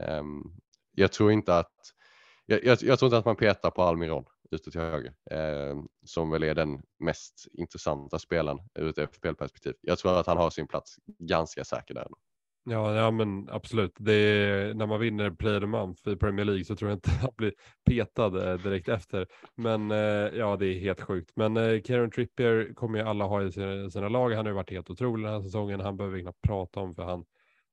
Um, 0.00 0.56
jag 0.92 1.12
tror 1.12 1.32
inte 1.32 1.58
att 1.58 1.72
jag, 2.46 2.64
jag, 2.64 2.78
jag, 2.82 2.98
tror 2.98 3.06
inte 3.06 3.18
att 3.18 3.24
man 3.24 3.36
petar 3.36 3.70
på 3.70 3.82
Almiron 3.82 4.24
ute 4.50 4.70
till 4.70 4.80
höger 4.80 5.14
eh, 5.30 5.82
som 6.04 6.30
väl 6.30 6.42
är 6.42 6.54
den 6.54 6.82
mest 6.98 7.46
intressanta 7.52 8.18
spelaren 8.18 8.58
ur 8.74 8.88
ett 8.88 9.14
FPL-perspektiv. 9.14 9.74
Jag 9.80 9.98
tror 9.98 10.20
att 10.20 10.26
han 10.26 10.36
har 10.36 10.50
sin 10.50 10.68
plats 10.68 10.96
ganska 11.18 11.64
säker 11.64 11.94
där. 11.94 12.08
Ja, 12.68 12.94
ja 12.94 13.10
men 13.10 13.48
absolut. 13.50 13.96
Det 13.98 14.12
är, 14.12 14.74
när 14.74 14.86
man 14.86 15.00
vinner 15.00 15.30
Player 15.30 15.56
of 15.56 15.62
the 15.62 15.66
Month 15.66 16.08
i 16.08 16.16
Premier 16.16 16.44
League 16.44 16.64
så 16.64 16.76
tror 16.76 16.90
jag 16.90 16.96
inte 16.96 17.10
han 17.20 17.30
blir 17.36 17.52
petad 17.84 18.52
eh, 18.52 18.58
direkt 18.58 18.88
efter. 18.88 19.26
Men 19.54 19.90
eh, 19.90 19.98
ja, 20.38 20.56
det 20.56 20.66
är 20.66 20.80
helt 20.80 21.00
sjukt. 21.00 21.32
Men 21.36 21.56
eh, 21.56 21.82
Kieran 21.82 22.10
Trippier 22.10 22.74
kommer 22.74 22.98
ju 22.98 23.04
alla 23.04 23.24
ha 23.24 23.42
i 23.42 23.52
sina, 23.52 23.90
sina 23.90 24.08
lag. 24.08 24.30
Han 24.30 24.46
har 24.46 24.50
ju 24.50 24.56
varit 24.56 24.70
helt 24.70 24.90
otrolig 24.90 25.26
den 25.26 25.34
här 25.34 25.40
säsongen. 25.40 25.80
Han 25.80 25.96
behöver 25.96 26.16
vi 26.16 26.22
knappt 26.22 26.42
prata 26.42 26.80
om 26.80 26.94
för 26.94 27.02
han. 27.02 27.24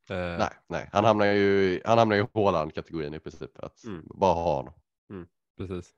Eh... 0.09 0.37
Nej, 0.37 0.51
nej, 0.69 0.89
han 0.91 1.05
hamnar 1.05 1.25
ju, 1.25 1.81
han 1.85 1.97
hamnar 1.97 2.15
i 2.15 2.25
Håland-kategorin 2.33 3.13
i 3.13 3.19
princip. 3.19 3.59
Att 3.59 3.83
mm. 3.83 4.01
bara 4.05 4.33
ha 4.33 4.55
honom. 4.55 4.73
Mm, 5.09 5.27
precis. 5.57 5.93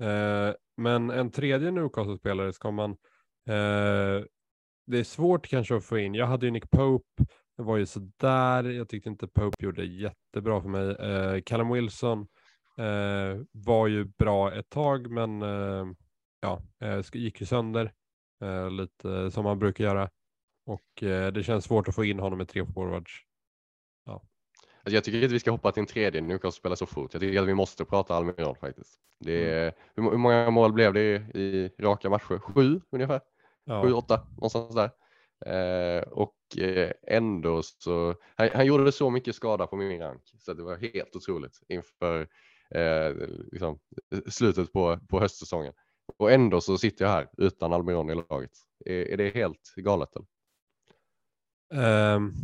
Eh, 0.00 0.54
men 0.76 1.10
en 1.10 1.30
tredje 1.30 1.70
Newcastle-spelare 1.70 2.52
ska 2.52 2.70
man 2.70 2.90
eh, 3.48 4.24
det 4.86 4.98
är 4.98 5.04
svårt 5.04 5.46
kanske 5.46 5.76
att 5.76 5.84
få 5.84 5.98
in. 5.98 6.14
Jag 6.14 6.26
hade 6.26 6.46
ju 6.46 6.52
Nick 6.52 6.70
Pope 6.70 7.24
det 7.56 7.62
var 7.62 7.76
ju 7.76 7.86
sådär. 7.86 8.64
Jag 8.64 8.88
tyckte 8.88 9.08
inte 9.08 9.26
Pope 9.26 9.64
gjorde 9.64 9.84
jättebra 9.84 10.62
för 10.62 10.68
mig. 10.68 10.90
Eh, 10.90 11.40
Callum 11.40 11.72
Wilson 11.72 12.26
eh, 12.78 13.42
var 13.52 13.86
ju 13.86 14.04
bra 14.04 14.54
ett 14.54 14.70
tag, 14.70 15.10
men 15.10 15.42
eh, 15.42 15.86
ja, 16.40 16.62
eh, 16.80 17.04
gick 17.12 17.40
ju 17.40 17.46
sönder 17.46 17.92
eh, 18.42 18.70
lite 18.70 19.30
som 19.30 19.44
man 19.44 19.58
brukar 19.58 19.84
göra. 19.84 20.10
Och 20.66 21.02
eh, 21.02 21.32
det 21.32 21.42
känns 21.42 21.64
svårt 21.64 21.88
att 21.88 21.94
få 21.94 22.04
in 22.04 22.18
honom 22.18 22.38
med 22.38 22.48
tre 22.48 22.66
forwards. 22.66 23.12
Ja. 24.04 24.12
Alltså 24.84 24.94
jag 24.94 25.04
tycker 25.04 25.22
inte 25.22 25.32
vi 25.32 25.40
ska 25.40 25.50
hoppa 25.50 25.72
till 25.72 25.80
en 25.80 25.86
tredje 25.86 26.20
nu 26.20 26.38
kan 26.38 26.52
spela 26.52 26.76
så 26.76 26.86
fort. 26.86 27.14
Jag 27.14 27.20
tycker 27.20 27.42
att 27.42 27.48
vi 27.48 27.54
måste 27.54 27.84
prata 27.84 28.14
Almiron 28.14 28.56
faktiskt. 28.56 29.00
Det 29.20 29.50
är, 29.50 29.72
mm. 29.96 30.10
hur, 30.10 30.18
många 30.18 30.50
mål 30.50 30.72
blev 30.72 30.92
det 30.92 31.00
i 31.34 31.70
raka 31.78 32.10
matcher? 32.10 32.38
Sju 32.38 32.80
ungefär? 32.90 33.20
Ja. 33.64 33.82
Sju, 33.82 33.92
åtta, 33.92 34.26
någonstans 34.36 34.74
där. 34.74 34.90
Eh, 35.46 36.02
och 36.02 36.36
eh, 36.58 36.92
ändå 37.06 37.62
så, 37.62 38.14
han, 38.36 38.48
han, 38.54 38.66
gjorde 38.66 38.92
så 38.92 39.10
mycket 39.10 39.34
skada 39.36 39.66
på 39.66 39.76
min 39.76 40.00
rank 40.00 40.22
så 40.38 40.54
det 40.54 40.62
var 40.62 40.76
helt 40.76 41.16
otroligt 41.16 41.60
inför 41.68 42.28
eh, 42.70 43.12
liksom, 43.52 43.78
slutet 44.28 44.72
på, 44.72 44.98
på 45.08 45.20
höstsäsongen. 45.20 45.72
Och 46.18 46.32
ändå 46.32 46.60
så 46.60 46.78
sitter 46.78 47.04
jag 47.04 47.12
här 47.12 47.28
utan 47.38 47.72
Almiron 47.72 48.10
i 48.10 48.14
laget. 48.14 48.50
Är, 48.84 49.12
är 49.12 49.16
det 49.16 49.34
helt 49.34 49.74
galet? 49.76 50.08
Eller? 50.16 50.26
Um, 52.14 52.34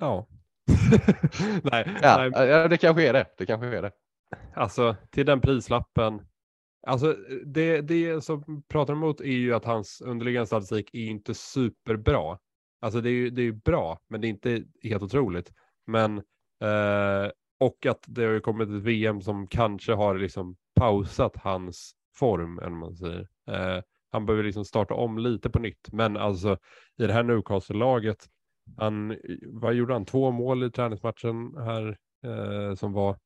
Ja. 0.00 0.26
nej, 1.62 1.98
Ja, 2.02 2.28
nej, 2.32 2.48
ja, 2.48 2.68
det 2.68 2.76
kanske 2.76 3.08
är 3.08 3.12
det. 3.12 3.26
Det 3.36 3.46
kanske 3.46 3.66
är 3.66 3.82
det. 3.82 3.92
alltså 4.54 4.96
till 5.10 5.26
den 5.26 5.40
prislappen. 5.40 6.26
Alltså 6.82 7.16
det, 7.46 7.80
det 7.80 8.24
som 8.24 8.62
pratar 8.68 8.92
emot 8.92 9.20
är 9.20 9.24
ju 9.24 9.54
att 9.54 9.64
hans 9.64 10.00
underliggande 10.00 10.46
statistik 10.46 10.94
är 10.94 11.06
inte 11.06 11.34
superbra. 11.34 12.38
Alltså 12.80 13.00
det 13.00 13.08
är 13.10 13.12
ju 13.12 13.30
det 13.30 13.42
är 13.42 13.44
ju 13.44 13.52
bra, 13.52 13.98
men 14.08 14.20
det 14.20 14.26
är 14.26 14.30
inte 14.30 14.64
helt 14.82 15.02
otroligt. 15.02 15.52
Men 15.86 16.18
eh, 16.62 17.30
och 17.60 17.86
att 17.86 18.04
det 18.06 18.24
har 18.24 18.32
ju 18.32 18.40
kommit 18.40 18.68
ett 18.68 18.82
VM 18.82 19.20
som 19.20 19.46
kanske 19.46 19.92
har 19.92 20.18
liksom 20.18 20.56
pausat 20.74 21.36
hans 21.36 21.92
form, 22.18 22.58
än 22.58 22.76
man 22.76 22.96
säger. 22.96 23.28
Eh, 23.50 23.82
han 24.12 24.26
behöver 24.26 24.44
liksom 24.44 24.64
starta 24.64 24.94
om 24.94 25.18
lite 25.18 25.50
på 25.50 25.58
nytt, 25.58 25.92
men 25.92 26.16
alltså 26.16 26.58
i 26.98 27.06
det 27.06 27.12
här 27.12 27.22
Newcastle-laget, 27.22 28.26
han, 28.76 29.16
vad 29.46 29.74
gjorde 29.74 29.92
han? 29.92 30.04
Två 30.04 30.30
mål 30.30 30.62
i 30.62 30.70
träningsmatchen 30.70 31.56
här 31.56 31.98
eh, 32.24 32.74
som 32.74 32.92
var, 32.92 33.16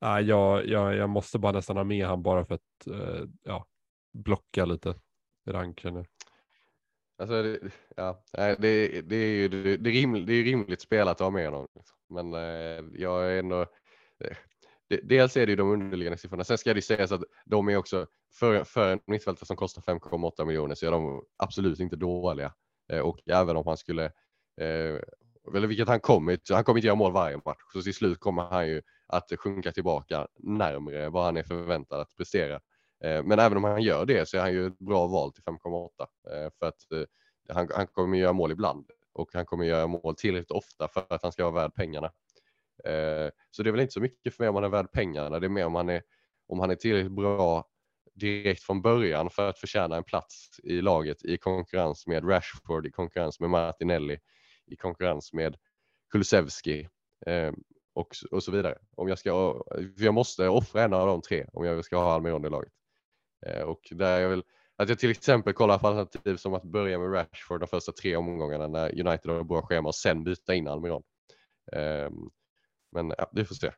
nej, 0.00 0.24
jag, 0.24 0.66
jag, 0.66 0.94
jag 0.96 1.10
måste 1.10 1.38
bara 1.38 1.52
nästan 1.52 1.76
ha 1.76 1.84
med 1.84 2.06
han 2.06 2.22
bara 2.22 2.44
för 2.44 2.54
att 2.54 2.86
eh, 2.86 3.24
ja, 3.42 3.66
blocka 4.12 4.64
lite 4.64 4.94
ranken. 5.48 5.94
Nu. 5.94 6.04
Alltså, 7.18 7.42
det, 7.42 7.58
ja, 7.96 8.24
det, 8.32 9.00
det, 9.00 9.16
är 9.16 9.30
ju 9.30 9.48
det, 9.48 9.76
det, 9.76 9.90
är 9.90 9.92
rimligt, 9.92 10.26
det 10.26 10.32
är 10.32 10.44
rimligt 10.44 10.80
spelat 10.80 11.12
att 11.14 11.20
ha 11.20 11.30
med 11.30 11.44
honom. 11.50 11.66
liksom. 11.74 11.96
Men 12.08 12.34
eh, 12.34 12.84
jag 13.00 13.32
är 13.32 13.38
ändå... 13.38 13.60
Eh, 14.24 14.36
det- 14.88 15.00
Dels 15.08 15.36
är 15.36 15.46
det 15.46 15.50
ju 15.52 15.56
de 15.56 15.70
underliggande 15.70 16.18
siffrorna. 16.18 16.44
Sen 16.44 16.58
ska 16.58 16.70
det 16.74 16.78
ju 16.78 16.82
sägas 16.82 17.12
att 17.12 17.22
de 17.44 17.68
är 17.68 17.76
också, 17.76 18.06
för, 18.38 18.64
för 18.64 18.92
en 18.92 19.00
mittfältare 19.06 19.46
som 19.46 19.56
kostar 19.56 19.82
5,8 19.82 20.44
miljoner 20.44 20.74
så 20.74 20.86
är 20.86 20.90
de 20.90 21.22
absolut 21.36 21.80
inte 21.80 21.96
dåliga. 21.96 22.52
Eh, 22.92 23.00
och 23.00 23.18
även 23.26 23.56
om 23.56 23.66
han 23.66 23.76
skulle, 23.76 24.04
eh, 24.60 24.98
eller 25.56 25.66
vilket 25.66 25.88
han 25.88 26.00
kommer, 26.00 26.32
inte- 26.32 26.54
han 26.54 26.64
kommer 26.64 26.78
inte 26.78 26.86
göra 26.86 26.96
mål 26.96 27.12
varje 27.12 27.36
match. 27.36 27.58
Så 27.72 27.82
till 27.82 27.94
slut 27.94 28.20
kommer 28.20 28.42
han 28.42 28.68
ju 28.68 28.82
att 29.10 29.32
sjunka 29.38 29.72
tillbaka 29.72 30.26
närmre 30.38 31.08
vad 31.08 31.24
han 31.24 31.36
är 31.36 31.42
förväntad 31.42 32.00
att 32.00 32.16
prestera. 32.16 32.60
Eh, 33.04 33.22
men 33.22 33.38
även 33.38 33.56
om 33.56 33.64
han 33.64 33.82
gör 33.82 34.06
det 34.06 34.28
så 34.28 34.36
är 34.36 34.40
han 34.40 34.52
ju 34.52 34.66
ett 34.66 34.78
bra 34.78 35.06
val 35.06 35.32
till 35.32 35.42
5,8 35.42 35.88
eh, 36.00 36.50
för 36.58 36.66
att 36.66 36.92
eh, 36.92 37.54
han, 37.54 37.68
han 37.74 37.86
kommer 37.86 38.18
göra 38.18 38.32
mål 38.32 38.52
ibland 38.52 38.90
och 39.12 39.30
han 39.32 39.46
kommer 39.46 39.64
göra 39.64 39.86
mål 39.86 40.14
tillräckligt 40.16 40.50
ofta 40.50 40.88
för 40.88 41.06
att 41.08 41.22
han 41.22 41.32
ska 41.32 41.50
vara 41.50 41.62
värd 41.62 41.74
pengarna. 41.74 42.12
Så 43.50 43.62
det 43.62 43.70
är 43.70 43.72
väl 43.72 43.80
inte 43.80 43.92
så 43.92 44.00
mycket 44.00 44.34
för 44.34 44.42
mig 44.42 44.48
om 44.48 44.54
han 44.54 44.64
är 44.64 44.68
värd 44.68 44.92
pengarna. 44.92 45.40
Det 45.40 45.46
är 45.46 45.48
mer 45.48 45.66
om 45.66 45.74
han 45.74 45.88
är, 45.88 46.02
om 46.48 46.60
han 46.60 46.70
är 46.70 46.74
tillräckligt 46.74 47.12
bra 47.12 47.64
direkt 48.14 48.62
från 48.62 48.82
början 48.82 49.30
för 49.30 49.48
att 49.48 49.58
förtjäna 49.58 49.96
en 49.96 50.04
plats 50.04 50.60
i 50.62 50.80
laget 50.80 51.24
i 51.24 51.36
konkurrens 51.36 52.06
med 52.06 52.28
Rashford, 52.28 52.86
i 52.86 52.90
konkurrens 52.90 53.40
med 53.40 53.50
Martinelli, 53.50 54.18
i 54.66 54.76
konkurrens 54.76 55.32
med 55.32 55.56
Kulusevski 56.12 56.88
och, 58.00 58.08
och 58.30 58.42
så 58.42 58.52
vidare. 58.52 58.78
Om 58.96 59.08
jag, 59.08 59.18
ska, 59.18 59.54
jag 59.96 60.14
måste 60.14 60.48
offra 60.48 60.82
en 60.82 60.92
av 60.92 61.06
de 61.06 61.22
tre 61.22 61.46
om 61.52 61.64
jag 61.64 61.84
ska 61.84 61.96
ha 61.96 62.12
Almiron 62.14 62.44
i 62.44 62.50
laget. 62.50 62.72
Eh, 63.46 63.62
Och 63.62 63.80
där 63.90 64.20
jag 64.20 64.28
vill, 64.28 64.42
att 64.76 64.88
jag 64.88 64.98
till 64.98 65.10
exempel 65.10 65.52
kollar 65.52 65.78
på 65.78 65.86
alternativ 65.88 66.36
som 66.36 66.54
att 66.54 66.62
börja 66.62 66.98
med 66.98 67.12
Rashford 67.14 67.60
de 67.60 67.66
första 67.66 67.92
tre 67.92 68.16
omgångarna 68.16 68.68
när 68.68 69.00
United 69.00 69.30
har 69.30 69.44
bra 69.44 69.62
schema 69.62 69.88
och 69.88 69.94
sen 69.94 70.24
byta 70.24 70.54
in 70.54 70.68
Almiron. 70.68 71.02
Ehm, 71.72 72.30
men 72.92 73.14
ja, 73.18 73.30
vi 73.32 73.44
får 73.44 73.54
se. 73.54 73.70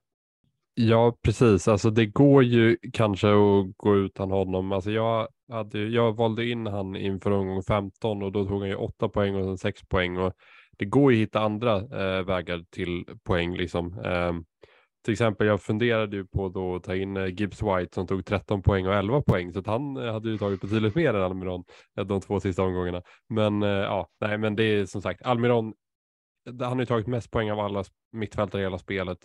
Ja, 0.75 1.19
precis. 1.23 1.69
Alltså 1.69 1.91
det 1.91 2.07
går 2.07 2.45
ju 2.45 2.77
kanske 2.93 3.29
att 3.29 3.77
gå 3.77 3.97
utan 3.97 4.31
honom. 4.31 4.73
Alltså 4.73 4.91
jag, 4.91 5.29
hade, 5.49 5.79
jag 5.79 6.17
valde 6.17 6.49
in 6.49 6.67
han 6.67 6.97
inför 6.97 7.31
omgång 7.31 7.63
15 7.63 8.23
och 8.23 8.33
då 8.33 8.45
tog 8.45 8.61
han 8.61 8.69
ju 8.69 8.75
8 8.75 9.09
poäng 9.09 9.35
och 9.37 9.45
sen 9.45 9.59
6 9.59 9.83
poäng. 9.89 10.17
Och 10.19 10.33
det 10.79 10.85
går 10.85 11.13
ju 11.13 11.19
att 11.19 11.23
hitta 11.23 11.41
andra 11.41 11.77
eh, 11.77 12.23
vägar 12.25 12.65
till 12.71 13.05
poäng. 13.25 13.57
Liksom. 13.57 13.99
Eh, 13.99 14.33
till 15.05 15.13
exempel, 15.13 15.47
jag 15.47 15.63
funderade 15.63 16.17
ju 16.17 16.27
på 16.27 16.49
då 16.49 16.77
att 16.77 16.85
ta 16.85 16.95
in 16.95 17.17
eh, 17.17 17.27
Gibbs 17.27 17.63
White 17.63 17.95
som 17.95 18.07
tog 18.07 18.25
13 18.25 18.63
poäng 18.63 18.87
och 18.87 18.95
11 18.95 19.23
poäng. 19.23 19.53
Så 19.53 19.59
att 19.59 19.67
han 19.67 19.97
eh, 19.97 20.13
hade 20.13 20.31
ju 20.31 20.39
tagit 20.39 20.61
betydligt 20.61 20.95
mer 20.95 21.15
än 21.15 21.23
Almiron 21.23 21.65
eh, 21.99 22.05
de 22.05 22.21
två 22.21 22.41
sista 22.41 22.63
omgångarna. 22.63 23.03
Men 23.29 23.63
eh, 23.63 23.69
ja, 23.69 24.09
nej, 24.21 24.39
men 24.39 24.57
det 24.57 24.65
är 24.65 24.87
som 24.87 25.03
sagt 25.03 25.23
Almiron. 25.23 25.75
Eh, 26.49 26.55
han 26.61 26.73
har 26.73 26.81
ju 26.81 26.87
tagit 26.87 27.07
mest 27.07 27.31
poäng 27.31 27.51
av 27.51 27.61
alla 27.61 27.85
mittfältare 28.13 28.63
i 28.63 28.65
hela 28.65 28.79
spelet 28.79 29.19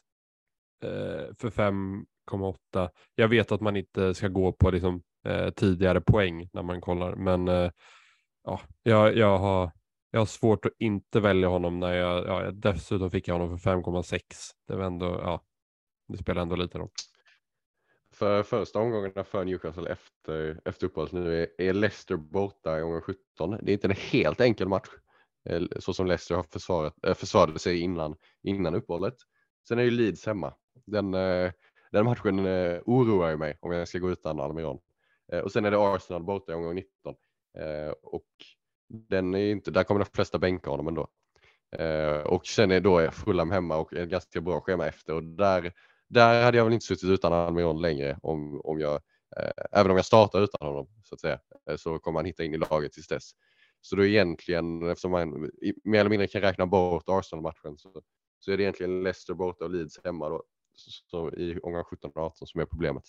eh, 0.83 1.35
för 1.39 1.49
5,8. 1.49 2.89
Jag 3.15 3.27
vet 3.27 3.51
att 3.51 3.61
man 3.61 3.75
inte 3.75 4.13
ska 4.13 4.27
gå 4.27 4.51
på 4.51 4.71
liksom, 4.71 5.01
eh, 5.25 5.49
tidigare 5.49 6.01
poäng 6.01 6.49
när 6.53 6.63
man 6.63 6.81
kollar, 6.81 7.15
men 7.15 7.47
eh, 7.47 7.71
ja, 8.43 8.61
jag, 8.83 9.17
jag, 9.17 9.37
har, 9.37 9.71
jag 10.11 10.19
har 10.21 10.25
svårt 10.25 10.65
att 10.65 10.71
inte 10.79 11.19
välja 11.19 11.47
honom 11.47 11.79
när 11.79 11.93
jag, 11.93 12.27
ja, 12.27 12.43
jag- 12.43 12.55
dessutom 12.55 13.11
fick 13.11 13.27
jag 13.27 13.35
honom 13.35 13.59
för 13.59 13.69
5,6. 13.71 14.21
Det 14.67 14.75
var 14.75 14.83
ändå, 14.83 15.05
ja, 15.05 15.43
det 16.07 16.17
spelar 16.17 16.41
ändå 16.41 16.55
lite 16.55 16.77
roll. 16.77 16.89
För 18.13 18.43
första 18.43 18.79
omgångarna 18.79 19.23
för 19.23 19.45
Newcastle 19.45 19.89
efter, 19.91 20.61
efter 20.65 20.87
uppehållet 20.87 21.13
nu 21.13 21.41
är, 21.41 21.47
är 21.57 21.73
Leicester 21.73 22.15
borta 22.17 22.79
i 22.79 22.81
omgång 22.81 23.01
17. 23.01 23.57
Det 23.61 23.71
är 23.71 23.73
inte 23.73 23.87
en 23.87 23.95
helt 23.97 24.41
enkel 24.41 24.67
match 24.67 24.89
eh, 25.49 25.61
så 25.79 25.93
som 25.93 26.07
Leicester 26.07 26.35
har 26.35 26.43
försvarat, 26.43 27.05
eh, 27.07 27.13
försvarade 27.13 27.59
sig 27.59 27.79
innan, 27.79 28.15
innan 28.43 28.75
uppehållet. 28.75 29.15
Sen 29.67 29.79
är 29.79 29.83
ju 29.83 29.91
Leeds 29.91 30.25
hemma. 30.25 30.53
Den, 30.85 31.13
eh, 31.13 31.51
den 31.91 32.05
matchen 32.05 32.39
oroar 32.85 33.29
ju 33.29 33.37
mig 33.37 33.57
om 33.61 33.71
jag 33.71 33.87
ska 33.87 33.99
gå 33.99 34.11
utan 34.11 34.39
Almiron. 34.39 34.79
Och 35.43 35.51
sen 35.51 35.65
är 35.65 35.71
det 35.71 35.77
Arsenal 35.95 36.23
borta 36.23 36.51
i 36.51 36.55
omgång 36.55 36.75
19. 36.75 37.15
Och 38.03 38.25
den 38.87 39.35
är 39.35 39.51
inte, 39.51 39.71
där 39.71 39.83
kommer 39.83 39.99
de 39.99 40.11
flesta 40.13 40.39
bänka 40.39 40.69
honom 40.69 40.87
ändå. 40.87 41.07
Eh, 41.77 42.19
och 42.19 42.47
sen 42.47 42.71
är 42.71 42.79
då 42.79 43.11
Fulham 43.11 43.51
hemma 43.51 43.77
och 43.77 43.93
ett 43.93 44.09
ganska 44.09 44.41
bra 44.41 44.61
schema 44.61 44.87
efter 44.87 45.13
och 45.13 45.23
där 45.23 45.73
där 46.09 46.43
hade 46.43 46.57
jag 46.57 46.65
väl 46.65 46.73
inte 46.73 46.85
suttit 46.85 47.09
utan 47.09 47.33
Almiron 47.33 47.81
längre 47.81 48.19
om, 48.21 48.61
om 48.63 48.79
jag, 48.79 48.93
eh, 49.37 49.51
även 49.71 49.91
om 49.91 49.97
jag 49.97 50.05
startar 50.05 50.41
utan 50.41 50.67
honom 50.67 50.87
så 51.03 51.15
att 51.15 51.21
säga, 51.21 51.39
eh, 51.69 51.75
så 51.75 51.99
kommer 51.99 52.19
han 52.19 52.25
hitta 52.25 52.43
in 52.43 52.53
i 52.53 52.57
laget 52.57 52.93
tills 52.93 53.07
dess. 53.07 53.31
Så 53.81 53.95
då 53.95 54.05
egentligen, 54.05 54.89
eftersom 54.89 55.11
man 55.11 55.45
i, 55.45 55.73
mer 55.83 55.99
eller 55.99 56.09
mindre 56.09 56.27
kan 56.27 56.41
räkna 56.41 56.65
bort 56.65 57.03
Arsenal-matchen, 57.07 57.77
så, 57.77 58.01
så 58.39 58.51
är 58.51 58.57
det 58.57 58.63
egentligen 58.63 59.03
Leicester 59.03 59.33
borta 59.33 59.65
och 59.65 59.71
Leeds 59.71 59.99
hemma 60.03 60.29
då, 60.29 60.43
så, 61.09 61.31
i 61.33 61.59
omgång 61.63 61.83
17 61.83 62.11
och 62.15 62.21
18 62.21 62.47
som 62.47 62.61
är 62.61 62.65
problemet. 62.65 63.03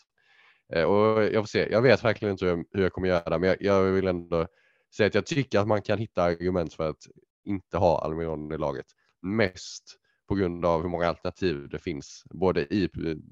Eh, 0.72 0.84
och 0.84 1.24
jag 1.24 1.42
får 1.42 1.48
se, 1.48 1.68
jag 1.70 1.82
vet 1.82 2.04
verkligen 2.04 2.32
inte 2.32 2.44
hur 2.44 2.52
jag, 2.52 2.64
hur 2.70 2.82
jag 2.82 2.92
kommer 2.92 3.08
göra 3.08 3.38
men 3.38 3.48
jag, 3.48 3.62
jag 3.62 3.82
vill 3.82 4.06
ändå 4.06 4.46
så 4.90 5.04
att 5.04 5.14
jag 5.14 5.26
tycker 5.26 5.58
att 5.58 5.68
man 5.68 5.82
kan 5.82 5.98
hitta 5.98 6.22
argument 6.22 6.74
för 6.74 6.88
att 6.88 7.06
inte 7.44 7.78
ha 7.78 8.04
Almiron 8.04 8.52
i 8.52 8.58
laget. 8.58 8.86
Mest 9.22 9.98
på 10.28 10.34
grund 10.34 10.64
av 10.64 10.82
hur 10.82 10.88
många 10.88 11.08
alternativ 11.08 11.68
det 11.68 11.78
finns, 11.78 12.24
både 12.30 12.60
i, 12.74 12.88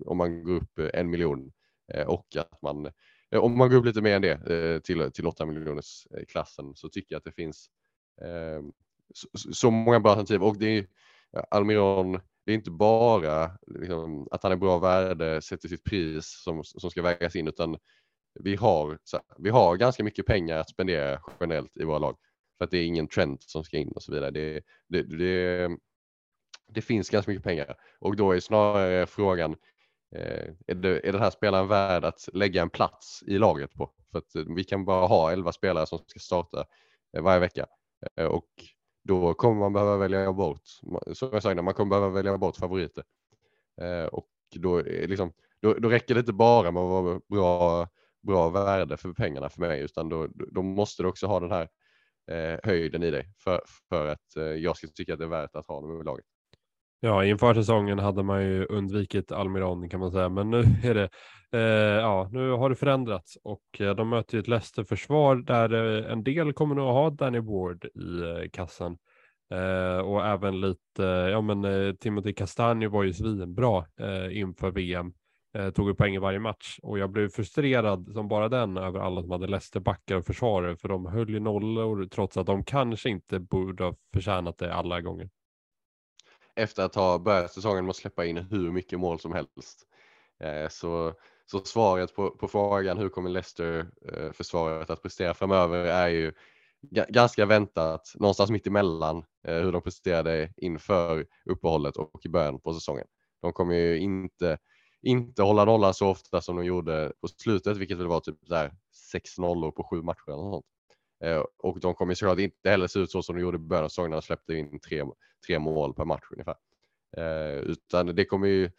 om 0.07 0.19
man 0.19 0.45
går 0.45 0.55
upp 0.55 0.79
en 0.95 1.11
miljon 1.11 1.53
eh, 1.95 2.07
och 2.07 2.37
att 2.37 2.63
man, 2.63 2.87
eh, 3.31 3.41
om 3.41 3.59
man 3.59 3.71
går 3.71 3.77
upp 3.77 3.85
lite 3.85 4.03
mer 4.03 4.17
än 4.17 4.23
det 4.23 4.51
eh, 4.51 4.81
till, 4.81 5.13
till 5.13 5.27
8 5.27 5.47
miljoners 5.47 6.07
klassen 6.29 6.75
så 6.75 6.89
tycker 6.89 7.15
jag 7.15 7.19
att 7.19 7.25
det 7.25 7.33
finns 7.33 7.71
eh, 8.23 8.63
så, 9.15 9.53
så 9.53 9.71
många 9.71 10.01
bra 10.01 10.11
alternativ 10.11 10.43
och 10.43 10.59
det 10.59 10.79
är 10.79 10.87
Almiron, 11.51 12.13
det 12.47 12.53
är 12.53 12.55
inte 12.55 12.71
bara 12.71 13.51
liksom, 13.67 14.29
att 14.31 14.43
han 14.43 14.53
är 14.53 14.57
bra 14.57 14.79
värde 14.79 15.43
sett 15.43 15.61
till 15.61 15.71
sitt 15.71 15.85
pris 15.85 16.43
som, 16.45 16.65
som 16.65 16.91
ska 16.91 17.03
vägas 17.03 17.37
in 17.37 17.49
utan 17.49 17.77
vi 18.41 18.57
har, 18.57 18.99
så, 19.05 19.21
vi 19.39 19.51
har 19.51 19.77
ganska 19.77 20.05
mycket 20.05 20.27
pengar 20.27 20.59
att 20.59 20.71
spendera 20.71 21.21
generellt 21.41 21.77
i 21.77 21.85
våra 21.85 21.99
lag 21.99 22.17
för 22.59 22.65
att 22.65 22.71
det 22.71 22.79
är 22.79 22.85
ingen 22.85 23.09
trend 23.09 23.43
som 23.43 23.65
ska 23.65 23.77
in 23.77 23.93
och 23.93 24.03
så 24.03 24.13
vidare. 24.13 24.31
Det, 24.31 24.61
det, 24.89 25.03
det, 25.03 25.71
det 26.69 26.83
finns 26.83 27.11
ganska 27.11 27.31
mycket 27.31 27.45
pengar 27.45 27.77
och 27.99 28.17
då 28.17 28.33
är 28.33 28.41
snarare 28.41 29.07
frågan 29.07 29.57
eh, 30.15 30.49
är, 30.67 30.75
det, 30.75 31.09
är 31.09 31.13
den 31.13 31.21
här 31.21 31.31
spelaren 31.31 31.69
värd 31.69 32.05
att 32.05 32.29
lägga 32.33 32.63
en 32.63 32.71
plats 32.71 33.23
i 33.27 33.39
laget 33.39 33.75
på? 33.75 33.91
För 34.11 34.19
att 34.19 34.35
eh, 34.35 34.45
vi 34.57 34.65
kan 34.65 34.85
bara 34.85 35.07
ha 35.07 35.33
11 35.33 35.53
spelare 35.53 35.87
som 35.87 35.99
ska 36.07 36.19
starta 36.19 36.65
eh, 37.17 37.23
varje 37.23 37.41
vecka 37.41 37.67
eh, 38.17 38.27
och 38.27 38.49
då 39.05 39.35
kommer 39.35 39.61
man 39.61 39.73
behöva 39.73 39.97
välja 39.97 40.33
bort, 40.33 40.67
som 41.15 41.31
jag 41.33 41.43
sa 41.43 41.53
innan, 41.53 41.65
man 41.65 41.75
kommer 41.75 41.91
behöva 41.91 42.09
välja 42.09 42.39
bort 42.39 42.57
favoriter. 42.57 43.05
Eh, 43.81 44.05
och 44.05 44.29
då, 44.55 44.79
eh, 44.79 45.09
liksom, 45.09 45.33
då, 45.61 45.75
då 45.75 45.89
räcker 45.89 46.15
det 46.15 46.21
inte 46.21 46.33
bara 46.33 46.71
med 46.71 46.83
att 46.83 46.91
vara 46.91 47.21
bra, 47.29 47.89
bra 48.27 48.49
värde 48.49 48.97
för 48.97 49.13
pengarna 49.13 49.49
för 49.49 49.61
mig 49.61 49.81
utan 49.81 50.09
då, 50.09 50.29
då 50.35 50.63
måste 50.63 51.03
du 51.03 51.09
också 51.09 51.27
ha 51.27 51.41
den 51.41 51.51
här 51.51 51.69
eh, 52.31 52.59
höjden 52.63 53.03
i 53.03 53.11
dig 53.11 53.33
för, 53.45 53.61
för 53.89 54.07
att 54.09 54.37
eh, 54.37 54.45
jag 54.45 54.77
ska 54.77 54.87
tycka 54.87 55.13
att 55.13 55.19
det 55.19 55.25
är 55.25 55.29
värt 55.29 55.57
att 55.57 55.67
ha 55.67 55.81
dem 55.81 56.01
i 56.01 56.05
laget. 56.05 56.25
Ja, 57.01 57.25
inför 57.25 57.55
säsongen 57.55 57.99
hade 57.99 58.23
man 58.23 58.45
ju 58.45 58.65
undvikit 58.65 59.33
Almiron 59.33 59.89
kan 59.89 60.01
man 60.01 60.13
säga, 60.13 60.29
men 60.29 60.51
nu 60.51 60.59
är 60.85 60.95
det, 60.95 61.09
eh, 61.53 62.01
ja, 62.01 62.29
nu 62.33 62.51
har 62.51 62.71
det 62.71 62.77
förändrats 62.77 63.39
och 63.43 63.81
eh, 63.81 63.95
de 63.95 64.09
möter 64.09 64.35
ju 64.35 64.41
ett 64.41 64.49
Leicester-försvar 64.49 65.37
där 65.37 65.73
eh, 65.73 66.13
en 66.13 66.25
del 66.25 66.53
kommer 66.53 66.75
nog 66.75 66.89
att 66.89 66.95
ha 66.95 67.11
Danny 67.11 67.39
Ward 67.39 67.85
i 67.85 68.21
eh, 68.23 68.51
kassan. 68.53 68.99
Eh, 69.51 69.99
och 69.99 70.27
även 70.27 70.61
lite, 70.61 71.03
ja 71.03 71.41
men 71.41 71.65
eh, 71.65 71.95
Timothy 71.95 72.33
Castagne 72.33 72.89
var 72.89 73.03
ju 73.03 73.13
svinbra 73.13 73.87
eh, 74.01 74.39
inför 74.39 74.71
VM. 74.71 75.13
Eh, 75.57 75.71
tog 75.71 75.89
ju 75.89 75.95
poäng 75.95 76.15
i 76.15 76.19
varje 76.19 76.39
match 76.39 76.79
och 76.83 76.99
jag 76.99 77.11
blev 77.11 77.29
frustrerad 77.29 78.13
som 78.13 78.29
bara 78.29 78.49
den 78.49 78.77
över 78.77 79.01
alla 79.01 79.23
som 79.23 79.31
hade 79.31 79.47
Leicester-backar 79.47 80.17
och 80.17 80.25
försvarare 80.25 80.77
för 80.77 80.89
de 80.89 81.07
höll 81.07 81.31
ju 81.31 81.41
nollor 81.41 82.07
trots 82.07 82.37
att 82.37 82.47
de 82.47 82.65
kanske 82.65 83.09
inte 83.09 83.39
borde 83.39 83.85
ha 83.85 83.95
förtjänat 84.15 84.59
det 84.59 84.75
alla 84.75 85.01
gånger. 85.01 85.31
efter 86.55 86.83
att 86.83 86.95
ha 86.95 87.19
börjat 87.19 87.53
säsongen 87.53 87.85
med 87.85 87.91
att 87.91 87.97
släppa 87.97 88.25
in 88.25 88.37
hur 88.37 88.71
mycket 88.71 89.01
mål 89.01 89.21
som 89.21 89.33
helst. 89.33 89.87
Eh, 90.41 90.69
så, 90.69 91.15
så 91.47 91.61
svaret 91.61 92.15
på, 92.15 92.31
på 92.31 92.49
frågan 92.49 92.99
hur 92.99 93.09
kommer 93.09 93.31
Leicester-försvaret 93.31 94.91
eh, 94.91 94.93
att 94.93 95.03
prestera 95.03 95.35
framöver 95.35 95.85
är 95.85 96.09
ju 96.09 96.33
ganska 97.09 97.47
väntat, 97.47 98.13
någonstans 98.15 98.51
mitt 98.51 98.67
emellan 98.67 99.25
eh, 99.47 99.55
hur 99.55 99.73
de 99.73 99.83
presterade 99.83 100.53
inför 100.57 101.27
uppehållet 101.45 101.97
och 101.97 102.27
i 102.27 102.29
början 102.29 102.61
på 102.61 102.75
säsongen. 102.75 103.07
De 103.43 103.53
kommer 103.53 103.75
ju 103.75 103.99
inte, 103.99 104.59
inte 105.03 105.43
hålla 105.43 105.65
nollan 105.65 105.95
så 105.95 106.09
ofta 106.09 106.41
som 106.41 106.57
de 106.57 106.65
gjorde 106.65 107.13
på 107.21 107.29
slutet, 107.29 107.77
vilket 107.77 107.99
väl 107.99 108.07
var 108.07 108.21
typ 108.21 108.39
6 109.13 109.39
nollor 109.39 109.71
på 109.71 109.85
sju 109.85 110.03
matcher 110.03 110.29
eller 110.29 110.51
sånt. 110.51 110.67
Eh, 111.25 111.45
och 111.59 111.81
de 111.81 111.95
kommer 111.95 112.15
såklart 112.15 112.39
inte 112.39 112.71
heller 112.71 112.87
se 112.87 112.99
ut 112.99 113.11
så 113.11 113.23
som 113.23 113.37
de 113.37 113.43
gjorde 113.43 113.57
i 113.57 113.59
början 113.59 113.85
av 113.85 113.89
säsongen 113.89 114.11
när 114.11 114.17
de 114.17 114.23
släppte 114.23 114.55
in 114.55 114.81
tre, 114.81 115.05
tre 115.47 115.59
mål 115.59 115.95
per 115.95 116.05
match 116.05 116.25
ungefär. 116.31 116.57
Eh, 117.17 117.59
utan 117.59 118.07
det 118.07 118.25
kommer 118.25 118.49
ju 118.49 118.71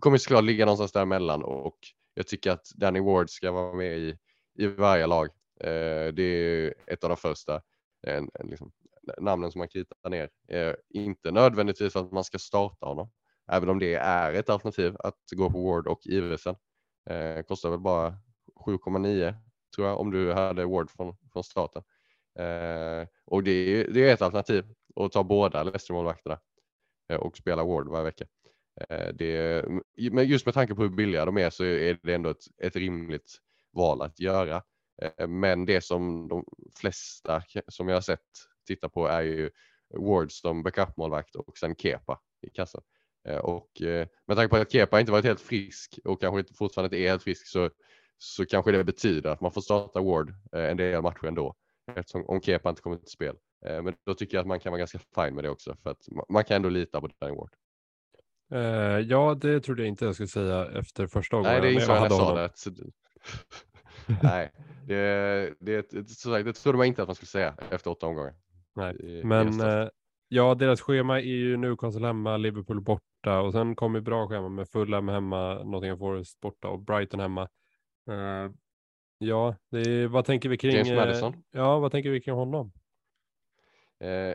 kommer 0.00 0.18
såklart 0.18 0.44
ligga 0.44 0.64
någonstans 0.64 0.92
däremellan 0.92 1.44
och 1.44 1.78
jag 2.14 2.26
tycker 2.26 2.50
att 2.50 2.70
Danny 2.74 3.00
Ward 3.00 3.30
ska 3.30 3.52
vara 3.52 3.72
med 3.72 3.98
i, 3.98 4.18
i 4.54 4.66
varje 4.66 5.06
lag. 5.06 5.28
Eh, 5.60 6.12
det 6.12 6.22
är 6.22 6.74
ett 6.86 7.04
av 7.04 7.10
de 7.10 7.16
första 7.16 7.62
en, 8.06 8.30
en, 8.34 8.46
liksom, 8.46 8.72
namnen 9.18 9.52
som 9.52 9.58
man 9.58 9.68
kritar 9.68 10.10
ner. 10.10 10.28
Eh, 10.48 10.74
inte 10.88 11.30
nödvändigtvis 11.30 11.92
för 11.92 12.00
att 12.00 12.12
man 12.12 12.24
ska 12.24 12.38
starta 12.38 12.86
honom, 12.86 13.10
även 13.48 13.68
om 13.68 13.78
det 13.78 13.94
är 13.94 14.32
ett 14.32 14.50
alternativ 14.50 14.96
att 14.98 15.18
gå 15.36 15.50
på 15.50 15.70
Ward 15.70 15.86
och 15.86 16.00
Iversen. 16.04 16.56
Eh, 17.10 17.42
kostar 17.42 17.70
väl 17.70 17.78
bara 17.78 18.14
7,9 18.64 19.34
tror 19.76 19.88
jag, 19.88 20.00
om 20.00 20.10
du 20.10 20.32
hade 20.32 20.66
Ward 20.66 20.90
från, 20.90 21.16
från 21.32 21.44
staten. 21.44 21.82
Eh, 22.38 23.08
och 23.24 23.42
det 23.42 23.50
är, 23.50 23.92
det 23.92 24.08
är 24.08 24.14
ett 24.14 24.22
alternativ 24.22 24.64
att 24.96 25.12
ta 25.12 25.24
båda 25.24 25.62
Leicester-målvakterna 25.62 26.38
eh, 27.12 27.18
och 27.18 27.36
spela 27.36 27.64
Ward 27.64 27.88
varje 27.88 28.04
vecka. 28.04 28.26
Eh, 28.88 29.14
det, 29.14 29.64
men 30.12 30.28
just 30.28 30.46
med 30.46 30.54
tanke 30.54 30.74
på 30.74 30.82
hur 30.82 30.88
billiga 30.88 31.24
de 31.24 31.38
är 31.38 31.50
så 31.50 31.64
är 31.64 31.98
det 32.02 32.14
ändå 32.14 32.30
ett, 32.30 32.44
ett 32.62 32.76
rimligt 32.76 33.38
val 33.72 34.02
att 34.02 34.20
göra. 34.20 34.62
Eh, 35.02 35.28
men 35.28 35.66
det 35.66 35.80
som 35.80 36.28
de 36.28 36.44
flesta 36.80 37.42
som 37.68 37.88
jag 37.88 37.96
har 37.96 38.00
sett 38.00 38.20
titta 38.66 38.88
på 38.88 39.06
är 39.06 39.22
ju 39.22 39.50
Ward 39.94 40.32
som 40.32 40.62
backup-målvakt 40.62 41.34
och 41.34 41.58
sen 41.58 41.76
Kepa 41.76 42.20
i 42.42 42.50
kassan. 42.50 42.82
Eh, 43.28 43.38
och 43.38 43.82
eh, 43.82 44.06
med 44.26 44.36
tanke 44.36 44.50
på 44.50 44.56
att 44.56 44.72
Kepa 44.72 45.00
inte 45.00 45.12
varit 45.12 45.24
helt 45.24 45.40
frisk 45.40 45.98
och 46.04 46.20
kanske 46.20 46.38
inte 46.38 46.54
fortfarande 46.54 46.96
inte 46.96 47.06
är 47.06 47.10
helt 47.10 47.22
frisk 47.22 47.46
så 47.46 47.70
så 48.18 48.46
kanske 48.46 48.72
det 48.72 48.84
betyder 48.84 49.30
att 49.30 49.40
man 49.40 49.52
får 49.52 49.60
starta 49.60 50.00
Ward 50.00 50.34
eh, 50.52 50.64
en 50.64 50.76
del 50.76 51.02
matcher 51.02 51.26
ändå. 51.26 51.54
Eftersom 51.94 52.24
om 52.26 52.40
Kepa 52.40 52.70
inte 52.70 52.82
kommer 52.82 52.96
till 52.96 53.10
spel. 53.10 53.36
Men 53.62 53.94
då 54.06 54.14
tycker 54.14 54.36
jag 54.36 54.40
att 54.40 54.46
man 54.46 54.60
kan 54.60 54.72
vara 54.72 54.78
ganska 54.78 54.98
fine 54.98 55.34
med 55.34 55.44
det 55.44 55.50
också 55.50 55.76
för 55.82 55.90
att 55.90 56.08
man 56.28 56.44
kan 56.44 56.56
ändå 56.56 56.68
lita 56.68 57.00
på 57.00 57.08
Danny 57.20 57.36
Ward. 57.36 57.50
Uh, 58.54 59.00
ja, 59.00 59.34
det 59.40 59.60
trodde 59.60 59.82
jag 59.82 59.88
inte 59.88 60.04
jag 60.04 60.14
skulle 60.14 60.28
säga 60.28 60.66
efter 60.66 61.06
första 61.06 61.36
omgången. 61.36 61.60
Nej, 61.60 61.74
det 61.74 61.80
är 61.80 61.80
inte 61.80 61.92
jag 61.92 62.12
sa 62.12 62.34
det. 62.34 62.52
Nej, 64.22 64.52
det, 64.86 65.54
det, 65.60 65.90
det, 65.90 66.08
sagt, 66.08 66.44
det 66.44 66.52
trodde 66.52 66.78
man 66.78 66.86
inte 66.86 67.02
att 67.02 67.08
man 67.08 67.14
skulle 67.14 67.26
säga 67.26 67.54
efter 67.70 67.90
åtta 67.90 68.06
omgångar. 68.06 68.34
Nej, 68.74 69.22
men 69.24 69.60
uh, 69.60 69.88
ja, 70.28 70.54
deras 70.54 70.80
schema 70.80 71.20
är 71.20 71.24
ju 71.24 71.56
Newcastle 71.56 72.06
hemma, 72.06 72.36
Liverpool 72.36 72.80
borta 72.80 73.04
och 73.26 73.52
sen 73.52 73.76
kommer 73.76 74.00
bra 74.00 74.28
schema 74.28 74.48
med 74.48 74.68
Fulham 74.68 75.08
hemma, 75.08 75.62
Nottingham 75.62 75.98
Forest 75.98 76.40
borta 76.40 76.68
och 76.68 76.80
Brighton 76.80 77.20
hemma. 77.20 77.48
Uh, 78.10 78.50
ja, 79.18 79.56
är, 79.70 80.06
vad 80.06 80.24
tänker 80.24 80.48
vi 80.48 80.58
kring? 80.58 80.72
James 80.72 80.92
Madison. 80.92 81.34
Uh, 81.34 81.40
ja, 81.50 81.78
vad 81.78 81.92
tänker 81.92 82.10
vi 82.10 82.20
kring 82.20 82.34
honom? 82.34 82.72
Uh, 84.04 84.34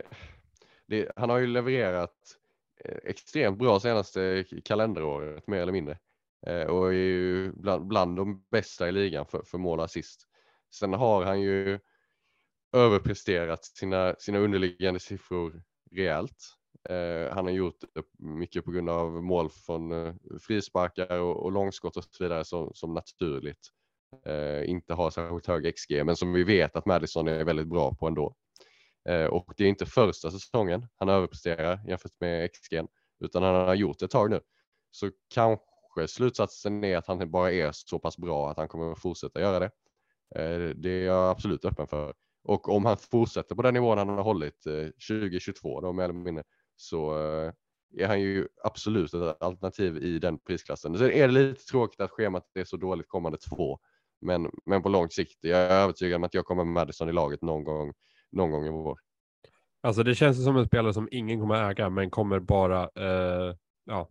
det, 0.88 1.12
han 1.16 1.30
har 1.30 1.38
ju 1.38 1.48
levererat 1.48 2.38
extremt 3.04 3.58
bra 3.58 3.80
senaste 3.80 4.46
kalenderåret 4.66 5.48
mer 5.48 5.62
eller 5.62 5.72
mindre 5.72 5.98
och 6.68 6.88
är 6.88 6.92
ju 6.92 7.52
bland, 7.52 7.88
bland 7.88 8.18
de 8.18 8.46
bästa 8.52 8.88
i 8.90 8.92
ligan 8.92 9.26
för, 9.26 9.44
för 9.46 9.58
mål 9.58 9.80
och 9.80 9.86
assist. 9.86 10.28
Sen 10.74 10.94
har 10.94 11.24
han 11.24 11.42
ju 11.42 11.80
överpresterat 12.74 13.66
sina, 13.66 14.16
sina 14.20 14.38
underliggande 14.40 15.00
siffror 15.00 15.64
rejält. 15.92 16.56
Eh, 16.90 17.34
han 17.34 17.46
har 17.46 17.52
gjort 17.52 17.84
mycket 18.20 18.66
på 18.66 18.72
grund 18.72 18.90
av 18.90 19.24
mål 19.24 19.50
från 19.50 19.92
eh, 19.92 20.14
frisparkar 20.42 21.20
och, 21.20 21.44
och 21.44 21.52
långskott 21.52 21.98
och 21.98 22.04
så 22.04 22.24
vidare 22.24 22.46
som, 22.46 22.72
som 22.74 22.94
naturligt 22.94 23.68
eh, 24.26 24.70
inte 24.70 24.94
har 24.94 25.10
särskilt 25.10 25.48
hög 25.48 25.76
XG, 25.76 26.06
men 26.06 26.16
som 26.16 26.34
vi 26.34 26.44
vet 26.44 26.76
att 26.76 26.86
Madison 26.86 27.28
är 27.28 27.44
väldigt 27.44 27.68
bra 27.68 27.96
på 27.96 28.08
ändå. 28.08 28.36
Och 29.30 29.54
det 29.58 29.64
är 29.64 29.70
inte 29.70 29.86
första 29.86 30.32
säsongen 30.32 30.88
han 30.96 31.10
överpresterar 31.10 31.80
jämfört 31.88 32.20
med 32.20 32.50
XG, 32.54 32.82
utan 33.20 33.44
han 33.44 33.56
har 33.56 33.76
gjort 33.76 34.00
det 34.00 34.06
ett 34.06 34.12
tag 34.12 34.30
nu. 34.30 34.42
Så 34.92 35.12
kanske 35.34 36.08
slutsatsen 36.08 36.84
är 36.84 36.98
att 36.98 37.08
han 37.08 37.32
bara 37.32 37.52
är 37.52 37.72
så 37.74 38.00
pass 38.00 38.18
bra 38.18 38.52
att 38.52 38.58
han 38.58 38.68
kommer 38.68 38.92
att 38.92 39.02
fortsätta 39.02 39.42
göra 39.42 39.60
det. 39.60 39.72
Det 40.74 40.90
är 40.90 41.06
jag 41.06 41.30
absolut 41.30 41.66
öppen 41.66 41.88
för. 41.88 42.14
Och 42.44 42.70
om 42.70 42.86
han 42.86 42.98
fortsätter 42.98 43.56
på 43.56 43.62
den 43.62 43.74
nivån 43.74 43.98
han 43.98 44.10
har 44.10 44.24
hållit 44.24 44.64
2022 45.10 45.82
då 45.82 45.94
mer 45.94 46.04
eller 46.04 46.14
mindre 46.14 46.44
så 46.84 47.18
eh, 47.18 47.52
är 47.98 48.08
han 48.08 48.22
ju 48.22 48.48
absolut 48.64 49.14
ett 49.14 49.42
alternativ 49.44 49.98
i 49.98 50.20
den 50.20 50.40
prisklassen. 50.40 50.98
Sen 50.98 51.12
är 51.12 51.28
det 51.28 51.34
lite 51.34 51.66
tråkigt 51.66 52.02
att 52.02 52.12
schemat 52.12 52.44
är 52.54 52.64
så 52.64 52.78
dåligt 52.78 53.08
kommande 53.08 53.38
två, 53.38 53.80
men, 54.22 54.52
men 54.66 54.84
på 54.84 54.90
lång 54.90 55.10
sikt, 55.10 55.38
jag 55.42 55.60
är 55.60 55.70
övertygad 55.70 56.16
om 56.16 56.24
att 56.24 56.34
jag 56.34 56.46
kommer 56.46 56.64
med 56.64 56.74
Madison 56.74 57.10
i 57.10 57.14
laget 57.14 57.42
någon 57.42 57.64
gång, 57.64 57.94
någon 58.32 58.52
gång 58.52 58.66
i 58.66 58.70
vår. 58.70 59.00
Alltså 59.82 60.04
det 60.04 60.16
känns 60.16 60.44
som 60.44 60.58
en 60.58 60.66
spelare 60.66 60.94
som 60.94 61.08
ingen 61.12 61.40
kommer 61.40 61.70
äga, 61.70 61.90
men 61.90 62.10
kommer 62.10 62.40
bara 62.40 62.84
eh, 62.84 63.56
ja, 63.86 64.10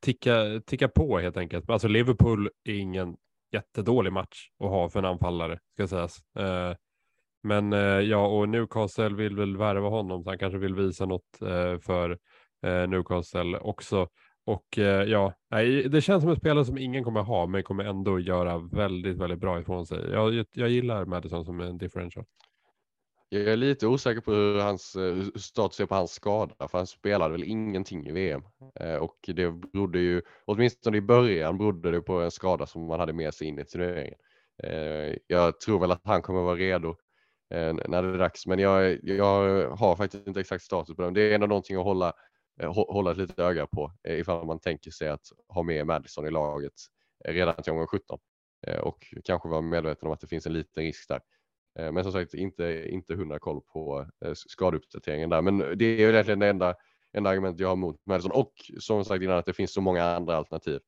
ticka, 0.00 0.60
ticka 0.66 0.88
på 0.88 1.18
helt 1.18 1.36
enkelt. 1.36 1.70
Alltså 1.70 1.88
Liverpool 1.88 2.50
är 2.64 2.74
ingen 2.74 3.16
jättedålig 3.52 4.12
match 4.12 4.50
att 4.58 4.70
ha 4.70 4.88
för 4.88 4.98
en 4.98 5.04
anfallare, 5.04 5.58
ska 5.72 5.88
sägas. 5.88 6.18
Eh, 6.38 6.76
men 7.42 7.72
eh, 7.72 8.00
ja, 8.00 8.26
och 8.26 8.48
Newcastle 8.48 9.14
vill 9.14 9.36
väl 9.36 9.56
värva 9.56 9.88
honom, 9.88 10.22
så 10.22 10.30
han 10.30 10.38
kanske 10.38 10.58
vill 10.58 10.74
visa 10.74 11.06
något 11.06 11.42
eh, 11.42 11.78
för 11.78 12.18
eh, 12.62 12.88
Newcastle 12.88 13.58
också. 13.58 14.08
Och 14.44 14.78
eh, 14.78 15.04
ja, 15.04 15.34
det 15.90 16.04
känns 16.04 16.22
som 16.22 16.30
en 16.30 16.36
spelare 16.36 16.64
som 16.64 16.78
ingen 16.78 17.04
kommer 17.04 17.22
ha, 17.22 17.46
men 17.46 17.62
kommer 17.62 17.84
ändå 17.84 18.18
göra 18.20 18.58
väldigt, 18.58 19.16
väldigt 19.16 19.38
bra 19.38 19.60
ifrån 19.60 19.86
sig. 19.86 20.10
Jag, 20.10 20.44
jag 20.52 20.68
gillar 20.68 21.04
Madison 21.04 21.44
som 21.44 21.60
en 21.60 21.78
differential. 21.78 22.24
Jag 23.28 23.42
är 23.42 23.56
lite 23.56 23.86
osäker 23.86 24.20
på 24.20 24.32
hur 24.32 24.58
hans 24.58 24.96
eh, 24.96 25.14
hur 25.14 25.38
status 25.38 25.80
är 25.80 25.86
på 25.86 25.94
hans 25.94 26.12
skada, 26.12 26.68
för 26.68 26.78
han 26.78 26.86
spelade 26.86 27.32
väl 27.32 27.44
ingenting 27.44 28.06
i 28.06 28.12
VM 28.12 28.42
eh, 28.80 28.96
och 28.96 29.16
det 29.26 29.50
berodde 29.50 29.98
ju, 29.98 30.22
åtminstone 30.44 30.96
i 30.96 31.00
början, 31.00 31.58
berodde 31.58 31.90
det 31.90 32.00
på 32.00 32.20
en 32.20 32.30
skada 32.30 32.66
som 32.66 32.86
man 32.86 33.00
hade 33.00 33.12
med 33.12 33.34
sig 33.34 33.46
in 33.46 33.58
i 33.58 33.64
turneringen. 33.64 34.18
Jag 35.26 35.60
tror 35.60 35.80
väl 35.80 35.90
att 35.90 36.00
han 36.04 36.22
kommer 36.22 36.42
vara 36.42 36.56
redo 36.56 36.96
Eh, 37.50 37.74
när 37.88 38.02
det 38.02 38.08
är 38.08 38.18
dags. 38.18 38.46
Men 38.46 38.58
jag, 38.58 38.98
jag 39.02 39.70
har 39.70 39.96
faktiskt 39.96 40.26
inte 40.26 40.40
exakt 40.40 40.64
status 40.64 40.96
på 40.96 41.02
dem. 41.02 41.14
Det 41.14 41.22
är 41.22 41.34
ändå 41.34 41.46
någonting 41.46 41.76
att 41.76 41.84
hålla, 41.84 42.12
eh, 42.60 42.72
hålla 42.74 43.10
ett 43.10 43.16
litet 43.16 43.38
öga 43.38 43.66
på 43.66 43.92
eh, 44.04 44.18
ifall 44.18 44.46
man 44.46 44.58
tänker 44.58 44.90
sig 44.90 45.08
att 45.08 45.26
ha 45.48 45.62
med 45.62 45.86
Madison 45.86 46.26
i 46.26 46.30
laget 46.30 46.72
eh, 47.24 47.32
redan 47.32 47.62
till 47.62 47.72
omgång 47.72 47.86
17 47.86 48.18
eh, 48.66 48.78
och 48.78 49.14
kanske 49.24 49.48
vara 49.48 49.60
medveten 49.60 50.06
om 50.06 50.12
att 50.12 50.20
det 50.20 50.26
finns 50.26 50.46
en 50.46 50.52
liten 50.52 50.82
risk 50.82 51.08
där. 51.08 51.20
Men 51.92 52.04
som 52.04 52.12
sagt 52.12 52.34
inte, 52.34 52.88
inte 52.88 53.14
hundra 53.14 53.38
koll 53.38 53.60
på 53.72 54.06
skadeuppdateringen 54.34 55.30
där. 55.30 55.42
Men 55.42 55.58
det 55.58 55.84
är 55.84 55.98
ju 55.98 56.10
egentligen 56.10 56.38
det 56.38 56.48
enda, 56.48 56.74
enda 57.12 57.30
argumentet 57.30 57.60
jag 57.60 57.68
har 57.68 57.76
mot 57.76 58.06
Madison 58.06 58.30
och 58.30 58.52
som 58.78 59.04
sagt 59.04 59.22
innan 59.22 59.38
att 59.38 59.46
det 59.46 59.52
finns 59.52 59.72
så 59.72 59.80
många 59.80 60.04
andra 60.04 60.36
alternativ. 60.36 60.80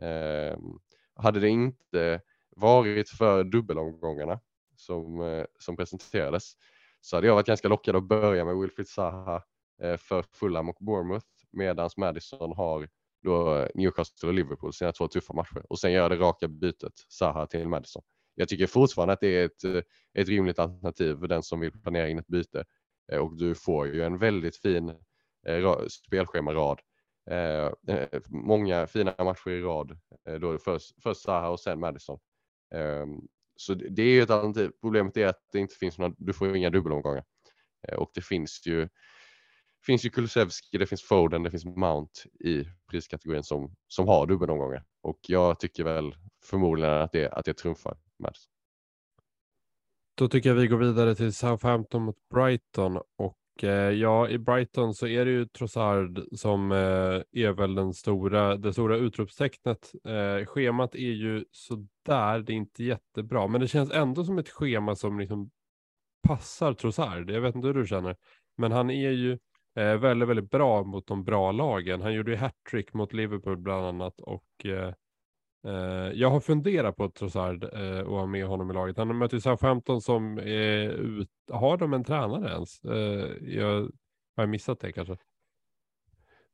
Ehm, 0.00 0.78
hade 1.14 1.40
det 1.40 1.48
inte 1.48 2.20
varit 2.56 3.08
för 3.08 3.44
dubbelomgångarna 3.44 4.40
som, 4.80 5.20
eh, 5.20 5.44
som 5.58 5.76
presenterades 5.76 6.52
så 7.00 7.16
hade 7.16 7.26
jag 7.26 7.34
varit 7.34 7.46
ganska 7.46 7.68
lockad 7.68 7.96
att 7.96 8.08
börja 8.08 8.44
med 8.44 8.56
Wilfried 8.56 8.88
Zaha 8.88 9.42
eh, 9.82 9.96
för 9.96 10.22
Fulham 10.22 10.68
och 10.68 10.76
Bournemouth 10.80 11.26
medan 11.52 11.90
Madison 11.96 12.52
har 12.56 12.88
då 13.22 13.56
eh, 13.56 13.68
Newcastle 13.74 14.28
och 14.28 14.34
Liverpool 14.34 14.72
sina 14.72 14.92
två 14.92 15.08
tuffa 15.08 15.32
matcher 15.32 15.66
och 15.68 15.78
sen 15.78 15.92
göra 15.92 16.08
det 16.08 16.16
raka 16.16 16.48
bytet 16.48 16.92
Zaha 17.08 17.46
till 17.46 17.68
Madison. 17.68 18.02
Jag 18.34 18.48
tycker 18.48 18.66
fortfarande 18.66 19.12
att 19.12 19.20
det 19.20 19.28
är 19.28 19.44
ett, 19.44 19.84
ett 20.18 20.28
rimligt 20.28 20.58
alternativ 20.58 21.16
för 21.16 21.26
den 21.26 21.42
som 21.42 21.60
vill 21.60 21.72
planera 21.72 22.08
in 22.08 22.18
ett 22.18 22.26
byte 22.26 22.64
och 23.20 23.36
du 23.36 23.54
får 23.54 23.86
ju 23.86 24.02
en 24.02 24.18
väldigt 24.18 24.56
fin 24.56 24.94
spelschemarad. 25.88 26.80
många 28.28 28.86
fina 28.86 29.14
matcher 29.18 29.50
i 29.50 29.60
rad, 29.60 29.98
då 30.40 30.58
först, 30.58 31.02
först 31.02 31.20
Zaha 31.20 31.48
och 31.48 31.60
sen 31.60 31.80
Madison. 31.80 32.18
Ehm, 32.74 33.20
så 33.60 33.74
det 33.74 34.02
är 34.02 34.06
ju 34.06 34.22
ett 34.22 34.30
alternativ. 34.30 34.70
Problemet 34.80 35.16
är 35.16 35.26
att 35.26 35.40
det 35.52 35.58
inte 35.58 35.74
finns 35.74 35.98
några, 35.98 36.14
du 36.18 36.32
får 36.32 36.56
inga 36.56 36.70
dubbelomgångar. 36.70 37.24
Eh, 37.88 37.94
och 37.94 38.10
det 38.14 38.24
finns 38.24 38.66
ju, 38.66 38.88
finns 39.86 40.04
ju 40.04 40.10
Kulusevski, 40.10 40.78
det 40.78 40.86
finns 40.86 41.02
Foden, 41.02 41.42
det 41.42 41.50
finns 41.50 41.64
Mount 41.64 42.12
i 42.44 42.64
priskategorin 42.90 43.42
som, 43.42 43.74
som 43.88 44.08
har 44.08 44.26
dubbelomgångar. 44.26 44.84
Och 45.02 45.18
jag 45.28 45.60
tycker 45.60 45.84
väl 45.84 46.14
förmodligen 46.44 46.94
att 46.94 47.12
det, 47.12 47.28
att 47.28 47.44
det 47.44 47.54
trumfar 47.54 47.96
Mads. 48.18 48.48
Då 50.14 50.28
tycker 50.28 50.48
jag 50.48 50.56
vi 50.56 50.66
går 50.66 50.78
vidare 50.78 51.14
till 51.14 51.32
Southampton 51.32 52.02
mot 52.02 52.28
Brighton 52.34 53.00
och 53.16 53.64
eh, 53.64 53.90
ja, 53.90 54.28
i 54.28 54.38
Brighton 54.38 54.94
så 54.94 55.06
är 55.06 55.24
det 55.24 55.30
ju 55.30 55.46
Trossard 55.46 56.22
som 56.32 56.72
eh, 56.72 57.42
är 57.42 57.52
väl 57.52 57.74
den 57.74 57.94
stora, 57.94 58.56
det 58.56 58.72
stora 58.72 58.96
utropstecknet. 58.96 59.92
Eh, 60.04 60.46
schemat 60.46 60.94
är 60.94 60.98
ju 60.98 61.44
så 61.50 61.86
där, 62.10 62.38
det 62.38 62.52
är 62.52 62.56
inte 62.56 62.84
jättebra, 62.84 63.46
men 63.46 63.60
det 63.60 63.68
känns 63.68 63.90
ändå 63.90 64.24
som 64.24 64.38
ett 64.38 64.48
schema 64.48 64.94
som 64.94 65.20
liksom 65.20 65.50
passar 66.28 66.74
Trossard. 66.74 67.30
Jag 67.30 67.40
vet 67.40 67.54
inte 67.54 67.66
hur 67.66 67.74
du 67.74 67.86
känner, 67.86 68.16
men 68.56 68.72
han 68.72 68.90
är 68.90 69.10
ju 69.10 69.32
eh, 69.76 69.96
väldigt, 69.96 70.28
väldigt 70.28 70.50
bra 70.50 70.84
mot 70.84 71.06
de 71.06 71.24
bra 71.24 71.52
lagen. 71.52 72.00
Han 72.00 72.14
gjorde 72.14 72.30
ju 72.30 72.36
hattrick 72.36 72.92
mot 72.92 73.12
Liverpool 73.12 73.56
bland 73.56 73.86
annat 73.86 74.20
och 74.20 74.64
eh, 74.64 74.94
eh, 75.66 76.12
jag 76.14 76.30
har 76.30 76.40
funderat 76.40 76.96
på 76.96 77.10
Trossard 77.10 77.64
eh, 77.64 78.00
och 78.00 78.16
ha 78.16 78.26
med 78.26 78.46
honom 78.46 78.70
i 78.70 78.74
laget. 78.74 78.96
Han 78.96 79.18
möter 79.18 79.36
ju 79.36 79.40
Southampton 79.40 80.00
som 80.00 80.38
är 80.38 80.88
ut... 80.90 81.30
Har 81.52 81.76
de 81.76 81.92
en 81.92 82.04
tränare 82.04 82.50
ens? 82.52 82.84
Eh, 82.84 83.54
jag 83.54 83.90
har 84.36 84.42
jag 84.42 84.48
missat 84.48 84.80
det 84.80 84.92
kanske? 84.92 85.16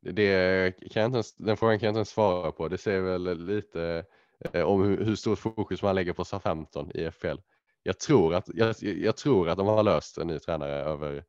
Det 0.01 0.71
kan 0.91 1.01
jag 1.01 1.07
inte 1.07 1.15
ens, 1.15 1.35
den 1.35 1.57
frågan 1.57 1.79
kan 1.79 1.87
jag 1.87 1.91
inte 1.91 1.97
ens 1.97 2.09
svara 2.09 2.51
på. 2.51 2.67
Det 2.67 2.77
ser 2.77 3.01
väl 3.01 3.45
lite 3.45 4.05
Eh, 4.53 4.63
om 4.63 4.83
hur, 4.83 5.05
hur 5.05 5.15
stort 5.15 5.39
fokus 5.39 5.81
man 5.81 5.95
lägger 5.95 6.13
på 6.13 6.25
Southampton 6.25 6.91
i 6.93 7.11
FPL. 7.11 7.37
Jag 7.83 7.99
tror 7.99 8.35
att, 8.35 8.49
jag, 8.53 8.75
jag 8.81 9.17
tror 9.17 9.49
att 9.49 9.57
de 9.57 9.67
har 9.67 9.83
löst 9.83 10.17
en 10.17 10.27
ny 10.27 10.39
tränare 10.39 10.73
över 10.73 11.23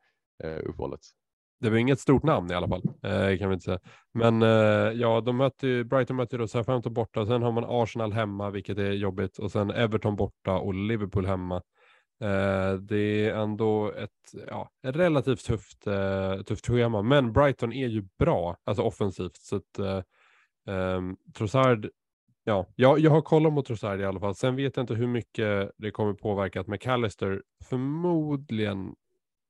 eh, 0.45 0.59
uppehållet. 0.65 1.01
Det 1.61 1.71
var 1.71 1.77
inget 1.77 2.01
stort 2.01 2.23
namn 2.23 2.51
i 2.51 2.55
alla 2.55 2.69
fall, 2.69 2.83
eh, 3.03 3.39
kan 3.39 3.49
vi 3.49 3.55
inte 3.55 3.65
säga. 3.65 3.81
Men 4.15 4.43
eh, 4.43 4.93
ja, 5.01 5.21
de 5.21 5.37
möter, 5.37 5.85
Brighton 5.85 6.17
möter 6.17 6.37
ju 6.37 6.39
då 6.39 6.49
Southampton 6.49 6.95
borta, 6.95 7.27
sen 7.27 7.43
har 7.43 7.53
man 7.53 7.65
Arsenal 7.69 8.13
hemma, 8.13 8.51
vilket 8.51 8.79
är 8.79 8.93
jobbigt, 8.93 9.39
och 9.39 9.53
sen 9.53 9.71
Everton 9.71 10.17
borta 10.17 10.53
och 10.53 10.75
Liverpool 10.75 11.27
hemma. 11.27 11.63
Eh, 12.21 12.73
det 12.73 13.29
är 13.29 13.35
ändå 13.35 13.93
ett, 13.93 14.45
ja, 14.47 14.71
ett 14.87 14.97
relativt 14.97 15.45
tufft, 15.45 15.87
eh, 15.87 16.43
tufft 16.43 16.67
schema, 16.67 17.03
men 17.03 17.33
Brighton 17.33 17.73
är 17.73 17.89
ju 17.89 18.03
bra, 18.19 18.57
alltså 18.65 18.83
offensivt, 18.83 19.37
så 19.37 19.57
att 19.57 19.79
eh, 19.79 20.03
ehm, 20.75 21.17
Trossard 21.37 21.89
Ja, 22.49 22.67
jag, 22.77 22.99
jag 22.99 23.11
har 23.11 23.23
kollat 23.23 23.53
mot 23.53 23.67
Trossard 23.67 24.01
i 24.01 24.05
alla 24.05 24.21
fall. 24.21 24.35
Sen 24.35 24.57
vet 24.57 24.77
jag 24.77 24.83
inte 24.83 24.95
hur 24.95 25.07
mycket 25.07 25.71
det 25.77 25.91
kommer 25.91 26.15
påverka 26.15 26.61
att 26.61 26.67
McAllister 26.67 27.43
förmodligen 27.65 28.95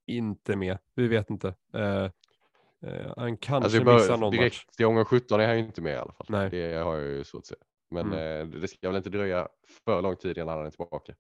inte 0.06 0.56
med. 0.56 0.78
Vi 0.94 1.08
vet 1.08 1.30
inte. 1.30 1.54
Uh, 1.76 1.82
uh, 1.82 3.12
han 3.16 3.36
kanske 3.36 3.78
alltså 3.78 3.94
missar 3.94 4.16
någon 4.16 4.32
direkt 4.32 4.56
match. 4.56 4.76
Till 4.76 4.86
omgång 4.86 5.04
17 5.04 5.40
är 5.40 5.46
han 5.48 5.58
inte 5.58 5.82
med 5.82 5.94
i 5.94 5.96
alla 5.96 6.12
fall. 6.12 6.26
Nej. 6.28 6.50
Det 6.50 6.74
har 6.74 6.96
jag 6.96 7.06
ju 7.06 7.24
svårt 7.24 7.40
att 7.40 7.46
se. 7.46 7.54
Men 7.90 8.12
mm. 8.12 8.54
uh, 8.54 8.60
det 8.60 8.68
ska 8.68 8.88
väl 8.88 8.96
inte 8.96 9.10
dröja 9.10 9.48
för 9.84 10.02
lång 10.02 10.16
tid 10.16 10.38
innan 10.38 10.56
han 10.56 10.66
är 10.66 10.70
tillbaka. 10.70 11.14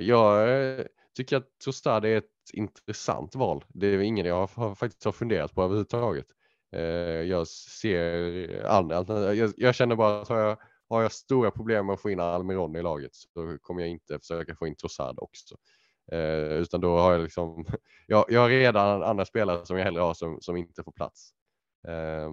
jag 0.00 0.86
tycker 1.16 1.36
att 1.36 1.58
Trossard 1.64 2.04
är 2.04 2.18
ett 2.18 2.24
intressant 2.52 3.34
val. 3.34 3.64
Det 3.68 3.86
är 3.86 3.98
ingen 3.98 4.26
jag 4.26 4.34
har, 4.34 4.50
har 4.54 4.74
faktiskt 4.74 5.04
har 5.04 5.12
funderat 5.12 5.54
på 5.54 5.62
överhuvudtaget. 5.62 6.26
Eh, 6.74 7.22
jag 7.22 7.48
ser 7.48 8.66
andra 8.66 9.34
jag, 9.34 9.52
jag 9.56 9.74
känner 9.74 9.96
bara 9.96 10.20
att 10.20 10.28
har 10.28 10.38
jag, 10.38 10.58
har 10.88 11.02
jag 11.02 11.12
stora 11.12 11.50
problem 11.50 11.86
med 11.86 11.94
att 11.94 12.00
få 12.00 12.10
in 12.10 12.20
Almiron 12.20 12.76
i 12.76 12.82
laget 12.82 13.14
så 13.14 13.58
kommer 13.62 13.80
jag 13.80 13.90
inte 13.90 14.18
försöka 14.18 14.56
få 14.56 14.66
in 14.66 14.76
Trossard 14.76 15.18
också. 15.18 15.56
Eh, 16.12 16.52
utan 16.52 16.80
då 16.80 16.98
har 16.98 17.12
jag 17.12 17.22
liksom, 17.22 17.64
jag, 18.06 18.24
jag 18.28 18.40
har 18.40 18.48
redan 18.48 19.02
andra 19.02 19.24
spelare 19.24 19.66
som 19.66 19.76
jag 19.76 19.84
hellre 19.84 20.00
har 20.00 20.14
som, 20.14 20.40
som 20.40 20.56
inte 20.56 20.82
får 20.82 20.92
plats. 20.92 21.30
Eh, 21.88 22.30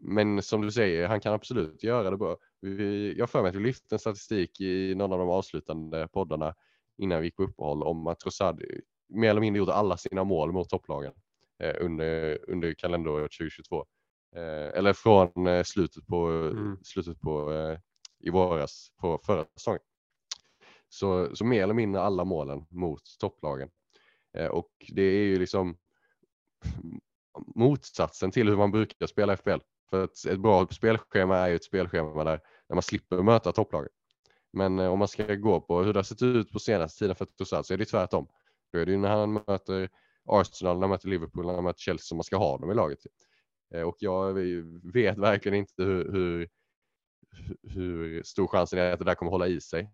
men 0.00 0.42
som 0.42 0.60
du 0.60 0.70
säger, 0.70 1.08
han 1.08 1.20
kan 1.20 1.34
absolut 1.34 1.82
göra 1.82 2.10
det 2.10 2.16
bra. 2.16 2.36
Vi, 2.60 3.14
jag 3.18 3.30
för 3.30 3.42
mig 3.42 3.48
att 3.48 3.54
vi 3.54 3.60
lyfte 3.60 3.94
en 3.94 3.98
statistik 3.98 4.60
i 4.60 4.94
någon 4.94 5.12
av 5.12 5.18
de 5.18 5.28
avslutande 5.28 6.08
poddarna 6.08 6.54
innan 6.98 7.20
vi 7.20 7.26
gick 7.26 7.36
på 7.36 7.42
uppehåll 7.42 7.82
om 7.82 8.06
att 8.06 8.20
Trossard 8.20 8.62
mer 9.08 9.30
eller 9.30 9.40
mindre 9.40 9.58
gjorde 9.58 9.74
alla 9.74 9.96
sina 9.96 10.24
mål 10.24 10.52
mot 10.52 10.68
topplagen 10.68 11.12
under, 11.80 12.38
under 12.50 12.74
kalenderåret 12.74 13.32
2022. 13.32 13.86
Eh, 14.36 14.78
eller 14.78 14.92
från 14.92 15.46
eh, 15.46 15.62
slutet 15.62 16.06
på, 16.06 16.26
mm. 16.26 16.78
slutet 16.82 17.20
på 17.20 17.52
eh, 17.52 17.78
i 18.20 18.30
våras 18.30 18.92
på 19.00 19.20
förra 19.26 19.44
säsongen. 19.44 19.80
Så, 20.88 21.36
så 21.36 21.44
mer 21.44 21.62
eller 21.62 21.74
mindre 21.74 22.02
alla 22.02 22.24
målen 22.24 22.66
mot 22.70 23.02
topplagen. 23.18 23.70
Eh, 24.36 24.46
och 24.46 24.70
det 24.88 25.02
är 25.02 25.24
ju 25.24 25.38
liksom 25.38 25.76
motsatsen 27.54 28.30
till 28.30 28.48
hur 28.48 28.56
man 28.56 28.70
brukar 28.70 29.06
spela 29.06 29.36
FBL. 29.36 29.60
För 29.90 30.04
ett, 30.04 30.24
ett 30.26 30.40
bra 30.40 30.66
spelschema 30.66 31.36
är 31.36 31.48
ju 31.48 31.56
ett 31.56 31.64
spelschema 31.64 32.24
där, 32.24 32.40
där 32.68 32.74
man 32.74 32.82
slipper 32.82 33.22
möta 33.22 33.52
topplagen. 33.52 33.90
Men 34.52 34.78
eh, 34.78 34.92
om 34.92 34.98
man 34.98 35.08
ska 35.08 35.34
gå 35.34 35.60
på 35.60 35.82
hur 35.82 35.92
det 35.92 35.98
har 35.98 36.04
sett 36.04 36.22
ut 36.22 36.52
på 36.52 36.58
senaste 36.58 36.98
tiden 36.98 37.16
för 37.16 37.24
Trossard 37.24 37.66
så 37.66 37.74
är 37.74 37.78
det 37.78 37.84
tvärtom. 37.84 38.28
Då 38.72 38.78
är 38.78 38.86
det 38.86 38.92
ju 38.92 38.98
när 38.98 39.08
han 39.08 39.32
möter 39.32 39.90
Arsenal, 40.28 40.74
när 40.76 40.80
man 40.80 40.90
möter 40.90 41.08
Liverpool, 41.08 41.46
när 41.46 41.54
man 41.54 41.64
möter 41.64 41.80
Chelsea 41.80 42.04
som 42.04 42.16
man 42.16 42.24
ska 42.24 42.36
ha 42.36 42.58
dem 42.58 42.70
i 42.70 42.74
laget. 42.74 43.00
Typ. 43.00 43.12
Eh, 43.74 43.82
och 43.82 43.96
jag 43.98 44.34
vet 44.92 45.18
verkligen 45.18 45.58
inte 45.58 45.82
hur, 45.82 46.12
hur, 46.12 46.48
hur 47.62 48.22
stor 48.22 48.46
chansen 48.46 48.78
är 48.78 48.92
att 48.92 48.98
det 48.98 49.04
där 49.04 49.14
kommer 49.14 49.32
hålla 49.32 49.46
i 49.46 49.60
sig 49.60 49.90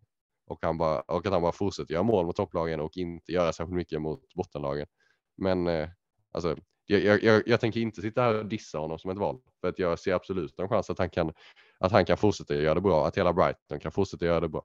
och, 0.46 0.58
han 0.62 0.78
bara, 0.78 1.00
och 1.00 1.26
att 1.26 1.32
han 1.32 1.42
bara 1.42 1.52
fortsätter 1.52 1.94
göra 1.94 2.02
mål 2.02 2.26
mot 2.26 2.36
topplagen 2.36 2.80
och 2.80 2.96
inte 2.96 3.32
göra 3.32 3.52
särskilt 3.52 3.76
mycket 3.76 4.02
mot 4.02 4.34
bottenlagen. 4.34 4.86
Men 5.36 5.66
eh, 5.66 5.88
alltså, 6.32 6.56
jag, 6.86 7.22
jag, 7.22 7.42
jag, 7.46 7.60
tänker 7.60 7.80
inte 7.80 8.02
sitta 8.02 8.22
här 8.22 8.38
och 8.38 8.46
dissa 8.46 8.78
honom 8.78 8.98
som 8.98 9.10
ett 9.10 9.18
val 9.18 9.40
för 9.60 9.68
att 9.68 9.78
jag 9.78 9.98
ser 9.98 10.14
absolut 10.14 10.58
en 10.58 10.68
chans 10.68 10.90
att 10.90 10.98
han 10.98 11.10
kan, 11.10 11.32
att 11.78 11.92
han 11.92 12.04
kan 12.04 12.16
fortsätta 12.16 12.54
göra 12.54 12.74
det 12.74 12.80
bra, 12.80 13.06
att 13.06 13.18
hela 13.18 13.32
Brighton 13.32 13.80
kan 13.80 13.92
fortsätta 13.92 14.24
göra 14.24 14.40
det 14.40 14.48
bra. 14.48 14.64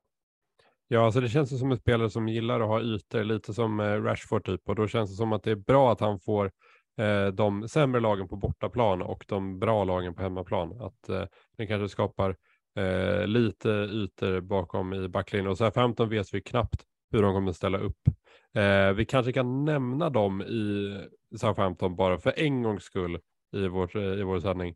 Ja, 0.91 1.05
alltså 1.05 1.21
det 1.21 1.29
känns 1.29 1.59
som 1.59 1.71
en 1.71 1.77
spelare 1.77 2.09
som 2.09 2.27
gillar 2.27 2.59
att 2.59 2.67
ha 2.67 2.81
ytor, 2.81 3.23
lite 3.23 3.53
som 3.53 3.79
eh, 3.79 4.03
Rashford 4.03 4.45
typ, 4.45 4.69
och 4.69 4.75
då 4.75 4.87
känns 4.87 5.09
det 5.09 5.15
som 5.15 5.33
att 5.33 5.43
det 5.43 5.51
är 5.51 5.55
bra 5.55 5.91
att 5.91 5.99
han 5.99 6.19
får 6.19 6.51
eh, 6.97 7.27
de 7.27 7.67
sämre 7.67 8.01
lagen 8.01 8.27
på 8.27 8.35
bortaplan 8.35 9.01
och 9.01 9.25
de 9.27 9.59
bra 9.59 9.83
lagen 9.83 10.15
på 10.15 10.21
hemmaplan. 10.21 10.81
Att 10.81 11.09
eh, 11.09 11.23
det 11.57 11.67
kanske 11.67 11.89
skapar 11.89 12.35
eh, 12.75 13.27
lite 13.27 13.69
ytor 13.69 14.41
bakom 14.41 14.93
i 14.93 15.07
backlinjen 15.07 15.51
och 15.51 15.57
så 15.57 15.63
här 15.63 15.71
15 15.71 16.09
vet 16.09 16.33
vi 16.33 16.41
knappt 16.41 16.83
hur 17.11 17.21
de 17.21 17.33
kommer 17.33 17.51
ställa 17.51 17.77
upp. 17.77 18.07
Eh, 18.55 18.91
vi 18.93 19.05
kanske 19.05 19.33
kan 19.33 19.65
nämna 19.65 20.09
dem 20.09 20.41
i 20.41 20.95
Southampton 21.37 21.95
bara 21.95 22.17
för 22.17 22.39
en 22.39 22.63
gångs 22.63 22.83
skull 22.83 23.19
i, 23.55 23.67
vårt, 23.67 23.95
eh, 23.95 24.01
i 24.01 24.23
vår 24.23 24.39
sändning. 24.39 24.75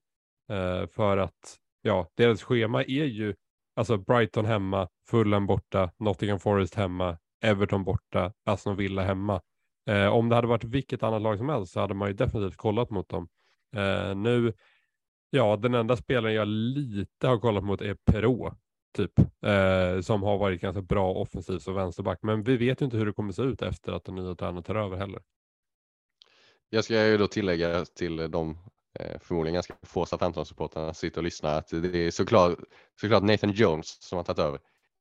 Eh, 0.50 0.88
för 0.88 1.18
att 1.18 1.58
ja, 1.82 2.08
deras 2.18 2.44
schema 2.44 2.84
är 2.84 3.06
ju 3.06 3.36
alltså 3.76 3.98
Brighton 3.98 4.46
hemma, 4.46 4.88
Fulham 5.10 5.48
borta, 5.48 5.92
Nottingham 5.98 6.40
Forest 6.40 6.76
hemma, 6.76 7.18
Everton 7.42 7.84
borta, 7.84 8.34
Aston 8.46 8.76
Villa 8.76 9.02
hemma. 9.04 9.42
Eh, 9.90 10.08
om 10.08 10.30
det 10.30 10.36
hade 10.36 10.48
varit 10.48 10.64
vilket 10.64 11.04
annat 11.04 11.22
lag 11.22 11.38
som 11.38 11.50
helst 11.50 11.74
så 11.74 11.80
hade 11.80 11.94
man 11.94 12.08
ju 12.08 12.14
definitivt 12.14 12.58
kollat 12.58 12.90
mot 12.90 13.10
dem. 13.10 13.28
Eh, 13.76 14.16
nu 14.16 14.54
Ja, 15.36 15.56
den 15.56 15.74
enda 15.74 15.98
spelaren 15.98 16.36
jag 16.36 16.48
lite 16.48 17.28
har 17.28 17.38
kollat 17.38 17.64
mot 17.64 17.82
är 17.82 17.98
Perå, 18.12 18.56
typ, 18.98 19.20
eh, 19.20 20.02
som 20.02 20.24
har 20.24 20.38
varit 20.38 20.62
ganska 20.62 20.82
bra 20.82 21.14
offensivt 21.14 21.62
som 21.62 21.74
vänsterback. 21.74 22.20
Men 22.22 22.44
vi 22.44 22.58
vet 22.58 22.82
ju 22.82 22.86
inte 22.86 22.98
hur 22.98 23.06
det 23.06 23.14
kommer 23.14 23.32
se 23.34 23.42
ut 23.42 23.62
efter 23.62 23.92
att 23.92 24.06
den 24.06 24.16
nya 24.16 24.36
tränaren 24.36 24.64
tar 24.64 24.76
över 24.76 24.98
heller. 24.98 25.22
Jag 26.70 26.84
ska 26.84 27.08
ju 27.08 27.18
då 27.18 27.28
tillägga 27.28 27.86
till 27.86 28.32
de 28.32 28.58
Eh, 29.00 29.20
förmodligen 29.20 29.54
ganska 29.54 29.76
få 29.82 30.06
Southampton-supportrarna 30.06 30.94
sitter 30.94 31.18
och 31.18 31.24
lyssnar 31.24 31.58
att 31.58 31.68
det 31.68 31.98
är 31.98 32.12
såklart, 32.12 32.60
såklart 33.02 33.24
Nathan 33.24 33.52
Jones 33.52 34.02
som 34.02 34.18
har 34.18 34.24
tagit 34.24 34.40
över 34.40 34.60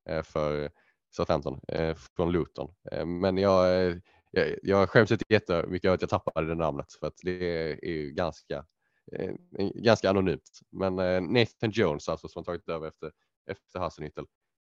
eh, 0.09 0.22
för 0.22 0.70
Southampton 1.11 1.61
eh, 1.68 1.95
från 2.16 2.32
Luton. 2.32 2.74
Men 3.07 3.38
jag, 3.38 3.93
jag, 4.30 4.59
jag 4.62 4.90
skäms 4.90 5.12
inte 5.12 5.24
jättemycket 5.28 5.88
över 5.88 5.95
att 5.95 6.01
jag 6.01 6.11
tappade 6.11 6.47
det 6.47 6.55
namnet 6.55 6.93
för 6.93 7.07
att 7.07 7.16
det 7.22 7.72
är 7.86 7.90
ju 7.90 8.11
ganska 8.11 8.64
ganska 9.74 10.11
anonymt. 10.11 10.61
Men 10.70 10.97
Nathan 11.32 11.70
Jones 11.70 12.09
alltså 12.09 12.28
som 12.28 12.40
har 12.40 12.45
tagit 12.45 12.68
över 12.68 12.88
efter, 12.88 13.12
efter 13.51 13.78
Hasenhüttel. 13.78 14.26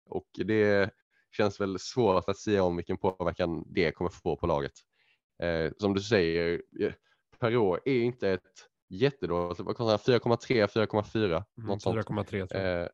Och 0.08 0.26
det 0.34 0.90
känns 1.36 1.60
väl 1.60 1.78
svårt 1.78 2.28
att 2.28 2.38
säga 2.38 2.62
om 2.62 2.76
vilken 2.76 2.96
påverkan 2.96 3.64
det 3.66 3.92
kommer 3.92 4.10
få 4.10 4.36
på 4.36 4.46
laget. 4.46 4.72
Som 5.78 5.94
du 5.94 6.00
säger, 6.00 6.62
Perrault 7.38 7.82
är 7.84 8.02
inte 8.02 8.30
ett 8.30 8.68
jättedåligt, 8.88 9.60
vad 9.60 9.76
kostar 9.76 10.18
4,3, 10.18 10.66
4,4 10.66 11.44
något 11.54 11.82
sånt. 11.82 11.96
4,3 11.96 12.88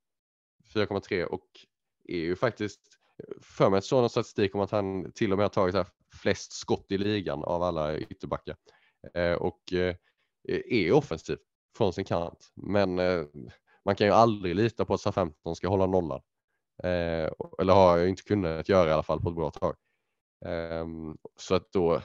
4,3 0.74 1.24
och 1.24 1.47
är 2.05 2.18
ju 2.18 2.36
faktiskt 2.36 2.80
för 3.43 3.70
mig 3.70 3.82
sån 3.82 4.11
statistik 4.11 4.55
om 4.55 4.61
att 4.61 4.70
han 4.70 5.12
till 5.12 5.32
och 5.32 5.38
med 5.38 5.45
har 5.45 5.49
tagit 5.49 5.86
flest 6.22 6.53
skott 6.53 6.86
i 6.88 6.99
ligan 6.99 7.45
av 7.45 7.62
alla 7.62 7.99
ytterbackar. 7.99 8.57
och 9.38 9.61
är 10.49 10.93
offensiv 10.93 11.38
från 11.76 11.93
sin 11.93 12.05
kant. 12.05 12.53
Men 12.55 12.99
eh, 12.99 13.24
man 13.84 13.97
kan 13.97 14.07
ju 14.07 14.12
aldrig 14.12 14.55
lita 14.55 14.84
på 14.84 14.95
att 14.95 15.01
SA-15 15.01 15.55
ska 15.55 15.68
hålla 15.68 15.86
nollan. 15.86 16.20
Eh, 16.82 17.30
eller 17.61 17.72
har 17.72 17.99
jag 17.99 18.09
inte 18.09 18.22
kunnat 18.22 18.68
göra 18.68 18.91
i 18.91 18.93
alla 18.93 19.03
fall 19.03 19.20
på 19.20 19.28
ett 19.28 19.36
bra 19.36 19.51
tag. 19.51 19.76
Eh, 20.45 20.86
så 21.36 21.55
att 21.55 21.72
då, 21.72 22.03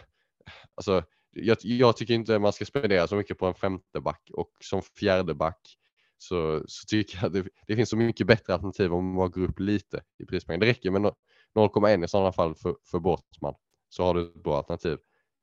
alltså, 0.76 1.04
jag, 1.36 1.58
jag, 1.62 1.98
tycker 1.98 2.14
inte 2.14 2.40
man 2.40 2.54
ska 2.54 2.66
spendera 2.66 3.08
så 3.08 3.16
mycket 3.16 3.38
på 3.38 3.46
en 3.46 3.54
femte 3.56 4.02
back 4.02 4.30
och 4.34 4.52
som 4.60 4.82
fjärde 4.82 5.34
back 5.34 5.78
så, 6.18 6.64
så 6.68 6.86
tycker 6.88 7.20
jag 7.22 7.32
det, 7.32 7.46
det 7.68 7.76
finns 7.76 7.90
så 7.90 7.98
mycket 7.98 8.28
bättre 8.28 8.54
alternativ 8.54 8.94
om 8.94 9.14
man 9.14 9.32
går 9.32 9.42
upp 9.42 9.60
lite 9.60 10.04
i 10.20 10.26
prispengar. 10.26 10.60
Det 10.60 10.66
räcker 10.66 10.92
med 10.92 11.02
0,1 11.56 12.06
i 12.06 12.08
sådana 12.08 12.32
fall 12.32 12.56
för, 12.56 12.76
för 12.92 13.00
Bortman 13.00 13.56
så 13.90 14.04
har 14.04 14.14
du 14.14 14.22
ett 14.22 14.44
bra 14.44 14.58
alternativ. 14.58 14.98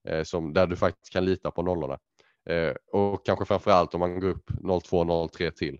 eh, 0.08 0.22
som, 0.22 0.52
där 0.52 0.66
du 0.66 0.76
faktiskt 0.76 1.12
kan 1.12 1.24
lita 1.24 1.50
på 1.50 1.62
nollorna. 1.62 1.98
Eh, 2.46 2.74
och 2.92 3.26
kanske 3.26 3.44
framförallt 3.44 3.94
om 3.94 4.00
man 4.00 4.20
går 4.20 4.28
upp 4.28 4.50
0,2-0,3 4.50 5.50
till, 5.50 5.78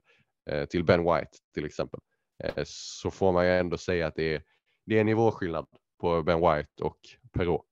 eh, 0.50 0.64
till 0.64 0.84
Ben 0.84 1.04
White 1.04 1.30
till 1.54 1.64
exempel, 1.64 2.00
eh, 2.44 2.62
så 2.66 3.10
får 3.10 3.32
man 3.32 3.44
ju 3.44 3.52
ändå 3.52 3.78
säga 3.78 4.06
att 4.06 4.14
det 4.14 4.34
är, 4.34 4.42
det 4.86 4.98
är 4.98 5.04
nivåskillnad 5.04 5.66
på 6.00 6.22
Ben 6.22 6.40
White 6.40 6.82
och 6.82 6.98
Perrault. 7.32 7.71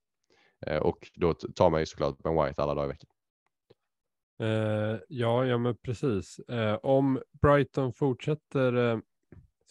Eh, 0.66 0.78
och 0.78 1.10
då 1.14 1.34
tar 1.34 1.70
man 1.70 1.80
ju 1.80 1.86
såklart 1.86 2.18
Ben 2.18 2.44
White 2.44 2.62
alla 2.62 2.74
dagar 2.74 2.84
i 2.84 2.88
veckan. 2.88 3.10
Eh, 4.40 4.98
ja, 5.08 5.46
ja, 5.46 5.58
men 5.58 5.76
precis. 5.76 6.38
Eh, 6.38 6.74
om 6.74 7.22
Brighton 7.42 7.92
fortsätter 7.92 8.92
eh, 8.92 8.98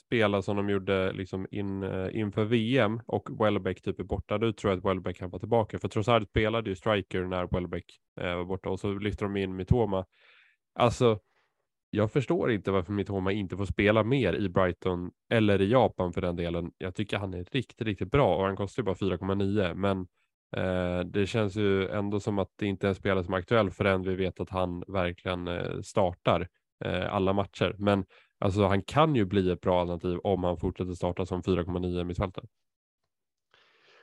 spela 0.09 0.41
som 0.41 0.57
de 0.57 0.69
gjorde 0.69 1.11
liksom 1.13 1.47
in, 1.51 1.83
eh, 1.83 2.19
inför 2.19 2.45
VM 2.45 3.01
och 3.05 3.29
Welbeck 3.45 3.81
typ 3.81 3.99
är 3.99 4.03
borta, 4.03 4.37
då 4.37 4.53
tror 4.53 4.71
jag 4.71 4.77
att 4.77 4.85
Welbeck 4.85 5.17
kan 5.17 5.29
vara 5.29 5.39
tillbaka. 5.39 5.79
För 5.79 5.87
Trossard 5.87 6.23
spelade 6.23 6.69
ju 6.69 6.75
striker 6.75 7.23
när 7.23 7.47
Welbeck 7.47 7.85
eh, 8.21 8.35
var 8.35 8.45
borta 8.45 8.69
och 8.69 8.79
så 8.79 8.93
lyfter 8.93 9.25
de 9.25 9.37
in 9.37 9.55
Mitoma. 9.55 10.05
Alltså, 10.73 11.19
jag 11.89 12.11
förstår 12.11 12.51
inte 12.51 12.71
varför 12.71 12.93
Mitoma 12.93 13.31
inte 13.31 13.57
får 13.57 13.65
spela 13.65 14.03
mer 14.03 14.33
i 14.33 14.49
Brighton 14.49 15.11
eller 15.29 15.61
i 15.61 15.71
Japan 15.71 16.13
för 16.13 16.21
den 16.21 16.35
delen. 16.35 16.71
Jag 16.77 16.95
tycker 16.95 17.17
han 17.17 17.33
är 17.33 17.43
riktigt, 17.43 17.81
riktigt 17.81 18.11
bra 18.11 18.35
och 18.35 18.45
han 18.45 18.55
kostar 18.55 18.83
ju 18.83 18.85
bara 18.85 18.95
4,9 18.95 19.73
men 19.73 20.07
Eh, 20.57 20.99
det 20.99 21.27
känns 21.27 21.55
ju 21.55 21.87
ändå 21.87 22.19
som 22.19 22.39
att 22.39 22.51
det 22.55 22.65
inte 22.65 22.87
är 22.87 22.89
en 22.89 22.95
spelare 22.95 23.23
som 23.23 23.33
är 23.33 23.37
aktuell 23.37 23.71
förrän 23.71 24.03
vi 24.03 24.15
vet 24.15 24.39
att 24.39 24.49
han 24.49 24.83
verkligen 24.87 25.47
eh, 25.47 25.81
startar 25.81 26.47
eh, 26.85 27.13
alla 27.13 27.33
matcher. 27.33 27.75
Men 27.77 28.05
alltså, 28.39 28.65
han 28.65 28.81
kan 28.81 29.15
ju 29.15 29.25
bli 29.25 29.51
ett 29.51 29.61
bra 29.61 29.81
alternativ 29.81 30.19
om 30.23 30.43
han 30.43 30.57
fortsätter 30.57 30.93
starta 30.93 31.25
som 31.25 31.41
4,9 31.41 32.03
mittfältare. 32.03 32.45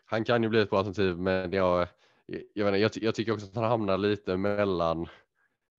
Han 0.04 0.24
kan 0.24 0.42
ju 0.42 0.48
bli 0.48 0.60
ett 0.60 0.70
bra 0.70 0.78
alternativ, 0.78 1.18
men 1.18 1.52
jag, 1.52 1.88
jag, 2.54 2.72
vet 2.72 2.80
jag, 2.80 3.04
jag 3.04 3.14
tycker 3.14 3.32
också 3.32 3.46
att 3.46 3.54
han 3.54 3.64
hamnar 3.64 3.98
lite 3.98 4.36
mellan 4.36 5.02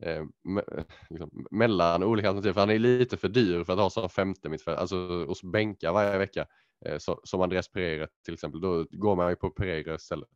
eh, 0.03 0.23
me, 0.43 0.61
liksom, 1.09 1.45
mellan 1.51 2.03
olika 2.03 2.27
alternativ. 2.27 2.53
För 2.53 2.59
han 2.59 2.69
är 2.69 2.79
lite 2.79 3.17
för 3.17 3.29
dyr 3.29 3.63
för 3.63 3.73
att 3.73 3.79
ha 3.79 3.89
som 3.89 4.09
femte 4.09 4.49
mittfältare, 4.49 4.81
alltså 4.81 4.97
och 5.27 5.51
bänka 5.51 5.91
varje 5.91 6.17
vecka. 6.17 6.47
Eh, 6.85 6.97
så, 6.97 7.21
som 7.23 7.41
Andreas 7.41 7.71
Pereira 7.71 8.07
till 8.25 8.33
exempel, 8.33 8.61
då 8.61 8.85
går 8.91 9.15
man 9.15 9.29
ju 9.29 9.35
på 9.35 9.49
Pereira 9.49 9.95
istället 9.95 10.29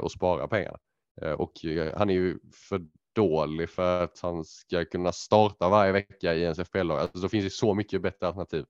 och 0.00 0.12
spara 0.12 0.48
pengarna. 0.48 0.78
Eh, 1.22 1.32
och 1.32 1.64
eh, 1.64 1.98
han 1.98 2.10
är 2.10 2.14
ju 2.14 2.38
för 2.52 2.86
dålig 3.14 3.70
för 3.70 4.04
att 4.04 4.20
han 4.20 4.44
ska 4.44 4.84
kunna 4.84 5.12
starta 5.12 5.68
varje 5.68 5.92
vecka 5.92 6.34
i 6.34 6.42
ens 6.42 6.58
FPL-lag. 6.58 6.98
Alltså, 6.98 7.18
det 7.18 7.28
finns 7.28 7.44
ju 7.44 7.50
så 7.50 7.74
mycket 7.74 8.02
bättre 8.02 8.26
alternativ. 8.26 8.64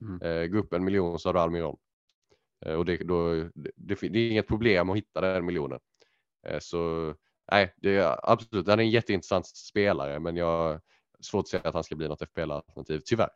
Mm. 0.00 0.22
Eh, 0.22 0.46
gå 0.46 0.58
upp 0.58 0.72
en 0.72 0.84
miljon 0.84 1.18
så 1.18 1.28
har 1.28 1.34
du 1.34 1.40
Almiron. 1.40 1.76
Eh, 2.66 2.74
och 2.74 2.84
det, 2.84 2.96
då, 2.96 3.34
det, 3.54 3.70
det, 3.76 4.02
är 4.02 4.30
inget 4.30 4.48
problem 4.48 4.90
att 4.90 4.96
hitta 4.96 5.20
den 5.20 5.46
miljonen. 5.46 5.80
Eh, 6.46 6.58
så 6.58 7.14
nej, 7.52 7.74
det 7.76 7.96
är 7.96 8.30
absolut, 8.32 8.68
han 8.68 8.78
är 8.78 8.84
en 8.84 8.90
jätteintressant 8.90 9.46
spelare, 9.46 10.18
men 10.20 10.36
jag 10.36 10.46
har 10.46 10.80
svårt 11.20 11.42
att 11.42 11.48
säga 11.48 11.62
att 11.64 11.74
han 11.74 11.84
ska 11.84 11.96
bli 11.96 12.08
något 12.08 12.22
FPL-alternativ, 12.22 13.00
tyvärr. 13.04 13.30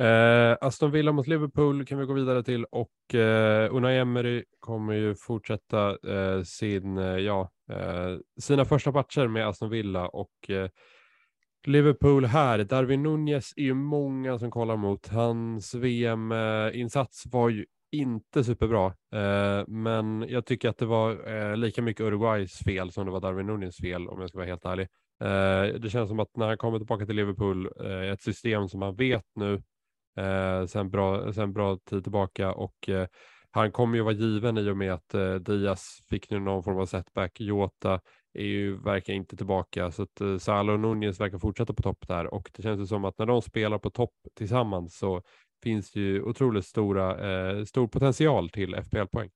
Eh, 0.00 0.56
Aston 0.60 0.90
Villa 0.90 1.12
mot 1.12 1.26
Liverpool 1.26 1.86
kan 1.86 1.98
vi 1.98 2.04
gå 2.06 2.12
vidare 2.12 2.42
till 2.42 2.64
och 2.64 3.14
eh, 3.14 3.74
Unai 3.74 3.98
Emery 3.98 4.44
kommer 4.60 4.94
ju 4.94 5.14
fortsätta 5.14 5.90
eh, 5.90 6.42
sin, 6.42 6.98
eh, 6.98 7.18
ja, 7.18 7.50
eh, 7.70 8.16
sina 8.40 8.64
första 8.64 8.92
matcher 8.92 9.26
med 9.26 9.48
Aston 9.48 9.70
Villa 9.70 10.08
och 10.08 10.50
eh, 10.50 10.68
Liverpool 11.66 12.24
här. 12.24 12.64
Darwin 12.64 13.02
Nunez 13.02 13.52
är 13.56 13.62
ju 13.62 13.74
många 13.74 14.38
som 14.38 14.50
kollar 14.50 14.76
mot. 14.76 15.08
Hans 15.08 15.74
VM-insats 15.74 17.24
var 17.26 17.48
ju 17.48 17.66
inte 17.92 18.44
superbra, 18.44 18.86
eh, 19.14 19.68
men 19.68 20.26
jag 20.28 20.46
tycker 20.46 20.68
att 20.68 20.78
det 20.78 20.86
var 20.86 21.36
eh, 21.36 21.56
lika 21.56 21.82
mycket 21.82 22.06
Uruguays 22.06 22.58
fel 22.58 22.92
som 22.92 23.06
det 23.06 23.12
var 23.12 23.20
Darwin 23.20 23.46
Nunez 23.46 23.76
fel 23.76 24.08
om 24.08 24.20
jag 24.20 24.28
ska 24.28 24.38
vara 24.38 24.48
helt 24.48 24.64
ärlig. 24.64 24.88
Eh, 25.22 25.80
det 25.80 25.90
känns 25.90 26.08
som 26.08 26.20
att 26.20 26.36
när 26.36 26.46
han 26.46 26.56
kommer 26.56 26.78
tillbaka 26.78 27.06
till 27.06 27.16
Liverpool, 27.16 27.68
ett 28.12 28.22
system 28.22 28.68
som 28.68 28.82
han 28.82 28.96
vet 28.96 29.24
nu 29.34 29.62
eh, 30.18 30.66
sen, 30.66 30.90
bra, 30.90 31.32
sen 31.32 31.52
bra 31.52 31.76
tid 31.76 32.02
tillbaka 32.02 32.52
och 32.52 32.88
eh, 32.88 33.06
han 33.50 33.72
kommer 33.72 33.96
ju 33.96 34.02
vara 34.02 34.14
given 34.14 34.58
i 34.58 34.70
och 34.70 34.76
med 34.76 34.92
att 34.92 35.14
eh, 35.14 35.34
Diaz 35.34 36.02
fick 36.08 36.30
nu 36.30 36.38
någon 36.38 36.62
form 36.62 36.78
av 36.78 36.86
setback. 36.86 37.40
Jota 37.40 38.00
är 38.34 38.44
ju, 38.44 38.76
verkar 38.76 39.12
inte 39.12 39.36
tillbaka 39.36 39.90
så 39.90 40.02
att 40.02 40.20
eh, 40.20 40.38
Salo 40.38 40.72
och 40.72 40.80
Nunez 40.80 41.20
verkar 41.20 41.38
fortsätta 41.38 41.74
på 41.74 41.82
topp 41.82 42.08
där 42.08 42.34
och 42.34 42.50
det 42.56 42.62
känns 42.62 42.80
ju 42.80 42.86
som 42.86 43.04
att 43.04 43.18
när 43.18 43.26
de 43.26 43.42
spelar 43.42 43.78
på 43.78 43.90
topp 43.90 44.14
tillsammans 44.34 44.98
så 44.98 45.22
finns 45.62 45.92
det 45.92 46.00
ju 46.00 46.22
otroligt 46.22 46.66
stora, 46.66 47.30
eh, 47.30 47.64
stor 47.64 47.88
potential 47.88 48.50
till 48.50 48.74
FPL-poäng. 48.74 49.30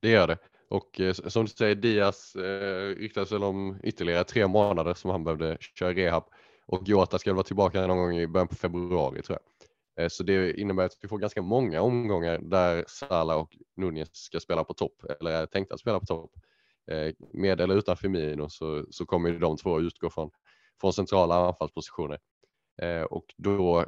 Det 0.00 0.10
gör 0.10 0.26
det. 0.26 0.38
Och 0.68 1.00
eh, 1.00 1.12
som 1.12 1.44
du 1.44 1.50
säger, 1.50 1.74
Diaz 1.74 2.34
eh, 2.36 2.96
ryktas 2.96 3.32
väl 3.32 3.44
om 3.44 3.80
ytterligare 3.82 4.24
tre 4.24 4.46
månader 4.46 4.94
som 4.94 5.10
han 5.10 5.24
behövde 5.24 5.56
köra 5.60 5.92
rehab. 5.94 6.24
Och 6.66 6.88
Jota 6.88 7.18
ska 7.18 7.32
vara 7.32 7.44
tillbaka 7.44 7.86
någon 7.86 7.96
gång 7.96 8.16
i 8.16 8.26
början 8.26 8.48
på 8.48 8.54
februari 8.54 9.22
tror 9.22 9.38
jag. 9.38 9.56
Eh, 10.04 10.08
så 10.08 10.22
det 10.22 10.60
innebär 10.60 10.84
att 10.84 10.98
vi 11.00 11.08
får 11.08 11.18
ganska 11.18 11.42
många 11.42 11.82
omgångar 11.82 12.38
där 12.38 12.84
Salah 12.88 13.36
och 13.36 13.56
Nunez 13.76 14.08
ska 14.12 14.40
spela 14.40 14.64
på 14.64 14.74
topp 14.74 15.04
eller 15.20 15.30
är 15.30 15.46
tänkta 15.46 15.74
att 15.74 15.80
spela 15.80 16.00
på 16.00 16.06
topp. 16.06 16.32
Eh, 16.90 17.14
med 17.32 17.60
eller 17.60 17.76
utan 17.76 17.96
Firmino 17.96 18.48
så, 18.48 18.86
så 18.90 19.06
kommer 19.06 19.32
de 19.32 19.56
två 19.56 19.80
utgå 19.80 20.10
från, 20.10 20.30
från 20.80 20.92
centrala 20.92 21.46
anfallspositioner. 21.48 22.18
Eh, 22.82 23.02
och 23.02 23.24
då, 23.36 23.86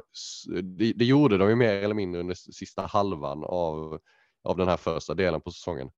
det, 0.63 0.93
det, 0.93 1.05
gjorde 1.05 1.37
de 1.37 1.49
ju 1.49 1.55
mer 1.55 1.73
eller 1.73 1.95
mindre 1.95 2.21
under 2.21 2.35
sista 2.35 2.85
halvan 2.85 3.43
av, 3.43 3.99
av 4.43 4.57
den 4.57 4.67
här 4.67 4.77
första 4.77 5.13
delen 5.13 5.41
på 5.41 5.51
säsongen. 5.51 5.91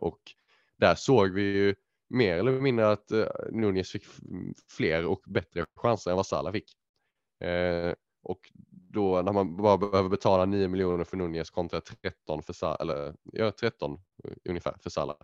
Och 0.00 0.18
där 0.76 0.94
såg 0.94 1.30
vi 1.30 1.42
ju 1.42 1.74
mer 2.12 2.38
eller 2.38 2.60
mindre 2.60 2.90
att 2.90 3.10
eh, 3.10 3.26
Nunez 3.50 3.90
fick 3.90 4.04
fler 4.76 5.06
och 5.06 5.22
bättre 5.26 5.64
chanser 5.74 6.10
än 6.10 6.16
vad 6.16 6.26
Salah 6.26 6.52
fick. 6.52 6.70
Eh, 7.44 7.94
och 8.22 8.40
då 8.70 9.22
när 9.22 9.32
man 9.32 9.56
bara 9.56 9.78
behöver 9.78 10.08
betala 10.08 10.44
9 10.44 10.68
miljoner 10.68 11.04
för 11.04 11.16
Nunez 11.16 11.50
kontra 11.50 11.80
13 11.80 12.42
för 12.42 12.52
Salah, 12.52 12.76
eller 12.80 13.14
ja, 13.32 13.50
13 13.50 13.92
eh, 14.24 14.32
ungefär 14.44 14.76
för 14.82 14.90
Salah. 14.90 15.16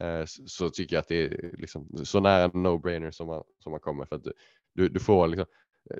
Eh, 0.00 0.24
så 0.26 0.70
tycker 0.70 0.96
jag 0.96 1.00
att 1.00 1.08
det 1.08 1.24
är 1.24 1.56
liksom 1.58 1.88
så 2.04 2.20
nära 2.20 2.44
en 2.44 2.50
no-brainer 2.50 3.10
som 3.10 3.26
man, 3.26 3.42
som 3.58 3.70
man 3.70 3.80
kommer 3.80 4.04
för 4.04 4.16
att 4.16 4.26
du, 4.74 4.88
du 4.88 5.00
får 5.00 5.28
liksom, 5.28 5.46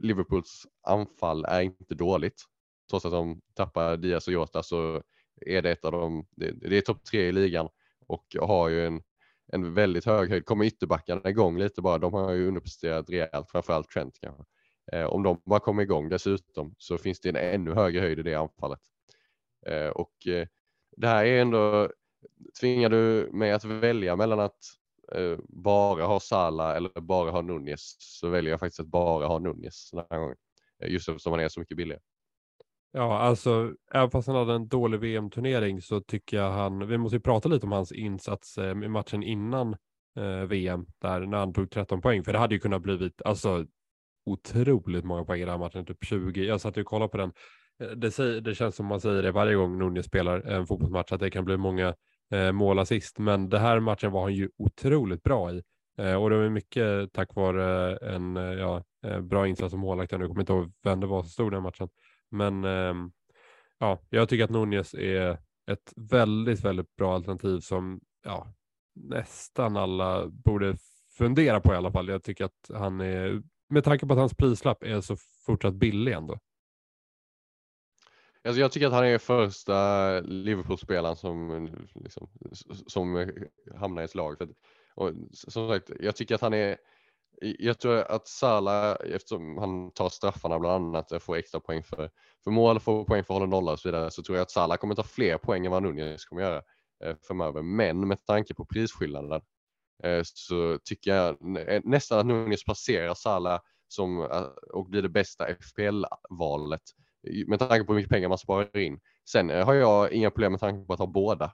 Liverpools 0.00 0.66
anfall 0.82 1.44
är 1.44 1.60
inte 1.60 1.94
dåligt. 1.94 2.42
Trots 2.90 3.04
att 3.04 3.12
de 3.12 3.40
tappar 3.54 3.96
Diaz 3.96 4.26
och 4.26 4.32
Jota 4.32 4.62
så 4.62 5.02
är 5.46 5.62
det 5.62 5.70
ett 5.70 5.84
av 5.84 5.92
de, 5.92 6.26
det, 6.30 6.50
det 6.50 6.76
är 6.76 6.80
topp 6.80 7.04
tre 7.04 7.28
i 7.28 7.32
ligan 7.32 7.68
och 8.06 8.36
har 8.40 8.68
ju 8.68 8.86
en 8.86 9.02
en 9.52 9.74
väldigt 9.74 10.04
hög 10.04 10.30
höjd. 10.30 10.44
Kommer 10.44 10.64
ytterbackarna 10.64 11.30
igång 11.30 11.58
lite 11.58 11.82
bara, 11.82 11.98
de 11.98 12.12
har 12.12 12.32
ju 12.32 12.48
underpresterat 12.48 13.10
rejält, 13.10 13.50
framförallt 13.50 13.90
Trent 13.90 14.18
kanske. 14.20 14.44
Eh, 14.92 15.04
om 15.06 15.22
de 15.22 15.42
bara 15.44 15.60
kommer 15.60 15.82
igång 15.82 16.08
dessutom 16.08 16.74
så 16.78 16.98
finns 16.98 17.20
det 17.20 17.28
en 17.28 17.36
ännu 17.36 17.74
högre 17.74 18.00
höjd 18.00 18.18
i 18.18 18.22
det 18.22 18.34
anfallet. 18.34 18.80
Eh, 19.66 19.88
och 19.88 20.26
eh, 20.26 20.46
det 20.96 21.08
här 21.08 21.24
är 21.24 21.40
ändå, 21.40 21.90
tvingar 22.60 22.90
du 22.90 23.30
mig 23.32 23.52
att 23.52 23.64
välja 23.64 24.16
mellan 24.16 24.40
att 24.40 24.58
eh, 25.12 25.38
bara 25.48 26.04
ha 26.04 26.20
Sala 26.20 26.76
eller 26.76 27.00
bara 27.00 27.30
ha 27.30 27.42
Nunez 27.42 27.96
så 27.98 28.28
väljer 28.28 28.50
jag 28.50 28.60
faktiskt 28.60 28.80
att 28.80 28.86
bara 28.86 29.26
ha 29.26 29.38
Nunez 29.38 29.90
den 29.92 30.04
här 30.10 30.18
gången. 30.18 30.36
Eh, 30.82 30.90
just 30.90 31.08
eftersom 31.08 31.32
han 31.32 31.40
är 31.40 31.48
så 31.48 31.60
mycket 31.60 31.76
billigare. 31.76 32.00
Ja, 32.92 33.18
alltså 33.18 33.74
även 33.92 34.10
fast 34.10 34.28
han 34.28 34.36
hade 34.36 34.54
en 34.54 34.68
dålig 34.68 35.00
VM-turnering 35.00 35.82
så 35.82 36.00
tycker 36.00 36.36
jag 36.36 36.50
han, 36.50 36.88
vi 36.88 36.98
måste 36.98 37.16
ju 37.16 37.20
prata 37.20 37.48
lite 37.48 37.66
om 37.66 37.72
hans 37.72 37.92
insats 37.92 38.58
eh, 38.58 38.70
i 38.70 38.88
matchen 38.88 39.22
innan 39.22 39.76
eh, 40.16 40.42
VM, 40.48 40.86
där 40.98 41.20
när 41.20 41.38
han 41.38 41.52
tog 41.52 41.70
13 41.70 42.00
poäng, 42.00 42.24
för 42.24 42.32
det 42.32 42.38
hade 42.38 42.54
ju 42.54 42.60
kunnat 42.60 42.82
blivit 42.82 43.22
alltså 43.22 43.66
otroligt 44.26 45.04
många 45.04 45.24
poäng 45.24 45.40
i 45.40 45.44
den 45.44 45.50
här 45.50 45.58
matchen, 45.58 45.86
typ 45.86 46.04
20. 46.04 46.44
Jag 46.44 46.60
satt 46.60 46.76
ju 46.76 46.80
och 46.80 46.86
kollade 46.86 47.08
på 47.08 47.16
den. 47.16 47.32
Eh, 47.82 47.88
det, 47.88 48.10
säger, 48.10 48.40
det 48.40 48.54
känns 48.54 48.76
som 48.76 48.86
man 48.86 49.00
säger 49.00 49.22
det 49.22 49.32
varje 49.32 49.54
gång 49.54 49.78
Nunez 49.78 50.06
spelar 50.06 50.40
en 50.40 50.66
fotbollsmatch, 50.66 51.12
att 51.12 51.20
det 51.20 51.30
kan 51.30 51.44
bli 51.44 51.56
många 51.56 51.94
eh, 52.30 52.52
mål 52.52 52.78
assist, 52.78 53.18
men 53.18 53.48
det 53.48 53.58
här 53.58 53.80
matchen 53.80 54.12
var 54.12 54.22
han 54.22 54.34
ju 54.34 54.50
otroligt 54.58 55.22
bra 55.22 55.52
i. 55.52 55.62
Eh, 55.98 56.14
och 56.14 56.30
det 56.30 56.36
var 56.36 56.48
mycket 56.48 57.12
tack 57.12 57.34
vare 57.34 57.96
en 57.96 58.36
eh, 58.36 58.42
ja, 58.42 58.82
bra 59.22 59.46
insats 59.46 59.70
som 59.70 59.80
målvakt. 59.80 60.12
Jag 60.12 60.20
kommer 60.20 60.40
inte 60.40 60.52
ihåg 60.52 60.72
vem 60.82 61.00
det 61.00 61.06
var 61.06 61.22
som 61.22 61.30
stod 61.30 61.52
den 61.52 61.62
matchen. 61.62 61.88
Men 62.36 62.64
ehm, 62.64 63.10
ja, 63.78 63.98
jag 64.10 64.28
tycker 64.28 64.44
att 64.44 64.50
Nunez 64.50 64.94
är 64.94 65.38
ett 65.70 65.92
väldigt, 65.96 66.64
väldigt 66.64 66.96
bra 66.96 67.14
alternativ 67.14 67.60
som 67.60 68.00
ja, 68.24 68.54
nästan 68.94 69.76
alla 69.76 70.26
borde 70.26 70.76
fundera 71.18 71.60
på 71.60 71.72
i 71.72 71.76
alla 71.76 71.92
fall. 71.92 72.08
Jag 72.08 72.22
tycker 72.22 72.44
att 72.44 72.70
han 72.74 73.00
är, 73.00 73.42
med 73.68 73.84
tanke 73.84 74.06
på 74.06 74.12
att 74.12 74.18
hans 74.18 74.34
prislapp 74.34 74.82
är 74.82 75.00
så 75.00 75.16
fortsatt 75.46 75.74
billig 75.74 76.12
ändå. 76.12 76.38
Alltså 78.44 78.60
jag 78.60 78.72
tycker 78.72 78.86
att 78.86 78.92
han 78.92 79.04
är 79.06 79.18
första 79.18 80.20
Liverpool-spelaren 80.20 81.16
som, 81.16 81.68
liksom, 81.94 82.28
som 82.86 83.34
hamnar 83.76 84.02
i 84.02 84.04
ett 84.04 84.14
lag. 84.14 84.38
För, 84.38 84.48
och, 84.94 85.12
som 85.32 85.68
sagt, 85.68 85.90
jag 86.00 86.16
tycker 86.16 86.34
att 86.34 86.40
han 86.40 86.54
är 86.54 86.76
jag 87.40 87.78
tror 87.78 87.98
att 87.98 88.28
Salah, 88.28 88.96
eftersom 89.14 89.58
han 89.58 89.90
tar 89.92 90.08
straffarna 90.08 90.58
bland 90.58 90.96
annat, 90.96 91.22
får 91.22 91.36
extra 91.36 91.60
poäng 91.60 91.82
för, 91.82 92.10
för 92.44 92.50
mål, 92.50 92.80
får 92.80 93.04
poäng 93.04 93.24
för 93.24 93.34
hålla 93.34 93.46
nolla 93.46 93.72
och 93.72 93.80
så 93.80 93.88
vidare, 93.88 94.10
så 94.10 94.22
tror 94.22 94.38
jag 94.38 94.42
att 94.42 94.50
Salah 94.50 94.76
kommer 94.76 94.94
ta 94.94 95.02
fler 95.02 95.38
poäng 95.38 95.66
än 95.66 95.72
vad 95.72 95.82
Nunez 95.82 96.24
kommer 96.24 96.42
göra. 96.42 96.62
eh, 97.04 97.16
framöver. 97.22 97.62
Men 97.62 98.08
med 98.08 98.26
tanke 98.26 98.54
på 98.54 98.64
prisskillnaden 98.64 99.40
eh, 100.04 100.20
så 100.24 100.78
tycker 100.84 101.14
jag 101.14 101.28
eh, 101.68 101.80
nästan 101.84 102.18
att 102.18 102.26
Nunez 102.26 102.64
passerar 102.64 103.14
Salah 103.14 103.60
som, 103.88 104.20
eh, 104.22 104.42
och 104.72 104.88
blir 104.90 105.02
det 105.02 105.08
bästa 105.08 105.46
FPL-valet 105.46 106.82
med 107.46 107.58
tanke 107.58 107.84
på 107.84 107.92
hur 107.92 107.96
mycket 108.00 108.10
pengar 108.12 108.28
man 108.28 108.38
sparar 108.38 108.76
in. 108.76 109.00
Sen 109.30 109.50
eh, 109.50 109.66
har 109.66 109.74
jag 109.74 110.12
inga 110.12 110.30
problem 110.30 110.52
med 110.52 110.60
tanke 110.60 110.86
på 110.86 110.92
att 110.92 110.98
ha 110.98 111.06
båda. 111.06 111.52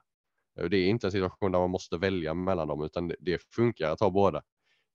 Det 0.69 0.77
är 0.77 0.87
inte 0.87 1.07
en 1.07 1.11
situation 1.11 1.51
där 1.51 1.59
man 1.59 1.69
måste 1.69 1.97
välja 1.97 2.33
mellan 2.33 2.67
dem 2.67 2.83
utan 2.83 3.13
det 3.19 3.41
funkar 3.55 3.91
att 3.91 3.99
ha 3.99 4.09
båda. 4.09 4.41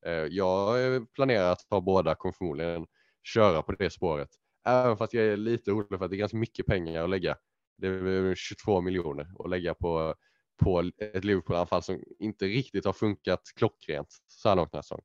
Eh, 0.06 0.12
jag 0.12 1.12
planerar 1.12 1.52
att 1.52 1.68
ta 1.70 1.80
båda, 1.80 2.14
kommer 2.14 2.32
förmodligen 2.32 2.86
köra 3.22 3.62
på 3.62 3.72
det 3.72 3.90
spåret. 3.90 4.28
Även 4.66 4.96
för 4.96 5.04
att 5.04 5.14
jag 5.14 5.24
är 5.24 5.36
lite 5.36 5.72
orolig 5.72 5.98
för 5.98 6.04
att 6.04 6.10
det 6.10 6.16
är 6.16 6.18
ganska 6.18 6.36
mycket 6.36 6.66
pengar 6.66 7.04
att 7.04 7.10
lägga. 7.10 7.36
Det 7.78 7.86
är 7.86 8.34
22 8.34 8.80
miljoner 8.80 9.26
att 9.44 9.50
lägga 9.50 9.74
på, 9.74 10.14
på 10.62 10.90
ett 11.14 11.24
Liverpool-anfall 11.24 11.82
som 11.82 12.02
inte 12.18 12.44
riktigt 12.44 12.84
har 12.84 12.92
funkat 12.92 13.40
klockrent 13.56 14.08
så 14.26 14.48
här 14.48 14.56
långt 14.56 14.72
den 14.72 14.78
här 14.78 14.82
säsongen. 14.82 15.04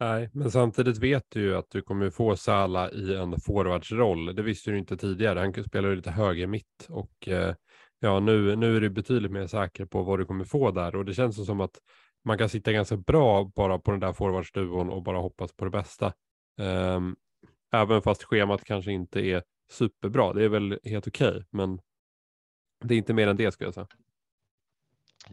Nej, 0.00 0.30
men 0.32 0.50
samtidigt 0.50 0.98
vet 0.98 1.24
du 1.28 1.40
ju 1.40 1.56
att 1.56 1.70
du 1.70 1.82
kommer 1.82 2.10
få 2.10 2.36
Sala 2.36 2.90
i 2.90 3.14
en 3.14 3.40
forwardsroll. 3.40 4.34
Det 4.36 4.42
visste 4.42 4.70
du 4.70 4.78
inte 4.78 4.96
tidigare. 4.96 5.38
Han 5.38 5.64
spelar 5.64 5.96
lite 5.96 6.10
höger 6.10 6.46
mitt 6.46 6.86
och 6.88 7.28
eh, 7.28 7.54
ja, 7.98 8.20
nu, 8.20 8.56
nu 8.56 8.76
är 8.76 8.80
du 8.80 8.90
betydligt 8.90 9.32
mer 9.32 9.46
säker 9.46 9.84
på 9.84 10.02
vad 10.02 10.18
du 10.18 10.24
kommer 10.24 10.44
få 10.44 10.70
där 10.70 10.96
och 10.96 11.04
det 11.04 11.14
känns 11.14 11.46
som 11.46 11.60
att 11.60 11.78
man 12.26 12.38
kan 12.38 12.48
sitta 12.48 12.72
ganska 12.72 12.96
bra 12.96 13.44
bara 13.44 13.78
på 13.78 13.90
den 13.90 14.00
där 14.00 14.12
forwardsduon 14.12 14.90
och 14.90 15.02
bara 15.02 15.18
hoppas 15.18 15.52
på 15.52 15.64
det 15.64 15.70
bästa. 15.70 16.12
Um, 16.58 17.16
Även 17.72 18.02
fast 18.02 18.22
schemat 18.22 18.64
kanske 18.64 18.92
inte 18.92 19.20
är 19.20 19.42
superbra. 19.70 20.32
Det 20.32 20.44
är 20.44 20.48
väl 20.48 20.80
helt 20.84 21.06
okej, 21.06 21.28
okay, 21.28 21.42
men 21.50 21.80
det 22.84 22.94
är 22.94 22.98
inte 22.98 23.14
mer 23.14 23.28
än 23.28 23.36
det 23.36 23.52
skulle 23.52 23.66
jag 23.66 23.74
säga. 23.74 23.88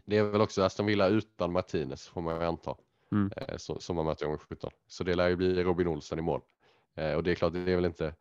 Det 0.04 0.16
är 0.18 0.24
väl 0.24 0.40
också 0.40 0.62
Aston 0.62 0.86
Villa 0.86 1.08
utan 1.08 1.52
Martinez 1.52 2.08
får 2.08 2.20
man 2.20 2.42
anta. 2.42 2.76
Mm. 3.12 3.30
Eh, 3.36 3.56
som 3.56 3.96
man 3.96 4.04
möter 4.04 4.34
i 4.34 4.38
17. 4.38 4.70
Så 4.86 5.04
det 5.04 5.14
lär 5.14 5.28
ju 5.28 5.36
bli 5.36 5.62
Robin 5.62 5.88
Olsen 5.88 6.18
i 6.18 6.22
mål. 6.22 6.40
Eh, 6.96 7.12
och 7.12 7.22
det 7.22 7.30
är 7.30 7.34
klart, 7.34 7.52
det 7.52 7.72
är 7.72 7.76
väl 7.76 7.84
inte, 7.84 8.14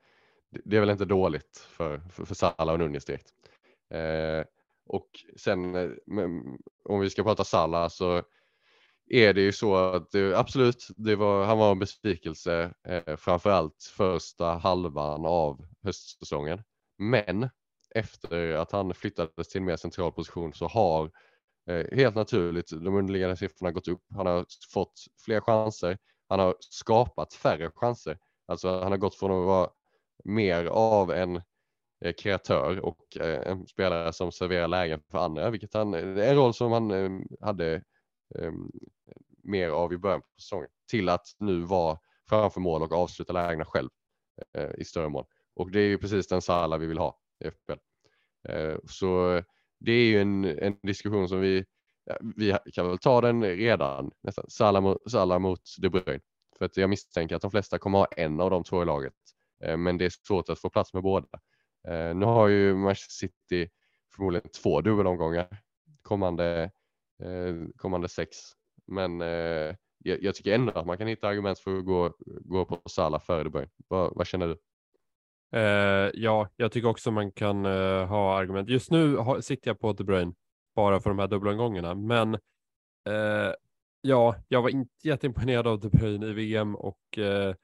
det 0.49 0.75
är 0.75 0.79
väl 0.79 0.89
inte 0.89 1.05
dåligt 1.05 1.57
för, 1.57 1.99
för, 1.99 2.25
för 2.25 2.35
Salah 2.35 2.73
och 2.73 2.79
Nunez 2.79 3.05
direkt. 3.05 3.33
Eh, 3.89 4.45
och 4.85 5.09
sen 5.35 5.75
om 6.83 6.99
vi 6.99 7.09
ska 7.09 7.23
prata 7.23 7.43
Salah 7.43 7.87
så 7.87 8.23
är 9.13 9.33
det 9.33 9.41
ju 9.41 9.51
så 9.51 9.75
att 9.75 10.11
det, 10.11 10.37
absolut, 10.39 10.87
det 10.97 11.15
var, 11.15 11.45
han 11.45 11.57
var 11.57 11.71
en 11.71 11.79
besvikelse 11.79 12.73
eh, 12.87 13.15
framförallt 13.15 13.83
första 13.97 14.45
halvan 14.45 15.25
av 15.25 15.65
höstsäsongen. 15.83 16.63
Men 16.97 17.49
efter 17.95 18.55
att 18.55 18.71
han 18.71 18.93
flyttades 18.93 19.47
till 19.47 19.59
en 19.59 19.65
mer 19.65 19.75
central 19.75 20.11
position 20.11 20.53
så 20.53 20.67
har 20.67 21.11
eh, 21.69 21.97
helt 21.97 22.15
naturligt 22.15 22.69
de 22.69 22.95
underliggande 22.95 23.37
siffrorna 23.37 23.71
gått 23.71 23.87
upp. 23.87 24.01
Han 24.15 24.25
har 24.25 24.45
fått 24.73 24.93
fler 25.25 25.41
chanser. 25.41 25.97
Han 26.29 26.39
har 26.39 26.55
skapat 26.59 27.33
färre 27.33 27.71
chanser. 27.75 28.17
Alltså 28.47 28.79
han 28.79 28.91
har 28.91 28.97
gått 28.97 29.15
från 29.15 29.31
att 29.31 29.45
vara 29.45 29.69
mer 30.23 30.65
av 30.65 31.11
en 31.11 31.41
eh, 32.05 32.13
kreatör 32.17 32.79
och 32.79 33.17
eh, 33.17 33.51
en 33.51 33.67
spelare 33.67 34.13
som 34.13 34.31
serverar 34.31 34.67
lägen 34.67 35.01
för 35.11 35.17
andra, 35.17 35.49
vilket 35.49 35.73
han, 35.73 35.93
är 35.93 36.17
en 36.17 36.35
roll 36.35 36.53
som 36.53 36.71
han 36.71 36.91
eh, 36.91 37.09
hade 37.41 37.83
Ehm, 38.39 38.71
mer 39.43 39.69
av 39.69 39.93
i 39.93 39.97
början 39.97 40.21
på 40.21 40.27
säsongen 40.41 40.69
till 40.89 41.09
att 41.09 41.25
nu 41.39 41.61
vara 41.61 41.99
framför 42.29 42.59
mål 42.61 42.81
och 42.81 42.91
avsluta 42.91 43.33
lägena 43.33 43.65
själv 43.65 43.89
eh, 44.57 44.71
i 44.77 44.85
större 44.85 45.09
mål. 45.09 45.25
Och 45.55 45.71
det 45.71 45.79
är 45.79 45.87
ju 45.87 45.97
precis 45.97 46.27
den 46.27 46.41
Sala 46.41 46.77
vi 46.77 46.85
vill 46.85 46.97
ha 46.97 47.19
i 47.45 47.47
FPL. 47.51 47.79
Eh, 48.49 48.75
så 48.85 49.41
det 49.79 49.91
är 49.91 50.05
ju 50.05 50.21
en, 50.21 50.45
en 50.45 50.77
diskussion 50.81 51.29
som 51.29 51.39
vi, 51.39 51.65
vi 52.35 52.57
kan 52.73 52.87
väl 52.87 52.97
ta 52.97 53.21
den 53.21 53.43
redan 53.43 54.11
nästan. 54.21 54.45
Salah 54.49 54.81
mot, 54.81 55.41
mot 55.41 55.61
De 55.81 55.89
Bruyne. 55.89 56.21
För 56.57 56.65
att 56.65 56.77
jag 56.77 56.89
misstänker 56.89 57.35
att 57.35 57.41
de 57.41 57.51
flesta 57.51 57.77
kommer 57.77 57.97
ha 57.97 58.05
en 58.05 58.39
av 58.39 58.49
de 58.49 58.63
två 58.63 58.81
i 58.81 58.85
laget. 58.85 59.13
Eh, 59.63 59.77
men 59.77 59.97
det 59.97 60.05
är 60.05 60.09
svårt 60.27 60.49
att 60.49 60.59
få 60.59 60.69
plats 60.69 60.93
med 60.93 61.03
båda. 61.03 61.27
Eh, 61.87 62.15
nu 62.15 62.25
har 62.25 62.47
ju 62.47 62.75
Manchester 62.75 63.27
City 63.27 63.69
förmodligen 64.15 64.49
två 64.49 64.81
dubbelomgångar 64.81 65.47
kommande 66.01 66.71
Eh, 67.23 67.67
kommande 67.75 68.09
sex. 68.09 68.37
Men 68.87 69.21
eh, 69.21 69.75
jag, 69.97 70.23
jag, 70.23 70.35
tycker 70.35 70.55
ändå 70.55 70.71
att 70.71 70.85
man 70.85 70.97
kan 70.97 71.07
hitta 71.07 71.27
argument 71.27 71.59
för 71.59 71.77
att 71.77 71.85
gå, 71.85 72.13
gå 72.25 72.65
på 72.65 72.81
Sala 72.89 73.19
före 73.19 73.43
De 73.43 73.49
Bruyne. 73.49 73.71
Vad, 73.87 74.15
vad 74.15 74.27
känner 74.27 74.47
du? 74.47 74.57
Uh, 75.55 76.11
ja, 76.13 76.49
jag 76.55 76.71
tycker 76.71 76.89
också 76.89 77.11
man 77.11 77.31
kan 77.31 77.65
uh, 77.65 78.05
ha 78.05 78.37
argument. 78.37 78.69
Just 78.69 78.91
nu 78.91 79.15
har, 79.15 79.41
sitter 79.41 79.69
jag 79.69 79.79
på 79.79 79.93
De 79.93 80.03
Bruyne 80.03 80.33
bara 80.75 80.99
för 80.99 81.09
de 81.09 81.19
här 81.19 81.27
dubbelomgångarna, 81.27 81.95
men 81.95 82.33
uh, 83.09 83.53
ja, 84.01 84.35
jag 84.47 84.61
var 84.61 84.69
inte 84.69 85.07
jätteimponerad 85.07 85.67
av 85.67 85.79
De 85.79 85.89
Bruyne 85.89 86.25
i 86.27 86.33
VM 86.33 86.75
och 86.75 87.17
eh, 87.17 87.55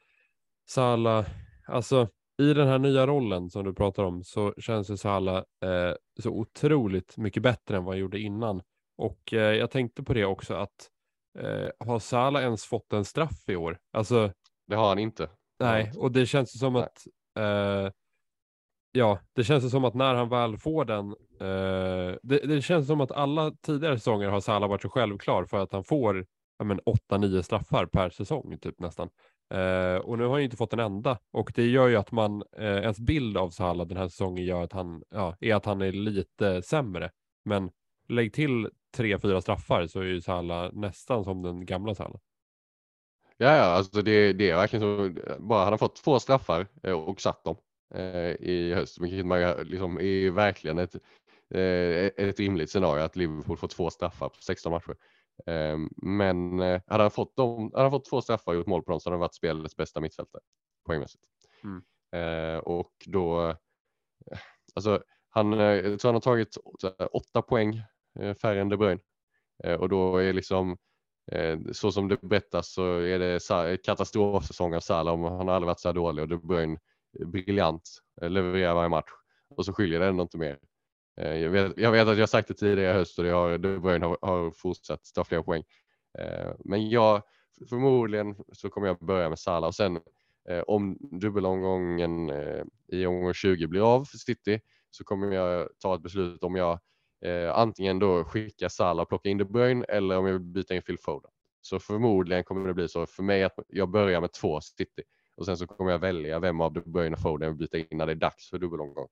Salah, 0.70 1.26
alltså 1.68 2.07
i 2.41 2.53
den 2.53 2.68
här 2.68 2.80
nya 2.80 3.07
rollen 3.07 3.49
som 3.49 3.66
du 3.66 3.74
pratar 3.74 4.03
om 4.03 4.24
så 4.24 4.53
känns 4.57 4.89
ju 4.89 4.97
Salah 4.97 5.43
så 6.20 6.30
otroligt 6.30 7.18
mycket 7.18 7.43
bättre 7.43 7.78
än 7.78 7.84
vad 7.84 7.93
han 7.93 7.99
gjorde 7.99 8.20
innan. 8.20 8.62
Och 9.00 9.34
eh, 9.34 9.56
jag 9.56 9.72
tänkte 9.72 10.04
på 10.04 10.14
det 10.14 10.26
också 10.26 10.54
att 10.54 10.89
eh, 11.39 11.70
har 11.80 12.00
Salah 12.00 12.43
ens 12.43 12.66
fått 12.66 12.93
en 12.93 13.06
straff 13.06 13.50
i 13.50 13.56
år? 13.56 13.78
Alltså, 13.93 14.32
det 14.68 14.76
har 14.76 14.89
han 14.89 15.00
inte. 15.00 15.30
Nej, 15.60 15.91
och 15.97 16.12
det 16.12 16.26
känns 16.26 16.60
som 16.60 16.74
nej. 16.74 16.84
att 16.84 17.08
eh, 17.39 17.91
ja, 18.91 19.20
det 19.36 19.43
känns 19.43 19.72
som 19.72 19.86
att 19.86 19.93
när 19.93 20.16
han 20.16 20.30
väl 20.30 20.58
får 20.58 20.86
den, 20.86 21.10
eh, 21.39 22.18
det, 22.24 22.47
det, 22.47 22.62
känns 22.62 22.88
som 22.88 23.02
att 23.02 23.12
alla 23.12 23.52
tidigare 23.52 23.97
säsonger 23.97 24.30
har 24.30 24.39
Salah 24.39 24.70
varit 24.70 24.82
så 24.82 24.89
självklar 24.89 25.45
för 25.45 25.58
att 25.58 25.72
han 25.72 25.84
får 25.84 26.26
ja, 26.58 26.66
8-9 27.12 27.41
straffar 27.41 27.86
per 27.86 28.10
säsong 28.10 28.58
typ 28.62 28.80
nästan. 28.80 29.10
Uh, 29.54 29.97
och 29.97 30.18
nu 30.18 30.24
har 30.24 30.32
han 30.32 30.41
inte 30.41 30.58
fått 30.58 30.74
en 30.74 30.80
enda 30.80 31.20
och 31.32 31.52
det 31.56 31.68
gör 31.68 31.88
ju 31.88 31.95
att 31.95 32.12
man, 32.12 32.43
uh, 32.60 32.66
ens 32.66 33.00
bild 33.00 33.38
av 33.38 33.50
Salah 33.50 33.88
den 33.88 33.97
här 33.97 34.08
säsongen 34.08 34.45
gör 34.45 34.64
att 34.64 34.74
han, 34.74 35.04
ja, 35.10 35.36
är 35.39 35.56
att 35.56 35.66
han 35.66 35.82
är 35.82 35.91
lite 35.91 36.62
sämre. 36.62 37.12
Men 37.45 37.72
lägg 38.10 38.34
till 38.34 38.70
tre, 38.91 39.19
fyra 39.19 39.41
straffar 39.41 39.87
så 39.87 39.99
är 39.99 40.03
ju 40.03 40.21
Salah 40.21 40.73
nästan 40.73 41.23
som 41.23 41.41
den 41.41 41.65
gamla 41.65 41.95
Salah. 41.95 42.19
Ja, 43.41 43.55
ja, 43.55 43.63
alltså 43.63 44.01
det, 44.01 44.33
det 44.33 44.49
är 44.49 44.55
verkligen 44.55 44.81
så. 44.81 45.21
Bara 45.39 45.63
han 45.63 45.73
har 45.73 45.77
fått 45.77 45.95
två 45.95 46.19
straffar 46.19 46.67
eh, 46.83 46.93
och 46.93 47.21
satt 47.21 47.43
dem 47.43 47.57
eh, 47.95 48.31
i 48.31 48.73
höst, 48.75 49.01
vilket 49.01 49.25
man 49.25 49.39
liksom 49.67 49.99
är 49.99 50.31
verkligen 50.31 50.77
ett, 50.77 50.95
eh, 51.49 52.27
ett 52.27 52.39
rimligt 52.39 52.69
scenario 52.69 53.03
att 53.03 53.15
Liverpool 53.15 53.57
får 53.57 53.67
två 53.67 53.89
straffar 53.89 54.29
på 54.29 54.35
16 54.41 54.71
matcher. 54.71 54.95
Eh, 55.45 55.77
men 55.97 56.59
hade 56.59 57.03
han 57.03 57.11
fått 57.11 57.35
dem, 57.35 57.71
hade 57.73 57.83
han 57.83 57.91
fått 57.91 58.09
två 58.09 58.21
straffar 58.21 58.51
och 58.51 58.57
gjort 58.57 58.67
mål 58.67 58.83
på 58.83 58.91
dem 58.91 58.99
så 58.99 59.09
hade 59.09 59.15
han 59.15 59.21
varit 59.21 59.35
spelets 59.35 59.75
bästa 59.75 60.01
mittfältare 60.01 60.41
poängmässigt. 60.85 61.23
Mm. 61.63 61.83
Och 62.63 62.93
då, 63.05 63.55
alltså 64.75 65.03
han, 65.29 65.51
jag 65.51 65.99
tror 65.99 66.07
han 66.07 66.15
har 66.15 66.21
tagit 66.21 66.57
åtta 67.11 67.41
poäng 67.41 67.81
Eh, 68.20 68.34
färre 68.34 68.62
än 68.62 68.70
De 68.70 68.78
Bruyne. 68.78 69.01
Eh, 69.64 69.74
och 69.74 69.89
då 69.89 70.18
är 70.18 70.34
liksom 70.34 70.78
eh, 71.32 71.60
så 71.72 71.91
som 71.91 72.07
det 72.07 72.22
berättas 72.22 72.74
så 72.74 72.99
är 72.99 73.20
det 73.20 73.78
katastrofsäsong 73.84 74.76
av 74.76 74.80
Salah. 74.80 75.38
Han 75.38 75.47
har 75.47 75.55
aldrig 75.55 75.68
varit 75.68 75.80
så 75.80 75.88
här 75.88 75.93
dålig 75.93 76.22
och 76.22 76.30
De 76.30 76.47
Bruyne 76.47 76.78
briljant, 77.26 77.89
levererar 78.22 78.74
varje 78.74 78.89
match 78.89 79.10
och 79.49 79.66
så 79.66 79.74
skiljer 79.74 79.99
det 79.99 80.05
ändå 80.05 80.22
inte 80.22 80.38
mer. 80.38 80.60
Jag 81.16 81.49
vet, 81.49 81.78
jag 81.78 81.91
vet 81.91 82.07
att 82.07 82.18
jag 82.18 82.30
sagt 82.30 82.47
det 82.47 82.53
tidigare 82.53 82.91
i 82.91 82.93
höst 82.93 83.18
och 83.20 83.26
det 83.26 83.32
har, 83.32 83.57
De 83.57 83.80
Bruyne 83.80 84.05
har, 84.05 84.18
har 84.22 84.51
fortsatt 84.51 85.01
ta 85.16 85.24
flera 85.24 85.43
poäng. 85.43 85.64
Men 86.60 86.89
jag, 86.89 87.22
förmodligen 87.70 88.36
så 88.51 88.70
kommer 88.70 88.88
jag 88.88 88.99
börja 88.99 89.30
med 89.30 89.39
Salah 89.39 89.68
och 89.68 89.76
sen 89.76 89.99
om 90.68 90.97
dubbelomgången 90.99 92.32
i 92.88 93.05
omgång 93.05 93.34
20 93.34 93.68
blir 93.68 93.95
av 93.95 94.05
för 94.05 94.18
City 94.18 94.62
så 94.91 95.03
kommer 95.03 95.36
jag 95.36 95.70
ta 95.80 95.95
ett 95.95 96.01
beslut 96.01 96.43
om 96.43 96.55
jag 96.55 96.80
eh, 97.22 97.57
antingen 97.57 97.99
då 97.99 98.24
skicka 98.24 98.70
Salah 98.70 99.01
och 99.01 99.09
plocka 99.09 99.30
in 99.30 99.38
De 99.38 99.45
Bruyne 99.45 99.86
eller 99.86 100.17
om 100.17 100.26
jag 100.26 100.34
vill 100.34 100.41
byta 100.41 100.76
in 100.76 100.82
Phil 100.82 100.97
Foden. 100.99 101.32
Så 101.61 101.80
förmodligen 101.80 102.43
kommer 102.43 102.67
det 102.67 102.74
bli 102.74 102.88
så 102.88 103.05
för 103.05 103.24
mig 103.24 103.43
att 103.43 103.53
jag 103.67 103.89
börjar 103.89 104.22
med 104.22 104.34
två 104.34 104.61
City 104.61 105.03
och 105.36 105.45
sen 105.45 105.57
så 105.57 105.67
kommer 105.67 105.91
jag 105.91 105.99
välja 105.99 106.39
vem 106.39 106.61
av 106.61 106.74
De 106.74 106.82
Bruyne 106.91 107.15
och 107.15 107.22
Foden 107.22 107.45
jag 107.45 107.49
vill 107.53 107.59
byta 107.59 107.78
in 107.78 107.97
när 107.97 108.05
det 108.05 108.11
är 108.11 108.15
dags 108.15 108.49
för 108.49 108.59
dubbelomgång. 108.59 109.07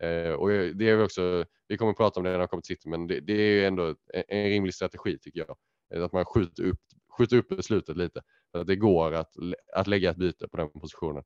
Eh, 0.00 0.32
och 0.32 0.48
det 0.48 0.88
är 0.90 1.04
också, 1.04 1.44
vi 1.68 1.76
kommer 1.76 1.90
att 1.90 1.96
prata 1.96 2.20
om 2.20 2.24
det 2.24 2.30
när 2.30 2.38
jag 2.38 2.50
kommer 2.50 2.62
till 2.62 2.76
City, 2.76 2.88
men 2.88 3.06
det, 3.06 3.20
det 3.20 3.32
är 3.32 3.66
ändå 3.66 3.86
en, 3.88 4.24
en 4.28 4.48
rimlig 4.48 4.74
strategi 4.74 5.18
tycker 5.18 5.40
jag. 5.40 5.56
Eh, 5.94 6.04
att 6.04 6.12
man 6.12 6.24
skjuter 6.24 6.62
upp, 6.64 6.80
skjuter 7.18 7.36
upp 7.36 7.48
beslutet 7.48 7.96
lite. 7.96 8.22
För 8.52 8.60
att 8.60 8.66
det 8.66 8.76
går 8.76 9.12
att, 9.12 9.34
att 9.74 9.86
lägga 9.86 10.10
ett 10.10 10.16
byte 10.16 10.48
på 10.48 10.56
den 10.56 10.70
positionen. 10.70 11.24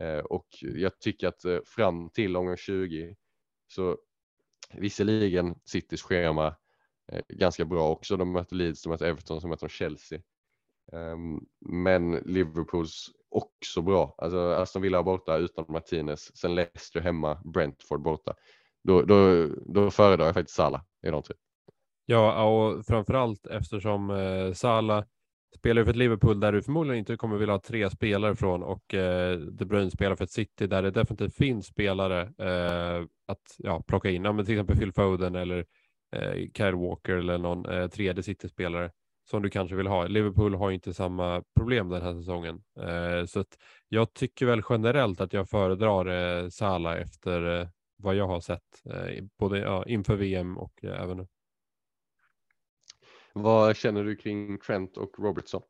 Eh, 0.00 0.18
och 0.18 0.46
jag 0.60 1.00
tycker 1.00 1.28
att 1.28 1.44
eh, 1.44 1.58
fram 1.66 2.10
till 2.10 2.36
omgång 2.36 2.56
20 2.56 3.16
så 3.68 3.98
Visserligen 4.78 5.54
Citys 5.64 6.02
schema 6.02 6.46
eh, 7.12 7.22
ganska 7.28 7.64
bra 7.64 7.90
också. 7.90 8.16
De 8.16 8.32
möter 8.32 8.56
Leeds, 8.56 8.82
de 8.82 8.88
möter 8.88 9.06
Everton, 9.06 9.40
de 9.40 9.50
möter 9.50 9.68
Chelsea. 9.68 10.20
Ehm, 10.92 11.40
men 11.60 12.12
Liverpools 12.16 13.10
också 13.28 13.82
bra. 13.82 14.14
Alltså 14.18 14.38
Aston 14.38 14.82
Villa 14.82 15.02
borta 15.02 15.36
utan 15.36 15.64
Martinez, 15.68 16.36
sen 16.36 16.54
Leicester 16.54 17.00
hemma, 17.00 17.42
Brentford 17.44 18.02
borta. 18.02 18.34
Då, 18.84 19.02
då, 19.02 19.46
då 19.66 19.90
föredrar 19.90 20.26
jag 20.26 20.34
faktiskt 20.34 20.56
Salah 20.56 20.82
i 21.06 21.10
de 21.10 21.22
tre. 21.22 21.36
Ja, 22.06 22.44
och 22.44 22.86
framförallt 22.86 23.46
eftersom 23.46 24.10
eh, 24.10 24.52
Salah 24.52 25.04
spelar 25.56 25.84
för 25.84 25.90
ett 25.90 25.96
Liverpool 25.96 26.40
där 26.40 26.52
du 26.52 26.62
förmodligen 26.62 26.98
inte 26.98 27.16
kommer 27.16 27.36
vilja 27.36 27.54
ha 27.54 27.60
tre 27.60 27.90
spelare 27.90 28.36
från 28.36 28.62
och 28.62 28.94
eh, 28.94 29.38
De 29.38 29.64
Bruyne 29.64 29.90
spelar 29.90 30.16
för 30.16 30.24
ett 30.24 30.30
City 30.30 30.66
där 30.66 30.82
det 30.82 30.90
definitivt 30.90 31.36
finns 31.36 31.66
spelare 31.66 32.20
eh, 32.20 33.04
att 33.26 33.56
ja, 33.58 33.82
plocka 33.82 34.10
in, 34.10 34.24
ja, 34.24 34.32
men 34.32 34.44
till 34.44 34.54
exempel 34.54 34.76
Phil 34.76 34.92
Foden 34.92 35.34
eller 35.34 35.64
eh, 36.16 36.32
Kyle 36.56 36.74
Walker 36.74 37.12
eller 37.12 37.38
någon 37.38 37.66
eh, 37.66 37.88
tredje 37.88 38.22
City-spelare 38.22 38.90
som 39.30 39.42
du 39.42 39.50
kanske 39.50 39.76
vill 39.76 39.86
ha. 39.86 40.06
Liverpool 40.06 40.54
har 40.54 40.70
inte 40.70 40.94
samma 40.94 41.42
problem 41.56 41.88
den 41.88 42.02
här 42.02 42.14
säsongen. 42.14 42.62
Eh, 42.80 43.26
så 43.26 43.40
att 43.40 43.58
jag 43.88 44.14
tycker 44.14 44.46
väl 44.46 44.62
generellt 44.68 45.20
att 45.20 45.32
jag 45.32 45.48
föredrar 45.48 46.06
eh, 46.42 46.48
Salah 46.48 47.00
efter 47.00 47.60
eh, 47.60 47.68
vad 47.96 48.14
jag 48.14 48.26
har 48.26 48.40
sett, 48.40 48.86
eh, 48.90 49.24
både 49.38 49.58
ja, 49.58 49.84
inför 49.86 50.16
VM 50.16 50.58
och 50.58 50.84
eh, 50.84 51.02
även 51.02 51.16
nu. 51.16 51.26
Vad 53.34 53.76
känner 53.76 54.04
du 54.04 54.16
kring 54.16 54.58
Trent 54.58 54.96
och 54.96 55.10
Robertson? 55.18 55.62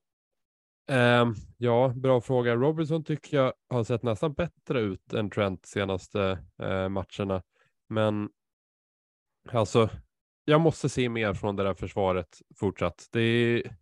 Um, 0.90 1.34
ja, 1.58 1.92
bra 1.96 2.20
fråga. 2.20 2.54
Robertson 2.54 3.04
tycker 3.04 3.36
jag 3.36 3.52
har 3.68 3.84
sett 3.84 4.02
nästan 4.02 4.32
bättre 4.32 4.80
ut 4.80 5.12
än 5.12 5.30
Trent 5.30 5.66
senaste 5.66 6.38
uh, 6.62 6.88
matcherna. 6.88 7.42
Men 7.88 8.28
alltså, 9.48 9.90
jag 10.44 10.60
måste 10.60 10.88
se 10.88 11.08
mer 11.08 11.34
från 11.34 11.56
det 11.56 11.62
där 11.62 11.74
försvaret 11.74 12.42
fortsatt. 12.56 13.08
Det 13.12 13.20
är, 13.20 13.76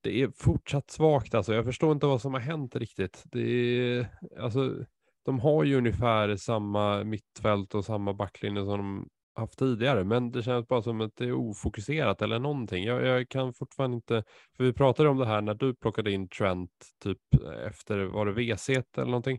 det 0.00 0.22
är 0.22 0.30
fortsatt 0.36 0.90
svagt 0.90 1.34
alltså. 1.34 1.54
Jag 1.54 1.64
förstår 1.64 1.92
inte 1.92 2.06
vad 2.06 2.20
som 2.20 2.34
har 2.34 2.40
hänt 2.40 2.76
riktigt. 2.76 3.22
Det 3.24 3.40
är, 3.40 4.06
alltså, 4.38 4.84
de 5.24 5.40
har 5.40 5.64
ju 5.64 5.76
ungefär 5.76 6.36
samma 6.36 7.04
mittfält 7.04 7.74
och 7.74 7.84
samma 7.84 8.14
backlinje 8.14 8.64
som 8.64 8.78
de 8.78 9.08
haft 9.34 9.58
tidigare, 9.58 10.04
men 10.04 10.32
det 10.32 10.42
känns 10.42 10.68
bara 10.68 10.82
som 10.82 11.00
att 11.00 11.16
det 11.16 11.24
är 11.24 11.32
ofokuserat 11.32 12.22
eller 12.22 12.38
någonting. 12.38 12.84
Jag, 12.84 13.06
jag 13.06 13.28
kan 13.28 13.54
fortfarande 13.54 13.94
inte, 13.94 14.24
för 14.56 14.64
vi 14.64 14.72
pratade 14.72 15.08
om 15.08 15.18
det 15.18 15.26
här 15.26 15.40
när 15.40 15.54
du 15.54 15.74
plockade 15.74 16.12
in 16.12 16.28
Trent 16.28 16.70
typ 17.02 17.18
efter, 17.66 18.04
var 18.04 18.26
det 18.26 18.32
WC 18.32 18.68
eller 18.70 19.04
någonting? 19.04 19.38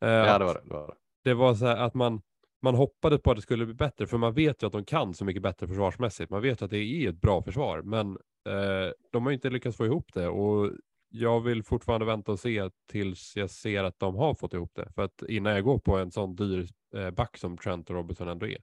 Ja, 0.00 0.38
det 0.38 0.44
var 0.44 0.54
det. 0.54 0.60
Det 0.64 0.74
var, 0.74 0.86
det. 0.86 0.94
det 1.30 1.34
var 1.34 1.54
så 1.54 1.66
här 1.66 1.76
att 1.76 1.94
man, 1.94 2.22
man 2.62 2.74
hoppades 2.74 3.22
på 3.22 3.30
att 3.30 3.36
det 3.36 3.42
skulle 3.42 3.66
bli 3.66 3.74
bättre, 3.74 4.06
för 4.06 4.18
man 4.18 4.34
vet 4.34 4.62
ju 4.62 4.66
att 4.66 4.72
de 4.72 4.84
kan 4.84 5.14
så 5.14 5.24
mycket 5.24 5.42
bättre 5.42 5.68
försvarsmässigt. 5.68 6.30
Man 6.30 6.42
vet 6.42 6.62
att 6.62 6.70
det 6.70 6.78
är 6.78 7.08
ett 7.08 7.20
bra 7.20 7.42
försvar, 7.42 7.82
men 7.82 8.10
eh, 8.48 8.92
de 9.12 9.26
har 9.26 9.32
inte 9.32 9.50
lyckats 9.50 9.76
få 9.76 9.86
ihop 9.86 10.10
det 10.14 10.28
och 10.28 10.72
jag 11.10 11.40
vill 11.40 11.62
fortfarande 11.62 12.06
vänta 12.06 12.32
och 12.32 12.40
se 12.40 12.70
tills 12.90 13.36
jag 13.36 13.50
ser 13.50 13.84
att 13.84 13.98
de 13.98 14.16
har 14.16 14.34
fått 14.34 14.54
ihop 14.54 14.70
det. 14.74 14.92
För 14.94 15.02
att 15.02 15.22
innan 15.28 15.52
jag 15.52 15.64
går 15.64 15.78
på 15.78 15.96
en 15.96 16.10
sån 16.10 16.36
dyr 16.36 16.68
eh, 16.94 17.10
back 17.10 17.36
som 17.36 17.56
Trent 17.58 17.90
och 17.90 17.96
Robertson 17.96 18.28
ändå 18.28 18.46
är. 18.46 18.58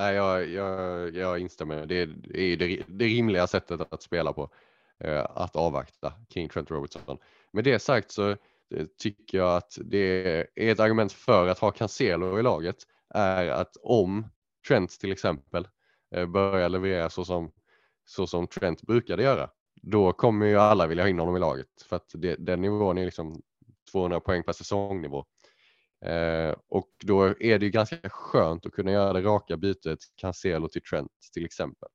Nej, 0.00 0.14
jag, 0.14 0.48
jag, 0.48 1.16
jag 1.16 1.38
instämmer. 1.38 1.86
Det 1.86 1.94
är, 1.94 2.06
det, 2.06 2.56
det, 2.56 2.82
det 2.88 3.04
rimliga 3.04 3.46
sättet 3.46 3.92
att 3.92 4.02
spela 4.02 4.32
på. 4.32 4.50
Eh, 5.04 5.26
att 5.34 5.56
avvakta 5.56 6.12
kring 6.28 6.48
Trent 6.48 6.70
Robertson. 6.70 7.18
Med 7.52 7.64
det 7.64 7.78
sagt 7.78 8.10
så 8.10 8.30
eh, 8.30 8.36
tycker 8.98 9.38
jag 9.38 9.56
att 9.56 9.78
det 9.84 9.98
är 9.98 10.46
ett 10.54 10.80
argument 10.80 11.12
för 11.12 11.48
att 11.48 11.58
ha 11.58 11.70
Cancelo 11.70 12.38
i 12.38 12.42
laget 12.42 12.76
är 13.14 13.48
att 13.48 13.76
om 13.82 14.26
Trent 14.68 14.90
till 14.90 15.12
exempel 15.12 15.68
eh, 16.14 16.26
börjar 16.26 16.68
leverera 16.68 17.10
så 17.10 17.24
som, 17.24 17.52
så 18.04 18.26
som 18.26 18.46
Trent 18.46 18.82
brukade 18.82 19.22
göra, 19.22 19.50
då 19.82 20.12
kommer 20.12 20.46
ju 20.46 20.56
alla 20.56 20.86
vilja 20.86 21.04
ha 21.04 21.08
in 21.08 21.18
honom 21.18 21.36
i 21.36 21.40
laget 21.40 21.82
för 21.88 21.96
att 21.96 22.10
det, 22.14 22.36
den 22.36 22.60
nivån 22.60 22.98
är 22.98 23.04
liksom 23.04 23.42
200 23.92 24.20
poäng 24.20 24.42
per 24.42 24.52
säsongnivå. 24.52 25.24
Eh, 26.04 26.54
och 26.68 26.88
då 27.04 27.24
är 27.40 27.58
det 27.58 27.64
ju 27.64 27.70
ganska 27.70 28.10
skönt 28.10 28.66
att 28.66 28.72
kunna 28.72 28.92
göra 28.92 29.12
det 29.12 29.22
raka 29.22 29.56
bytet 29.56 29.98
Cancelo 30.16 30.68
till 30.68 30.82
Trent 30.82 31.12
till 31.34 31.44
exempel. 31.44 31.88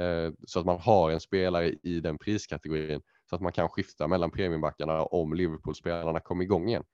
Eh, 0.00 0.32
så 0.46 0.60
att 0.60 0.66
man 0.66 0.80
har 0.80 1.10
en 1.10 1.20
spelare 1.20 1.68
i 1.68 2.00
den 2.00 2.18
priskategorin 2.18 3.02
så 3.30 3.36
att 3.36 3.42
man 3.42 3.52
kan 3.52 3.68
skifta 3.68 4.08
mellan 4.08 4.30
premiumbackarna 4.30 5.02
om 5.02 5.34
Liverpool-spelarna 5.34 6.20
kommer 6.20 6.44
igång 6.44 6.68
igen. 6.68 6.84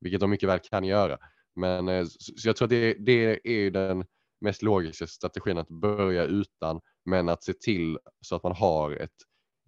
Vilket 0.00 0.20
de 0.20 0.30
mycket 0.30 0.48
väl 0.48 0.58
kan 0.58 0.84
göra. 0.84 1.18
Men 1.56 1.88
eh, 1.88 2.04
så 2.18 2.48
jag 2.48 2.56
tror 2.56 2.66
att 2.66 2.70
det, 2.70 2.94
det 2.94 3.48
är 3.48 3.70
den 3.70 4.04
mest 4.40 4.62
logiska 4.62 5.06
strategin 5.06 5.58
att 5.58 5.68
börja 5.68 6.24
utan 6.24 6.80
men 7.04 7.28
att 7.28 7.44
se 7.44 7.52
till 7.52 7.98
så 8.20 8.36
att 8.36 8.42
man 8.42 8.52
har 8.52 8.92
ett, 8.92 9.10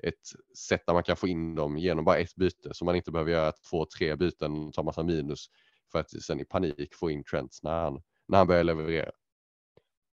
ett 0.03 0.59
sätt 0.69 0.83
där 0.87 0.95
man 0.95 1.03
kan 1.03 1.17
få 1.17 1.29
in 1.29 1.55
dem 1.55 1.79
genom 1.79 2.05
bara 2.05 2.17
ett 2.17 2.35
byte 2.35 2.75
så 2.75 2.85
man 2.85 2.97
inte 2.97 3.13
behöver 3.13 3.31
göra 3.31 3.53
två, 3.71 3.87
tre 3.99 4.17
byten 4.17 4.53
och 4.53 4.73
ta 4.73 4.83
massa 4.83 5.03
minus 5.03 5.47
för 5.93 5.99
att 5.99 6.11
sen 6.23 6.41
i 6.41 6.45
panik 6.45 6.95
få 6.95 7.11
in 7.11 7.25
Trent 7.25 7.59
när 7.63 7.81
han, 7.81 8.03
när 8.29 8.39
han 8.39 8.47
börjar 8.47 8.65
leverera. 8.65 9.11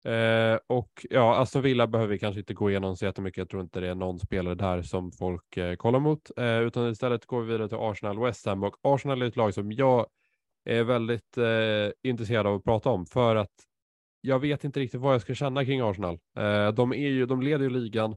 Eh, 0.06 0.60
och 0.68 1.06
ja, 1.10 1.38
Aston 1.38 1.62
Villa 1.62 1.88
behöver 1.88 2.14
vi 2.14 2.20
kanske 2.20 2.40
inte 2.40 2.54
gå 2.54 2.70
igenom 2.70 2.98
så 2.98 3.06
jättemycket. 3.06 3.38
Jag 3.38 3.50
tror 3.50 3.62
inte 3.62 3.80
det 3.80 3.88
är 3.88 3.96
någon 3.96 4.20
spelare 4.20 4.56
där 4.56 4.82
som 4.82 5.12
folk 5.12 5.58
eh, 5.58 5.76
kollar 5.76 6.00
mot, 6.00 6.32
eh, 6.38 6.60
utan 6.60 6.90
istället 6.90 7.26
går 7.26 7.42
vi 7.42 7.52
vidare 7.52 7.70
till 7.70 7.78
Arsenal 7.78 8.20
West 8.20 8.46
Ham 8.46 8.64
och 8.64 8.76
Arsenal 8.82 9.22
är 9.22 9.26
ett 9.26 9.36
lag 9.36 9.54
som 9.54 9.72
jag 9.72 10.08
är 10.66 10.84
väldigt 10.84 11.38
eh, 11.38 12.10
intresserad 12.10 12.48
av 12.48 12.56
att 12.56 12.64
prata 12.64 12.90
om 12.90 13.06
för 13.06 13.36
att 13.36 13.52
jag 14.22 14.40
vet 14.40 14.64
inte 14.64 14.80
riktigt 14.80 15.02
vad 15.02 15.14
jag 15.14 15.22
ska 15.22 15.36
känna 15.36 15.66
kring 15.66 15.82
Arsenal. 15.82 16.20
Eh, 16.38 16.72
de, 16.72 16.94
är 16.94 17.10
ju, 17.10 17.26
de 17.26 17.42
leder 17.42 17.64
ju 17.64 17.70
ligan. 17.70 18.16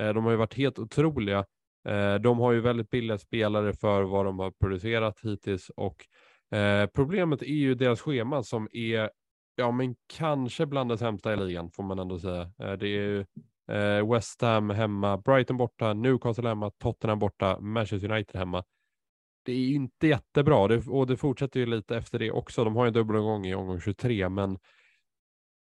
Eh, 0.00 0.08
de 0.12 0.24
har 0.24 0.30
ju 0.30 0.36
varit 0.36 0.54
helt 0.54 0.78
otroliga. 0.78 1.44
Eh, 1.88 2.14
de 2.14 2.38
har 2.38 2.52
ju 2.52 2.60
väldigt 2.60 2.90
billiga 2.90 3.18
spelare 3.18 3.72
för 3.72 4.02
vad 4.02 4.24
de 4.24 4.38
har 4.38 4.50
producerat 4.50 5.20
hittills 5.22 5.70
och 5.76 6.06
Eh, 6.54 6.86
problemet 6.86 7.42
är 7.42 7.46
ju 7.46 7.74
deras 7.74 8.00
schema 8.00 8.42
som 8.42 8.68
är, 8.72 9.10
ja 9.56 9.70
men 9.70 9.96
kanske 10.06 10.66
bland 10.66 10.90
det 10.90 10.98
sämsta 10.98 11.32
i 11.32 11.36
ligan 11.36 11.70
får 11.70 11.82
man 11.82 11.98
ändå 11.98 12.18
säga. 12.18 12.42
Eh, 12.42 12.72
det 12.72 12.86
är 12.86 13.02
ju 13.02 13.20
eh, 13.70 14.12
West 14.12 14.42
Ham 14.42 14.70
hemma, 14.70 15.18
Brighton 15.18 15.56
borta, 15.56 15.92
Newcastle 15.94 16.48
hemma, 16.48 16.70
Tottenham 16.70 17.18
borta, 17.18 17.60
Manchester 17.60 18.12
United 18.12 18.38
hemma. 18.38 18.64
Det 19.44 19.52
är 19.52 19.56
ju 19.56 19.74
inte 19.74 20.06
jättebra 20.06 20.68
det, 20.68 20.86
och 20.86 21.06
det 21.06 21.16
fortsätter 21.16 21.60
ju 21.60 21.66
lite 21.66 21.96
efter 21.96 22.18
det 22.18 22.30
också. 22.30 22.64
De 22.64 22.76
har 22.76 22.84
ju 22.84 22.88
en 22.88 22.94
dubbelomgång 22.94 23.46
i 23.46 23.54
omgång 23.54 23.80
23, 23.80 24.28
men 24.28 24.58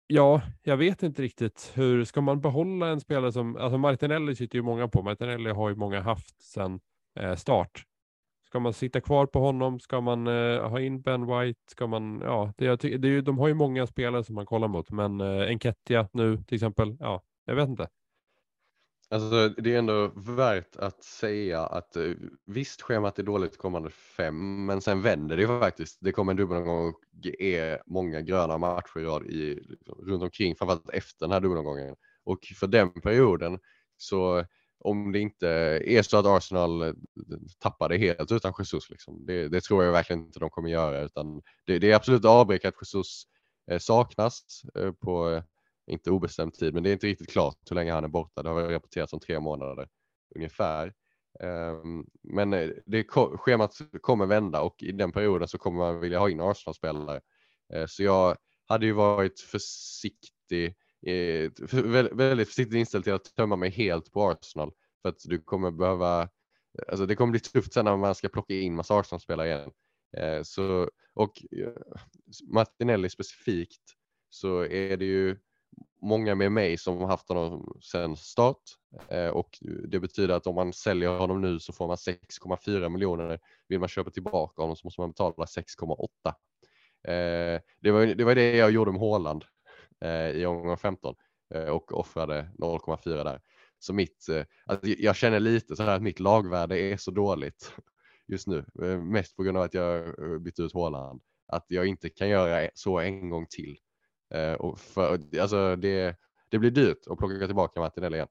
ja, 0.07 0.41
jag 0.61 0.78
vet 0.78 1.03
inte 1.03 1.21
riktigt 1.21 1.71
hur 1.73 2.05
ska 2.05 2.21
man 2.21 2.41
behålla 2.41 2.88
en 2.88 2.99
spelare 2.99 3.32
som, 3.32 3.55
alltså 3.55 3.78
Martinelli 3.78 4.36
sitter 4.36 4.57
ju 4.57 4.61
många 4.61 4.88
på. 4.88 5.01
Martinelli 5.01 5.49
har 5.49 5.69
ju 5.69 5.76
många 5.76 6.01
haft 6.01 6.41
sedan 6.41 6.80
eh, 7.19 7.36
start. 7.36 7.86
Ska 8.56 8.60
man 8.60 8.74
sitta 8.74 9.01
kvar 9.01 9.26
på 9.26 9.39
honom? 9.39 9.80
Ska 9.80 10.01
man 10.01 10.28
eh, 10.28 10.70
ha 10.70 10.80
in 10.80 11.01
Ben 11.01 11.26
White? 11.26 11.60
Ska 11.72 11.88
man, 11.88 12.22
ja, 12.22 12.53
det, 12.58 12.76
det 12.76 13.08
är 13.08 13.12
ju, 13.12 13.22
de 13.22 13.38
har 13.38 13.47
ju 13.47 13.53
många 13.53 13.88
spelare 13.88 14.24
som 14.24 14.36
man 14.36 14.45
kollar 14.45 14.68
mot, 14.68 14.91
men 14.91 15.22
eh, 15.22 15.47
Enketia 15.47 16.10
nu 16.14 16.38
till 16.38 16.56
exempel, 16.56 16.97
ja, 16.99 17.24
jag 17.45 17.56
vet 17.56 17.70
inte. 17.70 17.88
Alltså 19.10 19.49
det 19.49 19.74
är 19.74 19.80
ändå 19.80 20.12
värt 20.16 20.76
att 20.76 21.03
säga 21.03 21.62
att 21.62 21.95
eh, 21.95 22.12
visst 22.45 22.82
schemat 22.82 23.20
är 23.20 23.24
dåligt 23.24 23.58
kommande 23.58 23.89
fem, 23.89 24.66
men 24.66 24.82
sen 24.82 25.01
vänder 25.01 25.36
det 25.36 25.41
ju 25.41 25.60
faktiskt. 25.60 25.97
Det 26.01 26.12
kommer 26.12 26.32
en 26.32 26.38
dubbelomgång 26.38 26.88
och 26.88 27.01
är 27.39 27.82
många 27.86 28.22
gröna 28.22 28.58
matcher 28.58 28.99
i 28.99 29.03
rad 29.03 29.26
i, 29.26 29.56
liksom, 29.56 29.95
runt 29.95 30.24
omkring, 30.24 30.56
framförallt 30.56 30.89
efter 30.89 31.26
den 31.26 31.32
här 31.32 31.39
dubbelomgången. 31.39 31.95
Och 32.24 32.39
för 32.60 32.68
den 32.68 32.91
perioden 32.91 33.60
så 33.97 34.45
om 34.86 35.11
det 35.11 35.19
inte 35.19 35.47
är 35.86 36.01
så 36.01 36.17
att 36.17 36.25
Arsenal 36.25 36.81
eh, 36.81 36.93
tappar 37.59 37.89
det 37.89 37.97
helt 37.97 38.31
utan 38.31 38.53
Jesus. 38.59 38.89
Liksom. 38.89 39.25
Det, 39.25 39.47
det, 39.49 39.61
tror 39.61 39.83
jag 39.83 39.91
verkligen 39.91 40.25
inte 40.25 40.39
de 40.39 40.49
kommer 40.49 40.69
göra 40.69 41.01
utan 41.01 41.41
det, 41.65 41.79
det 41.79 41.91
är 41.91 41.95
absolut 41.95 42.25
avbräck 42.25 42.65
att 42.65 42.73
Jesus 42.81 43.23
eh, 43.71 43.79
saknas 43.79 44.61
eh, 44.75 44.91
på 44.91 45.43
inte 45.88 46.11
obestämd 46.11 46.53
tid 46.53 46.73
men 46.73 46.83
det 46.83 46.89
är 46.89 46.93
inte 46.93 47.07
riktigt 47.07 47.29
klart 47.31 47.57
hur 47.69 47.75
länge 47.75 47.91
han 47.91 48.03
är 48.03 48.07
borta. 48.07 48.43
Det 48.43 48.49
har 48.49 48.61
rapporterats 48.61 49.13
om 49.13 49.19
tre 49.19 49.39
månader 49.39 49.88
ungefär. 50.36 50.93
Ehm, 51.39 52.05
men 52.23 52.49
det, 52.86 53.03
schemat 53.38 53.77
kommer 54.01 54.25
vända 54.25 54.61
och 54.61 54.83
i 54.83 54.91
den 54.91 55.11
perioden 55.11 55.47
så 55.47 55.57
kommer 55.57 55.77
man 55.77 55.99
vilja 55.99 56.19
ha 56.19 56.29
in 56.29 56.41
Arsenal-spelare. 56.41 57.21
Så 57.88 58.03
jag 58.03 58.38
hade 58.65 58.86
ju 58.86 58.91
varit 58.91 59.39
försiktig 59.39 60.75
eh, 61.06 61.51
väldigt 62.12 62.47
försiktigt 62.47 62.78
inställd 62.78 63.03
till 63.03 63.14
att 63.14 63.36
tömma 63.36 63.56
mig 63.56 63.70
helt 63.70 64.12
på 64.12 64.30
Arsenal. 64.30 64.72
För 65.01 65.10
att 65.10 65.20
du 65.24 65.41
kommer 65.41 65.72
behöva, 65.72 66.30
alltså 66.88 67.06
det 67.06 67.16
kommer 67.16 67.32
bli 67.32 67.39
tufft 67.39 67.74
sen 67.74 67.86
när 67.86 67.97
man 67.97 68.16
ska 68.16 68.30
plocka 68.30 68.53
in 68.53 68.76
massa 68.76 68.99
Arsenal-spelare 68.99 69.47
igen. 69.47 69.72
Eh, 70.18 70.43
så, 70.43 70.89
och 71.14 71.45
eh, 71.51 71.70
Martinelli 72.53 73.10
specifikt 73.10 73.84
så 74.30 74.66
är 74.66 74.97
det 74.97 75.06
ju 75.06 75.38
många 76.01 76.36
med 76.36 76.51
mig 76.51 76.78
som 76.78 76.97
har 76.97 77.08
haft 77.08 77.30
honom 77.30 77.80
sedan 77.82 78.18
start 78.18 78.62
eh, 79.10 79.28
och 79.28 79.49
det 79.88 79.99
betyder 79.99 80.36
att 80.36 80.47
om 80.47 80.56
man 80.56 80.74
säljer 80.74 81.10
honom 81.10 81.41
nu 81.41 81.60
så 81.60 81.74
får 81.74 81.88
man 81.88 81.95
6,4 81.95 82.89
miljoner. 82.89 83.39
Vill 83.68 83.80
man 83.80 83.89
köpa 83.89 84.10
tillbaka 84.10 84.62
honom 84.62 84.76
så 84.76 84.88
måste 84.88 85.01
man 85.01 85.10
betala 85.10 85.34
6,8. 85.34 86.08
Eh, 87.08 87.62
det, 87.82 87.91
var, 87.91 88.06
det 88.06 88.24
var 88.24 88.36
det 88.36 88.56
jag 88.56 88.72
gjorde 88.72 88.91
med 88.91 88.99
Håland 88.99 89.45
Eh, 90.06 90.32
i 90.32 90.45
omgång 90.45 90.78
15 90.78 91.16
eh, 91.53 91.68
och 91.68 91.99
offrade 91.99 92.49
0,4 92.58 93.24
där. 93.24 93.41
Så 93.80 93.93
mitt, 93.93 94.30
eh, 94.30 94.43
alltså 94.66 94.88
jag 94.88 95.16
känner 95.16 95.39
lite 95.39 95.76
så 95.76 95.84
här 95.84 95.95
att 95.95 96.01
mitt 96.01 96.20
lagvärde 96.20 96.80
är 96.80 96.97
så 96.97 97.12
dåligt 97.12 97.74
just 98.28 98.47
nu, 98.47 98.66
eh, 98.82 98.99
mest 98.99 99.36
på 99.36 99.43
grund 99.43 99.58
av 99.58 99.64
att 99.64 99.74
jag 99.74 100.08
eh, 100.08 100.39
bytt 100.39 100.60
ut 100.60 100.74
Håland, 100.74 101.22
att 101.47 101.66
jag 101.68 101.86
inte 101.86 102.10
kan 102.10 102.30
göra 102.30 102.64
e-, 102.64 102.72
så 102.74 102.99
en 102.99 103.30
gång 103.30 103.45
till. 103.49 103.78
Och 104.60 104.80
för, 104.80 105.20
alltså 105.39 105.76
det, 105.76 106.16
det 106.49 106.60
blir 106.60 106.72
dyrt 106.72 107.08
att 107.08 107.18
plocka 107.18 107.45
tillbaka 107.45 107.80
Martinelli 107.80 108.16
igen. 108.16 108.28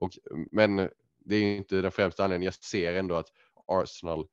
Och, 0.00 0.10
men 0.52 0.76
det 1.18 1.36
är 1.36 1.56
inte 1.56 1.80
den 1.80 1.90
främsta 1.90 2.24
anledningen. 2.24 2.52
Jag 2.60 2.64
ser 2.64 2.94
ändå 2.94 3.14
att 3.14 3.28
Arsenal 3.66 4.26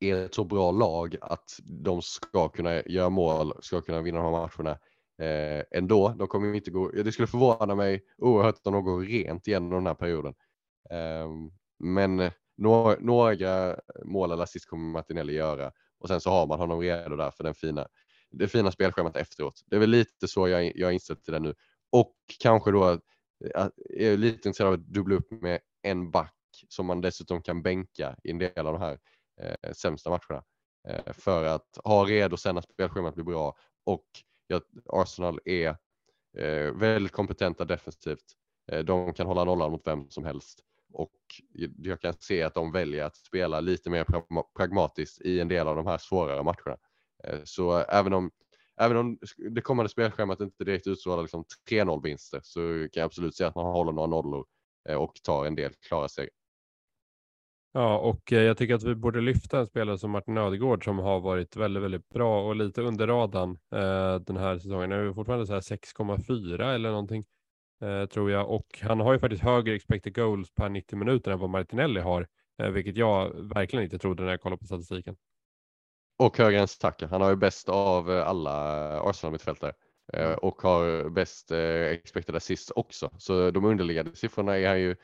är 0.00 0.14
ett 0.14 0.34
så 0.34 0.44
bra 0.44 0.70
lag 0.70 1.16
att 1.20 1.58
de 1.64 2.02
ska 2.02 2.48
kunna 2.48 2.82
göra 2.82 3.10
mål, 3.10 3.52
ska 3.60 3.80
kunna 3.80 4.00
vinna 4.00 4.22
de 4.22 4.34
här 4.34 4.48
matcherna 4.48 4.78
eh, 5.18 5.64
ändå. 5.70 6.08
De 6.08 6.28
kommer 6.28 6.54
inte 6.54 6.70
gå, 6.70 6.90
det 6.90 7.12
skulle 7.12 7.26
förvåna 7.28 7.74
mig 7.74 8.04
oerhört 8.18 8.66
om 8.66 8.72
de 8.72 8.84
går 8.84 9.00
rent 9.00 9.48
igenom 9.48 9.70
den 9.70 9.86
här 9.86 9.94
perioden. 9.94 10.34
Ehm, 10.90 11.46
eh, 11.46 11.52
men 11.78 12.30
några, 12.56 12.96
några 13.00 13.76
mål 14.04 14.30
eller 14.30 14.42
assist 14.42 14.68
kommer 14.68 14.92
Martinelli 14.92 15.32
göra 15.32 15.72
och 15.98 16.08
sen 16.08 16.20
så 16.20 16.30
har 16.30 16.46
man 16.46 16.58
honom 16.58 16.80
redo 16.80 17.16
där 17.16 17.30
för 17.30 17.44
den 17.44 17.54
fina, 17.54 17.88
det 18.30 18.48
fina 18.48 18.70
spelschemat 18.70 19.16
efteråt. 19.16 19.62
Det 19.66 19.76
är 19.76 19.80
väl 19.80 19.90
lite 19.90 20.28
så 20.28 20.48
jag, 20.48 20.76
jag 20.76 20.92
insett 20.92 21.24
till 21.24 21.32
det 21.32 21.40
nu. 21.40 21.54
Och 21.92 22.14
kanske 22.40 22.70
då 22.70 22.90
eh, 22.90 22.98
jag 23.44 24.12
är 24.12 24.16
lite 24.16 24.48
intresserad 24.48 24.68
av 24.68 24.74
att 24.74 24.86
dubbla 24.86 25.14
upp 25.14 25.30
med 25.30 25.60
en 25.82 26.10
back 26.10 26.32
som 26.68 26.86
man 26.86 27.00
dessutom 27.00 27.42
kan 27.42 27.62
bänka 27.62 28.16
i 28.24 28.30
en 28.30 28.38
del 28.38 28.66
av 28.66 28.72
de 28.72 28.80
här 28.80 28.98
eh, 29.40 29.72
sämsta 29.72 30.10
matcherna. 30.10 30.44
Eh, 30.88 31.12
för 31.12 31.44
att 31.44 31.78
ha 31.84 32.04
redo 32.04 32.36
sen 32.36 32.54
när 32.54 32.62
spelschemat 32.62 33.14
blir 33.14 33.24
bra 33.24 33.56
och 33.84 34.06
ja, 34.46 34.60
Arsenal 34.86 35.40
är 35.44 35.68
eh, 36.38 36.72
väldigt 36.74 37.12
kompetenta 37.12 37.64
defensivt. 37.64 38.24
Eh, 38.72 38.78
de 38.78 39.14
kan 39.14 39.26
hålla 39.26 39.44
nollan 39.44 39.70
mot 39.70 39.86
vem 39.86 40.10
som 40.10 40.24
helst 40.24 40.66
och 40.92 41.12
jag 41.78 42.00
kan 42.00 42.14
se 42.18 42.42
att 42.42 42.54
de 42.54 42.72
väljer 42.72 43.04
att 43.04 43.16
spela 43.16 43.60
lite 43.60 43.90
mer 43.90 44.06
pragmatiskt 44.56 45.20
i 45.20 45.40
en 45.40 45.48
del 45.48 45.68
av 45.68 45.76
de 45.76 45.86
här 45.86 45.98
svårare 45.98 46.42
matcherna. 46.42 46.76
Eh, 47.24 47.40
så 47.44 47.72
även 47.72 48.12
om, 48.12 48.30
även 48.76 48.96
om 48.96 49.18
det 49.54 49.60
kommande 49.60 49.88
spelschemat 49.88 50.40
inte 50.40 50.64
direkt 50.64 50.86
utstrålar 50.86 51.22
liksom 51.22 51.44
3-0 51.70 52.02
vinster 52.02 52.40
så 52.42 52.60
kan 52.60 53.00
jag 53.00 53.06
absolut 53.06 53.34
se 53.36 53.44
att 53.44 53.54
man 53.54 53.64
håller 53.66 53.92
några 53.92 54.06
nollor 54.06 54.46
eh, 54.88 54.96
och 54.96 55.14
tar 55.22 55.46
en 55.46 55.54
del 55.54 55.72
klara 55.88 56.08
segrar. 56.08 56.30
Ja, 57.76 57.98
och 57.98 58.32
eh, 58.32 58.42
jag 58.42 58.56
tycker 58.58 58.74
att 58.74 58.82
vi 58.82 58.94
borde 58.94 59.20
lyfta 59.20 59.58
en 59.58 59.66
spelare 59.66 59.98
som 59.98 60.10
Martin 60.10 60.38
Ödegård 60.38 60.84
som 60.84 60.98
har 60.98 61.20
varit 61.20 61.56
väldigt, 61.56 61.82
väldigt 61.82 62.08
bra 62.08 62.48
och 62.48 62.56
lite 62.56 62.82
under 62.82 63.06
radarn 63.06 63.50
eh, 63.50 64.20
den 64.20 64.36
här 64.36 64.58
säsongen. 64.58 64.90
Nu 64.90 65.08
är 65.08 65.12
fortfarande 65.12 65.46
så 65.46 65.52
här 65.52 65.60
6,4 65.60 66.74
eller 66.74 66.90
någonting 66.90 67.24
eh, 67.82 68.06
tror 68.06 68.30
jag 68.30 68.50
och 68.50 68.78
han 68.82 69.00
har 69.00 69.12
ju 69.12 69.18
faktiskt 69.18 69.42
högre 69.42 69.74
expected 69.74 70.14
goals 70.14 70.54
per 70.54 70.68
90 70.68 70.98
minuter 70.98 71.30
än 71.30 71.38
vad 71.38 71.50
Martinelli 71.50 72.00
har, 72.00 72.26
eh, 72.62 72.68
vilket 72.68 72.96
jag 72.96 73.48
verkligen 73.54 73.84
inte 73.84 73.98
trodde 73.98 74.22
när 74.22 74.30
jag 74.30 74.40
kollade 74.40 74.60
på 74.60 74.66
statistiken. 74.66 75.16
Och 76.18 76.38
högre 76.38 76.60
än 76.60 76.68
Saka. 76.68 77.06
Han 77.06 77.20
har 77.20 77.30
ju 77.30 77.36
bäst 77.36 77.68
av 77.68 78.12
eh, 78.12 78.28
alla 78.28 78.52
Arsenal 79.00 79.32
mittfältare 79.32 79.72
eh, 80.12 80.26
mm. 80.26 80.38
och 80.38 80.62
har 80.62 81.10
bäst 81.10 81.52
expected 81.52 82.36
assist 82.36 82.72
också. 82.76 83.10
Så 83.18 83.50
de 83.50 83.64
underliggande 83.64 84.16
siffrorna 84.16 84.58
är 84.58 84.68
han 84.68 84.80
ju 84.80 84.96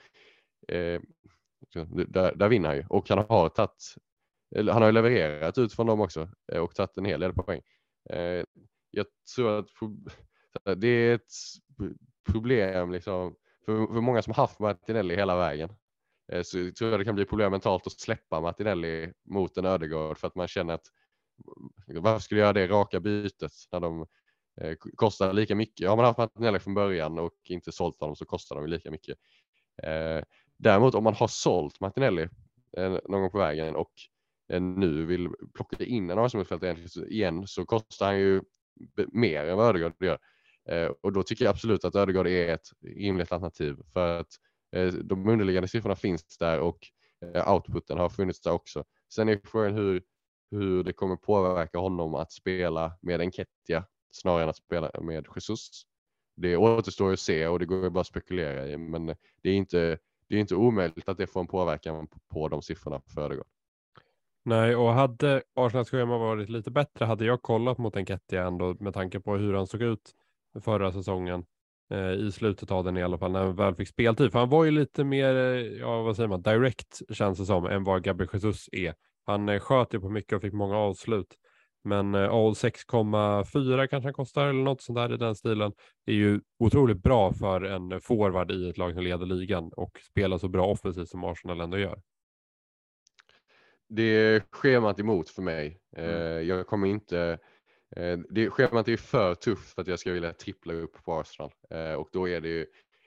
där, 2.09 2.35
där 2.35 2.49
vinner 2.49 2.69
han 2.69 2.77
ju 2.77 2.85
och 2.89 3.09
han 3.09 3.25
har 3.29 3.49
tagit, 3.49 3.95
han 4.57 4.83
har 4.83 4.87
ju 4.87 4.93
levererat 4.93 5.59
utifrån 5.59 5.87
dem 5.87 6.01
också 6.01 6.29
eh, 6.53 6.61
och 6.61 6.75
tagit 6.75 6.97
en 6.97 7.05
hel 7.05 7.21
del 7.21 7.33
poäng. 7.33 7.61
Eh, 8.11 8.45
jag 8.91 9.07
tror 9.37 9.59
att 9.59 10.81
det 10.81 10.89
är 10.89 11.15
ett 11.15 11.33
problem 12.31 12.93
liksom 12.93 13.37
för, 13.65 13.87
för 13.87 14.01
många 14.01 14.23
som 14.23 14.33
haft 14.33 14.59
Martinelli 14.59 15.17
hela 15.17 15.37
vägen. 15.37 15.71
Eh, 16.33 16.43
så 16.43 16.71
tror 16.79 16.91
jag 16.91 17.01
det 17.01 17.05
kan 17.05 17.15
bli 17.15 17.25
problem 17.25 17.51
mentalt 17.51 17.87
att 17.87 18.01
släppa 18.01 18.41
Martinelli 18.41 19.13
mot 19.25 19.57
en 19.57 19.67
Ödegård 19.67 20.19
för 20.19 20.27
att 20.27 20.35
man 20.35 20.49
känner 20.49 20.75
att 20.75 20.87
varför 21.87 22.19
skulle 22.19 22.41
jag 22.41 22.47
göra 22.47 22.67
det 22.67 22.75
raka 22.75 23.01
bytet 23.01 23.53
när 23.73 23.81
de 23.81 24.07
kostar 24.97 25.33
lika 25.33 25.55
mycket. 25.55 25.89
Har 25.89 25.97
man 25.97 26.05
haft 26.05 26.19
Martinelli 26.19 26.59
från 26.59 26.75
början 26.75 27.19
och 27.19 27.35
inte 27.49 27.73
sålt 27.73 28.01
honom 28.01 28.17
så 28.17 28.25
kostar 28.25 28.57
de 28.57 28.67
lika 28.67 28.91
mycket. 28.91 29.19
Däremot 30.63 30.95
om 30.95 31.05
man 31.05 31.15
har 31.15 31.29
sålt 31.29 31.81
Martinelli 31.81 32.29
eh, 32.77 32.91
någon 32.91 33.21
gång 33.21 33.31
på 33.31 33.39
vägen 33.39 33.77
och 33.77 33.93
eh, 34.53 34.61
nu 34.61 35.07
vill 35.07 35.29
plocka 35.55 35.85
in 35.85 36.11
en 36.11 36.19
Arsenalspelare 36.19 36.77
igen 37.09 37.47
så 37.47 37.65
kostar 37.65 38.07
han 38.07 38.19
ju 38.19 38.43
mer 39.13 39.45
än 39.45 39.57
vad 39.57 39.69
Ödegaard 39.69 39.95
gör. 40.01 40.19
Eh, 40.69 40.91
och 41.01 41.13
då 41.13 41.23
tycker 41.23 41.45
jag 41.45 41.53
absolut 41.53 41.85
att 41.85 41.95
Ödegaard 41.95 42.27
är 42.27 42.55
ett 42.55 42.67
rimligt 42.81 43.33
alternativ 43.33 43.77
för 43.93 44.21
att 44.21 44.29
eh, 44.77 44.87
de 44.87 45.29
underliggande 45.29 45.69
siffrorna 45.69 45.97
finns 45.97 46.39
där 46.39 46.61
och 46.61 46.79
eh, 47.25 47.53
outputen 47.53 47.99
har 47.99 48.09
funnits 48.09 48.41
där 48.41 48.53
också. 48.53 48.85
Sen 49.15 49.29
är 49.29 49.41
frågan 49.45 49.75
hur, 49.75 50.03
hur 50.51 50.85
det 50.85 50.93
kommer 50.93 51.17
påverka 51.17 51.79
honom 51.79 52.15
att 52.15 52.33
spela 52.33 52.99
med 53.01 53.21
Enketia 53.21 53.85
snarare 54.11 54.43
än 54.43 54.49
att 54.49 54.57
spela 54.57 54.91
med 55.01 55.27
Jesus. 55.35 55.83
Det 56.37 56.57
återstår 56.57 57.13
att 57.13 57.21
se 57.21 57.47
och 57.47 57.59
det 57.59 57.67
går 57.67 57.91
bara 57.91 58.01
att 58.01 58.07
spekulera 58.07 58.69
i 58.69 58.77
men 58.77 59.07
det 59.43 59.51
är 59.51 59.55
inte 59.55 59.99
det 60.33 60.39
är 60.39 60.41
inte 60.41 60.55
omöjligt 60.55 61.09
att 61.09 61.19
det 61.19 61.27
får 61.27 61.41
en 61.41 61.47
påverkan 61.47 62.09
på 62.29 62.49
de 62.49 62.63
siffrorna 62.63 63.01
på 63.01 63.11
Föregård. 63.11 63.47
Nej, 64.45 64.77
och 64.77 64.93
hade 64.93 65.43
Arsenals 65.55 65.91
schema 65.91 66.19
varit 66.19 66.49
lite 66.49 66.71
bättre 66.71 67.05
hade 67.05 67.25
jag 67.25 67.43
kollat 67.43 67.79
mot 67.79 67.97
Enketia 67.97 68.47
ändå 68.47 68.77
med 68.81 68.95
tanke 68.95 69.21
på 69.21 69.37
hur 69.37 69.55
han 69.55 69.67
såg 69.67 69.83
ut 69.83 70.13
förra 70.65 70.93
säsongen 70.93 71.45
eh, 71.91 72.13
i 72.13 72.33
slutet 72.33 72.71
av 72.71 72.85
den 72.85 72.97
i 72.97 73.03
alla 73.03 73.19
fall 73.19 73.33
när 73.33 73.45
han 73.45 73.57
väl 73.57 73.75
fick 73.75 73.89
speltid. 73.89 74.33
För 74.33 74.39
han 74.39 74.49
var 74.49 74.65
ju 74.65 74.71
lite 74.71 75.05
mer, 75.05 75.35
eh, 75.35 75.61
ja 75.61 76.03
vad 76.03 76.17
säger 76.17 76.29
man, 76.29 76.43
direkt 76.43 77.03
känns 77.11 77.39
det 77.39 77.47
som 77.47 77.67
än 77.67 77.85
vad 77.85 78.03
Gabriel 78.03 78.31
Jesus 78.33 78.69
är. 78.73 78.95
Han 79.25 79.49
eh, 79.49 79.61
sköt 79.61 79.95
ju 79.95 80.01
på 80.01 80.09
mycket 80.09 80.37
och 80.37 80.43
fick 80.43 80.53
många 80.53 80.77
avslut. 80.77 81.37
Men 81.85 82.15
eh, 82.15 82.31
all 82.31 82.53
6,4 82.53 83.87
kanske 83.87 84.07
han 84.07 84.15
kostar 84.15 84.47
eller 84.47 84.63
något 84.63 84.83
sånt 84.83 84.97
där 84.97 85.15
i 85.15 85.17
den 85.17 85.35
stilen. 85.35 85.73
är 86.07 86.13
ju 86.13 86.41
otroligt 86.59 87.03
bra 87.03 87.33
för 87.33 87.63
en 87.63 88.01
forward 88.01 88.51
i 88.51 88.71
ett 88.71 88.79
lag 88.79 88.95
som 88.95 89.03
leder 89.03 89.27
ligan 89.27 89.71
och 89.77 90.01
spelar 90.11 90.39
så 90.39 90.49
bra 90.49 90.67
offensivt 90.67 91.09
som 91.09 91.25
Arsenal 91.25 91.61
ändå 91.61 91.79
gör. 91.79 92.03
Det 93.89 94.03
är 94.03 94.43
schemat 94.51 95.01
emot 95.01 95.31
för 95.31 95.43
mig. 95.43 95.81
Eh, 95.97 96.05
mm. 96.05 96.47
Jag 96.47 96.67
kommer 96.67 96.87
inte 96.87 97.39
eh, 97.97 98.19
det, 98.31 98.51
schemat 98.51 98.89
är 98.89 98.97
för 98.97 99.35
tufft 99.35 99.75
för 99.75 99.83
att 99.83 99.89
jag 99.89 99.99
ska 99.99 100.13
vilja 100.13 100.33
trippla 100.33 100.75
upp 100.75 101.05
på 101.05 101.21
Arsenal 101.21 101.53
och 101.99 102.09
då 102.13 102.29
är 102.29 102.41
det 102.41 102.49
ju 102.49 102.67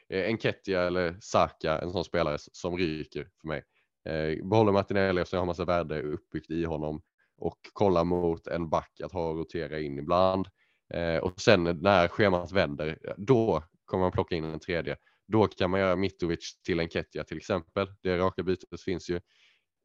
Enketia 0.09 0.81
eller 0.81 1.17
Saka, 1.21 1.79
en 1.79 1.91
sån 1.91 2.03
spelare 2.03 2.37
som 2.39 2.77
ryker 2.77 3.27
för 3.41 3.47
mig. 3.47 3.63
Behåller 4.43 4.71
Martinelli 4.71 5.21
eftersom 5.21 5.37
jag 5.37 5.41
har 5.41 5.45
massa 5.45 5.65
värde 5.65 6.01
uppbyggt 6.01 6.51
i 6.51 6.63
honom 6.63 7.01
och 7.37 7.59
kolla 7.73 8.03
mot 8.03 8.47
en 8.47 8.69
back 8.69 9.01
att 9.03 9.11
ha 9.11 9.29
och 9.29 9.37
rotera 9.37 9.79
in 9.79 9.99
ibland. 9.99 10.47
Eh, 10.93 11.17
och 11.17 11.41
sen 11.41 11.63
när 11.63 12.07
schemat 12.07 12.51
vänder, 12.51 13.15
då 13.17 13.63
kommer 13.85 14.03
man 14.03 14.11
plocka 14.11 14.35
in 14.35 14.43
en 14.43 14.59
tredje. 14.59 14.97
Då 15.27 15.47
kan 15.47 15.71
man 15.71 15.79
göra 15.79 15.95
Mitrovic 15.95 16.59
till 16.65 16.79
en 16.79 16.89
Ketja 16.89 17.23
till 17.23 17.37
exempel. 17.37 17.87
Det 18.01 18.17
raka 18.17 18.43
bytet 18.43 18.81
finns 18.81 19.09
ju. 19.09 19.15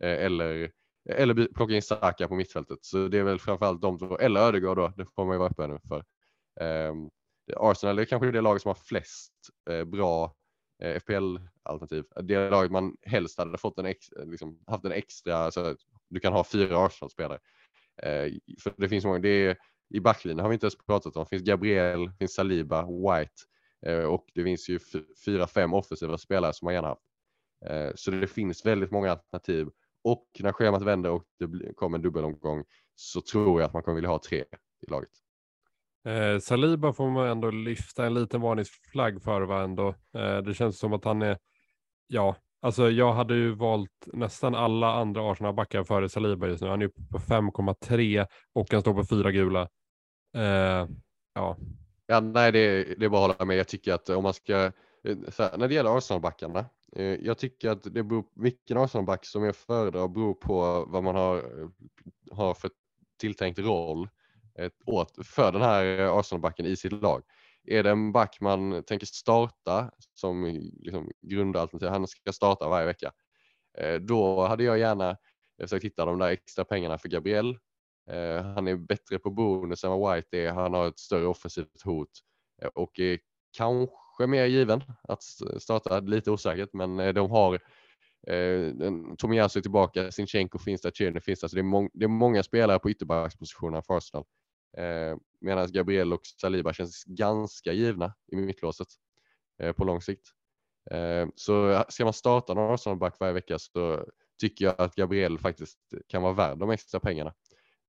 Eh, 0.02 0.24
eller 0.24 0.70
eller 1.08 1.54
plocka 1.54 1.74
in 1.74 1.82
Saka 1.82 2.28
på 2.28 2.34
mittfältet. 2.34 2.78
Så 2.82 3.08
det 3.08 3.18
är 3.18 3.22
väl 3.22 3.38
framförallt 3.38 3.82
de 3.82 3.98
två, 3.98 4.18
eller 4.18 4.40
Ödegaard 4.40 4.76
då, 4.76 4.92
det 4.96 5.06
får 5.14 5.24
man 5.24 5.34
ju 5.34 5.38
vara 5.38 5.50
öppen 5.50 5.80
för. 5.88 6.04
Eh, 6.60 6.94
Arsenal 7.56 7.98
är 7.98 8.04
kanske 8.04 8.30
det 8.30 8.40
laget 8.40 8.62
som 8.62 8.68
har 8.68 8.74
flest 8.74 9.32
eh, 9.70 9.84
bra 9.84 10.34
eh, 10.82 11.00
FPL-alternativ. 11.00 12.04
Det 12.22 12.50
laget 12.50 12.72
man 12.72 12.96
helst 13.02 13.38
hade 13.38 13.58
fått 13.58 13.78
en 13.78 13.86
ex, 13.86 14.06
liksom, 14.24 14.58
haft 14.66 14.84
en 14.84 14.92
extra, 14.92 15.36
alltså, 15.36 15.76
du 16.10 16.20
kan 16.20 16.32
ha 16.32 16.44
fyra 16.44 16.86
Arsenal-spelare. 16.86 17.38
Eh, 18.02 18.32
för 18.62 18.74
det 18.76 18.88
finns 18.88 19.04
många, 19.04 19.18
det 19.18 19.28
är, 19.28 19.56
i 19.94 20.00
backlinjen 20.00 20.40
har 20.40 20.48
vi 20.48 20.54
inte 20.54 20.66
ens 20.66 20.78
pratat 20.86 21.16
om, 21.16 21.24
det 21.24 21.28
finns 21.28 21.42
Gabriel, 21.42 22.10
finns 22.18 22.34
Saliba, 22.34 22.82
White 22.82 23.34
eh, 23.86 24.04
och 24.04 24.26
det 24.34 24.44
finns 24.44 24.68
ju 24.68 24.78
fyra, 25.24 25.46
fem 25.46 25.74
offensiva 25.74 26.18
spelare 26.18 26.52
som 26.52 26.66
man 26.66 26.74
gärna 26.74 26.88
haft. 26.88 27.02
Eh, 27.66 27.90
så 27.94 28.10
det 28.10 28.26
finns 28.26 28.66
väldigt 28.66 28.90
många 28.90 29.10
alternativ 29.10 29.68
och 30.04 30.26
när 30.38 30.52
schemat 30.52 30.82
vänder 30.82 31.10
och 31.10 31.24
det 31.38 31.74
kommer 31.74 31.98
en 31.98 32.02
dubbelomgång 32.02 32.64
så 32.94 33.20
tror 33.20 33.60
jag 33.60 33.68
att 33.68 33.74
man 33.74 33.82
kommer 33.82 33.94
vilja 33.94 34.10
ha 34.10 34.20
tre 34.28 34.44
i 34.86 34.90
laget. 34.90 35.10
Eh, 36.04 36.38
Saliba 36.38 36.92
får 36.92 37.10
man 37.10 37.28
ändå 37.28 37.50
lyfta 37.50 38.06
en 38.06 38.14
liten 38.14 38.40
varningsflagg 38.40 39.22
för 39.22 39.42
va 39.42 39.62
ändå. 39.62 39.88
Eh, 40.14 40.38
det 40.38 40.54
känns 40.54 40.78
som 40.78 40.92
att 40.92 41.04
han 41.04 41.22
är, 41.22 41.38
ja, 42.06 42.36
Alltså 42.62 42.90
jag 42.90 43.12
hade 43.12 43.34
ju 43.34 43.54
valt 43.54 44.08
nästan 44.12 44.54
alla 44.54 44.92
andra 44.92 45.32
Arsenal-backar 45.32 45.84
före 45.84 46.08
Saliba 46.08 46.46
just 46.46 46.62
nu. 46.62 46.68
Han 46.68 46.82
är 46.82 46.86
uppe 46.86 47.02
på 47.10 47.18
5,3 47.18 48.26
och 48.52 48.72
han 48.72 48.80
står 48.80 48.94
på 48.94 49.04
fyra 49.04 49.30
gula. 49.30 49.68
Eh, 50.36 50.88
ja. 51.34 51.56
ja. 52.06 52.20
Nej, 52.20 52.52
det, 52.52 52.84
det 52.98 53.04
är 53.04 53.08
bara 53.08 53.30
att 53.30 53.38
hålla 53.38 53.46
med. 53.46 53.56
Jag 53.56 53.68
tycker 53.68 53.94
att 53.94 54.08
om 54.08 54.22
man 54.22 54.34
ska, 54.34 54.64
eh, 55.04 55.16
här, 55.38 55.58
när 55.58 55.68
det 55.68 55.74
gäller 55.74 55.96
Arsenal-backarna, 55.96 56.64
eh, 56.96 57.14
jag 57.14 57.38
tycker 57.38 57.70
att 57.70 57.82
det 57.82 58.02
beror, 58.02 58.24
vilken 58.34 58.78
Arsenal-back 58.78 59.26
som 59.26 59.44
jag 59.44 59.56
föredrar 59.56 60.08
beror 60.08 60.34
på 60.34 60.84
vad 60.88 61.02
man 61.04 61.14
har, 61.14 61.42
har 62.30 62.54
för 62.54 62.70
tilltänkt 63.20 63.58
roll 63.58 64.08
eh, 64.58 64.70
åt, 64.86 65.26
för 65.26 65.52
den 65.52 65.62
här 65.62 65.84
Arsenal-backen 66.20 66.66
i 66.66 66.76
sitt 66.76 66.92
lag. 66.92 67.22
Är 67.70 67.82
det 67.82 67.90
en 67.90 68.12
back 68.12 68.40
man 68.40 68.82
tänker 68.84 69.06
starta 69.06 69.90
som 70.14 70.44
liksom 70.80 71.10
grundalternativ, 71.22 71.88
han 71.88 72.06
ska 72.06 72.32
starta 72.32 72.68
varje 72.68 72.86
vecka, 72.86 73.12
eh, 73.78 73.94
då 73.94 74.46
hade 74.46 74.64
jag 74.64 74.78
gärna 74.78 75.10
eh, 75.10 75.16
försökt 75.62 75.84
hitta 75.84 76.04
de 76.04 76.18
där 76.18 76.28
extra 76.28 76.64
pengarna 76.64 76.98
för 76.98 77.08
Gabriel. 77.08 77.58
Eh, 78.10 78.42
han 78.42 78.68
är 78.68 78.76
bättre 78.76 79.18
på 79.18 79.30
bonus 79.30 79.84
än 79.84 79.90
vad 79.90 80.14
White 80.14 80.38
är, 80.38 80.52
han 80.52 80.74
har 80.74 80.88
ett 80.88 80.98
större 80.98 81.26
offensivt 81.26 81.82
hot. 81.84 82.10
Och 82.74 82.98
är 82.98 83.18
kanske 83.56 84.26
mer 84.26 84.44
given 84.44 84.82
att 85.02 85.22
starta, 85.58 86.00
lite 86.00 86.30
osäkert, 86.30 86.72
men 86.72 87.14
de 87.14 87.30
har 87.30 87.54
eh, 88.26 88.72
Tomiyasu 89.18 89.58
är 89.58 89.62
tillbaka, 89.62 90.10
Sinchenko 90.10 90.58
finns 90.58 90.80
där, 90.80 90.90
Tierney 90.90 91.20
finns 91.20 91.40
där, 91.40 91.48
så 91.48 91.56
det 91.56 91.60
är, 91.60 91.62
må 91.62 91.90
det 91.92 92.04
är 92.04 92.08
många 92.08 92.42
spelare 92.42 92.78
på 92.78 92.90
ytterbackspositionerna 92.90 93.82
för 93.82 93.96
Arsenal. 93.96 94.24
Eh, 94.76 95.16
Medan 95.40 95.72
Gabriel 95.72 96.12
och 96.12 96.20
Saliba 96.40 96.72
känns 96.72 97.04
ganska 97.04 97.72
givna 97.72 98.14
i 98.32 98.36
mittlåset 98.36 98.88
eh, 99.62 99.72
på 99.72 99.84
lång 99.84 100.00
sikt. 100.00 100.26
Eh, 100.90 101.28
så 101.34 101.84
ska 101.88 102.04
man 102.04 102.12
starta 102.12 102.54
någon 102.54 102.74
Arsenal-back 102.74 103.16
varje 103.20 103.32
vecka 103.32 103.58
så 103.58 104.04
tycker 104.40 104.64
jag 104.64 104.74
att 104.78 104.94
Gabriel 104.94 105.38
faktiskt 105.38 105.78
kan 106.08 106.22
vara 106.22 106.32
värd 106.32 106.58
de 106.58 106.70
extra 106.70 107.00
pengarna. 107.00 107.34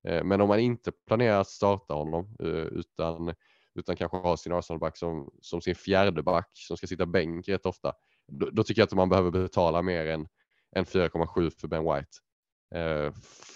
Eh, 0.07 0.23
men 0.23 0.41
om 0.41 0.47
man 0.47 0.59
inte 0.59 0.91
planerar 1.07 1.41
att 1.41 1.49
starta 1.49 1.93
honom 1.93 2.35
eh, 2.39 2.47
utan, 2.49 3.33
utan 3.75 3.95
kanske 3.95 4.17
har 4.17 4.35
sin 4.35 4.53
Arsenal-back 4.53 4.97
som, 4.97 5.31
som 5.41 5.61
sin 5.61 5.75
fjärde 5.75 6.23
back 6.23 6.49
som 6.53 6.77
ska 6.77 6.87
sitta 6.87 7.05
bänk 7.05 7.49
rätt 7.49 7.65
ofta, 7.65 7.93
då, 8.27 8.49
då 8.49 8.63
tycker 8.63 8.81
jag 8.81 8.85
att 8.87 8.93
man 8.93 9.09
behöver 9.09 9.31
betala 9.31 9.81
mer 9.81 10.05
än, 10.05 10.27
än 10.75 10.85
4,7 10.85 11.59
för 11.61 11.67
Ben 11.67 11.83
White. 11.83 12.17
Eh, 12.75 13.13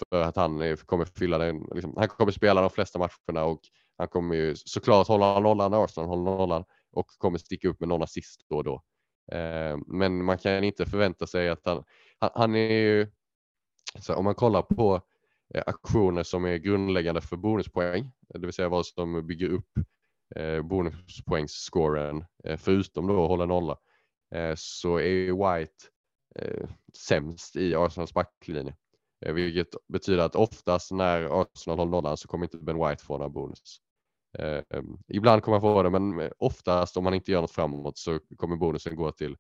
för 0.09 0.22
att 0.22 0.36
han 0.36 0.78
kommer 0.78 1.05
fylla 1.05 1.38
den, 1.38 1.68
liksom, 1.74 1.93
han 1.97 2.07
kommer 2.07 2.32
spela 2.32 2.61
de 2.61 2.70
flesta 2.70 2.99
matcherna 2.99 3.45
och 3.45 3.61
han 3.97 4.07
kommer 4.07 4.36
ju 4.36 4.55
såklart 4.55 5.07
hålla 5.07 5.39
nollan 5.39 5.72
när 5.72 5.84
Arsenal 5.84 6.09
håller 6.09 6.24
nollan 6.24 6.63
och 6.91 7.07
kommer 7.07 7.38
sticka 7.38 7.68
upp 7.68 7.80
med 7.80 7.89
någon 7.89 8.03
assist 8.03 8.45
då 8.49 8.55
och 8.55 8.63
då. 8.63 8.84
Eh, 9.32 9.78
men 9.88 10.24
man 10.24 10.38
kan 10.38 10.63
inte 10.63 10.86
förvänta 10.86 11.28
sig 11.28 11.49
att 11.49 11.66
han, 11.66 11.84
han, 12.20 12.55
är 12.55 12.72
ju, 12.72 13.07
så 13.99 14.16
om 14.16 14.24
man 14.24 14.36
kollar 14.36 14.61
på 14.61 15.01
eh, 15.53 15.63
aktioner 15.66 16.24
som 16.24 16.45
är 16.45 16.57
grundläggande 16.57 17.22
för 17.22 17.38
bonuspoäng, 17.38 18.11
det 18.30 18.39
vill 18.39 18.53
säga 18.53 18.70
vad 18.70 18.86
som 18.86 19.28
bygger 19.28 19.49
upp 19.49 19.70
bonuspoängsscoren 20.63 22.26
förutom 22.57 23.07
då 23.07 23.24
att 23.24 23.30
hålla 23.30 23.45
nolla, 23.45 23.78
så 24.55 24.99
är 24.99 25.57
White 25.59 25.86
sämst 27.07 27.55
i 27.55 27.76
Arsenals 27.76 28.13
backlinje. 28.13 28.76
Eh, 29.26 29.34
vilket 29.34 29.76
betyder 29.88 30.23
att 30.23 30.36
oftast 30.36 30.91
när 30.91 31.41
Arsenal 31.41 31.78
håller 31.78 31.91
nollan 31.91 32.17
så 32.17 32.28
kommer 32.28 32.45
inte 32.45 32.57
Ben 32.57 32.89
White 32.89 33.03
få 33.03 33.17
några 33.17 33.30
bonus. 33.30 33.82
Eh, 34.38 34.61
ibland 35.07 35.43
kommer 35.43 35.59
han 35.59 35.61
få 35.61 35.84
det, 35.84 35.89
men 35.89 36.19
eh, 36.19 36.32
oftast 36.38 36.97
om 36.97 37.03
man 37.03 37.13
inte 37.13 37.32
gör 37.32 37.41
något 37.41 37.51
framåt 37.51 37.97
så 37.97 38.19
kommer 38.38 38.55
bonusen 38.55 38.95
gå 38.95 39.11
till 39.11 39.38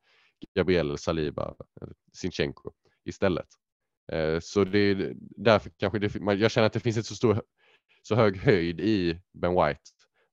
Gabriel 0.55 0.97
Saliba, 0.97 1.55
eh, 1.81 1.87
Sinchenko 2.13 2.71
istället. 3.05 3.47
Eh, 4.11 4.39
så 4.39 4.63
det 4.63 4.79
är 4.79 5.13
därför 5.17 5.71
kanske 5.77 5.99
det, 5.99 6.35
jag 6.35 6.51
känner 6.51 6.67
att 6.67 6.73
det 6.73 6.79
finns 6.79 6.97
inte 6.97 7.09
så 7.09 7.15
stor, 7.15 7.41
så 8.01 8.15
hög 8.15 8.37
höjd 8.37 8.79
i 8.79 9.21
Ben 9.33 9.51
White, 9.51 9.81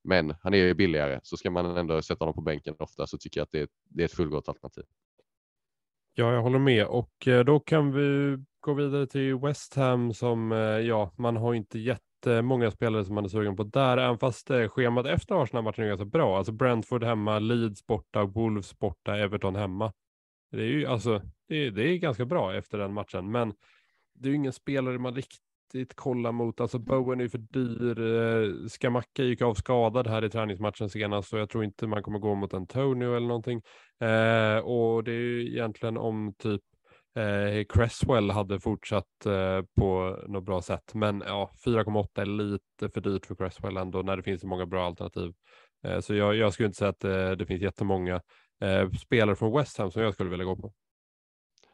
men 0.05 0.35
han 0.43 0.55
är 0.55 0.59
ju 0.59 0.75
billigare 0.75 1.21
så 1.23 1.37
ska 1.37 1.51
man 1.51 1.77
ändå 1.77 2.03
sätta 2.03 2.25
honom 2.25 2.35
på 2.35 2.41
bänken 2.41 2.75
ofta 2.79 3.07
så 3.07 3.19
tycker 3.19 3.41
jag 3.41 3.45
att 3.45 3.53
det 3.53 3.61
är, 3.61 3.69
det 3.85 4.03
är 4.03 4.05
ett 4.05 4.13
fullgott 4.13 4.49
alternativ. 4.49 4.85
Ja, 6.15 6.33
jag 6.33 6.43
håller 6.43 6.59
med 6.59 6.87
och 6.87 7.29
då 7.47 7.61
kan 7.61 7.93
vi 7.93 8.39
gå 8.63 8.75
vidare 8.75 9.07
till 9.07 9.39
West 9.39 9.75
Ham 9.75 10.15
som, 10.15 10.53
eh, 10.53 10.59
ja, 10.59 11.13
man 11.17 11.37
har 11.37 11.55
inte 11.55 11.79
jättemånga 11.79 12.71
spelare 12.71 13.05
som 13.05 13.15
man 13.15 13.25
är 13.25 13.29
sugen 13.29 13.57
på 13.57 13.63
där, 13.65 13.97
även 13.99 14.19
fast 14.19 14.51
eh, 14.51 14.69
schemat 14.69 15.07
efter 15.07 15.43
Arsenal-matchen 15.43 15.85
är 15.85 15.89
ganska 15.89 16.05
bra. 16.05 16.39
Alltså 16.39 16.53
Brentford 16.53 17.05
hemma, 17.05 17.39
Leeds 17.39 17.87
borta, 17.87 18.25
Wolves 18.25 18.79
borta, 18.79 19.17
Everton 19.17 19.57
hemma. 19.57 19.93
Det 20.51 20.61
är 20.63 20.67
ju 20.67 20.87
alltså, 20.87 21.23
det 21.49 21.57
är, 21.57 21.71
det 21.71 21.89
är 21.89 21.97
ganska 21.97 22.25
bra 22.25 22.55
efter 22.55 22.79
den 22.79 22.93
matchen, 22.93 23.31
men 23.31 23.55
det 24.15 24.29
är 24.29 24.31
ju 24.31 24.37
ingen 24.37 24.53
spelare 24.53 24.99
man 24.99 25.15
riktigt 25.15 25.95
kollar 25.95 26.33
mot. 26.33 26.61
Alltså 26.61 26.79
Bowen 26.79 27.21
är 27.21 27.25
ju 27.25 27.31
för 27.31 27.39
dyr. 27.39 28.01
Eh, 28.01 28.69
Skamacka 28.69 29.23
gick 29.23 29.43
av 29.43 29.55
skadad 29.55 30.07
här 30.07 30.25
i 30.25 30.31
träningsmatchen 30.31 30.91
senast, 30.91 31.29
så 31.29 31.37
jag 31.37 31.51
tror 31.51 31.65
inte 31.65 31.87
man 31.87 32.03
kommer 32.03 32.19
gå 32.19 32.35
mot 32.35 32.55
Antonio 32.55 33.17
eller 33.17 33.27
någonting. 33.27 33.63
Eh, 34.01 34.59
och 34.59 35.05
det 35.05 35.13
är 35.13 35.21
ju 35.21 35.51
egentligen 35.51 35.97
om 35.97 36.35
typ 36.39 36.63
Eh, 37.15 37.65
Cresswell 37.69 38.31
hade 38.31 38.61
fortsatt 38.61 39.27
eh, 39.27 39.63
på 39.77 40.19
något 40.29 40.45
bra 40.45 40.63
sätt, 40.63 40.95
men 40.95 41.23
ja, 41.27 41.51
4,8 41.65 42.21
är 42.21 42.27
lite 42.27 42.95
för 42.95 43.01
dyrt 43.01 43.27
för 43.27 43.35
Cresswell 43.35 43.77
ändå 43.77 44.03
när 44.03 44.17
det 44.17 44.23
finns 44.23 44.41
så 44.41 44.47
många 44.47 44.67
bra 44.67 44.87
alternativ. 44.87 45.33
Eh, 45.85 46.01
så 46.01 46.15
jag, 46.15 46.37
jag, 46.37 46.53
skulle 46.53 46.67
inte 46.67 46.79
säga 46.79 46.89
att 46.89 47.05
eh, 47.05 47.31
det 47.31 47.47
finns 47.47 47.63
jättemånga 47.63 48.21
eh, 48.61 48.91
spelare 48.91 49.37
från 49.37 49.57
West 49.59 49.79
Ham 49.79 49.91
som 49.91 50.03
jag 50.03 50.15
skulle 50.15 50.31
vilja 50.31 50.45
gå 50.45 50.57
på. 50.57 50.73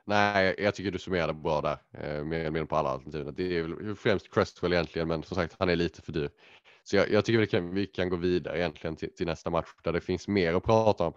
Nej, 0.06 0.54
jag 0.58 0.74
tycker 0.74 0.90
du 0.90 0.98
summerade 0.98 1.34
bra 1.34 1.60
där, 1.60 1.78
eh, 1.92 2.24
mer 2.24 2.40
eller 2.40 2.50
mindre 2.50 2.66
på 2.66 2.76
alla 2.76 2.88
alternativen. 2.88 3.34
Det 3.34 3.58
är 3.58 3.62
väl 3.62 3.96
främst 3.96 4.34
Cresswell 4.34 4.72
egentligen, 4.72 5.08
men 5.08 5.22
som 5.22 5.34
sagt, 5.34 5.56
han 5.58 5.68
är 5.68 5.76
lite 5.76 6.02
för 6.02 6.12
dyr. 6.12 6.30
Så 6.84 6.96
jag, 6.96 7.10
jag 7.10 7.24
tycker 7.24 7.38
vi 7.38 7.46
kan, 7.46 7.74
vi 7.74 7.86
kan 7.86 8.08
gå 8.08 8.16
vidare 8.16 8.58
egentligen 8.58 8.96
till, 8.96 9.14
till, 9.14 9.26
nästa 9.26 9.50
match 9.50 9.68
där 9.82 9.92
det 9.92 10.00
finns 10.00 10.28
mer 10.28 10.54
att 10.54 10.62
prata 10.62 11.06
om. 11.06 11.12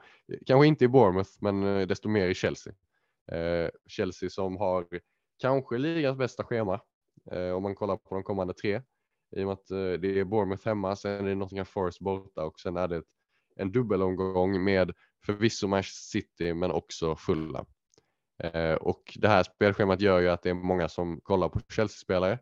Kanske 0.45 0.67
inte 0.67 0.85
i 0.85 0.87
Bournemouth, 0.87 1.29
men 1.39 1.63
eh, 1.63 1.87
desto 1.87 2.09
mer 2.09 2.27
i 2.27 2.33
Chelsea. 2.33 2.73
Eh, 3.31 3.69
Chelsea 3.87 4.29
som 4.29 4.57
har 4.57 4.87
kanske 5.39 5.77
ligans 5.77 6.17
bästa 6.17 6.43
schema 6.43 6.81
eh, 7.31 7.51
om 7.51 7.63
man 7.63 7.75
kollar 7.75 7.97
på 7.97 8.15
de 8.15 8.23
kommande 8.23 8.53
tre. 8.53 8.81
I 9.35 9.43
och 9.43 9.45
med 9.45 9.53
att 9.53 9.71
eh, 9.71 9.77
det 9.77 10.19
är 10.19 10.23
Bournemouth 10.23 10.67
hemma, 10.67 10.95
sen 10.95 11.25
är 11.25 11.29
det 11.29 11.35
Nottingham 11.35 11.65
Forest 11.65 11.99
borta 11.99 12.45
och 12.45 12.59
sen 12.59 12.77
är 12.77 12.87
det 12.87 13.03
en 13.55 13.71
dubbelomgång 13.71 14.63
med 14.63 14.91
förvisso 15.25 15.67
Manchester 15.67 16.19
City 16.19 16.53
men 16.53 16.71
också 16.71 17.15
Fulham. 17.15 17.65
Eh, 18.43 18.73
och 18.73 19.17
det 19.19 19.27
här 19.27 19.43
spelschemat 19.43 20.01
gör 20.01 20.19
ju 20.19 20.29
att 20.29 20.43
det 20.43 20.49
är 20.49 20.53
många 20.53 20.89
som 20.89 21.21
kollar 21.21 21.49
på 21.49 21.59
Chelsea-spelare. 21.69 22.39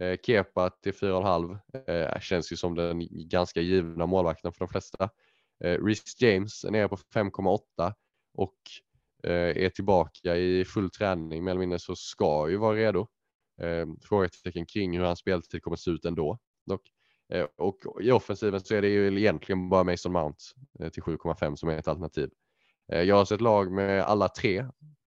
Eh, 0.00 0.18
Kepa 0.26 0.70
till 0.70 0.92
4,5 0.92 1.58
eh, 1.86 2.20
känns 2.20 2.52
ju 2.52 2.56
som 2.56 2.74
den 2.74 3.08
ganska 3.10 3.60
givna 3.60 4.06
målvakten 4.06 4.52
för 4.52 4.58
de 4.58 4.68
flesta. 4.68 5.10
Rhys 5.58 6.20
James 6.20 6.64
är 6.64 6.70
nere 6.70 6.88
på 6.88 6.96
5,8 6.96 7.94
och 8.34 8.56
Eh, 9.26 9.64
är 9.64 9.68
tillbaka 9.68 10.36
i 10.36 10.64
full 10.64 10.90
träning 10.90 11.44
mer 11.44 11.50
eller 11.50 11.60
mindre 11.60 11.78
så 11.78 11.96
ska 11.96 12.50
ju 12.50 12.56
vara 12.56 12.76
redo. 12.76 13.08
Eh, 13.62 13.86
frågetecken 14.02 14.66
kring 14.66 14.98
hur 14.98 15.04
hans 15.04 15.18
speltid 15.18 15.62
kommer 15.62 15.76
se 15.76 15.90
ut 15.90 16.04
ändå. 16.04 16.38
Dock. 16.66 16.82
Eh, 17.32 17.46
och 17.56 17.78
i 18.00 18.10
offensiven 18.10 18.60
så 18.60 18.74
är 18.74 18.82
det 18.82 18.88
ju 18.88 19.18
egentligen 19.18 19.68
bara 19.68 19.84
Mason 19.84 20.12
Mount 20.12 20.38
till 20.92 21.02
7,5 21.02 21.56
som 21.56 21.68
är 21.68 21.78
ett 21.78 21.88
alternativ. 21.88 22.30
Jag 22.86 23.16
har 23.16 23.24
sett 23.24 23.40
lag 23.40 23.72
med 23.72 24.02
alla 24.02 24.28
tre 24.28 24.60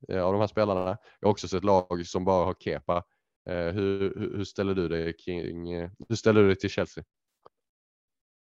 av 0.09 0.33
de 0.33 0.41
här 0.41 0.47
spelarna. 0.47 0.99
Jag 1.21 1.29
har 1.29 1.33
också 1.33 1.49
sett 1.49 1.65
lag 1.65 2.07
som 2.07 2.25
bara 2.25 2.45
har 2.45 2.55
Kepa. 2.55 3.05
Hur, 3.47 4.15
hur 4.37 4.45
ställer 4.45 4.75
du 4.75 4.89
dig 4.89 5.17
kring, 5.17 5.75
hur 6.09 6.15
ställer 6.15 6.41
du 6.41 6.47
dig 6.47 6.57
till 6.57 6.71
Chelsea? 6.71 7.05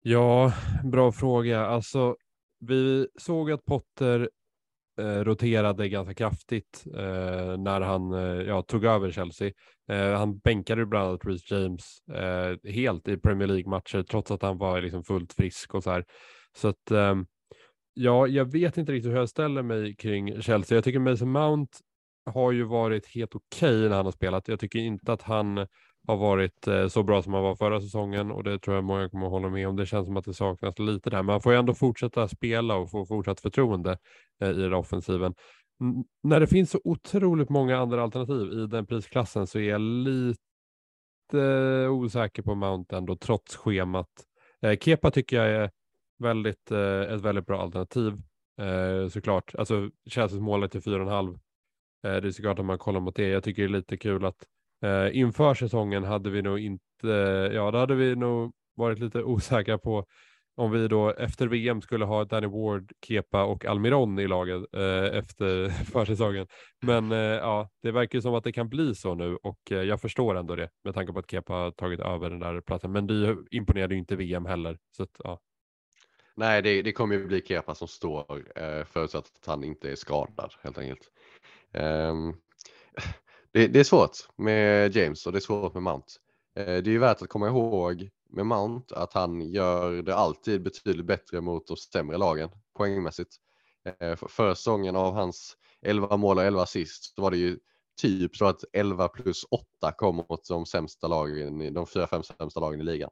Ja, 0.02 0.52
bra 0.84 1.12
fråga. 1.12 1.66
Alltså, 1.66 2.16
vi 2.60 3.08
såg 3.18 3.50
att 3.50 3.64
Potter 3.64 4.30
Eh, 4.98 5.24
roterade 5.24 5.88
ganska 5.88 6.14
kraftigt 6.14 6.84
eh, 6.94 7.56
när 7.58 7.80
han 7.80 8.12
eh, 8.12 8.42
ja, 8.42 8.62
tog 8.62 8.84
över 8.84 9.10
Chelsea. 9.10 9.52
Eh, 9.88 10.12
han 10.12 10.38
bänkade 10.38 10.86
bland 10.86 11.08
annat 11.08 11.24
Reece 11.24 11.50
James 11.50 11.98
eh, 12.12 12.72
helt 12.72 13.08
i 13.08 13.16
Premier 13.16 13.48
League-matcher 13.48 14.02
trots 14.02 14.30
att 14.30 14.42
han 14.42 14.58
var 14.58 14.80
liksom 14.80 15.04
fullt 15.04 15.32
frisk 15.32 15.74
och 15.74 15.82
så 15.82 15.90
här. 15.90 16.04
Så 16.56 16.68
att 16.68 16.90
ehm, 16.90 17.26
ja, 17.94 18.26
jag 18.26 18.52
vet 18.52 18.78
inte 18.78 18.92
riktigt 18.92 19.12
hur 19.12 19.16
jag 19.16 19.28
ställer 19.28 19.62
mig 19.62 19.96
kring 19.96 20.42
Chelsea. 20.42 20.76
Jag 20.76 20.84
tycker 20.84 20.98
Mason 20.98 21.32
Mount 21.32 21.78
har 22.26 22.52
ju 22.52 22.64
varit 22.64 23.06
helt 23.06 23.34
okej 23.34 23.76
okay 23.76 23.88
när 23.88 23.96
han 23.96 24.04
har 24.04 24.12
spelat. 24.12 24.48
Jag 24.48 24.60
tycker 24.60 24.78
inte 24.78 25.12
att 25.12 25.22
han 25.22 25.66
har 26.06 26.16
varit 26.16 26.66
eh, 26.66 26.88
så 26.88 27.02
bra 27.02 27.22
som 27.22 27.34
han 27.34 27.42
var 27.42 27.54
förra 27.54 27.80
säsongen 27.80 28.30
och 28.30 28.44
det 28.44 28.58
tror 28.58 28.76
jag 28.76 28.84
många 28.84 29.08
kommer 29.08 29.26
att 29.26 29.32
hålla 29.32 29.48
med 29.48 29.68
om. 29.68 29.76
Det 29.76 29.86
känns 29.86 30.06
som 30.06 30.16
att 30.16 30.24
det 30.24 30.34
saknas 30.34 30.78
lite 30.78 31.10
där, 31.10 31.22
men 31.22 31.32
han 31.32 31.42
får 31.42 31.52
ju 31.52 31.58
ändå 31.58 31.74
fortsätta 31.74 32.28
spela 32.28 32.76
och 32.76 32.90
få 32.90 33.06
fortsatt 33.06 33.40
förtroende 33.40 33.98
eh, 34.40 34.50
i 34.50 34.52
den 34.52 34.74
offensiven. 34.74 35.34
När 36.22 36.40
det 36.40 36.46
finns 36.46 36.70
så 36.70 36.80
otroligt 36.84 37.48
många 37.48 37.78
andra 37.78 38.02
alternativ 38.02 38.52
i 38.52 38.66
den 38.66 38.86
prisklassen 38.86 39.46
så 39.46 39.58
är 39.58 39.70
jag 39.70 39.80
lite 39.80 40.38
osäker 41.90 42.42
på 42.42 42.54
Mount 42.54 42.96
ändå 42.96 43.16
trots 43.16 43.56
schemat. 43.56 44.08
Eh, 44.62 44.78
Kepa 44.78 45.10
tycker 45.10 45.36
jag 45.36 45.48
är 45.48 45.70
väldigt, 46.18 46.70
ett 46.70 47.20
väldigt 47.20 47.46
bra 47.46 47.62
alternativ 47.62 48.22
såklart. 49.10 49.54
Alltså 49.54 49.90
Chelseas 50.10 50.40
målet 50.40 50.72
till 50.72 50.80
4,5. 50.80 51.38
Det 52.02 52.08
är 52.08 52.30
såklart 52.30 52.58
om 52.58 52.66
man 52.66 52.78
kollar 52.78 53.00
mot 53.00 53.16
det. 53.16 53.28
Jag 53.28 53.44
tycker 53.44 53.62
det 53.62 53.68
är 53.68 53.78
lite 53.78 53.96
kul 53.96 54.24
att 54.24 54.46
Eh, 54.82 55.18
inför 55.18 55.54
säsongen 55.54 56.04
hade 56.04 56.30
vi 56.30 56.42
nog 56.42 56.58
inte, 56.58 57.08
ja 57.52 57.70
då 57.70 57.78
hade 57.78 57.94
vi 57.94 58.16
nog 58.16 58.52
varit 58.74 58.98
lite 58.98 59.22
osäkra 59.22 59.78
på 59.78 60.06
om 60.56 60.70
vi 60.70 60.88
då 60.88 61.10
efter 61.10 61.46
VM 61.46 61.82
skulle 61.82 62.04
ha 62.04 62.24
Danny 62.24 62.46
Ward, 62.46 62.92
Kepa 63.06 63.44
och 63.44 63.64
Almiron 63.64 64.18
i 64.18 64.26
laget 64.26 64.62
eh, 64.72 65.18
efter 65.18 65.68
försäsongen. 65.92 66.46
Men 66.80 67.12
eh, 67.12 67.18
ja, 67.18 67.70
det 67.82 67.90
verkar 67.90 68.20
som 68.20 68.34
att 68.34 68.44
det 68.44 68.52
kan 68.52 68.68
bli 68.68 68.94
så 68.94 69.14
nu 69.14 69.36
och 69.36 69.72
eh, 69.72 69.82
jag 69.82 70.00
förstår 70.00 70.34
ändå 70.36 70.56
det 70.56 70.70
med 70.84 70.94
tanke 70.94 71.12
på 71.12 71.18
att 71.18 71.30
Kepa 71.30 71.52
har 71.52 71.70
tagit 71.70 72.00
över 72.00 72.30
den 72.30 72.38
där 72.38 72.60
platsen. 72.60 72.92
Men 72.92 73.06
det 73.06 73.36
imponerade 73.50 73.94
ju 73.94 73.98
inte 73.98 74.16
VM 74.16 74.46
heller. 74.46 74.78
Så 74.96 75.02
att, 75.02 75.16
ja. 75.18 75.40
Nej, 76.34 76.62
det, 76.62 76.82
det 76.82 76.92
kommer 76.92 77.14
ju 77.14 77.26
bli 77.26 77.42
Kepa 77.42 77.74
som 77.74 77.88
står 77.88 78.44
eh, 78.56 78.84
förutsatt 78.84 79.24
att 79.40 79.46
han 79.46 79.64
inte 79.64 79.90
är 79.90 79.96
skadad 79.96 80.52
helt 80.62 80.78
enkelt. 80.78 81.10
Um, 81.72 82.36
det, 83.56 83.68
det, 83.68 83.80
är 83.80 83.84
svårt 83.84 84.16
med 84.36 84.96
James 84.96 85.26
och 85.26 85.32
det 85.32 85.38
är 85.38 85.40
svårt 85.40 85.74
med 85.74 85.82
Mount. 85.82 86.06
Eh, 86.56 86.64
det 86.64 86.70
är 86.72 86.92
ju 86.92 86.98
värt 86.98 87.22
att 87.22 87.28
komma 87.28 87.46
ihåg 87.46 88.08
med 88.30 88.46
Mount 88.46 88.96
att 88.96 89.12
han 89.12 89.40
gör 89.40 90.02
det 90.02 90.14
alltid 90.14 90.62
betydligt 90.62 91.06
bättre 91.06 91.40
mot 91.40 91.66
de 91.66 91.76
sämre 91.76 92.18
lagen 92.18 92.50
poängmässigt. 92.74 93.36
Eh, 94.00 94.16
förra 94.16 94.54
säsongen 94.54 94.96
av 94.96 95.14
hans 95.14 95.56
11 95.82 96.16
mål 96.16 96.38
och 96.38 96.44
11 96.44 96.62
assist 96.62 97.14
så 97.14 97.22
var 97.22 97.30
det 97.30 97.36
ju 97.36 97.58
typ 98.00 98.36
så 98.36 98.46
att 98.46 98.64
11 98.72 99.08
plus 99.08 99.44
8 99.50 99.92
kom 99.96 100.16
mot 100.16 100.48
de 100.48 100.66
sämsta 100.66 101.08
lagen, 101.08 101.74
de 101.74 101.86
fyra, 101.86 102.06
fem 102.06 102.22
sämsta 102.22 102.60
lagen 102.60 102.80
i 102.80 102.84
ligan. 102.84 103.10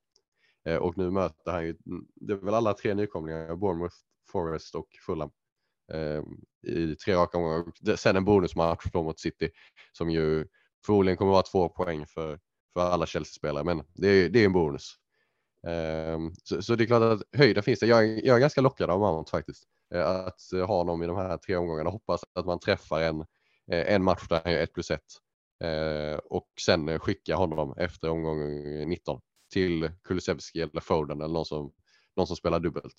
Eh, 0.64 0.76
och 0.76 0.98
nu 0.98 1.10
möter 1.10 1.52
han 1.52 1.66
ju, 1.66 1.76
det 2.14 2.32
är 2.32 2.36
väl 2.36 2.54
alla 2.54 2.74
tre 2.74 2.94
nykomlingar, 2.94 3.56
Bournemouth, 3.56 3.96
Forest 4.32 4.74
och 4.74 4.88
Fulham 5.06 5.30
i 6.66 6.96
tre 6.96 7.14
raka 7.14 7.38
omgångar. 7.38 7.96
Sen 7.96 8.16
en 8.16 8.24
bonusmatch 8.24 8.84
då 8.92 9.02
mot 9.02 9.20
City 9.20 9.50
som 9.92 10.10
ju 10.10 10.46
förmodligen 10.86 11.16
kommer 11.16 11.32
vara 11.32 11.42
två 11.42 11.68
poäng 11.68 12.06
för, 12.06 12.38
för 12.72 12.80
alla 12.80 13.06
Chelsea-spelare, 13.06 13.64
men 13.64 13.82
det 13.94 14.08
är, 14.08 14.28
det 14.28 14.40
är 14.40 14.44
en 14.44 14.52
bonus. 14.52 14.94
Ehm, 15.66 16.32
så, 16.44 16.62
så, 16.62 16.74
det 16.74 16.84
är 16.84 16.86
klart 16.86 17.02
att 17.02 17.38
höjden 17.38 17.62
finns 17.62 17.80
det. 17.80 17.86
Jag, 17.86 18.24
jag 18.24 18.36
är 18.36 18.40
ganska 18.40 18.60
lockad 18.60 18.90
av 18.90 19.00
Mount 19.00 19.30
faktiskt. 19.30 19.64
Eh, 19.94 20.10
att 20.10 20.40
ha 20.52 20.76
honom 20.76 21.02
i 21.02 21.06
de 21.06 21.16
här 21.16 21.36
tre 21.38 21.56
omgångarna. 21.56 21.90
Hoppas 21.90 22.20
att 22.32 22.46
man 22.46 22.60
träffar 22.60 23.00
en, 23.00 23.20
eh, 23.72 23.94
en 23.94 24.04
match 24.04 24.28
där 24.28 24.40
han 24.44 24.52
gör 24.52 24.60
1 24.60 24.72
plus 24.72 24.90
1 24.90 25.00
eh, 25.64 26.18
och 26.18 26.48
sen 26.60 26.98
skicka 26.98 27.36
honom 27.36 27.74
efter 27.76 28.10
omgång 28.10 28.38
19 28.88 29.20
till 29.52 29.90
Kulusevski 30.04 30.60
eller 30.60 30.80
Foden 30.80 31.20
eller 31.20 31.34
någon 31.34 31.44
som, 31.44 31.72
någon 32.16 32.26
som 32.26 32.36
spelar 32.36 32.60
dubbelt. 32.60 32.94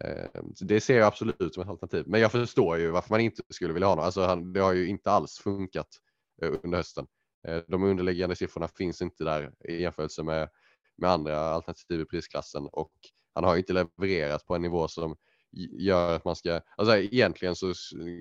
Ehm, 0.00 0.52
det 0.60 0.80
ser 0.80 0.98
jag 0.98 1.06
absolut 1.06 1.54
som 1.54 1.62
ett 1.62 1.68
alternativ, 1.68 2.04
men 2.06 2.20
jag 2.20 2.32
förstår 2.32 2.78
ju 2.78 2.90
varför 2.90 3.10
man 3.10 3.20
inte 3.20 3.42
skulle 3.48 3.72
vilja 3.72 3.86
ha 3.86 3.92
honom. 3.92 4.04
Alltså 4.04 4.22
han, 4.22 4.52
det 4.52 4.60
har 4.60 4.72
ju 4.72 4.86
inte 4.86 5.10
alls 5.10 5.38
funkat 5.38 5.88
eh, 6.42 6.52
under 6.62 6.78
hösten. 6.78 7.06
Eh, 7.48 7.62
de 7.68 7.84
underliggande 7.84 8.36
siffrorna 8.36 8.68
finns 8.68 9.02
inte 9.02 9.24
där 9.24 9.52
i 9.68 9.82
jämförelse 9.82 10.22
med, 10.22 10.48
med 10.98 11.10
andra 11.10 11.38
alternativ 11.38 12.00
i 12.00 12.04
prisklassen 12.04 12.66
och 12.72 12.92
han 13.34 13.44
har 13.44 13.56
inte 13.56 13.72
levererat 13.72 14.46
på 14.46 14.54
en 14.54 14.62
nivå 14.62 14.88
som 14.88 15.16
gör 15.78 16.16
att 16.16 16.24
man 16.24 16.36
ska, 16.36 16.60
alltså 16.76 16.96
egentligen 16.96 17.56
så 17.56 17.72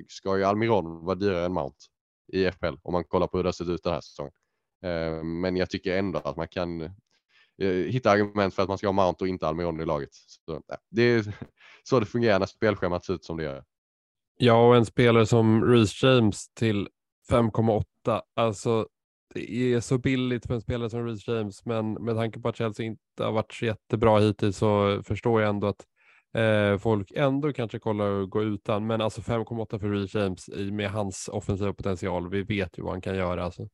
ska 0.07 0.37
ju 0.37 0.43
Almiron 0.43 1.05
vara 1.05 1.15
dyrare 1.15 1.45
än 1.45 1.53
Mount 1.53 1.77
i 2.33 2.51
FPL 2.51 2.75
om 2.83 2.93
man 2.93 3.03
kollar 3.03 3.27
på 3.27 3.37
hur 3.37 3.43
det 3.43 3.47
har 3.47 3.53
sett 3.53 3.67
ut 3.67 3.83
den 3.83 3.93
här 3.93 4.01
säsongen. 4.01 4.33
Ehm, 4.83 5.41
men 5.41 5.57
jag 5.57 5.69
tycker 5.69 5.97
ändå 5.97 6.19
att 6.19 6.37
man 6.37 6.47
kan 6.47 6.81
eh, 7.61 7.69
hitta 7.69 8.11
argument 8.11 8.53
för 8.53 8.63
att 8.63 8.69
man 8.69 8.77
ska 8.77 8.87
ha 8.87 8.91
Mount 8.91 9.23
och 9.23 9.27
inte 9.27 9.47
Almiron 9.47 9.81
i 9.81 9.85
laget. 9.85 10.09
Så, 10.11 10.61
det 10.89 11.01
är 11.01 11.35
så 11.83 11.99
det 11.99 12.05
fungerar 12.05 12.39
när 12.39 12.45
spelschemat 12.45 13.05
ser 13.05 13.13
ut 13.13 13.25
som 13.25 13.37
det 13.37 13.43
gör. 13.43 13.63
Ja, 14.37 14.67
och 14.67 14.75
en 14.75 14.85
spelare 14.85 15.25
som 15.25 15.65
Reece 15.65 16.03
James 16.03 16.53
till 16.53 16.87
5,8. 17.29 18.21
Alltså, 18.35 18.87
det 19.33 19.73
är 19.73 19.79
så 19.79 19.97
billigt 19.97 20.47
för 20.47 20.53
en 20.53 20.61
spelare 20.61 20.89
som 20.89 21.05
Reece 21.05 21.27
James, 21.27 21.65
men 21.65 21.93
med 21.93 22.15
tanke 22.15 22.39
på 22.39 22.49
att 22.49 22.55
Chelsea 22.55 22.85
inte 22.85 23.23
har 23.23 23.31
varit 23.31 23.53
så 23.53 23.65
jättebra 23.65 24.19
hittills 24.19 24.57
så 24.57 25.03
förstår 25.03 25.41
jag 25.41 25.49
ändå 25.49 25.67
att 25.67 25.85
eh, 26.33 26.77
folk 26.77 27.11
ändå 27.15 27.53
kanske 27.53 27.79
kollar 27.79 28.09
och 28.09 28.29
går 28.29 28.43
utan. 28.43 28.87
Men 28.87 29.01
alltså 29.01 29.21
5,8 29.21 29.79
för 29.79 29.89
Reece 29.89 30.15
James 30.15 30.49
med 30.71 30.91
hans 30.91 31.29
offensiva 31.33 31.73
potential. 31.73 32.29
Vi 32.29 32.43
vet 32.43 32.77
ju 32.77 32.83
vad 32.83 32.91
han 32.91 33.01
kan 33.01 33.15
göra. 33.15 33.43
Alltså. 33.43 33.67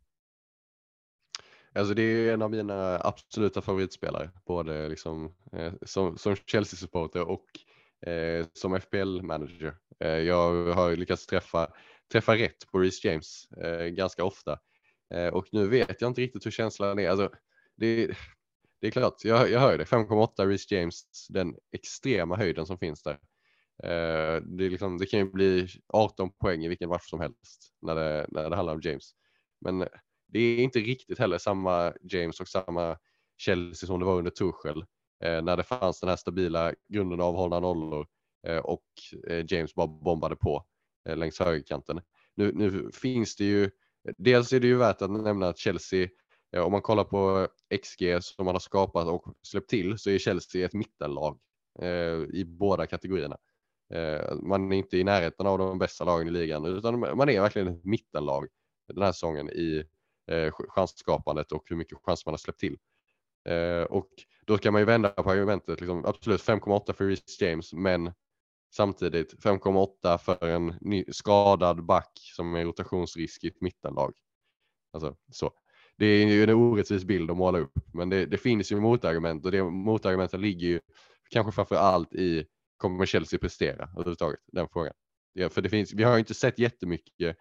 Alltså 1.76 1.94
det 1.94 2.02
är 2.02 2.34
en 2.34 2.42
av 2.42 2.52
mina 2.52 3.00
absoluta 3.04 3.62
favoritspelare, 3.62 4.32
både 4.46 4.90
liksom, 4.90 5.36
eh, 5.52 5.74
som, 5.82 6.18
som 6.18 6.36
Chelsea-supporter 6.36 7.22
och 7.22 7.46
eh, 8.06 8.46
som 8.54 8.80
FPL-manager. 8.80 9.78
Eh, 10.00 10.10
jag 10.10 10.74
har 10.74 10.96
lyckats 10.96 11.28
träffa, 11.28 11.74
träffa 12.12 12.36
rätt 12.36 12.72
på 12.72 12.80
Reece 12.80 13.06
James 13.06 13.52
eh, 13.52 13.86
ganska 13.86 14.24
ofta 14.24 14.60
eh, 15.14 15.28
och 15.28 15.48
nu 15.52 15.68
vet 15.68 16.02
jag 16.02 16.10
inte 16.10 16.22
riktigt 16.22 16.46
hur 16.46 16.52
känslan 16.52 17.00
är. 17.00 17.10
Alltså, 17.10 17.30
det, 17.76 18.08
det 18.82 18.88
är 18.88 18.92
klart, 18.92 19.24
jag, 19.24 19.52
jag 19.52 19.60
hör 19.60 19.78
det. 19.78 19.84
5,8 19.84 20.48
Reece 20.48 20.72
James, 20.72 21.28
den 21.30 21.56
extrema 21.72 22.36
höjden 22.36 22.66
som 22.66 22.78
finns 22.78 23.04
där. 23.04 23.20
Eh, 23.84 24.42
det, 24.42 24.70
liksom, 24.70 24.98
det, 24.98 25.06
kan 25.06 25.20
ju 25.20 25.32
bli 25.32 25.68
18 25.88 26.32
poäng 26.32 26.66
i 26.66 26.68
vilken 26.68 26.90
match 26.90 27.10
som 27.10 27.20
helst 27.20 27.74
när 27.82 27.96
det, 27.96 28.26
när 28.30 28.50
det 28.50 28.56
handlar 28.56 28.74
om 28.74 28.82
James. 28.82 29.12
Men 29.62 29.88
det 30.28 30.40
är 30.40 30.58
inte 30.58 30.80
riktigt 30.80 31.20
heller 31.20 31.38
samma 31.38 31.94
James 32.02 32.40
och 32.40 32.48
samma 32.48 32.98
Chelsea 33.38 33.88
som 33.88 34.00
det 34.00 34.06
var 34.06 34.18
under 34.18 34.32
Tuchel. 34.32 34.86
Eh, 35.24 35.42
när 35.42 35.58
det 35.58 35.64
fanns 35.64 36.00
den 36.00 36.10
här 36.10 36.16
stabila 36.16 36.74
grunden 36.90 37.22
av 37.22 37.36
hållna 37.36 37.60
nollor 37.60 38.08
eh, 38.48 38.58
och 38.58 38.84
eh, 39.28 39.46
James 39.48 39.76
bara 39.76 39.88
bombade 39.88 40.36
på 40.36 40.66
eh, 41.10 41.18
längs 41.18 41.40
högerkanten. 41.40 42.02
Nu, 42.36 42.52
nu 42.54 42.92
finns 42.92 43.36
det 43.36 43.46
ju, 43.46 43.70
dels 44.18 44.54
är 44.54 44.60
det 44.60 44.68
ju 44.68 44.78
värt 44.78 45.02
att 45.02 45.12
nämna 45.12 45.48
att 45.48 45.58
Chelsea 45.58 46.08
eh, 46.56 46.62
om 46.62 46.72
man 46.72 46.82
kollar 46.82 47.04
på 47.04 47.48
XG 47.84 48.24
som 48.24 48.46
man 48.46 48.56
har 48.56 48.60
skapat 48.60 49.08
och 49.08 49.36
släppt 49.42 49.70
till 49.70 49.98
så 49.98 50.10
är 50.10 50.18
Chelsea 50.18 50.66
ett 50.66 50.74
mittenlag 50.74 51.40
eh, 51.82 52.24
i 52.34 52.46
båda 52.48 52.88
kategorierna. 52.88 53.38
Eh, 53.94 54.36
man 54.36 54.72
är 54.72 54.78
inte 54.78 54.98
i 54.98 55.04
närheten 55.04 55.48
av 55.48 55.58
de 55.58 55.78
bästa 55.78 56.04
lagen 56.04 56.28
i 56.28 56.32
ligan 56.32 56.66
utan 56.66 57.00
man 57.00 57.30
är 57.30 57.42
verkligen 57.42 57.68
ett 57.68 57.86
mittenlag 57.86 58.48
den 58.88 59.04
här 59.04 59.12
säsongen 59.12 59.50
i 59.50 59.84
eh, 60.32 60.54
chansskapandet 60.70 61.52
och 61.52 61.64
hur 61.66 61.76
mycket 61.76 61.98
chans 62.02 62.26
man 62.26 62.34
har 62.34 62.38
släppt 62.38 62.60
till. 62.60 62.78
Eh, 63.50 63.84
och 63.84 64.10
då 64.46 64.58
kan 64.58 64.74
man 64.74 64.82
ju 64.82 64.86
vända 64.86 65.10
på 65.10 65.32
argumentet, 65.32 65.82
liksom, 65.82 66.06
absolut 66.06 66.42
5,8 66.42 66.94
för 66.94 67.06
Reece 67.08 67.42
James, 67.42 67.74
men 67.74 68.14
samtidigt 68.76 69.44
5,8 69.44 70.18
för 70.18 70.48
en 70.48 70.76
ny, 70.82 71.06
skadad 71.08 71.86
back 71.86 72.12
som 72.36 72.56
är 72.56 72.66
rotationsrisk 72.66 73.44
i 73.44 73.48
ett 73.48 73.62
mittenlag. 73.62 74.14
Alltså 74.94 75.16
så 75.32 75.52
det 75.98 76.06
är 76.06 76.28
ju 76.28 76.44
en 76.44 76.50
orättvis 76.50 77.04
bild 77.04 77.32
att 77.32 77.38
måla 77.38 77.60
upp, 77.60 77.74
men 77.94 78.10
det, 78.10 78.26
det 78.26 78.38
finns 78.38 78.72
ju 78.72 78.80
motargument 78.80 79.46
och 79.46 79.52
det 79.52 79.64
motargumentet 79.64 80.40
ligger 80.40 80.68
ju 80.68 80.80
kanske 81.30 81.52
framför 81.52 81.76
allt 81.76 82.14
i 82.14 82.46
kommer 82.78 83.06
Chelsea 83.06 83.40
prestera 83.40 83.84
överhuvudtaget, 83.84 84.40
den 84.52 84.68
frågan. 84.74 84.94
Ja, 85.34 85.50
för 85.50 85.62
det 85.62 85.70
finns, 85.70 85.94
vi 85.94 86.04
har 86.04 86.18
inte 86.20 86.34
sett 86.34 86.60
jättemycket 86.60 87.38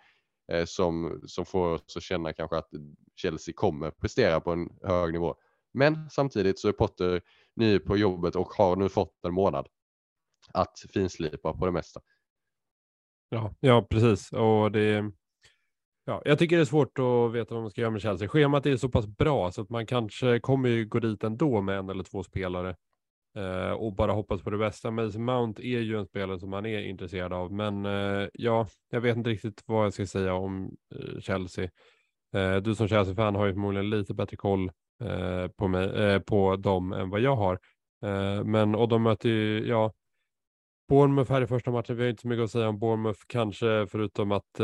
eh, 0.52 0.64
som, 0.64 1.20
som 1.26 1.46
får 1.46 1.74
oss 1.74 1.96
att 1.96 2.02
känna 2.02 2.32
kanske 2.32 2.56
att 2.56 2.70
Chelsea 3.16 3.54
kommer 3.56 3.90
prestera 3.90 4.40
på 4.40 4.52
en 4.52 4.68
hög 4.82 5.12
nivå. 5.12 5.36
Men 5.74 6.10
samtidigt 6.10 6.58
så 6.58 6.68
är 6.68 6.72
Potter 6.72 7.22
ny 7.56 7.78
på 7.78 7.96
jobbet 7.96 8.36
och 8.36 8.48
har 8.48 8.76
nu 8.76 8.88
fått 8.88 9.24
en 9.24 9.34
månad 9.34 9.66
att 10.52 10.84
finslipa 10.94 11.52
på 11.52 11.66
det 11.66 11.72
mesta. 11.72 12.00
Ja, 13.28 13.54
ja 13.60 13.86
precis. 13.90 14.32
Och 14.32 14.72
det, 14.72 15.12
Ja, 16.06 16.22
jag 16.24 16.38
tycker 16.38 16.56
det 16.56 16.62
är 16.62 16.64
svårt 16.64 16.98
att 16.98 17.32
veta 17.32 17.54
vad 17.54 17.62
man 17.62 17.70
ska 17.70 17.80
göra 17.80 17.90
med 17.90 18.02
Chelsea. 18.02 18.28
Schemat 18.28 18.66
är 18.66 18.76
så 18.76 18.88
pass 18.88 19.06
bra 19.06 19.52
så 19.52 19.62
att 19.62 19.70
man 19.70 19.86
kanske 19.86 20.40
kommer 20.40 20.68
ju 20.68 20.84
gå 20.84 20.98
dit 21.00 21.24
ändå 21.24 21.60
med 21.60 21.78
en 21.78 21.90
eller 21.90 22.04
två 22.04 22.22
spelare 22.22 22.76
eh, 23.36 23.70
och 23.70 23.94
bara 23.94 24.12
hoppas 24.12 24.42
på 24.42 24.50
det 24.50 24.58
bästa. 24.58 24.90
Mason 24.90 25.24
Mount 25.24 25.62
är 25.62 25.80
ju 25.80 25.98
en 25.98 26.06
spelare 26.06 26.40
som 26.40 26.50
man 26.50 26.66
är 26.66 26.78
intresserad 26.80 27.32
av, 27.32 27.52
men 27.52 27.86
eh, 27.86 28.28
ja, 28.32 28.68
jag 28.90 29.00
vet 29.00 29.16
inte 29.16 29.30
riktigt 29.30 29.62
vad 29.66 29.84
jag 29.84 29.94
ska 29.94 30.06
säga 30.06 30.34
om 30.34 30.76
eh, 30.94 31.20
Chelsea. 31.20 31.70
Eh, 32.34 32.56
du 32.56 32.74
som 32.74 32.88
Chelsea-fan 32.88 33.34
har 33.34 33.46
ju 33.46 33.52
förmodligen 33.52 33.90
lite 33.90 34.14
bättre 34.14 34.36
koll 34.36 34.70
eh, 35.00 35.48
på, 35.48 35.68
mig, 35.68 35.88
eh, 35.88 36.18
på 36.18 36.56
dem 36.56 36.92
än 36.92 37.10
vad 37.10 37.20
jag 37.20 37.36
har. 37.36 37.58
men 38.44 38.74
och 38.74 38.88
de 38.88 39.02
möter 39.02 39.28
ju, 39.28 39.66
ja, 39.66 39.92
Bournemouth 40.88 41.32
här 41.32 41.42
i 41.42 41.46
första 41.46 41.70
matchen. 41.70 41.96
Vi 41.96 42.02
har 42.02 42.10
inte 42.10 42.22
så 42.22 42.28
mycket 42.28 42.44
att 42.44 42.50
säga 42.50 42.68
om 42.68 42.78
Bournemouth 42.78 43.20
kanske 43.26 43.86
förutom 43.86 44.32
att 44.32 44.60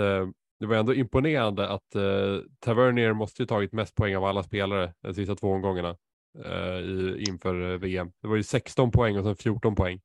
det 0.61 0.67
var 0.67 0.77
ändå 0.77 0.95
imponerande 0.95 1.69
att 1.69 1.95
eh, 1.95 2.39
Tavernier 2.59 3.13
måste 3.13 3.43
ju 3.43 3.47
tagit 3.47 3.73
mest 3.73 3.95
poäng 3.95 4.17
av 4.17 4.25
alla 4.25 4.43
spelare 4.43 4.95
de 5.01 5.15
sista 5.15 5.35
två 5.35 5.53
omgångarna 5.53 5.97
eh, 6.45 6.79
i, 6.79 7.25
inför 7.29 7.73
eh, 7.73 7.79
VM. 7.79 8.13
Det 8.23 8.29
var 8.29 8.37
ju 8.37 8.43
16 8.43 8.91
poäng 8.91 9.19
och 9.19 9.25
sen 9.25 9.37
14 9.37 9.75
poäng. 9.75 10.01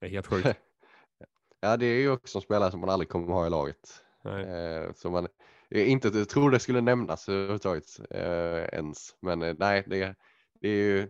Det 0.00 0.06
är 0.06 0.10
helt 0.10 0.26
sjukt. 0.26 0.48
ja, 1.60 1.76
det 1.76 1.86
är 1.86 2.00
ju 2.00 2.10
också 2.10 2.38
en 2.38 2.42
spelare 2.42 2.70
som 2.70 2.80
man 2.80 2.90
aldrig 2.90 3.08
kommer 3.08 3.32
ha 3.32 3.46
i 3.46 3.50
laget. 3.50 4.02
Eh, 4.24 4.92
som 4.94 5.12
man 5.12 5.28
Eh, 5.74 5.90
inte 5.90 6.24
tror 6.24 6.50
det 6.50 6.58
skulle 6.58 6.80
nämnas 6.80 7.28
överhuvudtaget 7.28 7.84
eh, 8.10 8.78
ens. 8.78 8.98
Men 9.22 9.42
eh, 9.42 9.54
nej, 9.58 9.84
det, 9.86 10.14
det 10.60 10.68
är 10.68 10.76
ju 10.76 11.08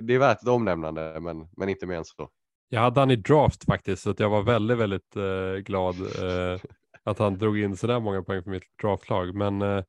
det 0.00 0.14
är 0.14 0.18
värt 0.18 0.42
ett 0.42 0.48
omnämnande, 0.48 1.20
men, 1.20 1.48
men 1.56 1.68
inte 1.68 1.86
mer 1.86 1.96
än 1.96 2.04
så. 2.04 2.28
Jag 2.68 2.80
hade 2.80 3.00
han 3.00 3.10
i 3.10 3.16
draft 3.16 3.64
faktiskt, 3.64 4.02
så 4.02 4.10
att 4.10 4.20
jag 4.20 4.30
var 4.30 4.42
väldigt, 4.42 4.78
väldigt 4.78 5.16
eh, 5.16 5.62
glad 5.64 5.94
eh, 6.00 6.60
att 7.02 7.18
han 7.18 7.38
drog 7.38 7.58
in 7.58 7.76
sådär 7.76 8.00
många 8.00 8.22
poäng 8.22 8.42
för 8.42 8.50
mitt 8.50 8.78
draftlag. 8.82 9.34
Men 9.34 9.62
eh, 9.62 9.82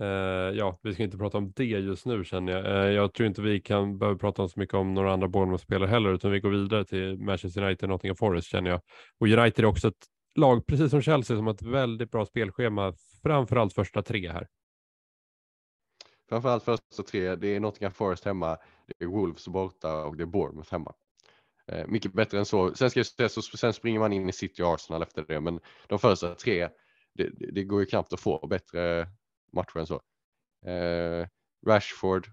eh, 0.00 0.56
ja, 0.56 0.78
vi 0.82 0.94
ska 0.94 1.02
inte 1.02 1.18
prata 1.18 1.38
om 1.38 1.52
det 1.56 1.64
just 1.64 2.06
nu 2.06 2.24
känner 2.24 2.52
jag. 2.52 2.66
Eh, 2.66 2.92
jag 2.92 3.14
tror 3.14 3.26
inte 3.26 3.42
vi 3.42 3.60
kan 3.60 3.98
behöva 3.98 4.18
prata 4.18 4.42
om 4.42 4.48
så 4.48 4.60
mycket 4.60 4.74
om 4.74 4.94
några 4.94 5.12
andra 5.12 5.28
Bournemouth-spelare 5.28 5.88
heller, 5.88 6.14
utan 6.14 6.30
vi 6.30 6.40
går 6.40 6.50
vidare 6.50 6.84
till 6.84 7.18
Manchester 7.18 7.62
United 7.62 7.82
och 7.82 7.88
Nottingham 7.88 8.16
Forest 8.16 8.48
känner 8.48 8.70
jag. 8.70 8.80
Och 9.20 9.26
United 9.26 9.64
är 9.64 9.68
också 9.68 9.88
ett 9.88 10.06
lag, 10.34 10.66
precis 10.66 10.90
som 10.90 11.02
Chelsea, 11.02 11.36
som 11.36 11.46
har 11.46 11.54
ett 11.54 11.62
väldigt 11.62 12.10
bra 12.10 12.26
spelschema, 12.26 12.94
framförallt 13.22 13.72
första 13.72 14.02
tre 14.02 14.32
här. 14.32 14.48
Framförallt 16.28 16.64
första 16.64 17.02
tre, 17.02 17.36
det 17.36 17.48
är 17.48 17.60
Nottingham 17.60 17.92
Forest 17.92 18.24
hemma, 18.24 18.58
det 18.86 19.04
är 19.04 19.08
Wolves 19.08 19.48
borta 19.48 20.04
och 20.04 20.16
det 20.16 20.22
är 20.22 20.26
Bournemouth 20.26 20.72
hemma. 20.72 20.94
Eh, 21.66 21.86
mycket 21.86 22.12
bättre 22.12 22.38
än 22.38 22.44
så. 22.44 22.74
Sen, 22.74 22.90
ska 22.90 23.00
jag 23.00 23.06
säga, 23.06 23.28
så, 23.28 23.42
sen 23.42 23.72
springer 23.72 24.00
man 24.00 24.12
in 24.12 24.28
i 24.28 24.32
City 24.32 24.62
och 24.62 24.74
Arsenal 24.74 25.02
efter 25.02 25.24
det, 25.28 25.40
men 25.40 25.60
de 25.86 25.98
första 25.98 26.34
tre, 26.34 26.68
det, 27.14 27.30
det 27.52 27.64
går 27.64 27.80
ju 27.80 27.86
knappt 27.86 28.12
att 28.12 28.20
få 28.20 28.46
bättre 28.46 29.08
matcher 29.52 29.78
än 29.78 29.86
så. 29.86 30.02
Eh, 30.66 31.26
Rashford 31.66 32.28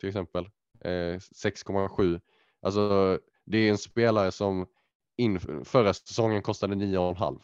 till 0.00 0.08
exempel, 0.08 0.44
eh, 0.80 1.18
6,7. 1.18 2.20
Alltså 2.62 3.18
det 3.44 3.58
är 3.58 3.70
en 3.70 3.78
spelare 3.78 4.32
som 4.32 4.66
in, 5.22 5.64
förra 5.64 5.94
säsongen 5.94 6.42
kostade 6.42 6.74
9,5. 6.74 7.40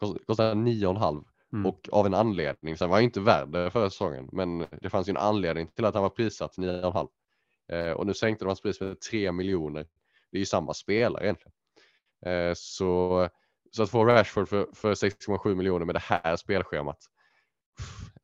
Kost- 0.00 0.26
Kostade 0.26 0.54
9,5 0.54 1.24
Mm. 1.52 1.66
och 1.66 1.88
av 1.92 2.06
en 2.06 2.14
anledning. 2.14 2.76
Sen 2.76 2.88
var 2.88 2.96
han 2.96 3.04
inte 3.04 3.20
värd 3.20 3.48
det 3.48 3.70
förra 3.70 3.90
säsongen, 3.90 4.28
men 4.32 4.66
det 4.80 4.90
fanns 4.90 5.08
ju 5.08 5.10
en 5.10 5.16
anledning 5.16 5.66
till 5.68 5.84
att 5.84 5.94
han 5.94 6.02
var 6.02 6.10
prissatt 6.10 6.56
9,5. 6.58 7.08
Eh, 7.72 7.90
och 7.92 8.06
nu 8.06 8.14
sänkte 8.14 8.44
de 8.44 8.48
hans 8.48 8.60
pris 8.62 8.80
med 8.80 9.00
3 9.00 9.32
miljoner. 9.32 9.86
Det 10.30 10.36
är 10.36 10.40
ju 10.40 10.46
samma 10.46 10.74
spelare 10.74 11.24
egentligen. 11.24 11.52
Eh, 12.26 12.52
så, 12.56 13.28
så 13.70 13.82
att 13.82 13.90
få 13.90 14.04
Rashford 14.04 14.48
för, 14.48 14.68
för 14.74 14.94
6,7 14.94 15.54
miljoner 15.54 15.86
med 15.86 15.94
det 15.94 16.02
här 16.02 16.36
spelschemat. 16.36 16.98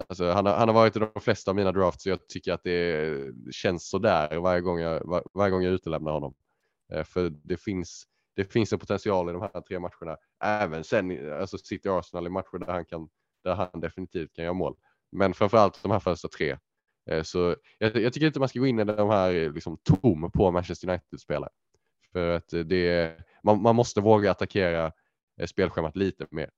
Alltså, 0.09 0.31
han, 0.31 0.47
har, 0.47 0.55
han 0.55 0.69
har 0.69 0.75
varit 0.75 0.97
i 0.97 0.99
de 0.99 1.21
flesta 1.21 1.51
av 1.51 1.55
mina 1.55 1.73
drafts 1.73 2.07
och 2.07 2.13
jag 2.13 2.29
tycker 2.29 2.53
att 2.53 2.63
det 2.65 3.17
känns 3.51 3.89
sådär 3.91 4.37
varje 4.39 4.61
gång 4.61 4.79
jag, 4.81 5.05
var, 5.05 5.25
varje 5.35 5.51
gång 5.51 5.63
jag 5.63 5.73
utelämnar 5.73 6.13
honom. 6.13 6.35
Eh, 6.93 7.05
för 7.05 7.31
det 7.31 7.57
finns, 7.57 8.05
det 8.37 8.45
finns 8.45 8.73
en 8.73 8.79
potential 8.79 9.31
i 9.31 9.33
de 9.33 9.43
här 9.43 9.61
tre 9.61 9.79
matcherna. 9.79 10.17
Även 10.45 10.85
sen 10.85 11.33
alltså 11.33 11.59
City 11.59 11.89
Arsenal 11.89 12.27
i 12.27 12.31
matcher 12.31 12.59
där 12.59 12.73
han, 12.73 12.85
kan, 12.85 13.09
där 13.45 13.55
han 13.55 13.81
definitivt 13.81 14.33
kan 14.33 14.45
göra 14.45 14.55
mål. 14.55 14.77
Men 15.13 15.35
framförallt 15.35 15.83
de 15.83 15.93
här 15.93 15.99
första 15.99 16.29
tre. 16.29 16.57
Eh, 17.11 17.23
så 17.23 17.57
jag, 17.79 17.97
jag 17.97 18.13
tycker 18.13 18.27
inte 18.27 18.39
man 18.39 18.49
ska 18.49 18.59
gå 18.59 18.67
in 18.67 18.81
i 18.81 18.85
de 18.85 19.11
här 19.11 19.35
eh, 19.35 19.53
liksom, 19.53 19.77
tom 19.77 20.31
på 20.31 20.51
Manchester 20.51 20.89
United-spelare. 20.89 21.51
För 22.13 22.37
att 22.37 22.53
eh, 22.53 22.61
det, 22.61 23.17
man, 23.43 23.63
man 23.63 23.77
måste 23.77 24.01
våga 24.01 24.31
attackera 24.31 24.93
spelschemat 25.47 25.97
lite 25.97 26.27
mer. 26.31 26.51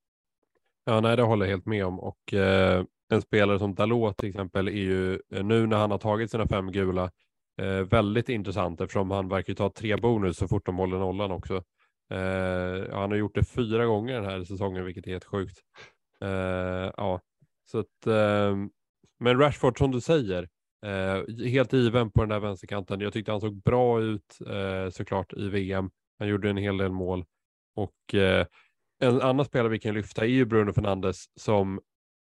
Ja, 0.84 1.00
nej, 1.00 1.16
det 1.16 1.22
håller 1.22 1.46
jag 1.46 1.50
helt 1.50 1.66
med 1.66 1.86
om. 1.86 2.00
Och 2.00 2.34
eh, 2.34 2.84
en 3.08 3.22
spelare 3.22 3.58
som 3.58 3.74
Dalot 3.74 4.16
till 4.16 4.28
exempel 4.28 4.68
är 4.68 4.72
ju 4.72 5.20
nu 5.28 5.66
när 5.66 5.76
han 5.76 5.90
har 5.90 5.98
tagit 5.98 6.30
sina 6.30 6.46
fem 6.46 6.72
gula 6.72 7.10
eh, 7.60 7.80
väldigt 7.80 8.28
intressant 8.28 8.80
eftersom 8.80 9.10
han 9.10 9.28
verkar 9.28 9.50
ju 9.50 9.54
ta 9.54 9.70
tre 9.70 9.96
bonus 9.96 10.36
så 10.36 10.48
fort 10.48 10.66
de 10.66 10.76
håller 10.76 10.98
nollan 10.98 11.30
också. 11.30 11.54
Eh, 12.10 12.94
han 12.94 13.10
har 13.10 13.14
gjort 13.14 13.34
det 13.34 13.44
fyra 13.44 13.86
gånger 13.86 14.14
den 14.14 14.24
här 14.24 14.44
säsongen, 14.44 14.84
vilket 14.84 15.06
är 15.06 15.10
helt 15.10 15.24
sjukt. 15.24 15.58
Eh, 16.20 16.90
ja, 16.96 17.20
så 17.70 17.78
att, 17.78 18.06
eh, 18.06 18.56
men 19.20 19.38
Rashford 19.38 19.78
som 19.78 19.90
du 19.90 20.00
säger, 20.00 20.48
eh, 20.86 21.46
helt 21.46 21.72
given 21.72 22.10
på 22.10 22.20
den 22.20 22.28
där 22.28 22.40
vänsterkanten. 22.40 23.00
Jag 23.00 23.12
tyckte 23.12 23.32
han 23.32 23.40
såg 23.40 23.62
bra 23.62 24.00
ut 24.00 24.38
eh, 24.46 24.90
såklart 24.90 25.32
i 25.32 25.48
VM. 25.48 25.90
Han 26.18 26.28
gjorde 26.28 26.50
en 26.50 26.56
hel 26.56 26.76
del 26.76 26.92
mål 26.92 27.24
och 27.74 28.14
eh, 28.14 28.46
en 29.00 29.20
annan 29.20 29.44
spelare 29.44 29.68
vi 29.68 29.78
kan 29.78 29.94
lyfta 29.94 30.22
är 30.22 30.28
ju 30.28 30.44
Bruno 30.44 30.72
Fernandes 30.72 31.24
som 31.40 31.80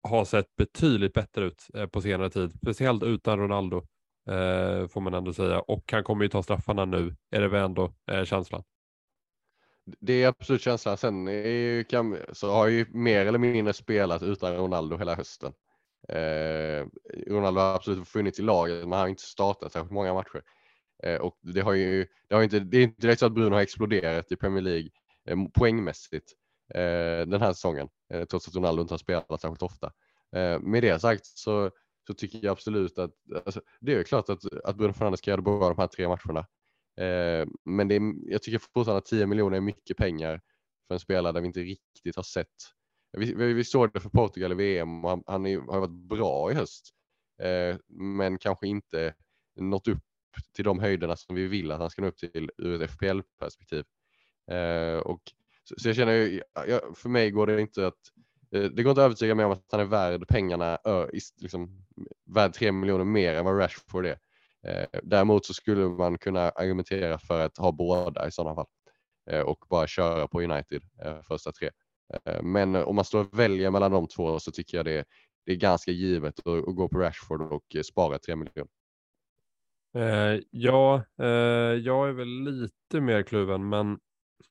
har 0.08 0.24
sett 0.24 0.56
betydligt 0.56 1.12
bättre 1.12 1.44
ut 1.44 1.66
eh, 1.74 1.86
på 1.86 2.00
senare 2.00 2.30
tid, 2.30 2.52
speciellt 2.52 3.02
utan 3.02 3.38
Ronaldo 3.38 3.86
eh, 4.28 4.88
får 4.88 5.00
man 5.00 5.14
ändå 5.14 5.32
säga. 5.32 5.60
Och 5.60 5.92
han 5.92 6.04
kommer 6.04 6.24
ju 6.24 6.28
ta 6.28 6.42
straffarna 6.42 6.84
nu, 6.84 7.16
är 7.30 7.40
det 7.40 7.48
väl 7.48 7.64
ändå 7.64 7.92
eh, 8.10 8.24
känslan. 8.24 8.62
Det 10.00 10.22
är 10.22 10.28
absolut 10.28 10.62
känslan. 10.62 10.96
Sen 10.96 11.28
är 11.28 11.48
ju, 11.48 11.84
kan, 11.84 12.16
så 12.32 12.50
har 12.50 12.66
ju 12.66 12.86
mer 12.90 13.26
eller 13.26 13.38
mindre 13.38 13.72
spelat 13.72 14.22
utan 14.22 14.56
Ronaldo 14.56 14.96
hela 14.96 15.14
hösten. 15.14 15.52
Eh, 16.08 16.86
Ronaldo 17.26 17.60
har 17.60 17.74
absolut 17.74 18.08
funnits 18.08 18.38
i 18.38 18.42
laget, 18.42 18.78
men 18.78 18.92
han 18.92 19.00
har 19.00 19.08
inte 19.08 19.22
startat 19.22 19.72
särskilt 19.72 19.92
många 19.92 20.14
matcher. 20.14 20.42
Eh, 21.02 21.16
och 21.16 21.38
det 21.42 21.60
har 21.60 21.72
ju, 21.72 22.06
det 22.28 22.34
har 22.34 22.42
inte, 22.42 22.60
det 22.60 22.78
är 22.78 22.82
inte 22.82 23.00
direkt 23.00 23.20
så 23.20 23.26
att 23.26 23.32
Bruno 23.32 23.54
har 23.54 23.60
exploderat 23.60 24.32
i 24.32 24.36
Premier 24.36 24.62
League 24.62 24.90
eh, 25.28 25.36
poängmässigt 25.54 26.32
eh, 26.74 27.26
den 27.26 27.40
här 27.40 27.52
säsongen, 27.52 27.88
eh, 28.14 28.24
trots 28.24 28.48
att 28.48 28.56
Ronaldo 28.56 28.82
inte 28.82 28.94
har 28.94 28.98
spelat 28.98 29.40
särskilt 29.40 29.62
ofta. 29.62 29.92
Eh, 30.36 30.60
med 30.60 30.82
det 30.82 31.00
sagt 31.00 31.26
så, 31.26 31.70
så 32.08 32.14
tycker 32.14 32.38
jag 32.42 32.52
absolut 32.52 32.98
att 32.98 33.14
alltså, 33.46 33.60
det 33.80 33.94
är 33.94 34.02
klart 34.02 34.28
att, 34.28 34.64
att 34.64 34.76
Bruno 34.76 34.92
Fernandes 34.92 35.20
kan 35.20 35.32
göra 35.32 35.36
det 35.36 35.42
bra 35.42 35.68
de 35.68 35.78
här 35.78 35.86
tre 35.86 36.08
matcherna. 36.08 36.40
Eh, 36.96 37.48
men 37.64 37.88
det 37.88 37.94
är, 37.94 38.30
jag 38.32 38.42
tycker 38.42 38.58
fortfarande 38.58 38.98
att 38.98 39.04
10 39.06 39.26
miljoner 39.26 39.56
är 39.56 39.60
mycket 39.60 39.96
pengar 39.96 40.40
för 40.86 40.94
en 40.94 41.00
spelare 41.00 41.32
där 41.32 41.40
vi 41.40 41.46
inte 41.46 41.60
riktigt 41.60 42.16
har 42.16 42.22
sett. 42.22 42.54
Vi, 43.12 43.34
vi, 43.34 43.52
vi 43.52 43.64
såg 43.64 43.92
det 43.92 44.00
för 44.00 44.08
Portugal 44.08 44.52
i 44.52 44.54
VM 44.54 45.04
och 45.04 45.10
han, 45.10 45.22
han 45.26 45.46
är, 45.46 45.58
har 45.58 45.80
varit 45.80 46.08
bra 46.08 46.50
i 46.50 46.54
höst. 46.54 46.90
Eh, 47.42 47.76
men 47.88 48.38
kanske 48.38 48.66
inte 48.66 49.14
nått 49.56 49.88
upp 49.88 50.02
till 50.54 50.64
de 50.64 50.78
höjderna 50.78 51.16
som 51.16 51.34
vi 51.36 51.46
vill 51.46 51.70
att 51.72 51.80
han 51.80 51.90
ska 51.90 52.02
nå 52.02 52.08
upp 52.08 52.18
till 52.18 52.50
ur 52.58 52.82
ett 52.82 52.90
FPL-perspektiv. 52.90 53.84
Eh, 54.50 54.98
och 54.98 55.22
så, 55.64 55.74
så 55.78 55.88
jag 55.88 55.96
känner, 55.96 56.12
ju- 56.12 56.42
jag, 56.66 56.98
för 56.98 57.08
mig 57.08 57.30
går 57.30 57.46
det 57.46 57.60
inte 57.60 57.86
att 57.86 58.12
Eh, 58.54 58.62
det 58.62 58.82
går 58.82 58.90
inte 58.90 59.02
att 59.02 59.04
övertyga 59.04 59.34
mig 59.34 59.44
om 59.44 59.52
att 59.52 59.64
han 59.70 59.80
är 59.80 59.84
värd 59.84 60.28
pengarna, 60.28 60.78
liksom, 61.40 61.86
värd 62.34 62.52
3 62.52 62.72
miljoner 62.72 63.04
mer 63.04 63.34
än 63.34 63.44
vad 63.44 63.58
Rashford 63.58 64.06
är. 64.06 64.18
Eh, 64.66 64.86
däremot 65.02 65.46
så 65.46 65.54
skulle 65.54 65.88
man 65.88 66.18
kunna 66.18 66.40
argumentera 66.50 67.18
för 67.18 67.40
att 67.40 67.58
ha 67.58 67.72
båda 67.72 68.28
i 68.28 68.30
sådana 68.30 68.54
fall 68.54 68.66
eh, 69.30 69.40
och 69.40 69.64
bara 69.70 69.86
köra 69.86 70.28
på 70.28 70.42
United 70.42 70.82
första 71.28 71.52
tre. 71.52 71.70
Men 72.42 72.74
om 72.74 72.96
man 72.96 73.04
står 73.04 73.20
och 73.20 73.38
väljer 73.38 73.70
mellan 73.70 73.92
de 73.92 74.08
två 74.08 74.38
så 74.38 74.50
tycker 74.50 74.76
jag 74.76 74.86
det, 74.86 75.04
det 75.46 75.52
är 75.52 75.56
ganska 75.56 75.90
givet 75.90 76.38
att, 76.38 76.46
att 76.46 76.76
gå 76.76 76.88
på 76.88 76.98
Rashford 76.98 77.40
och 77.40 77.76
spara 77.84 78.18
3 78.18 78.36
miljoner. 78.36 78.68
Eh, 79.94 80.40
ja, 80.50 81.04
eh, 81.18 81.26
jag 81.76 82.08
är 82.08 82.12
väl 82.12 82.28
lite 82.28 83.00
mer 83.00 83.22
kluven, 83.22 83.68
men 83.68 83.98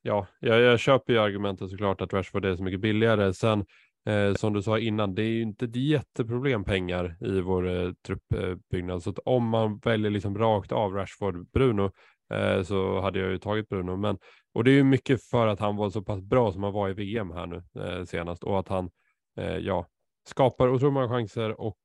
ja, 0.02 0.28
jag, 0.40 0.62
jag 0.62 0.80
köper 0.80 1.14
ju 1.14 1.20
argumentet 1.20 1.70
såklart 1.70 2.02
att 2.02 2.14
Rashford 2.14 2.46
är 2.46 2.56
så 2.56 2.64
mycket 2.64 2.80
billigare. 2.80 3.34
Sen 3.34 3.66
eh, 4.08 4.34
som 4.34 4.54
du 4.54 4.62
sa 4.62 4.80
innan, 4.80 5.16
det 5.16 5.22
är 5.22 5.30
ju 5.30 5.42
inte 5.42 5.66
ett 5.66 5.76
jätteproblem 5.76 6.64
pengar 6.64 7.18
i 7.22 7.42
vår 7.42 7.68
eh, 7.68 7.92
truppbyggnad. 8.08 9.04
Så 9.04 9.10
att 9.10 9.20
om 9.26 9.48
man 9.48 9.78
väljer 9.78 10.12
liksom 10.12 10.38
rakt 10.38 10.72
av 10.72 10.94
Rashford, 10.94 11.52
Bruno, 11.52 11.92
eh, 12.34 12.64
så 12.64 13.02
hade 13.02 13.20
jag 13.20 13.32
ju 13.32 13.38
tagit 13.38 13.70
Bruno. 13.70 13.96
Men, 13.96 14.18
och 14.54 14.64
det 14.64 14.72
är 14.72 14.76
ju 14.76 14.84
mycket 14.84 15.24
för 15.24 15.48
att 15.48 15.60
han 15.60 15.76
var 15.76 15.90
så 15.90 16.02
pass 16.02 16.22
bra 16.22 16.52
som 16.52 16.64
han 16.64 16.74
var 16.74 16.90
i 16.90 16.94
VM 16.94 17.32
här 17.32 17.46
nu 17.46 17.64
eh, 17.84 18.04
senast 18.04 18.44
och 18.44 18.60
att 18.60 18.68
han 18.68 18.90
eh, 19.38 19.58
ja, 19.58 19.88
skapar 20.28 20.68
otroligt 20.70 20.94
många 20.94 21.10
chanser 21.10 21.62
och 21.62 21.80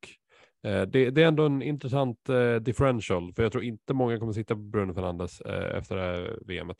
eh, 0.66 0.82
Det, 0.82 1.10
det 1.10 1.22
är 1.22 1.28
ändå 1.28 1.46
en 1.46 1.62
intressant 1.62 2.28
eh, 2.28 2.54
differential, 2.54 3.32
för 3.34 3.42
jag 3.42 3.52
tror 3.52 3.64
inte 3.64 3.94
många 3.94 4.18
kommer 4.18 4.32
sitta 4.32 4.54
på 4.54 4.60
Bruno 4.60 4.94
Fernandes 4.94 5.40
eh, 5.40 5.78
efter 5.78 5.96
det 5.96 6.02
här 6.02 6.38
VMet. 6.46 6.76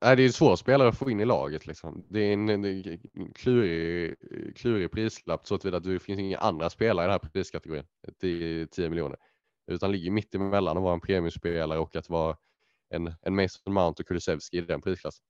Nej, 0.00 0.16
det 0.16 0.22
är 0.22 0.26
en 0.26 0.32
svår 0.32 0.56
spelare 0.56 0.88
att 0.88 0.98
få 0.98 1.10
in 1.10 1.20
i 1.20 1.24
laget. 1.24 1.66
Liksom. 1.66 2.04
Det 2.08 2.20
är 2.20 2.32
en, 2.32 2.48
en, 2.48 2.64
en 2.64 3.32
klurig, 3.34 4.14
klurig 4.56 4.90
prislapp 4.90 5.46
så 5.46 5.54
att 5.54 5.84
det 5.84 5.98
finns 5.98 6.20
inga 6.20 6.38
andra 6.38 6.70
spelare 6.70 7.04
i 7.04 7.08
den 7.08 7.12
här 7.12 7.30
priskategorin 7.32 7.84
till 8.20 8.68
10 8.68 8.88
miljoner. 8.88 9.18
Utan 9.66 9.92
ligger 9.92 10.10
mitt 10.10 10.34
emellan 10.34 10.76
att 10.76 10.82
vara 10.82 10.94
en 10.94 11.00
premiumspelare 11.00 11.78
och 11.78 11.96
att 11.96 12.08
vara 12.08 12.36
en, 12.90 13.14
en 13.22 13.34
Mason 13.34 13.74
Mount 13.74 14.02
och 14.02 14.06
Kulusevski 14.06 14.58
i 14.58 14.60
den 14.60 14.82
prisklassen. 14.82 15.24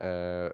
Eh, 0.00 0.50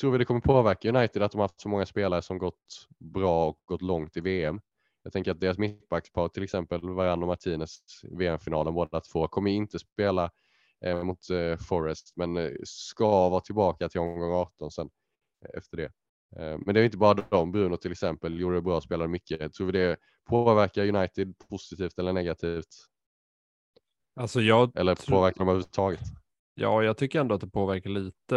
tror 0.00 0.12
vi 0.12 0.18
det 0.18 0.24
kommer 0.24 0.40
påverka 0.40 0.88
United 0.88 1.22
att 1.22 1.32
de 1.32 1.38
har 1.38 1.44
haft 1.44 1.60
så 1.60 1.68
många 1.68 1.86
spelare 1.86 2.22
som 2.22 2.38
gått 2.38 2.88
bra 2.98 3.48
och 3.48 3.60
gått 3.64 3.82
långt 3.82 4.16
i 4.16 4.20
VM? 4.20 4.60
Jag 5.02 5.12
tänker 5.12 5.30
att 5.30 5.40
deras 5.40 5.58
mittbackspar, 5.58 6.28
till 6.28 6.42
exempel 6.42 6.80
Varann 6.80 7.22
och 7.22 7.28
Martinez, 7.28 7.80
VM-finalen 8.02 8.74
båda 8.74 9.00
två, 9.00 9.28
kommer 9.28 9.50
inte 9.50 9.78
spela 9.78 10.30
eh, 10.84 11.02
mot 11.02 11.30
eh, 11.30 11.56
Forest, 11.56 12.12
men 12.16 12.36
eh, 12.36 12.50
ska 12.64 13.28
vara 13.28 13.40
tillbaka 13.40 13.88
till 13.88 14.00
omgång 14.00 14.32
18 14.32 14.70
sen 14.70 14.90
eh, 15.44 15.58
efter 15.58 15.76
det. 15.76 15.84
Eh, 16.36 16.58
men 16.66 16.74
det 16.74 16.80
är 16.80 16.84
inte 16.84 16.98
bara 16.98 17.14
de, 17.30 17.52
Bruno 17.52 17.76
till 17.76 17.92
exempel 17.92 18.40
gjorde 18.40 18.56
det 18.56 18.62
bra, 18.62 18.80
spelade 18.80 19.08
mycket. 19.08 19.52
Tror 19.52 19.66
vi 19.66 19.72
det 19.72 19.96
påverkar 20.28 20.88
United 20.96 21.38
positivt 21.50 21.98
eller 21.98 22.12
negativt? 22.12 22.68
Alltså 24.20 24.40
jag, 24.40 24.76
Eller 24.78 24.94
tror- 24.94 25.16
påverkar 25.16 25.38
dem 25.38 25.48
överhuvudtaget? 25.48 26.00
ja, 26.54 26.82
jag 26.82 26.96
tycker 26.96 27.20
ändå 27.20 27.34
att 27.34 27.40
det 27.40 27.50
påverkar 27.50 27.90
lite. 27.90 28.36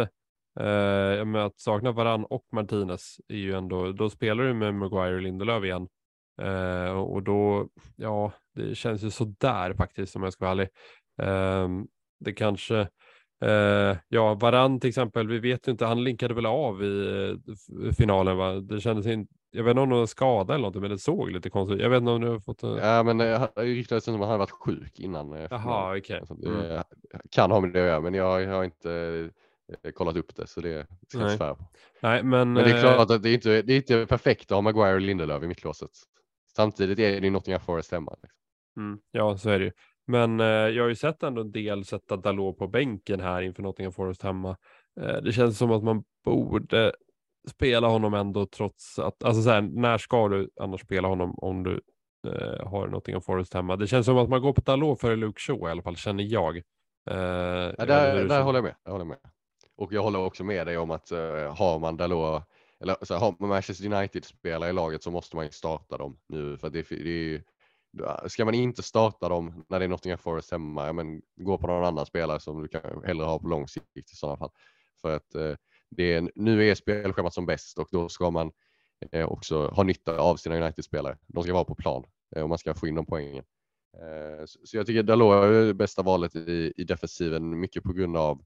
Eh, 0.60 1.24
med 1.24 1.36
att 1.44 1.60
sakna 1.60 1.92
Varann 1.92 2.24
och 2.24 2.44
Martinez 2.52 3.16
är 3.28 3.36
ju 3.36 3.52
ändå, 3.54 3.92
då 3.92 4.10
spelar 4.10 4.44
du 4.44 4.54
med 4.54 4.74
Maguire 4.74 5.14
och 5.14 5.22
Lindelöf 5.22 5.64
igen. 5.64 5.88
Eh, 6.42 6.90
och 6.92 7.22
då, 7.22 7.68
ja, 7.96 8.32
det 8.54 8.74
känns 8.74 9.02
ju 9.02 9.10
sådär 9.10 9.74
faktiskt 9.74 10.16
om 10.16 10.22
jag 10.22 10.32
ska 10.32 10.44
vara 10.44 10.52
ärlig. 10.52 10.68
Eh, 11.22 11.68
det 12.24 12.32
kanske, 12.32 12.78
eh, 13.44 13.96
ja, 14.08 14.34
Varann 14.34 14.80
till 14.80 14.88
exempel, 14.88 15.28
vi 15.28 15.38
vet 15.38 15.68
ju 15.68 15.72
inte, 15.72 15.86
han 15.86 16.04
linkade 16.04 16.34
väl 16.34 16.46
av 16.46 16.84
i 16.84 17.36
f- 17.52 17.96
finalen 17.98 18.36
va? 18.36 18.52
Det 18.52 18.80
kändes 18.80 19.06
inte, 19.06 19.32
jag 19.50 19.64
vet 19.64 19.70
inte 19.70 19.80
om 19.80 19.88
det 19.90 19.94
var 19.96 20.06
skada 20.06 20.54
eller 20.54 20.62
någonting, 20.62 20.82
men 20.82 20.90
det 20.90 20.98
såg 20.98 21.30
lite 21.30 21.50
konstigt. 21.50 21.80
Jag 21.80 21.90
vet 21.90 21.98
inte 21.98 22.10
om 22.10 22.20
du 22.20 22.28
har 22.28 22.40
fått 22.40 22.62
en... 22.62 22.76
Ja, 22.76 23.02
men 23.02 23.18
det 23.18 23.50
ryktades 23.56 24.04
som 24.04 24.22
att 24.22 24.28
han 24.28 24.38
varit 24.38 24.50
sjuk 24.50 25.00
innan. 25.00 25.30
Jaha, 25.50 25.96
okej. 25.98 26.18
Alltså, 26.18 26.34
Mm. 26.46 26.82
kan 27.30 27.50
ha 27.50 27.60
med 27.60 27.72
det 27.72 27.80
att 27.80 27.86
göra, 27.86 28.00
men 28.00 28.14
jag, 28.14 28.42
jag 28.42 28.50
har 28.50 28.64
inte 28.64 29.30
kollat 29.94 30.16
upp 30.16 30.36
det 30.36 30.46
så 30.46 30.60
det 30.60 30.86
ska 31.08 31.20
jag 31.20 31.32
svära 31.32 31.54
på. 31.54 31.64
Nej, 32.00 32.22
men... 32.22 32.52
Men 32.52 32.64
det 32.64 32.70
är 32.70 32.80
klart 32.80 33.10
att 33.10 33.22
det 33.22 33.30
är 33.30 33.34
inte 33.34 33.62
det 33.62 33.72
är 33.72 33.76
inte 33.76 34.06
perfekt 34.06 34.42
att 34.42 34.54
ha 34.54 34.60
Maguire 34.60 34.94
och 34.94 35.00
Lindelöf 35.00 35.42
i 35.42 35.46
mittlåset. 35.46 35.90
Samtidigt 36.56 36.98
är 36.98 37.20
det 37.20 37.26
ju 37.26 37.30
Nottingham 37.30 37.60
Forest 37.60 37.92
hemma. 37.92 38.16
Liksom. 38.22 38.38
Mm, 38.76 38.98
ja, 39.10 39.36
så 39.38 39.50
är 39.50 39.58
det 39.58 39.64
ju. 39.64 39.72
Men 40.06 40.40
eh, 40.40 40.46
jag 40.46 40.82
har 40.84 40.88
ju 40.88 40.94
sett 40.94 41.22
ändå 41.22 41.40
en 41.40 41.52
del 41.52 41.84
sätta 41.84 42.16
Dalot 42.16 42.58
på 42.58 42.66
bänken 42.68 43.20
här 43.20 43.42
inför 43.42 43.62
Nottingham 43.62 43.92
Forest 43.92 44.22
hemma. 44.22 44.56
Eh, 45.00 45.16
det 45.22 45.32
känns 45.32 45.58
som 45.58 45.70
att 45.70 45.82
man 45.82 46.04
borde 46.24 46.92
spela 47.48 47.88
honom 47.88 48.14
ändå 48.14 48.46
trots 48.46 48.98
att, 48.98 49.24
alltså 49.24 49.42
så 49.42 49.50
här, 49.50 49.60
när 49.62 49.98
ska 49.98 50.28
du 50.28 50.50
annars 50.60 50.80
spela 50.80 51.08
honom 51.08 51.34
om 51.38 51.62
du 51.62 51.80
eh, 52.28 52.66
har 52.68 52.88
Nottingham 52.88 53.22
Forest 53.22 53.54
hemma? 53.54 53.76
Det 53.76 53.86
känns 53.86 54.06
som 54.06 54.18
att 54.18 54.28
man 54.28 54.42
går 54.42 54.52
på 54.52 54.60
Dalot 54.60 55.00
före 55.00 55.16
Luke 55.16 55.40
Shaw 55.40 55.68
i 55.68 55.70
alla 55.70 55.82
fall, 55.82 55.96
känner 55.96 56.24
jag. 56.24 56.56
Eh, 57.10 57.14
Ja, 57.78 57.86
där, 57.86 58.24
där 58.24 58.42
håller 58.42 58.58
jag 58.58 58.64
med. 58.64 58.74
Jag 58.84 58.92
håller 58.92 59.04
med. 59.04 59.18
och 59.76 59.92
jag 59.92 60.02
håller 60.02 60.18
också 60.18 60.44
med 60.44 60.66
dig 60.66 60.78
om 60.78 60.90
att 60.90 61.12
uh, 61.12 61.18
har 61.56 61.78
man 61.78 61.96
Dalot, 61.96 62.42
eller 62.80 62.96
så 63.02 63.14
här, 63.14 63.20
har 63.20 63.34
man 63.38 63.48
Manchester 63.48 63.94
United-spelare 63.94 64.70
i 64.70 64.72
laget 64.72 65.02
så 65.02 65.10
måste 65.10 65.36
man 65.36 65.44
ju 65.44 65.50
starta 65.50 65.98
dem 65.98 66.18
nu. 66.28 66.56
För 66.58 66.70
det, 66.70 66.88
det 66.88 67.34
är, 67.34 67.42
ska 68.28 68.44
man 68.44 68.54
inte 68.54 68.82
starta 68.82 69.28
dem 69.28 69.64
när 69.68 69.78
det 69.78 69.84
är 69.84 69.88
Nottingham 69.88 70.18
Forest 70.18 70.50
hemma, 70.50 70.92
men 70.92 71.22
gå 71.36 71.58
på 71.58 71.66
någon 71.66 71.84
annan 71.84 72.06
spelare 72.06 72.40
som 72.40 72.62
du 72.62 72.68
kan 72.68 73.04
hellre 73.04 73.24
ha 73.24 73.38
på 73.38 73.48
lång 73.48 73.68
sikt 73.68 74.12
i 74.12 74.16
sådana 74.16 74.36
fall. 74.36 74.50
För 75.00 75.16
att 75.16 75.34
eh, 75.34 75.54
det 75.90 76.12
är, 76.12 76.30
nu 76.34 76.70
är 76.70 76.74
spelschemat 76.74 77.34
som 77.34 77.46
bäst 77.46 77.78
och 77.78 77.88
då 77.90 78.08
ska 78.08 78.30
man 78.30 78.52
eh, 79.12 79.28
också 79.28 79.68
ha 79.68 79.82
nytta 79.82 80.18
av 80.18 80.36
sina 80.36 80.56
United-spelare. 80.56 81.18
De 81.26 81.42
ska 81.42 81.52
vara 81.52 81.64
på 81.64 81.74
plan 81.74 82.04
eh, 82.36 82.42
och 82.42 82.48
man 82.48 82.58
ska 82.58 82.74
få 82.74 82.86
in 82.86 82.94
de 82.94 83.06
poängen. 83.06 83.44
Eh, 83.96 84.44
så 84.64 84.76
jag 84.76 84.86
tycker 84.86 85.02
Dalot 85.02 85.44
är 85.44 85.66
det 85.66 85.74
bästa 85.74 86.02
valet 86.02 86.36
i, 86.36 86.72
i 86.76 86.84
defensiven, 86.84 87.60
mycket 87.60 87.82
på 87.82 87.92
grund 87.92 88.16
av 88.16 88.44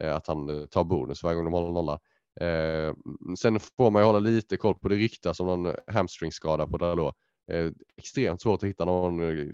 Eh, 0.00 0.16
att 0.16 0.26
han 0.26 0.48
eh, 0.48 0.66
tar 0.66 0.84
bonus 0.84 1.22
varje 1.22 1.36
gång 1.36 1.44
de 1.44 1.52
håller 1.52 1.72
nolla. 1.72 2.00
Eh, 2.40 2.94
sen 3.38 3.60
får 3.60 3.90
man 3.90 4.02
ju 4.02 4.06
hålla 4.06 4.18
lite 4.18 4.56
koll 4.56 4.74
på 4.74 4.88
det 4.88 4.96
ryktas 4.96 5.40
om 5.40 5.46
någon 5.46 5.74
hamstringskada 5.86 6.66
på 6.66 6.78
Dalot. 6.78 7.14
Eh, 7.52 7.70
extremt 7.96 8.42
svårt 8.42 8.62
att 8.62 8.68
hitta 8.68 8.84
någon 8.84 9.22
eh, 9.22 9.46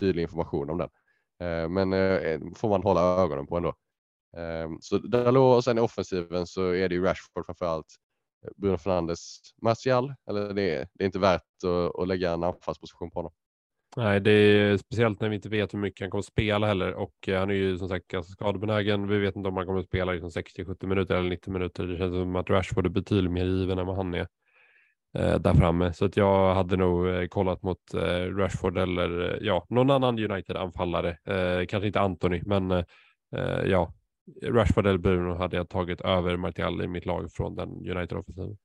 tydlig 0.00 0.22
information 0.22 0.70
om 0.70 0.78
den. 0.78 0.88
Eh, 1.40 1.68
men 1.68 2.54
får 2.54 2.68
man 2.68 2.82
hålla 2.82 3.00
ögonen 3.00 3.46
på 3.46 3.56
ändå. 3.56 3.74
Ehm, 4.36 4.78
så 4.80 4.98
Dalot 4.98 5.56
och 5.56 5.64
sen 5.64 5.78
i 5.78 5.80
offensiven 5.80 6.46
så 6.46 6.70
är 6.70 6.88
det 6.88 6.94
ju 6.94 7.04
Rashford 7.04 7.46
framförallt. 7.46 7.86
Bruno 8.56 8.78
Fernandes, 8.78 9.40
Martial, 9.62 10.14
eller 10.30 10.54
det 10.54 10.74
är, 10.76 10.88
det 10.92 11.04
är 11.04 11.06
inte 11.06 11.18
värt 11.18 11.42
att, 11.64 12.00
att 12.00 12.08
lägga 12.08 12.30
en 12.30 12.44
anfallsposition 12.44 13.10
på 13.10 13.18
honom. 13.18 13.32
Nej, 13.96 14.20
det 14.20 14.30
är 14.30 14.76
speciellt 14.76 15.20
när 15.20 15.28
vi 15.28 15.36
inte 15.36 15.48
vet 15.48 15.74
hur 15.74 15.78
mycket 15.78 16.00
han 16.00 16.10
kommer 16.10 16.20
att 16.20 16.26
spela 16.26 16.66
heller 16.66 16.94
och 16.94 17.14
han 17.26 17.50
är 17.50 17.54
ju 17.54 17.78
som 17.78 17.88
sagt 17.88 18.08
ganska 18.08 18.32
skadebenägen. 18.32 19.08
Vi 19.08 19.18
vet 19.18 19.36
inte 19.36 19.48
om 19.48 19.56
han 19.56 19.66
kommer 19.66 19.80
att 19.80 19.86
spela 19.86 20.12
liksom 20.12 20.30
60-70 20.30 20.86
minuter 20.86 21.14
eller 21.14 21.30
90 21.30 21.52
minuter. 21.52 21.86
Det 21.86 21.98
känns 21.98 22.14
som 22.14 22.36
att 22.36 22.50
Rashford 22.50 22.86
är 22.86 22.90
betydligt 22.90 23.32
mer 23.32 23.44
given 23.44 23.78
än 23.78 23.86
vad 23.86 23.96
han 23.96 24.14
är 24.14 24.20
eh, 24.20 24.26
där 25.12 25.54
framme. 25.54 25.92
Så 25.92 26.04
att 26.04 26.16
jag 26.16 26.54
hade 26.54 26.76
nog 26.76 27.08
eh, 27.08 27.26
kollat 27.26 27.62
mot 27.62 27.94
eh, 27.94 28.36
Rashford 28.36 28.78
eller 28.78 29.34
eh, 29.34 29.38
ja, 29.40 29.66
någon 29.68 29.90
annan 29.90 30.18
United-anfallare. 30.18 31.18
Eh, 31.24 31.66
kanske 31.66 31.86
inte 31.86 32.00
Anthony, 32.00 32.42
men 32.46 32.84
ja, 33.64 33.94
Rashford 34.42 34.86
eller 34.86 34.98
Bruno 34.98 35.34
hade 35.34 35.56
jag 35.56 35.68
tagit 35.68 36.00
över 36.00 36.36
Martial 36.36 36.82
i 36.82 36.88
mitt 36.88 37.06
lag 37.06 37.32
från 37.32 37.54
den 37.54 37.68
United-offensiven. 37.68 38.56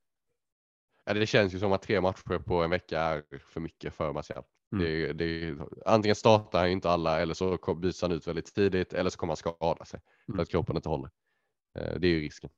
Ja, 1.05 1.13
det 1.13 1.25
känns 1.25 1.53
ju 1.55 1.59
som 1.59 1.71
att 1.71 1.81
tre 1.81 2.01
matcher 2.01 2.39
på 2.39 2.63
en 2.63 2.69
vecka 2.69 2.99
är 2.99 3.23
för 3.53 3.61
mycket 3.61 3.93
för 3.93 4.13
Martial. 4.13 4.43
Mm. 4.73 4.85
Det, 4.85 5.13
det, 5.13 5.57
antingen 5.85 6.15
startar 6.15 6.59
han 6.59 6.69
inte 6.69 6.89
alla 6.89 7.21
eller 7.21 7.33
så 7.33 7.75
byts 7.75 8.01
han 8.01 8.11
ut 8.11 8.27
väldigt 8.27 8.55
tidigt 8.55 8.93
eller 8.93 9.09
så 9.09 9.17
kommer 9.17 9.31
han 9.31 9.37
skada 9.37 9.85
sig 9.85 9.99
mm. 10.27 10.35
för 10.35 10.43
att 10.43 10.49
kroppen 10.49 10.75
inte 10.75 10.89
håller. 10.89 11.09
Eh, 11.79 11.99
det 11.99 12.07
är 12.07 12.11
ju 12.11 12.19
risken. 12.19 12.49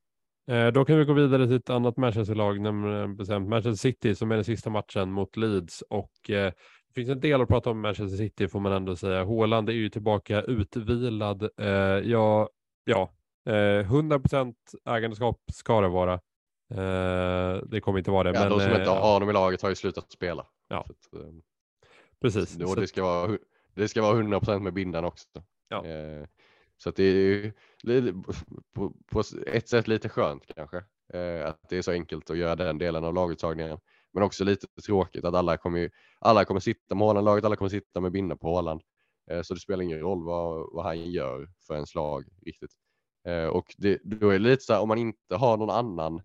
Eh, 0.48 0.68
då 0.68 0.86
kan 0.86 0.98
vi 0.98 1.06
gå 1.06 1.14
vidare 1.14 1.48
till 1.48 1.56
ett 1.56 1.70
annat 1.70 1.98
Manchester-lag, 1.98 2.62
nämligen 2.62 3.16
bestämt 3.16 3.50
Manchester 3.50 3.90
City 3.90 4.16
som 4.16 4.32
är 4.32 4.36
den 4.36 4.46
sista 4.46 4.70
matchen 4.70 5.12
mot 5.12 5.38
Leeds 5.38 5.82
och 5.82 6.30
eh, 6.30 6.54
det 6.88 6.94
finns 6.94 7.10
en 7.10 7.20
del 7.20 7.42
att 7.42 7.48
prata 7.48 7.70
om 7.70 7.82
Manchester 7.82 8.18
City 8.18 8.48
får 8.48 8.60
man 8.60 8.72
ändå 8.72 8.96
säga. 8.96 9.24
Håland 9.24 9.70
är 9.70 9.74
ju 9.74 9.90
tillbaka 9.90 10.42
utvilad. 10.42 11.50
Ja, 12.04 12.50
ja, 12.84 13.12
100 13.46 14.20
ägandeskap 14.86 15.40
ska 15.54 15.82
det 15.82 15.88
vara. 15.88 16.20
Det 17.66 17.82
kommer 17.82 17.98
inte 17.98 18.12
vara 18.12 18.32
det. 18.32 18.38
Ja, 18.38 18.42
men, 18.42 18.50
de 18.50 18.60
som 18.60 18.72
inte 18.72 18.90
har 18.90 19.14
honom 19.14 19.30
i 19.30 19.34
laget 19.34 19.62
har 19.62 19.70
ju 19.70 19.76
slutat 19.76 20.12
spela. 20.12 20.46
Ja. 20.68 20.86
Att, 20.90 21.22
Precis. 22.22 22.60
Och 22.60 22.76
det 22.76 22.88
ska 22.88 23.04
vara, 23.04 23.38
det 23.74 23.88
ska 23.88 24.02
vara 24.02 24.22
100% 24.22 24.60
med 24.60 24.74
bindan 24.74 25.06
också. 25.06 25.28
Ja. 25.70 25.86
Så 26.78 26.90
att 26.90 26.96
det 26.96 27.04
är 27.04 27.54
på, 28.76 28.94
på, 29.12 29.24
ett 29.48 29.70
sätt 29.70 29.88
lite 29.88 30.10
skönt 30.10 30.44
kanske. 30.56 30.78
Eh, 31.14 31.48
att 31.48 31.70
det 31.70 31.78
är 31.78 31.82
så 31.82 31.92
enkelt 31.92 32.30
att 32.30 32.38
göra 32.38 32.56
den 32.56 32.78
delen 32.78 33.04
av 33.04 33.14
laguttagningen. 33.14 33.78
Men 34.14 34.24
också 34.24 34.44
lite 34.44 34.68
tråkigt 34.86 35.26
att 35.26 35.36
alla 35.36 35.58
kommer, 35.58 35.92
alla 36.20 36.46
kommer 36.46 36.60
sitta 36.60 36.96
med 36.96 37.08
Håland-laget, 37.08 37.46
alla 37.46 37.56
kommer 37.56 37.70
sitta 37.70 38.02
med 38.02 38.12
binda 38.12 38.36
på 38.36 38.48
Håland. 38.48 38.82
Eh, 39.32 39.42
så 39.42 39.54
det 39.54 39.60
spelar 39.60 39.84
ingen 39.84 40.00
roll 40.00 40.24
vad, 40.24 40.74
vad 40.74 40.86
han 40.86 41.12
gör 41.12 41.50
för 41.68 41.74
ens 41.74 41.96
lag 41.96 42.26
riktigt. 42.46 42.72
Eh, 43.28 43.46
och 43.46 43.76
det, 43.78 44.02
då 44.04 44.30
är 44.30 44.34
det 44.34 44.40
lite 44.40 44.64
så 44.64 44.74
här, 44.74 44.82
om 44.82 44.88
man 44.88 44.98
inte 44.98 45.36
har 45.36 45.58
någon 45.58 45.70
annan 45.70 46.22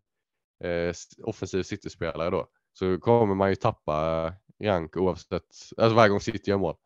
eh, 0.65 0.95
offensiv 1.23 1.63
City-spelare 1.63 2.31
då 2.31 2.49
så 2.73 2.99
kommer 2.99 3.35
man 3.35 3.51
ju 3.51 3.57
tappa 3.57 4.33
rank 4.63 4.97
oavsett, 4.97 5.43
alltså 5.77 5.95
varje 5.97 6.09
gång 6.09 6.21
City 6.21 6.51
gör 6.51 6.59
mål. 6.59 6.77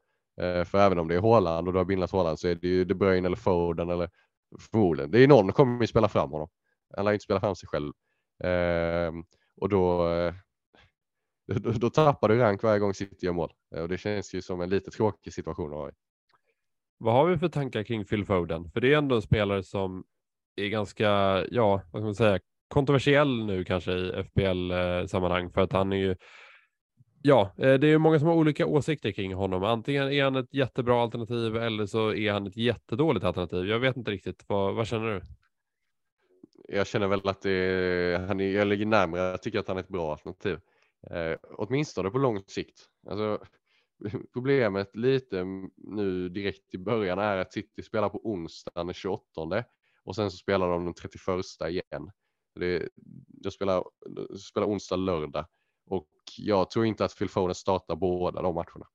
Eh, 0.40 0.65
för 0.65 0.78
även 0.78 0.98
om 0.98 1.09
det 1.09 1.15
är 1.15 1.20
Håland 1.20 1.66
och 1.66 1.73
du 1.73 1.78
har 1.78 1.85
bindlat 1.85 2.11
Håland 2.11 2.40
så 2.40 2.48
är 2.48 2.55
det 2.55 2.69
ju 2.69 2.85
De 2.85 2.94
Bruyne 2.94 3.27
eller 3.27 3.36
Foden 3.36 3.90
eller 3.90 4.11
förmodligen, 4.59 5.11
det 5.11 5.20
är 5.20 5.28
någon 5.28 5.47
som 5.47 5.52
kommer 5.52 5.81
ju 5.81 5.86
spela 5.86 6.09
fram 6.09 6.31
honom. 6.31 6.48
Han 6.97 7.05
lär 7.05 7.12
inte 7.12 7.24
spela 7.24 7.40
fram 7.40 7.56
sig 7.56 7.69
själv. 7.69 7.93
Eh, 8.44 9.12
och 9.56 9.69
då, 9.69 10.09
eh, 10.09 10.35
då, 11.61 11.70
då, 11.70 11.90
tappar 11.90 12.28
du 12.28 12.39
rank 12.39 12.62
varje 12.62 12.78
gång 12.78 12.94
City 12.94 13.27
gör 13.27 13.32
mål. 13.32 13.52
Eh, 13.74 13.82
och 13.82 13.89
det 13.89 13.98
känns 13.98 14.35
ju 14.35 14.43
som 14.43 14.61
en 14.61 14.70
lite 14.70 14.90
tråkig 14.90 15.32
situation 15.32 15.73
att 15.73 15.78
ha 15.78 15.90
Vad 16.98 17.15
har 17.15 17.27
vi 17.27 17.39
för 17.39 17.48
tankar 17.48 17.82
kring 17.82 18.05
Phil 18.05 18.24
Foden? 18.24 18.70
För 18.70 18.81
det 18.81 18.93
är 18.93 18.98
ändå 18.98 19.16
en 19.16 19.23
spelare 19.23 19.62
som 19.62 20.05
är 20.56 20.69
ganska, 20.69 21.09
ja, 21.51 21.82
vad 21.93 22.01
ska 22.01 22.05
man 22.05 22.15
säga, 22.15 22.39
kontroversiell 22.69 23.44
nu 23.44 23.65
kanske 23.65 23.93
i 23.93 24.24
FBL-sammanhang 24.24 25.44
eh, 25.44 25.52
för 25.52 25.61
att 25.61 25.73
han 25.73 25.93
är 25.93 25.97
ju 25.97 26.16
Ja, 27.26 27.52
eh, 27.59 27.74
det 27.74 27.86
är 27.86 27.98
många 27.98 28.18
som 28.18 28.28
har 28.28 28.34
olika 28.34 28.66
åsikter 28.66 29.12
kring 29.12 29.34
honom. 29.34 29.64
Antingen 29.64 30.12
är 30.12 30.24
han 30.24 30.36
ett 30.36 30.55
jättebra 30.55 31.02
alternativ 31.02 31.56
eller 31.56 31.86
så 31.86 32.14
är 32.14 32.32
han 32.32 32.46
ett 32.46 32.56
jättedåligt 32.56 33.24
alternativ. 33.24 33.66
Jag 33.66 33.78
vet 33.78 33.96
inte 33.96 34.10
riktigt. 34.10 34.44
Vad, 34.46 34.74
vad 34.74 34.86
känner 34.86 35.06
du? 35.14 35.22
Jag 36.68 36.86
känner 36.86 37.06
väl 37.06 37.28
att 37.28 37.42
det, 37.42 38.24
han 38.28 38.40
är, 38.40 38.52
jag 38.52 38.66
ligger 38.66 38.86
närmare. 38.86 39.20
Jag 39.20 39.42
tycker 39.42 39.59
att 39.59 39.68
han 39.68 39.76
är 39.76 39.80
ett 39.80 39.88
bra 39.88 40.12
alternativ. 40.12 40.59
Eh, 41.10 41.36
åtminstone 41.42 42.10
på 42.10 42.18
lång 42.18 42.42
sikt. 42.46 42.86
Alltså, 43.09 43.46
problemet 44.32 44.96
lite 44.96 45.44
nu 45.76 46.28
direkt 46.28 46.74
i 46.74 46.78
början 46.78 47.18
är 47.18 47.36
att 47.36 47.52
City 47.52 47.82
spelar 47.82 48.09
på 48.09 48.20
onsdagen 48.28 48.86
den 48.86 48.94
28 48.94 49.64
och 50.05 50.16
sen 50.16 50.30
så 50.30 50.36
spelar 50.36 50.68
de 50.68 50.84
den 50.84 50.94
31 50.94 51.22
igen. 51.68 52.10
Det, 52.55 52.88
jag 53.42 53.52
spelar, 53.52 53.84
spelar 54.38 54.66
onsdag, 54.66 54.96
lördag 54.96 55.46
jag 56.38 56.70
tror 56.70 56.86
inte 56.86 57.05
att 57.05 57.18
Phil 57.18 57.28
Foden 57.28 57.55
startar 57.55 57.96
båda 57.96 58.42
de 58.42 58.55
matcherna. 58.55 58.86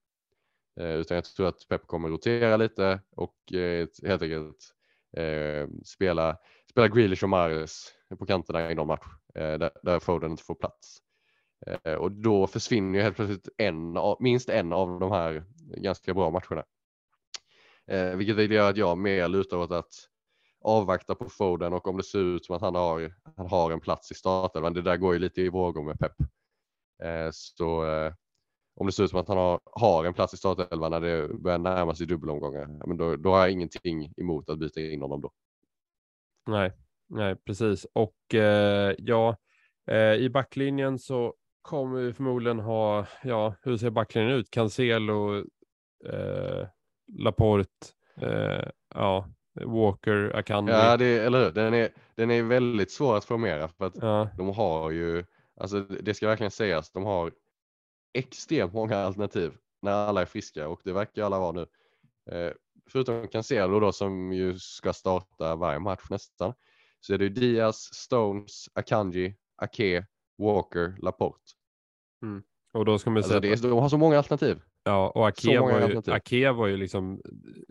Eh, 0.79 0.95
utan 0.95 1.15
jag 1.15 1.25
tror 1.25 1.47
att 1.47 1.67
Pep 1.69 1.87
kommer 1.87 2.09
rotera 2.09 2.57
lite 2.57 3.01
och 3.11 3.53
eh, 3.53 3.87
helt 4.03 4.21
enkelt 4.21 4.73
eh, 5.17 5.67
spela, 5.85 6.37
spela 6.69 6.87
Grealish 6.87 7.23
och 7.23 7.29
Mares 7.29 7.93
på 8.19 8.25
kanterna 8.25 8.71
i 8.71 8.75
någon 8.75 8.87
match 8.87 9.05
eh, 9.35 9.57
där, 9.57 9.71
där 9.83 9.99
Foden 9.99 10.31
inte 10.31 10.43
får 10.43 10.55
plats. 10.55 10.97
Eh, 11.83 11.93
och 11.93 12.11
då 12.11 12.47
försvinner 12.47 12.99
ju 12.99 13.03
helt 13.03 13.15
plötsligt 13.15 13.49
en, 13.57 13.97
minst 14.19 14.49
en 14.49 14.73
av 14.73 14.99
de 14.99 15.11
här 15.11 15.43
ganska 15.77 16.13
bra 16.13 16.29
matcherna. 16.29 16.63
Eh, 17.87 18.15
vilket 18.15 18.51
gör 18.51 18.69
att 18.69 18.77
jag 18.77 18.97
mer 18.97 19.27
lutar 19.27 19.57
åt 19.57 19.71
att 19.71 19.93
avvakta 20.61 21.15
på 21.15 21.29
Foden 21.29 21.73
och 21.73 21.87
om 21.87 21.97
det 21.97 22.03
ser 22.03 22.19
ut 22.19 22.45
som 22.45 22.55
att 22.55 22.61
han 22.61 22.75
har, 22.75 23.13
han 23.35 23.47
har 23.47 23.71
en 23.71 23.79
plats 23.79 24.11
i 24.11 24.15
startelvan. 24.15 24.73
Det 24.73 24.81
där 24.81 24.97
går 24.97 25.13
ju 25.13 25.19
lite 25.19 25.41
i 25.41 25.49
vågor 25.49 25.83
med 25.83 25.99
Pep. 25.99 26.11
Eh, 27.03 27.29
så 27.31 27.85
eh, 27.85 28.13
om 28.75 28.85
det 28.85 28.91
ser 28.91 29.03
ut 29.03 29.09
som 29.09 29.19
att 29.19 29.27
han 29.27 29.37
har, 29.37 29.59
har 29.65 30.05
en 30.05 30.13
plats 30.13 30.33
i 30.33 30.37
startelvan 30.37 30.91
när 30.91 31.01
det 31.01 31.27
börjar 31.27 31.57
närma 31.57 31.95
sig 31.95 32.07
dubbelomgångar, 32.07 32.87
men 32.87 32.97
då, 32.97 33.15
då 33.15 33.29
har 33.31 33.39
jag 33.39 33.51
ingenting 33.51 34.13
emot 34.17 34.49
att 34.49 34.59
byta 34.59 34.81
in 34.81 35.01
honom 35.01 35.21
då. 35.21 35.31
Nej, 36.47 36.71
nej 37.07 37.35
precis. 37.35 37.87
Och 37.93 38.35
eh, 38.35 38.95
ja, 38.97 39.37
eh, 39.91 40.13
i 40.13 40.29
backlinjen 40.29 40.99
så 40.99 41.33
kommer 41.61 41.99
vi 41.99 42.13
förmodligen 42.13 42.59
ha, 42.59 43.05
ja, 43.23 43.55
hur 43.61 43.77
ser 43.77 43.89
backlinjen 43.89 44.31
ut? 44.31 44.51
Cancelo, 44.51 45.37
eh, 46.05 46.67
Laporte, 47.17 47.87
eh, 48.21 48.69
ja, 48.95 49.27
Walker, 49.65 50.35
Akanji. 50.35 50.73
Ja, 50.73 50.97
det, 50.97 51.17
eller 51.17 51.43
hur? 51.43 51.51
Den 51.51 51.73
är, 51.73 51.89
den 52.15 52.31
är 52.31 52.43
väldigt 52.43 52.91
svår 52.91 53.17
att 53.17 53.25
formera 53.25 53.67
för 53.67 53.85
att 53.85 53.95
ja. 54.01 54.29
de 54.37 54.49
har 54.49 54.91
ju 54.91 55.23
Alltså 55.59 55.79
det 55.79 56.13
ska 56.13 56.27
verkligen 56.27 56.51
sägas, 56.51 56.91
de 56.91 57.03
har 57.05 57.33
extremt 58.13 58.73
många 58.73 58.97
alternativ 58.97 59.57
när 59.81 59.91
alla 59.91 60.21
är 60.21 60.25
friska 60.25 60.67
och 60.67 60.81
det 60.83 60.93
verkar 60.93 61.23
alla 61.23 61.39
vara 61.39 61.51
nu. 61.51 61.65
Eh, 62.31 62.53
förutom 62.89 63.27
Cancelo 63.27 63.79
då 63.79 63.91
som 63.91 64.33
ju 64.33 64.59
ska 64.59 64.93
starta 64.93 65.55
varje 65.55 65.79
match 65.79 66.09
nästan, 66.09 66.53
så 66.99 67.13
är 67.13 67.17
det 67.17 67.29
Diaz, 67.29 67.89
Stones, 67.93 68.65
Akanji, 68.73 69.35
Ake, 69.61 70.05
Walker, 70.37 70.95
Laporte. 71.01 71.53
Mm. 72.23 72.43
Och 72.73 72.85
då 72.85 72.99
ska 72.99 73.09
man 73.09 73.17
alltså 73.17 73.41
säga... 73.41 73.53
Är, 73.53 73.57
de 73.57 73.79
har 73.79 73.89
så 73.89 73.97
många 73.97 74.17
alternativ. 74.17 74.61
Ja, 74.83 75.09
och 75.09 75.27
Ake, 75.27 75.59
var 75.59 75.89
ju, 75.89 76.13
Ake 76.13 76.51
var 76.51 76.67
ju 76.67 76.77
liksom 76.77 77.21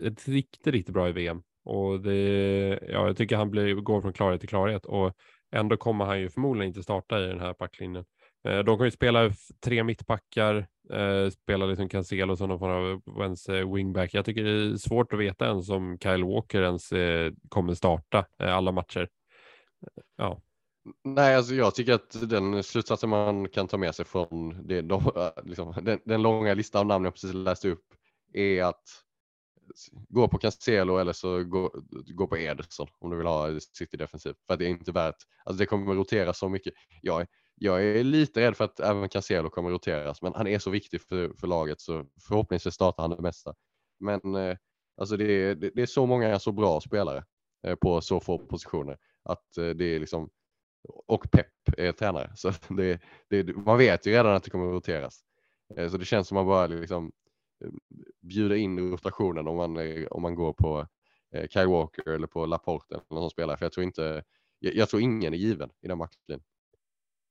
ett 0.03 0.29
riktigt, 0.29 0.67
riktigt 0.67 0.95
bra 0.95 1.09
i 1.09 1.13
VM. 1.13 1.43
Och 1.65 2.01
det, 2.01 2.81
ja, 2.83 3.07
jag 3.07 3.17
tycker 3.17 3.37
han 3.37 3.51
blir, 3.51 3.75
går 3.75 4.01
från 4.01 4.13
klarhet 4.13 4.41
till 4.41 4.49
klarhet. 4.49 4.87
Och 4.87 5.17
Ändå 5.53 5.77
kommer 5.77 6.05
han 6.05 6.21
ju 6.21 6.31
förmodligen 6.31 6.69
inte 6.69 6.83
starta 6.83 7.25
i 7.25 7.27
den 7.27 7.41
här 7.41 7.55
backlinjen. 7.59 8.05
Eh, 8.49 8.59
de 8.59 8.79
kan 8.79 8.87
ju 8.87 8.91
spela 8.91 9.31
tre 9.65 9.85
mittbackar, 9.85 10.67
eh, 10.93 11.31
spela 11.31 11.67
liksom 11.67 11.89
Cancelo 11.89 12.37
som 12.37 12.49
någon 12.49 12.59
form 12.59 13.01
av 13.19 13.57
eh, 13.57 13.75
wingback. 13.75 14.15
Jag 14.15 14.25
tycker 14.25 14.45
det 14.45 14.51
är 14.51 14.77
svårt 14.77 15.13
att 15.13 15.19
veta 15.19 15.47
ens 15.47 15.71
om 15.71 15.99
Kyle 16.03 16.25
Walker 16.25 16.63
ens 16.63 16.93
eh, 16.93 17.33
kommer 17.49 17.75
starta 17.75 18.27
eh, 18.43 18.55
alla 18.55 18.73
matcher. 18.73 19.09
ja. 20.17 20.41
Nej, 21.05 21.37
alltså 21.37 21.55
jag 21.55 21.75
tycker 21.75 21.93
att 21.93 22.31
den 22.31 22.63
slutsatsen 22.63 23.11
man 23.11 23.49
kan 23.49 23.69
ta 23.69 23.77
med 23.77 23.95
sig 23.95 24.05
från 24.05 24.67
det, 24.67 24.83
de, 24.83 25.31
liksom, 25.45 25.75
den, 25.83 26.01
den, 26.05 26.23
långa 26.23 26.55
lista 26.55 26.81
av 26.81 26.87
namn 26.87 27.05
jag 27.05 27.15
precis 27.15 27.35
läste 27.35 27.69
upp 27.69 27.85
är 28.33 28.65
att 28.65 28.83
gå 30.09 30.29
på 30.29 30.39
Cancelo 30.39 30.97
eller 30.97 31.13
så 31.13 31.45
gå, 31.45 31.71
gå 31.91 32.27
på 32.27 32.37
Ederson 32.37 32.89
om 32.99 33.11
du 33.11 33.17
vill 33.17 33.27
ha 33.27 33.61
City 33.61 33.97
defensivt. 33.97 34.37
För 34.47 34.55
att 34.55 34.61
det 34.61 34.67
är 34.67 34.71
inte 34.71 34.93
värt, 34.93 35.17
alltså 35.45 35.59
det 35.59 35.67
kommer 35.67 35.95
rotera 35.95 36.33
så 36.33 36.49
mycket. 36.49 36.75
Jag, 37.03 37.27
jag 37.55 37.85
är 37.85 38.05
lite 38.05 38.41
rädd 38.41 38.57
för 38.57 38.65
att 38.65 38.81
även 38.81 39.09
Cancelo 39.09 39.51
kommer 39.51 39.71
roteras, 39.71 40.23
men 40.23 40.33
han 40.35 40.47
är 40.47 40.59
så 40.59 40.71
viktig 40.71 41.01
för, 41.01 41.33
för 41.41 41.47
laget 41.47 41.81
så 41.81 42.07
förhoppningsvis 42.29 42.75
startar 42.75 43.03
han 43.03 43.11
det 43.11 43.23
mesta. 43.23 43.55
Men 44.01 44.35
eh, 44.35 44.57
alltså 44.97 45.17
det, 45.17 45.55
det, 45.55 45.71
det, 45.75 45.83
är 45.83 45.87
så 45.87 46.07
många 46.07 46.39
så 46.39 46.53
bra 46.53 46.81
spelare 46.81 47.25
eh, 47.67 47.75
på 47.75 48.01
så 48.01 48.21
få 48.21 48.39
positioner 48.39 48.99
att 49.25 49.59
eh, 49.59 49.69
det 49.69 49.85
är 49.85 50.01
liksom 50.01 50.31
och 51.07 51.31
Pep 51.31 51.47
är 51.77 51.93
tränare 51.93 52.33
så 52.37 52.53
det, 52.69 53.01
det, 53.31 53.57
man 53.57 53.79
vet 53.79 54.07
ju 54.07 54.13
redan 54.13 54.35
att 54.35 54.45
det 54.45 54.51
kommer 54.51 54.73
roteras. 54.73 55.21
Eh, 55.77 55.89
så 55.89 55.97
det 55.97 56.05
känns 56.05 56.29
som 56.29 56.35
man 56.35 56.47
bara 56.47 56.67
liksom 56.67 57.13
bjuda 58.23 58.57
in 58.57 58.91
rotationen 58.91 59.49
om 59.49 59.57
man, 59.57 59.77
om 60.11 60.23
man 60.23 60.35
går 60.35 60.53
på 60.53 60.87
eh, 61.35 61.49
Kyle 61.49 61.69
Walker 61.69 62.11
eller 62.11 62.27
på 62.27 62.47
Laporte 62.47 62.95
eller 62.95 63.05
någon 63.11 63.23
som 63.23 63.31
spelar. 63.31 63.57
För 63.57 63.65
jag 63.65 63.73
tror 63.73 63.85
inte, 63.85 64.23
jag, 64.59 64.75
jag 64.75 64.89
tror 64.89 65.03
ingen 65.03 65.35
är 65.35 65.39
given 65.39 65.71
i 65.83 65.89
den 65.89 65.99
matchen. 65.99 66.41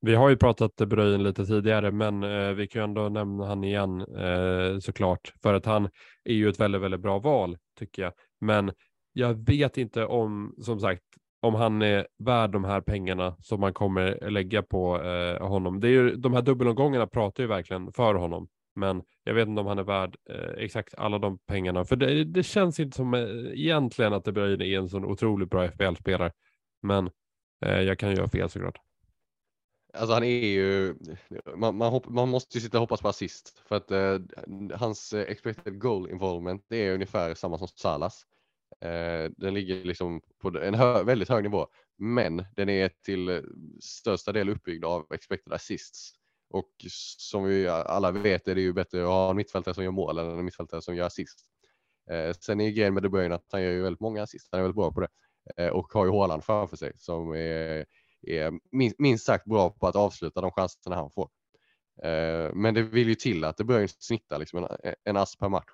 Vi 0.00 0.14
har 0.14 0.28
ju 0.28 0.36
pratat 0.36 0.76
De 0.76 0.86
Bruyne 0.86 1.24
lite 1.24 1.46
tidigare, 1.46 1.90
men 1.90 2.22
eh, 2.22 2.50
vi 2.50 2.66
kan 2.66 2.80
ju 2.82 2.84
ändå 2.84 3.08
nämna 3.08 3.46
han 3.46 3.64
igen 3.64 4.00
eh, 4.00 4.78
såklart, 4.78 5.32
för 5.42 5.54
att 5.54 5.66
han 5.66 5.88
är 6.24 6.34
ju 6.34 6.48
ett 6.48 6.60
väldigt, 6.60 6.82
väldigt 6.82 7.00
bra 7.00 7.18
val 7.18 7.58
tycker 7.78 8.02
jag. 8.02 8.12
Men 8.40 8.72
jag 9.12 9.46
vet 9.46 9.78
inte 9.78 10.04
om, 10.04 10.54
som 10.60 10.80
sagt, 10.80 11.02
om 11.40 11.54
han 11.54 11.82
är 11.82 12.06
värd 12.18 12.50
de 12.50 12.64
här 12.64 12.80
pengarna 12.80 13.36
som 13.40 13.60
man 13.60 13.72
kommer 13.72 14.30
lägga 14.30 14.62
på 14.62 15.02
eh, 15.02 15.48
honom. 15.48 15.80
Det 15.80 15.88
är 15.88 15.90
ju, 15.90 16.16
de 16.16 16.32
här 16.32 16.42
dubbelomgångarna 16.42 17.06
pratar 17.06 17.42
ju 17.42 17.46
verkligen 17.48 17.92
för 17.92 18.14
honom, 18.14 18.48
men 18.78 19.02
jag 19.24 19.34
vet 19.34 19.48
inte 19.48 19.60
om 19.60 19.66
han 19.66 19.78
är 19.78 19.82
värd 19.82 20.16
eh, 20.30 20.64
exakt 20.64 20.94
alla 20.94 21.18
de 21.18 21.38
pengarna, 21.38 21.84
för 21.84 21.96
det, 21.96 22.24
det 22.24 22.42
känns 22.42 22.80
inte 22.80 22.96
som 22.96 23.14
eh, 23.14 23.22
egentligen 23.52 24.12
att 24.12 24.24
De 24.24 24.32
Bruyne 24.32 24.64
är 24.64 24.78
en 24.78 24.88
sån 24.88 25.04
otroligt 25.04 25.50
bra 25.50 25.68
FBL-spelare. 25.68 26.32
Men 26.82 27.10
eh, 27.64 27.80
jag 27.80 27.98
kan 27.98 28.10
ju 28.10 28.16
göra 28.16 28.28
fel 28.28 28.50
såklart. 28.50 28.78
Alltså 29.94 30.14
han 30.14 30.24
är 30.24 30.46
ju, 30.46 30.94
man, 31.56 31.76
man, 31.76 31.92
hopp, 31.92 32.08
man 32.08 32.28
måste 32.28 32.58
ju 32.58 32.60
sitta 32.60 32.76
och 32.76 32.80
hoppas 32.80 33.00
på 33.00 33.08
assist 33.08 33.62
för 33.68 33.76
att 33.76 33.90
eh, 33.90 34.18
hans 34.74 35.12
eh, 35.12 35.30
expected 35.30 35.80
goal 35.80 36.10
involvement 36.10 36.64
det 36.68 36.76
är 36.76 36.94
ungefär 36.94 37.34
samma 37.34 37.58
som 37.58 37.68
Salas. 37.68 38.22
Eh, 38.80 39.30
den 39.36 39.54
ligger 39.54 39.84
liksom 39.84 40.20
på 40.42 40.58
en 40.58 40.74
hö, 40.74 41.02
väldigt 41.02 41.28
hög 41.28 41.42
nivå, 41.42 41.66
men 41.98 42.44
den 42.56 42.68
är 42.68 42.90
till 43.04 43.28
eh, 43.28 43.40
största 43.80 44.32
del 44.32 44.48
uppbyggd 44.48 44.84
av 44.84 45.06
expected 45.14 45.52
assists. 45.52 46.17
Och 46.50 46.70
som 47.18 47.44
vi 47.44 47.68
alla 47.68 48.10
vet 48.10 48.48
är 48.48 48.54
det 48.54 48.60
ju 48.60 48.72
bättre 48.72 49.02
att 49.02 49.08
ha 49.08 49.30
en 49.30 49.36
mittfältare 49.36 49.74
som 49.74 49.84
gör 49.84 49.90
mål 49.90 50.18
än 50.18 50.38
en 50.38 50.44
mittfältare 50.44 50.82
som 50.82 50.96
gör 50.96 51.06
assist. 51.06 51.38
Eh, 52.10 52.32
sen 52.40 52.60
är 52.60 52.70
grejen 52.70 52.94
med 52.94 53.02
De 53.02 53.08
Bruyne 53.08 53.34
att 53.34 53.46
han 53.52 53.62
gör 53.62 53.70
ju 53.70 53.82
väldigt 53.82 54.00
många 54.00 54.22
assist, 54.22 54.48
han 54.50 54.58
är 54.58 54.62
väldigt 54.62 54.76
bra 54.76 54.92
på 54.92 55.00
det. 55.00 55.08
Eh, 55.56 55.68
och 55.68 55.92
har 55.92 56.04
ju 56.04 56.10
Haaland 56.10 56.44
framför 56.44 56.76
sig 56.76 56.92
som 56.96 57.34
är 57.34 57.86
är 58.22 58.52
minst 58.98 59.24
sagt 59.24 59.44
bra 59.44 59.70
på 59.70 59.86
att 59.86 59.96
avsluta 59.96 60.40
de 60.40 60.50
chanserna 60.50 60.96
han 60.96 61.10
får. 61.10 61.30
Eh, 62.02 62.54
men 62.54 62.74
det 62.74 62.82
vill 62.82 63.08
ju 63.08 63.14
till 63.14 63.44
att 63.44 63.56
De 63.56 63.64
Bruyne 63.64 63.88
snittar 63.98 64.38
liksom 64.38 64.58
en, 64.64 64.94
en 65.04 65.16
ass 65.16 65.36
per 65.36 65.48
match 65.48 65.70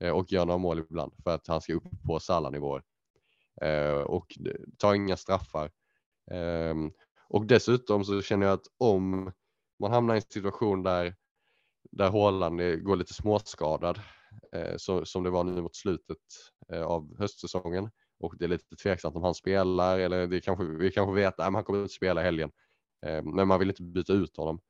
eh, 0.00 0.10
och 0.10 0.32
gör 0.32 0.46
några 0.46 0.58
mål 0.58 0.78
ibland 0.78 1.12
för 1.24 1.34
att 1.34 1.46
han 1.46 1.60
ska 1.60 1.74
upp 1.74 2.02
på 2.06 2.20
Salah-nivåer. 2.20 2.82
Eh, 3.62 4.00
och 4.00 4.38
tar 4.78 4.94
inga 4.94 5.16
straffar. 5.16 5.70
Eh, 6.30 6.74
och 7.28 7.46
dessutom 7.46 8.04
så 8.04 8.22
känner 8.22 8.46
jag 8.46 8.54
att 8.54 8.66
om 8.78 9.32
man 9.80 9.92
hamnar 9.92 10.14
i 10.14 10.18
en 10.18 10.22
situation 10.22 10.82
där, 10.82 11.14
där 11.90 12.10
Haaland 12.10 12.84
går 12.84 12.96
lite 12.96 13.14
småskadad, 13.14 14.00
eh, 14.52 14.76
så, 14.76 15.04
som 15.04 15.22
det 15.22 15.30
var 15.30 15.44
nu 15.44 15.62
mot 15.62 15.76
slutet 15.76 16.18
eh, 16.72 16.82
av 16.82 17.18
höstsäsongen, 17.18 17.90
och 18.20 18.34
det 18.38 18.44
är 18.44 18.48
lite 18.48 18.76
tveksamt 18.76 19.16
om 19.16 19.22
han 19.22 19.34
spelar 19.34 19.98
eller 19.98 20.26
det 20.26 20.40
kanske, 20.40 20.64
vi 20.64 20.90
kanske 20.90 21.14
vet 21.14 21.40
att 21.40 21.52
han 21.52 21.64
kommer 21.64 21.82
inte 21.82 21.94
spela 21.94 22.20
i 22.20 22.24
helgen. 22.24 22.50
Eh, 23.06 23.22
men 23.22 23.48
man 23.48 23.58
vill 23.58 23.68
inte 23.68 23.82
byta 23.82 24.12
ut 24.12 24.36
honom. 24.36 24.60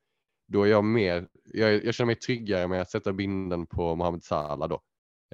Då 0.47 0.63
är 0.63 0.67
jag 0.67 0.83
mer, 0.83 1.27
jag, 1.43 1.85
jag 1.85 1.93
känner 1.93 2.05
mig 2.05 2.15
tryggare 2.15 2.67
med 2.67 2.81
att 2.81 2.89
sätta 2.89 3.13
binden 3.13 3.67
på 3.67 3.95
Mohamed 3.95 4.23
Salah 4.23 4.69
då. 4.69 4.81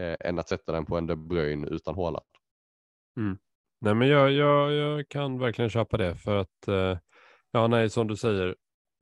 Eh, 0.02 0.16
än 0.20 0.40
att 0.40 0.50
sätta 0.50 0.72
den 0.72 0.86
på 0.86 0.98
en 0.98 1.08
De 1.08 1.28
Bruyne 1.28 1.68
utan 1.68 1.96
Haaland. 1.96 2.26
Mm. 3.18 3.38
Nej 3.82 3.96
men 3.96 4.08
jag, 4.08 4.32
jag, 4.32 4.74
jag 4.74 5.10
kan 5.10 5.40
verkligen 5.40 5.70
köpa 5.70 5.98
det 5.98 6.16
för 6.16 6.36
att, 6.36 6.68
eh, 6.68 6.98
ja 7.52 7.68
nej 7.68 7.90
som 7.90 8.08
du 8.08 8.16
säger, 8.16 8.56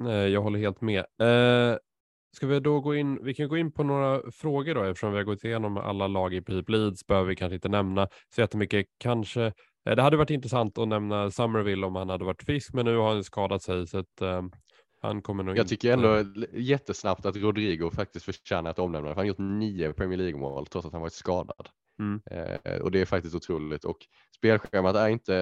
jag 0.08 0.42
håller 0.42 0.60
helt 0.60 0.82
med. 0.82 1.06
Eh, 1.22 1.78
Ska 2.32 2.48
vi 2.48 2.60
då 2.60 2.80
gå 2.80 2.96
in, 2.96 3.24
vi 3.24 3.34
kan 3.34 3.50
gå 3.50 3.58
in 3.58 3.72
på 3.72 3.84
några 3.84 4.32
frågor 4.32 4.76
då 4.76 4.84
eftersom 4.84 5.12
vi 5.12 5.18
har 5.18 5.24
gått 5.24 5.44
igenom 5.44 5.78
alla 5.78 6.08
lag 6.08 6.34
i 6.34 6.42
princip 6.42 6.70
Leeds 6.70 7.08
behöver 7.08 7.30
vi 7.30 7.36
kanske 7.36 7.56
inte 7.56 7.70
nämna 7.70 8.08
så 8.36 8.42
jättemycket. 8.42 8.86
Kanske, 8.98 9.46
eh, 9.90 9.96
det 9.96 10.02
hade 10.02 10.18
varit 10.18 10.30
intressant 10.30 10.78
att 10.78 10.88
nämna 10.88 11.32
Summerville 11.32 11.86
om 11.86 11.96
han 11.96 12.10
hade 12.10 12.26
varit 12.26 12.44
frisk 12.44 12.74
men 12.74 12.86
nu 12.86 12.98
har 12.98 13.14
han 13.14 13.24
skadat 13.24 13.64
sig 13.64 13.88
så 13.88 13.98
att 13.98 14.22
um, 14.22 14.52
han 15.02 15.22
kommer 15.22 15.44
nog 15.44 15.58
Jag 15.58 15.68
tycker 15.68 15.94
ändå 15.94 16.24
jättesnabbt 16.54 17.26
att 17.26 17.36
Rodrigo 17.36 17.92
faktiskt 17.92 18.26
förtjänar 18.26 18.72
ett 18.72 18.80
omnämnande. 18.80 19.10
Han 19.10 19.18
har 19.18 19.24
gjort 19.26 19.38
nio 19.38 19.94
Premier 19.94 20.18
League-mål 20.18 20.66
trots 20.66 20.88
att 20.88 20.94
han 20.94 21.02
varit 21.02 21.14
skadad. 21.14 21.70
Mm. 22.00 22.22
Eh, 22.32 22.82
och 22.82 22.92
det 22.92 23.02
är 23.02 23.06
faktiskt 23.06 23.36
otroligt 23.36 23.84
och 23.84 23.98
spelschemat 24.38 24.96
är 24.96 25.10
inte, 25.10 25.42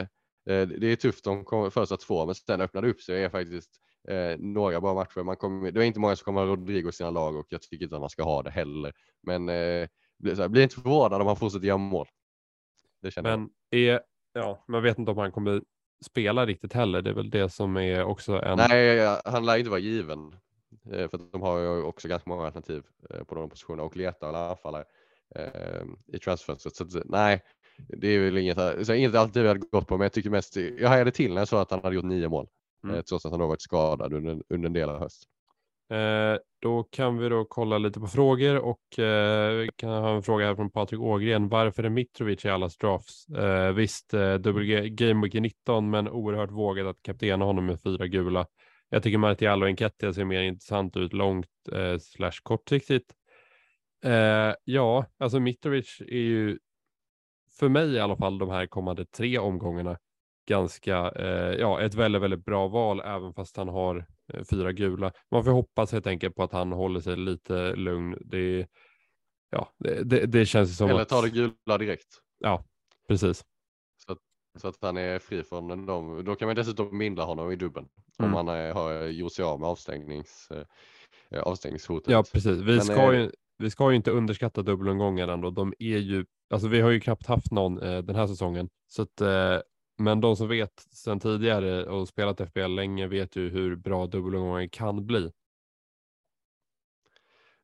eh, 0.49 0.67
det 0.67 0.88
är 0.88 0.95
tufft 0.95 1.23
de 1.23 1.45
första 1.71 1.97
två 1.97 2.25
men 2.25 2.35
sen 2.35 2.61
öppnar 2.61 2.81
det 2.81 2.89
upp 2.89 3.01
sig 3.01 3.23
är 3.23 3.29
faktiskt 3.29 3.81
eh, 4.07 4.37
några 4.39 4.81
bra 4.81 4.93
matcher. 4.93 5.23
Man 5.23 5.35
kommer, 5.35 5.71
det 5.71 5.81
är 5.81 5.83
inte 5.83 5.99
många 5.99 6.15
som 6.15 6.25
kommer 6.25 6.41
ha 6.41 6.47
Rodrigo 6.47 6.89
i 6.89 6.91
sina 6.91 7.09
lag 7.09 7.35
och 7.35 7.45
jag 7.49 7.61
tycker 7.61 7.83
inte 7.83 7.95
att 7.95 8.01
man 8.01 8.09
ska 8.09 8.23
ha 8.23 8.43
det 8.43 8.51
heller. 8.51 8.93
Men 9.23 9.49
eh, 9.49 9.87
bli 10.49 10.63
inte 10.63 10.75
förvånad 10.75 11.21
om 11.21 11.27
han 11.27 11.35
fortsätter 11.35 11.67
göra 11.67 11.77
mål. 11.77 12.07
Det 13.01 13.11
känner 13.11 13.37
Men 13.37 13.49
är, 13.71 14.01
ja, 14.33 14.63
man 14.67 14.83
vet 14.83 14.97
inte 14.97 15.11
om 15.11 15.17
han 15.17 15.31
kommer 15.31 15.61
spela 16.05 16.45
riktigt 16.45 16.73
heller. 16.73 17.01
Det 17.01 17.09
är 17.09 17.13
väl 17.13 17.29
det 17.29 17.49
som 17.49 17.77
är 17.77 18.03
också 18.03 18.41
en. 18.41 18.57
Nej, 18.57 19.17
han 19.25 19.45
lär 19.45 19.57
inte 19.57 19.69
vara 19.69 19.79
given. 19.79 20.35
Eh, 20.91 21.09
för 21.09 21.31
de 21.31 21.41
har 21.41 21.59
ju 21.59 21.83
också 21.83 22.07
ganska 22.07 22.29
många 22.29 22.45
alternativ 22.45 22.83
eh, 23.09 23.23
på 23.23 23.35
de 23.35 23.49
positionerna 23.49 23.83
och 23.83 23.97
letar 23.97 24.29
eller 24.29 24.49
anfallare 24.49 24.85
eh, 25.35 25.83
i 26.07 26.19
transfönstret. 26.19 26.75
Så 26.75 27.01
nej, 27.05 27.43
det 27.77 28.07
är 28.07 28.19
väl 28.19 28.37
inget, 28.37 28.87
så 28.87 28.93
inget 28.93 29.15
alternativ 29.15 29.43
jag 29.43 29.49
hade 29.49 29.67
gått 29.71 29.87
på, 29.87 29.97
men 29.97 30.05
jag 30.05 30.13
tycker 30.13 30.29
mest, 30.29 30.55
jag 30.55 30.89
hajade 30.89 31.11
till 31.11 31.33
när 31.33 31.41
jag 31.41 31.47
sa 31.47 31.61
att 31.61 31.71
han 31.71 31.83
hade 31.83 31.95
gjort 31.95 32.05
nio 32.05 32.29
mål. 32.29 32.47
Mm. 32.83 32.95
Eh, 32.95 33.01
trots 33.01 33.25
att 33.25 33.31
han 33.31 33.41
har 33.41 33.47
varit 33.47 33.61
skadad 33.61 34.13
under, 34.13 34.43
under 34.49 34.67
en 34.67 34.73
del 34.73 34.89
av 34.89 34.99
hösten. 34.99 35.29
Eh, 35.89 36.37
då 36.61 36.83
kan 36.83 37.17
vi 37.17 37.29
då 37.29 37.45
kolla 37.45 37.77
lite 37.77 37.99
på 37.99 38.07
frågor 38.07 38.57
och 38.57 38.99
eh, 38.99 39.51
vi 39.55 39.69
kan 39.75 39.89
ha 39.89 40.15
en 40.15 40.23
fråga 40.23 40.45
här 40.45 40.55
från 40.55 40.71
Patrik 40.71 40.99
Ågren. 41.01 41.49
Varför 41.49 41.83
är 41.83 41.89
Mitrovic 41.89 42.45
i 42.45 42.49
allas 42.49 42.77
drafts? 42.77 43.29
Eh, 43.29 43.71
visst, 43.71 44.13
eh, 44.13 44.33
dubbel 44.33 44.89
game 44.89 45.21
week 45.21 45.33
19, 45.33 45.89
men 45.89 46.09
oerhört 46.09 46.51
vågat 46.51 46.87
att 46.87 47.01
kaptena 47.01 47.45
honom 47.45 47.65
med 47.65 47.81
fyra 47.81 48.07
gula. 48.07 48.47
Jag 48.89 49.03
tycker 49.03 49.17
Martial 49.17 49.63
och 49.63 49.69
Enketia 49.69 50.13
ser 50.13 50.25
mer 50.25 50.41
intressant 50.41 50.97
ut 50.97 51.13
långt 51.13 51.49
eh, 51.71 51.97
slash 51.99 52.39
kortsiktigt. 52.43 53.13
Eh, 54.03 54.53
ja, 54.63 55.05
alltså 55.17 55.39
Mitrovic 55.39 56.01
är 56.01 56.17
ju 56.17 56.59
för 57.59 57.69
mig 57.69 57.93
i 57.93 57.99
alla 57.99 58.17
fall 58.17 58.37
de 58.37 58.49
här 58.49 58.67
kommande 58.67 59.05
tre 59.05 59.37
omgångarna 59.37 59.97
ganska, 60.47 61.11
eh, 61.11 61.59
ja, 61.59 61.81
ett 61.81 61.93
väldigt, 61.93 62.21
väldigt 62.21 62.45
bra 62.45 62.67
val, 62.67 63.01
även 63.05 63.33
fast 63.33 63.57
han 63.57 63.67
har 63.67 64.05
eh, 64.33 64.43
fyra 64.43 64.71
gula. 64.71 65.11
Man 65.31 65.43
får 65.43 65.51
hoppas 65.51 65.91
helt 65.91 66.07
enkelt 66.07 66.35
på 66.35 66.43
att 66.43 66.51
han 66.51 66.71
håller 66.71 66.99
sig 66.99 67.17
lite 67.17 67.75
lugn. 67.75 68.17
Det, 68.25 68.67
ja, 69.49 69.69
det, 69.79 70.03
det, 70.03 70.25
det 70.25 70.45
känns 70.45 70.77
som 70.77 70.89
Eller 70.89 71.05
tar 71.05 71.21
det 71.21 71.29
gula 71.29 71.77
direkt. 71.77 72.07
Ja, 72.39 72.65
precis. 73.07 73.45
Så 74.05 74.11
att, 74.11 74.19
så 74.61 74.67
att 74.67 74.77
han 74.81 74.97
är 74.97 75.19
fri 75.19 75.43
från 75.43 75.85
dem. 75.85 76.25
Då 76.25 76.35
kan 76.35 76.47
man 76.47 76.55
dessutom 76.55 76.97
mindla 76.97 77.23
honom 77.23 77.51
i 77.51 77.55
dubben 77.55 77.87
mm. 78.19 78.31
om 78.31 78.37
han 78.37 78.55
är, 78.55 78.73
har 78.73 79.03
gjort 79.03 79.33
sig 79.33 79.45
av 79.45 79.59
med 79.59 79.69
avstängnings, 79.69 80.51
eh, 81.31 81.41
avstängningshotet. 81.43 82.11
Ja, 82.11 82.23
precis. 82.33 82.57
Vi, 82.57 82.75
Men, 82.75 82.81
ska 82.81 83.13
ju, 83.13 83.31
vi 83.57 83.69
ska 83.69 83.89
ju 83.89 83.95
inte 83.95 84.11
underskatta 84.11 84.61
dubbelomgångar 84.61 85.27
ändå. 85.27 85.49
De 85.49 85.73
är 85.79 85.97
ju, 85.97 86.25
alltså 86.49 86.67
vi 86.67 86.81
har 86.81 86.89
ju 86.89 86.99
knappt 86.99 87.25
haft 87.25 87.51
någon 87.51 87.81
eh, 87.81 88.01
den 88.01 88.15
här 88.15 88.27
säsongen. 88.27 88.69
Så 88.87 89.01
att 89.01 89.21
eh, 89.21 89.59
men 89.97 90.21
de 90.21 90.35
som 90.35 90.47
vet 90.47 90.79
sedan 90.79 91.19
tidigare 91.19 91.85
och 91.85 92.07
spelat 92.07 92.49
FBL 92.49 92.67
länge 92.67 93.07
vet 93.07 93.35
ju 93.35 93.49
hur 93.49 93.75
bra 93.75 94.07
dubbelomgången 94.07 94.69
kan 94.69 95.05
bli. 95.05 95.31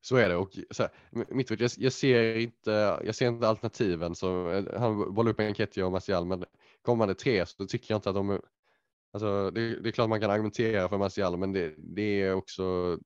Så 0.02 0.16
är 0.16 0.30
det 0.30 0.36
och 0.36 0.50
så 0.72 0.84
här, 0.84 0.92
mitt, 1.12 1.50
jag, 1.50 1.72
jag, 1.78 1.94
ser 1.94 2.38
inte, 2.38 3.00
jag 3.04 3.16
ser 3.16 3.28
inte 3.28 3.48
alternativen 3.48 4.16
som 4.16 4.48
eh, 4.48 4.80
han 4.80 5.14
bollar 5.14 5.32
upp 5.32 5.40
en 5.40 5.48
Enketia 5.48 5.86
och 5.86 5.92
Martial, 5.92 6.26
men 6.26 6.46
kommande 6.82 7.16
tre 7.16 7.46
så 7.46 7.66
tycker 7.66 7.94
jag 7.94 7.98
inte 7.98 8.10
att 8.10 8.16
de 8.16 8.42
Alltså, 9.14 9.52
det, 9.52 9.80
det 9.80 9.90
är 9.90 9.92
klart 9.92 10.10
man 10.10 10.22
kan 10.22 10.32
argumentera 10.32 10.90
för 10.90 10.98
Martial, 10.98 11.38
men 11.38 11.54
det, 11.54 11.76
det 11.78 12.22
är 12.22 12.34
också 12.34 12.98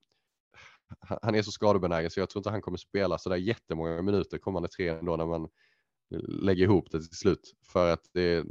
han 1.00 1.36
är 1.36 1.42
så 1.42 1.52
skadebenägen 1.52 2.12
så 2.12 2.20
jag 2.20 2.30
tror 2.30 2.40
inte 2.40 2.50
han 2.50 2.62
kommer 2.62 2.78
spela 2.78 3.18
så 3.18 3.30
där 3.30 3.36
jättemånga 3.36 4.02
minuter 4.02 4.38
kommande 4.38 4.70
tre 4.70 4.88
ändå 4.88 5.16
när 5.16 5.26
man 5.26 5.50
lägga 6.28 6.64
ihop 6.64 6.92
det 6.92 7.00
till 7.00 7.18
slut 7.18 7.54
för 7.64 7.94
att 7.94 8.10
det, 8.14 8.22
är, 8.22 8.46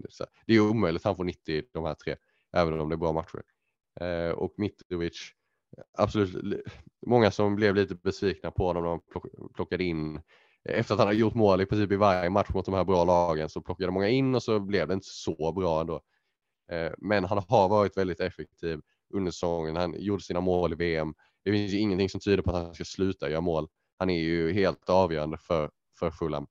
det 0.46 0.54
är 0.54 0.60
omöjligt 0.60 1.04
han 1.04 1.16
får 1.16 1.24
90 1.24 1.64
de 1.72 1.84
här 1.84 1.94
tre. 1.94 2.16
även 2.52 2.80
om 2.80 2.88
det 2.88 2.94
är 2.94 2.96
bra 2.96 3.12
matcher. 3.12 3.42
Eh, 4.00 4.30
och 4.30 4.54
Mitrovic, 4.56 5.32
absolut, 5.98 6.64
många 7.06 7.30
som 7.30 7.56
blev 7.56 7.74
lite 7.74 7.94
besvikna 7.94 8.50
på 8.50 8.66
honom 8.66 8.82
när 8.82 8.90
de 8.90 9.00
plockade 9.54 9.84
in 9.84 10.20
efter 10.68 10.94
att 10.94 10.98
han 10.98 11.08
har 11.08 11.14
gjort 11.14 11.34
mål 11.34 11.60
i 11.60 11.66
princip 11.66 11.92
i 11.92 11.96
varje 11.96 12.30
match 12.30 12.48
mot 12.54 12.64
de 12.64 12.74
här 12.74 12.84
bra 12.84 13.04
lagen 13.04 13.48
så 13.48 13.60
plockade 13.60 13.92
många 13.92 14.08
in 14.08 14.34
och 14.34 14.42
så 14.42 14.60
blev 14.60 14.88
det 14.88 14.94
inte 14.94 15.06
så 15.08 15.52
bra 15.52 15.80
ändå. 15.80 16.00
Eh, 16.72 16.92
men 16.98 17.24
han 17.24 17.42
har 17.48 17.68
varit 17.68 17.96
väldigt 17.96 18.20
effektiv 18.20 18.80
under 19.14 19.30
säsongen. 19.30 19.76
Han 19.76 19.94
gjorde 19.98 20.22
sina 20.22 20.40
mål 20.40 20.72
i 20.72 20.76
VM. 20.76 21.14
Det 21.44 21.52
finns 21.52 21.72
ju 21.72 21.78
ingenting 21.78 22.08
som 22.08 22.20
tyder 22.20 22.42
på 22.42 22.50
att 22.50 22.64
han 22.64 22.74
ska 22.74 22.84
sluta 22.84 23.30
göra 23.30 23.40
mål. 23.40 23.68
Han 23.98 24.10
är 24.10 24.18
ju 24.18 24.52
helt 24.52 24.90
avgörande 24.90 25.38
för, 25.38 25.70
för 25.98 26.10
Fulham. 26.10 26.46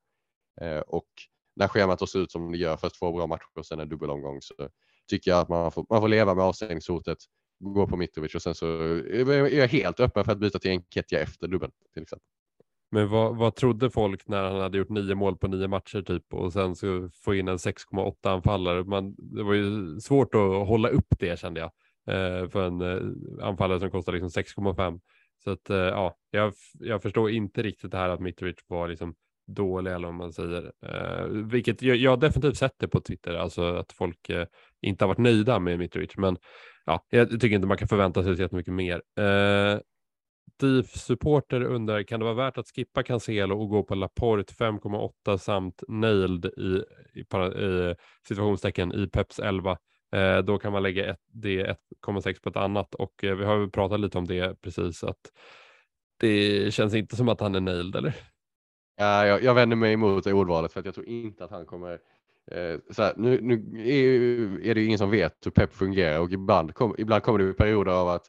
Eh, 0.61 0.79
och 0.79 1.07
när 1.55 1.67
schemat 1.67 2.09
ser 2.09 2.19
ut 2.19 2.31
som 2.31 2.51
det 2.51 2.57
gör, 2.57 2.77
först 2.77 2.99
två 2.99 3.11
bra 3.11 3.27
matcher 3.27 3.47
och 3.55 3.65
sen 3.65 3.79
en 3.79 3.89
dubbelomgång 3.89 4.41
så 4.41 4.53
tycker 5.09 5.31
jag 5.31 5.39
att 5.39 5.49
man 5.49 5.71
får, 5.71 5.85
man 5.89 6.01
får 6.01 6.07
leva 6.07 6.35
med 6.35 6.45
avstängningshotet, 6.45 7.17
gå 7.59 7.87
på 7.87 7.97
Mitrovic 7.97 8.35
och 8.35 8.41
sen 8.41 8.55
så 8.55 8.65
är 8.67 9.55
jag 9.57 9.67
helt 9.67 9.99
öppen 9.99 10.25
för 10.25 10.31
att 10.31 10.39
byta 10.39 10.59
till 10.59 10.71
en 10.71 10.83
Ketja 10.83 11.19
efter 11.19 11.47
dubbeln 11.47 11.71
till 11.93 12.03
exempel. 12.03 12.27
Men 12.91 13.09
vad, 13.09 13.37
vad 13.37 13.55
trodde 13.55 13.89
folk 13.89 14.27
när 14.27 14.43
han 14.43 14.61
hade 14.61 14.77
gjort 14.77 14.89
nio 14.89 15.15
mål 15.15 15.37
på 15.37 15.47
nio 15.47 15.67
matcher 15.67 16.01
typ 16.01 16.33
och 16.33 16.53
sen 16.53 16.75
så 16.75 17.09
få 17.23 17.35
in 17.35 17.47
en 17.47 17.57
6,8 17.57 18.29
anfallare? 18.29 18.83
Man, 18.83 19.15
det 19.17 19.43
var 19.43 19.53
ju 19.53 19.99
svårt 19.99 20.35
att 20.35 20.67
hålla 20.67 20.89
upp 20.89 21.07
det 21.19 21.39
kände 21.39 21.59
jag 21.59 21.71
eh, 22.15 22.49
för 22.49 22.67
en 22.67 22.81
eh, 22.81 23.47
anfallare 23.47 23.79
som 23.79 23.91
kostar 23.91 24.13
liksom 24.13 24.43
6,5. 24.43 24.99
Så 25.43 25.51
att 25.51 25.69
eh, 25.69 25.77
ja, 25.77 26.17
jag, 26.31 26.53
jag 26.79 27.01
förstår 27.01 27.29
inte 27.29 27.63
riktigt 27.63 27.91
det 27.91 27.97
här 27.97 28.09
att 28.09 28.19
Mitrovic 28.19 28.55
var 28.67 28.87
liksom 28.87 29.15
dålig 29.47 29.91
eller 29.91 30.07
vad 30.07 30.15
man 30.15 30.33
säger, 30.33 30.71
eh, 30.81 31.25
vilket 31.27 31.81
jag, 31.81 31.97
jag 31.97 32.19
definitivt 32.19 32.57
sett 32.57 32.75
det 32.79 32.87
på 32.87 33.01
Twitter, 33.01 33.33
alltså 33.33 33.63
att 33.63 33.93
folk 33.93 34.29
eh, 34.29 34.45
inte 34.81 35.03
har 35.05 35.07
varit 35.07 35.17
nöjda 35.17 35.59
med 35.59 35.79
Mitrovic, 35.79 36.17
men 36.17 36.37
ja, 36.85 37.05
jag 37.09 37.29
tycker 37.29 37.55
inte 37.55 37.67
man 37.67 37.77
kan 37.77 37.87
förvänta 37.87 38.23
sig 38.23 38.35
så 38.35 38.41
jättemycket 38.41 38.73
mer. 38.73 39.01
Eh, 39.19 39.79
DIF-supporter 40.59 41.61
undrar, 41.63 42.03
kan 42.03 42.19
det 42.19 42.23
vara 42.23 42.35
värt 42.35 42.57
att 42.57 42.67
skippa 42.75 43.03
Cancelo 43.03 43.61
och 43.61 43.69
gå 43.69 43.83
på 43.83 43.95
Laporte 43.95 44.53
5,8 44.53 45.37
samt 45.37 45.83
nailed 45.87 46.45
i, 46.45 46.83
i, 47.13 47.21
i 47.63 47.95
situationstecken 48.27 48.91
i 48.93 49.07
Peps 49.07 49.39
11? 49.39 49.77
Eh, 50.15 50.37
då 50.37 50.57
kan 50.57 50.71
man 50.71 50.83
lägga 50.83 51.11
ett, 51.11 51.19
det 51.27 51.77
1,6 52.07 52.41
på 52.43 52.49
ett 52.49 52.55
annat 52.55 52.95
och 52.95 53.23
eh, 53.23 53.35
vi 53.35 53.45
har 53.45 53.67
pratat 53.67 53.99
lite 53.99 54.17
om 54.17 54.27
det 54.27 54.61
precis 54.61 55.03
att 55.03 55.31
det 56.19 56.73
känns 56.73 56.93
inte 56.93 57.15
som 57.15 57.29
att 57.29 57.39
han 57.39 57.55
är 57.55 57.59
nailed 57.59 57.95
eller? 57.95 58.15
Ja, 58.95 59.27
jag, 59.27 59.43
jag 59.43 59.53
vänder 59.53 59.75
mig 59.75 59.93
emot 59.93 60.23
det 60.23 60.33
ordvalet 60.33 60.73
för 60.73 60.79
att 60.79 60.85
jag 60.85 60.95
tror 60.95 61.07
inte 61.07 61.45
att 61.45 61.51
han 61.51 61.65
kommer 61.65 61.99
eh, 62.51 62.79
så 62.89 63.03
här, 63.03 63.13
nu, 63.17 63.41
nu 63.41 63.53
är, 63.79 64.65
är, 64.69 64.75
det 64.75 64.83
ingen 64.83 64.97
som 64.97 65.11
vet 65.11 65.45
hur 65.45 65.51
Pep 65.51 65.73
fungerar 65.73 66.19
och 66.19 66.31
ibland, 66.31 66.73
kom, 66.73 66.95
ibland 66.97 67.23
kommer 67.23 67.39
det 67.39 67.53
perioder 67.53 67.91
av 67.91 68.09
att 68.09 68.25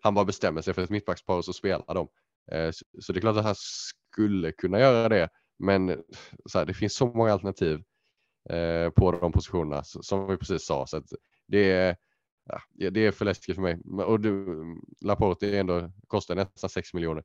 han 0.00 0.14
bara 0.14 0.24
bestämmer 0.24 0.60
sig 0.60 0.74
för 0.74 0.82
ett 0.82 0.90
mittbackspar 0.90 1.36
och 1.36 1.44
så 1.44 1.52
spelar 1.52 1.94
de. 1.94 2.08
Eh, 2.52 2.70
så 3.00 3.12
det 3.12 3.18
är 3.18 3.20
klart 3.20 3.36
att 3.36 3.44
han 3.44 3.54
skulle 3.58 4.52
kunna 4.52 4.80
göra 4.80 5.08
det, 5.08 5.28
men 5.58 6.02
så 6.46 6.58
här, 6.58 6.66
det 6.66 6.74
finns 6.74 6.94
så 6.94 7.06
många 7.06 7.32
alternativ 7.32 7.82
eh, 8.50 8.90
på 8.90 9.12
de 9.12 9.32
positionerna 9.32 9.82
som 9.84 10.26
vi 10.26 10.36
precis 10.36 10.66
sa. 10.66 10.86
Så 10.86 11.02
det, 11.46 11.72
är, 11.72 11.96
ja, 12.74 12.90
det 12.90 13.06
är 13.06 13.10
för 13.12 13.24
läskigt 13.24 13.54
för 13.54 13.62
mig. 13.62 13.78
Och 14.06 14.20
du, 14.20 14.56
Laporte 15.00 15.46
är 15.46 15.60
ändå, 15.60 15.92
kostar 16.06 16.34
nästan 16.34 16.70
6 16.70 16.94
miljoner. 16.94 17.24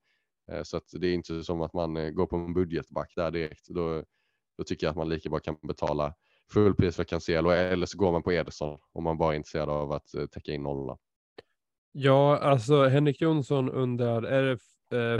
Eh, 0.52 0.64
så 0.64 0.78
att 0.78 0.84
det 0.91 1.07
är 1.07 1.14
inte 1.14 1.44
som 1.44 1.61
att 1.61 1.74
man 1.74 1.98
eh, 1.98 2.10
går 2.10 2.26
på 2.26 2.36
en 2.36 2.53
budgetback 2.53 3.14
där 3.15 3.32
direkt. 3.32 3.68
Då, 3.68 4.03
då 4.57 4.64
tycker 4.64 4.86
jag 4.86 4.91
att 4.91 4.98
man 4.98 5.10
lika 5.10 5.30
bra 5.30 5.40
kan 5.40 5.57
betala 5.61 6.14
fullpris 6.53 6.95
för 6.95 7.03
Cancelo 7.03 7.49
eller 7.49 7.86
så 7.86 7.98
går 7.98 8.11
man 8.11 8.24
på 8.24 8.32
Ederson 8.32 8.80
om 8.94 9.03
man 9.03 9.18
bara 9.18 9.34
är 9.34 9.38
intresserad 9.38 9.70
av 9.70 9.91
att 9.91 10.14
eh, 10.14 10.26
täcka 10.26 10.52
in 10.52 10.64
nollorna. 10.64 10.98
Ja, 11.91 12.38
alltså 12.38 12.88
Henrik 12.88 13.22
Jonsson 13.22 13.70
undrar, 13.70 14.24
är 14.24 14.44
det 14.44 14.57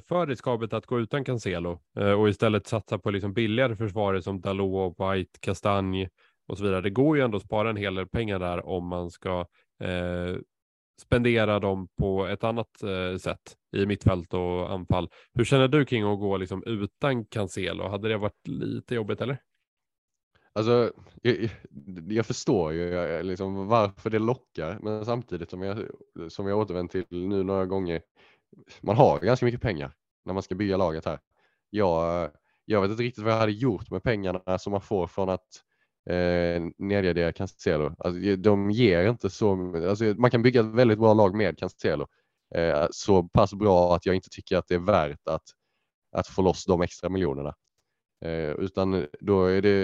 för 0.08 0.28
riskabelt 0.28 0.74
att 0.74 0.86
gå 0.86 1.00
utan 1.00 1.26
Cancelo 1.26 1.80
och 2.18 2.30
istället 2.30 2.68
satsa 2.68 3.00
på 3.00 3.12
liksom 3.12 3.34
billigare 3.34 3.76
försvarare 3.76 4.22
som 4.22 4.42
Dalot, 4.42 4.96
White, 5.00 5.40
Kastanj 5.40 6.10
och 6.48 6.58
så 6.58 6.64
vidare. 6.64 6.82
Det 6.82 6.90
går 6.90 7.18
ju 7.18 7.24
ändå 7.24 7.38
att 7.38 7.44
spara 7.44 7.70
en 7.70 7.78
hel 7.78 7.96
del 7.96 8.08
pengar 8.08 8.40
där 8.40 8.66
om 8.66 8.88
man 8.88 9.12
ska 9.12 9.40
eh, 9.80 10.36
spendera 11.02 11.60
dem 11.60 11.88
på 12.00 12.26
ett 12.26 12.44
annat 12.44 12.84
eh, 12.84 13.18
sätt 13.18 13.58
i 13.76 13.86
mittfält 13.86 14.34
och 14.34 14.72
anfall. 14.72 15.10
Hur 15.34 15.46
känner 15.46 15.68
du 15.68 15.86
kring 15.86 16.04
att 16.04 16.20
gå 16.20 16.38
liksom 16.38 16.64
utan 16.66 17.26
Cancelo? 17.26 17.88
Hade 17.88 18.10
det 18.10 18.18
varit 18.18 18.48
lite 18.48 18.96
jobbigt 18.96 19.22
eller? 19.22 19.38
Alltså, 20.56 20.92
jag, 21.22 21.50
jag 22.08 22.26
förstår 22.26 22.74
ju 22.74 22.96
eh, 22.96 23.24
liksom 23.24 23.68
varför 23.68 24.10
det 24.10 24.20
lockar, 24.20 24.80
men 24.82 25.06
samtidigt 25.06 25.50
som 25.50 25.62
jag, 25.62 25.88
som 26.30 26.48
jag 26.48 26.60
återvänt 26.60 26.92
till 26.92 27.06
nu 27.10 27.44
några 27.44 27.66
gånger, 27.66 28.02
man 28.82 28.96
har 28.96 29.20
ganska 29.20 29.46
mycket 29.46 29.62
pengar 29.62 29.94
när 30.26 30.34
man 30.34 30.44
ska 30.44 30.56
bygga 30.56 30.78
laget 30.78 31.06
här. 31.06 31.20
Jag, 31.70 32.32
jag 32.66 32.82
vet 32.82 32.92
inte 32.92 33.04
riktigt 33.04 33.24
vad 33.24 33.34
jag 33.34 33.40
hade 33.40 33.52
gjort 33.52 33.92
med 33.92 34.04
pengarna 34.04 34.60
som 34.60 34.72
man 34.72 34.82
får 34.82 35.08
från 35.08 35.30
att 35.30 35.64
eh, 36.10 36.64
nedgradera 36.78 37.34
Cancelo. 37.34 37.96
Alltså, 38.00 38.36
de 38.36 38.72
ger 38.72 39.10
inte 39.10 39.30
så, 39.30 39.76
alltså, 39.90 40.06
man 40.06 40.32
kan 40.32 40.42
bygga 40.42 40.62
ett 40.62 40.66
väldigt 40.66 41.00
bra 41.00 41.14
lag 41.14 41.36
med 41.36 41.58
Cancelo. 41.58 42.08
Eh, 42.56 42.88
så 42.92 43.24
pass 43.24 43.54
bra 43.54 43.96
att 43.96 44.06
jag 44.06 44.16
inte 44.16 44.30
tycker 44.30 44.58
att 44.58 44.68
det 44.68 44.76
är 44.76 44.80
värt 44.80 45.28
att, 45.28 45.44
att 46.12 46.28
få 46.28 46.42
loss 46.42 46.66
de 46.66 46.82
extra 46.82 47.10
miljonerna. 47.10 47.56
Eh, 48.26 48.52
utan 48.52 49.08
då 49.20 49.46
är 49.46 49.62
det 49.62 49.84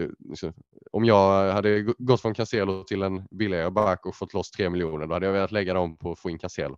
eh, 0.00 0.08
liksom, 0.18 0.52
om 0.92 1.04
jag 1.04 1.52
hade 1.52 1.82
gått 1.98 2.20
från 2.20 2.34
Cancelo 2.34 2.84
till 2.84 3.02
en 3.02 3.26
billigare 3.30 3.70
back 3.70 4.06
och 4.06 4.16
fått 4.16 4.34
loss 4.34 4.50
3 4.50 4.70
miljoner, 4.70 5.06
då 5.06 5.14
hade 5.14 5.26
jag 5.26 5.32
velat 5.32 5.52
lägga 5.52 5.74
dem 5.74 5.96
på 5.96 6.12
att 6.12 6.18
få 6.18 6.30
in 6.30 6.38
Cancelo. 6.38 6.76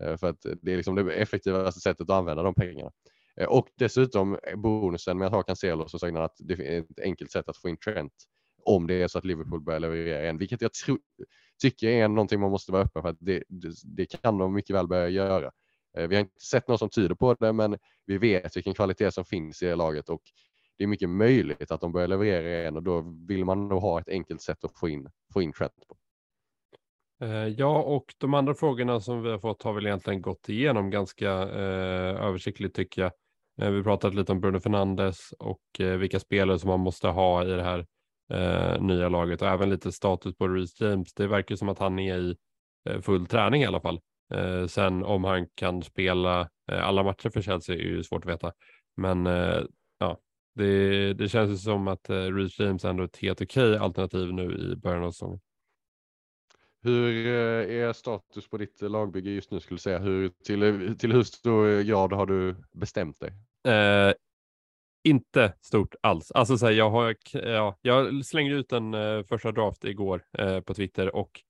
Eh, 0.00 0.16
för 0.16 0.28
att 0.28 0.46
det 0.62 0.72
är 0.72 0.76
liksom 0.76 0.94
det 0.94 1.14
effektivaste 1.14 1.80
sättet 1.80 2.10
att 2.10 2.16
använda 2.16 2.42
de 2.42 2.54
pengarna. 2.54 2.90
Eh, 3.40 3.46
och 3.46 3.68
dessutom 3.78 4.38
eh, 4.42 4.56
bonusen 4.56 5.18
med 5.18 5.26
att 5.26 5.32
ha 5.32 5.42
Cancelo 5.42 5.88
så 5.88 5.98
säger 5.98 6.14
han 6.14 6.24
att 6.24 6.36
det 6.38 6.54
är 6.54 6.80
ett 6.80 7.00
enkelt 7.02 7.30
sätt 7.30 7.48
att 7.48 7.56
få 7.56 7.68
in 7.68 7.76
Trent 7.76 8.12
om 8.64 8.86
det 8.86 9.02
är 9.02 9.08
så 9.08 9.18
att 9.18 9.24
Liverpool 9.24 9.60
börjar 9.60 9.80
leverera 9.80 10.22
igen, 10.22 10.38
vilket 10.38 10.62
jag 10.62 10.72
tro, 10.72 10.98
tycker 11.62 11.88
är 11.88 12.08
någonting 12.08 12.40
man 12.40 12.50
måste 12.50 12.72
vara 12.72 12.82
öppen 12.82 13.02
för 13.02 13.08
att 13.08 13.16
det, 13.20 13.44
det, 13.48 13.74
det 13.84 14.06
kan 14.06 14.38
de 14.38 14.54
mycket 14.54 14.76
väl 14.76 14.88
börja 14.88 15.08
göra. 15.08 15.50
Eh, 15.98 16.08
vi 16.08 16.14
har 16.14 16.20
inte 16.20 16.40
sett 16.40 16.68
något 16.68 16.78
som 16.78 16.90
tyder 16.90 17.14
på 17.14 17.34
det, 17.34 17.52
men 17.52 17.78
vi 18.06 18.18
vet 18.18 18.56
vilken 18.56 18.74
kvalitet 18.74 19.10
som 19.10 19.24
finns 19.24 19.62
i 19.62 19.66
det 19.66 19.74
laget 19.74 20.08
och 20.08 20.22
det 20.78 20.84
är 20.84 20.88
mycket 20.88 21.08
möjligt 21.08 21.70
att 21.70 21.80
de 21.80 21.92
börjar 21.92 22.08
leverera 22.08 22.60
igen 22.60 22.76
och 22.76 22.82
då 22.82 23.04
vill 23.28 23.44
man 23.44 23.68
nog 23.68 23.82
ha 23.82 24.00
ett 24.00 24.08
enkelt 24.08 24.42
sätt 24.42 24.64
att 24.64 24.78
få 24.78 24.88
in, 24.88 25.08
få 25.32 25.42
in 25.42 25.52
Trent 25.52 25.72
på. 25.88 25.96
Ja, 27.56 27.82
och 27.82 28.14
de 28.18 28.34
andra 28.34 28.54
frågorna 28.54 29.00
som 29.00 29.22
vi 29.22 29.30
har 29.30 29.38
fått 29.38 29.62
har 29.62 29.72
väl 29.72 29.86
egentligen 29.86 30.22
gått 30.22 30.48
igenom 30.48 30.90
ganska 30.90 31.30
eh, 31.30 32.24
översiktligt 32.24 32.76
tycker 32.76 33.02
jag. 33.02 33.12
Eh, 33.58 33.70
vi 33.70 33.82
pratat 33.82 34.14
lite 34.14 34.32
om 34.32 34.40
Bruno 34.40 34.60
Fernandes 34.60 35.32
och 35.38 35.80
eh, 35.80 35.96
vilka 35.96 36.20
spelare 36.20 36.58
som 36.58 36.68
man 36.68 36.80
måste 36.80 37.08
ha 37.08 37.44
i 37.44 37.48
det 37.48 37.62
här 37.62 37.86
eh, 38.32 38.82
nya 38.82 39.08
laget 39.08 39.42
och 39.42 39.48
även 39.48 39.70
lite 39.70 39.92
status 39.92 40.36
på 40.36 40.48
Reece 40.48 40.80
James. 40.80 41.14
Det 41.14 41.26
verkar 41.26 41.56
som 41.56 41.68
att 41.68 41.78
han 41.78 41.98
är 41.98 42.18
i 42.18 42.36
eh, 42.88 43.00
full 43.00 43.26
träning 43.26 43.62
i 43.62 43.66
alla 43.66 43.80
fall. 43.80 44.00
Eh, 44.34 44.66
sen 44.66 45.04
om 45.04 45.24
han 45.24 45.46
kan 45.54 45.82
spela 45.82 46.40
eh, 46.72 46.88
alla 46.88 47.02
matcher 47.02 47.30
för 47.30 47.42
Chelsea 47.42 47.76
är 47.76 47.80
ju 47.80 48.02
svårt 48.02 48.24
att 48.24 48.30
veta. 48.30 48.52
Men 48.96 49.26
eh, 49.26 49.62
ja, 49.98 50.18
det, 50.54 51.12
det 51.14 51.28
känns 51.28 51.64
som 51.64 51.88
att 51.88 52.10
eh, 52.10 52.14
Reece 52.14 52.58
James 52.58 52.84
ändå 52.84 53.02
är 53.02 53.06
ett 53.06 53.16
helt 53.16 53.42
okej 53.42 53.76
alternativ 53.76 54.32
nu 54.32 54.72
i 54.72 54.76
början 54.76 55.04
av 55.04 55.10
säsongen. 55.10 55.40
Hur 56.82 57.26
är 57.26 57.92
status 57.92 58.48
på 58.48 58.58
ditt 58.58 58.82
lagbygge 58.82 59.30
just 59.30 59.50
nu 59.50 59.60
skulle 59.60 59.76
du 59.76 59.80
säga? 59.80 59.98
Hur, 59.98 60.28
till, 60.28 60.96
till 60.98 61.12
hur 61.12 61.22
stor 61.22 61.82
grad 61.82 62.12
har 62.12 62.26
du 62.26 62.56
bestämt 62.72 63.20
dig? 63.20 63.32
Eh, 63.68 64.12
inte 65.04 65.54
stort 65.60 65.94
alls. 66.00 66.30
Alltså 66.30 66.58
så 66.58 66.66
här, 66.66 66.72
jag, 66.72 66.90
har, 66.90 67.16
ja, 67.32 67.78
jag 67.82 68.24
slängde 68.24 68.54
ut 68.54 68.72
en 68.72 68.94
eh, 68.94 69.22
första 69.22 69.52
draft 69.52 69.84
igår 69.84 70.22
eh, 70.38 70.60
på 70.60 70.74
Twitter 70.74 71.16
och 71.16 71.40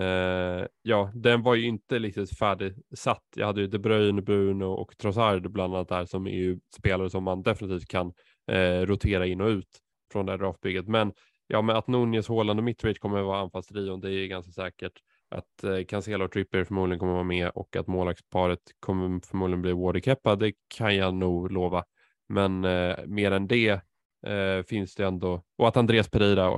eh, 0.00 0.66
ja, 0.82 1.10
den 1.14 1.42
var 1.42 1.54
ju 1.54 1.66
inte 1.66 1.98
riktigt 1.98 2.38
färdigsatt. 2.38 3.24
Jag 3.36 3.46
hade 3.46 3.60
ju 3.60 3.66
De 3.66 3.78
Bruyne, 3.78 4.22
Bruno 4.22 4.64
och 4.64 4.98
Trossard 4.98 5.50
bland 5.50 5.74
annat 5.74 5.88
där 5.88 6.04
som 6.04 6.26
är 6.26 6.30
ju 6.30 6.58
spelare 6.76 7.10
som 7.10 7.24
man 7.24 7.42
definitivt 7.42 7.88
kan 7.88 8.12
eh, 8.50 8.80
rotera 8.80 9.26
in 9.26 9.40
och 9.40 9.48
ut 9.48 9.80
från 10.12 10.26
det 10.26 10.32
här 10.32 10.38
draftbygget. 10.38 10.88
Men 10.88 11.12
ja, 11.46 11.62
med 11.62 11.76
att 11.76 11.88
Nunez, 11.88 12.28
Haaland 12.28 12.60
och 12.60 12.64
Mitrovic 12.64 12.98
kommer 12.98 13.18
att 13.18 13.26
vara 13.26 13.40
anfallstrion, 13.40 14.00
det 14.00 14.12
är 14.12 14.26
ganska 14.26 14.52
säkert. 14.52 14.92
Att 15.30 15.64
eh, 15.64 15.84
Cancelo 15.84 16.24
och 16.24 16.32
Trippier 16.32 16.64
förmodligen 16.64 16.98
kommer 16.98 17.12
vara 17.12 17.22
med 17.22 17.50
och 17.54 17.76
att 17.76 17.86
målvaktsparet 17.86 18.60
kommer 18.80 19.20
förmodligen 19.26 19.62
bli 19.62 19.72
Wardy 19.72 20.00
Keppa, 20.00 20.36
det 20.36 20.52
kan 20.76 20.96
jag 20.96 21.14
nog 21.14 21.52
lova. 21.52 21.84
Men 22.28 22.64
eh, 22.64 22.96
mer 23.06 23.30
än 23.30 23.46
det 23.46 23.80
eh, 24.26 24.62
finns 24.68 24.94
det 24.94 25.06
ändå, 25.06 25.42
och 25.58 25.68
att 25.68 25.76
Andreas 25.76 26.08
Pereira 26.08 26.50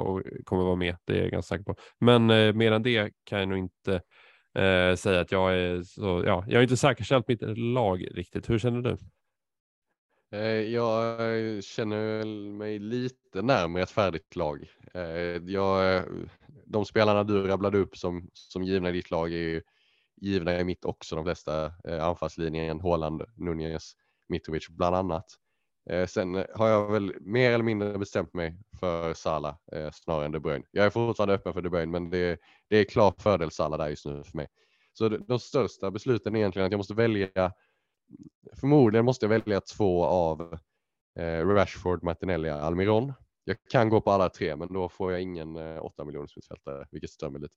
kommer 0.44 0.64
vara 0.64 0.76
med, 0.76 0.96
det 1.04 1.18
är 1.18 1.22
jag 1.22 1.30
ganska 1.30 1.54
säker 1.54 1.64
på. 1.64 1.76
Men 2.00 2.30
eh, 2.30 2.52
mer 2.52 2.72
än 2.72 2.82
det 2.82 3.10
kan 3.24 3.38
jag 3.38 3.48
nog 3.48 3.58
inte 3.58 3.94
eh, 4.58 4.94
säga 4.94 5.20
att 5.20 5.32
jag 5.32 5.54
är 5.54 5.82
så, 5.82 6.22
ja, 6.26 6.44
jag 6.48 6.58
har 6.58 6.62
inte 6.62 6.76
säkerställt 6.76 7.28
mitt 7.28 7.58
lag 7.58 8.08
riktigt. 8.10 8.50
Hur 8.50 8.58
känner 8.58 8.82
du? 8.82 8.96
Eh, 10.32 10.40
jag 10.72 11.64
känner 11.64 12.24
mig 12.52 12.78
lite 12.78 13.42
närmare 13.42 13.82
ett 13.82 13.90
färdigt 13.90 14.36
lag. 14.36 14.70
Eh, 14.94 15.02
jag 15.46 16.04
de 16.66 16.84
spelarna 16.84 17.24
du 17.24 17.46
rabblade 17.46 17.78
upp 17.78 17.96
som, 17.96 18.30
som 18.32 18.62
givna 18.62 18.88
i 18.88 18.92
ditt 18.92 19.10
lag 19.10 19.32
är 19.32 19.36
ju 19.36 19.62
givna 20.16 20.60
i 20.60 20.64
mitt 20.64 20.84
också, 20.84 21.16
de 21.16 21.24
flesta 21.24 21.72
eh, 21.88 22.04
anfallslinjen, 22.04 22.80
Håland, 22.80 23.22
Nunez, 23.36 23.92
Mitrovic 24.28 24.68
bland 24.68 24.96
annat. 24.96 25.26
Eh, 25.90 26.06
sen 26.06 26.44
har 26.54 26.68
jag 26.68 26.92
väl 26.92 27.14
mer 27.20 27.52
eller 27.52 27.64
mindre 27.64 27.98
bestämt 27.98 28.34
mig 28.34 28.56
för 28.80 29.14
Salah 29.14 29.56
eh, 29.72 29.90
snarare 29.90 30.24
än 30.24 30.32
De 30.32 30.40
Bruyne. 30.40 30.64
Jag 30.70 30.86
är 30.86 30.90
fortfarande 30.90 31.34
öppen 31.34 31.52
för 31.52 31.62
De 31.62 31.68
Bruyne, 31.68 31.92
men 31.92 32.10
det, 32.10 32.38
det 32.68 32.76
är 32.76 32.84
klar 32.84 33.14
fördel 33.18 33.50
Salah 33.50 33.78
där 33.78 33.88
just 33.88 34.06
nu 34.06 34.24
för 34.24 34.36
mig. 34.36 34.48
Så 34.92 35.08
de, 35.08 35.18
de 35.18 35.38
största 35.38 35.90
besluten 35.90 36.34
är 36.34 36.38
egentligen 36.38 36.66
att 36.66 36.72
jag 36.72 36.78
måste 36.78 36.94
välja, 36.94 37.52
förmodligen 38.60 39.04
måste 39.04 39.24
jag 39.24 39.30
välja 39.30 39.60
två 39.60 40.04
av 40.04 40.58
eh, 41.18 41.46
Rashford, 41.46 42.02
Martinelli, 42.02 42.48
Almiron. 42.50 43.12
Jag 43.48 43.56
kan 43.70 43.88
gå 43.88 44.00
på 44.00 44.10
alla 44.10 44.28
tre, 44.28 44.56
men 44.56 44.72
då 44.72 44.88
får 44.88 45.12
jag 45.12 45.22
ingen 45.22 45.56
eh, 45.56 45.84
8 45.84 46.04
miljoners 46.04 46.36
mittfältare, 46.36 46.86
vilket 46.90 47.10
stör 47.10 47.30
mig 47.30 47.40
lite. 47.40 47.54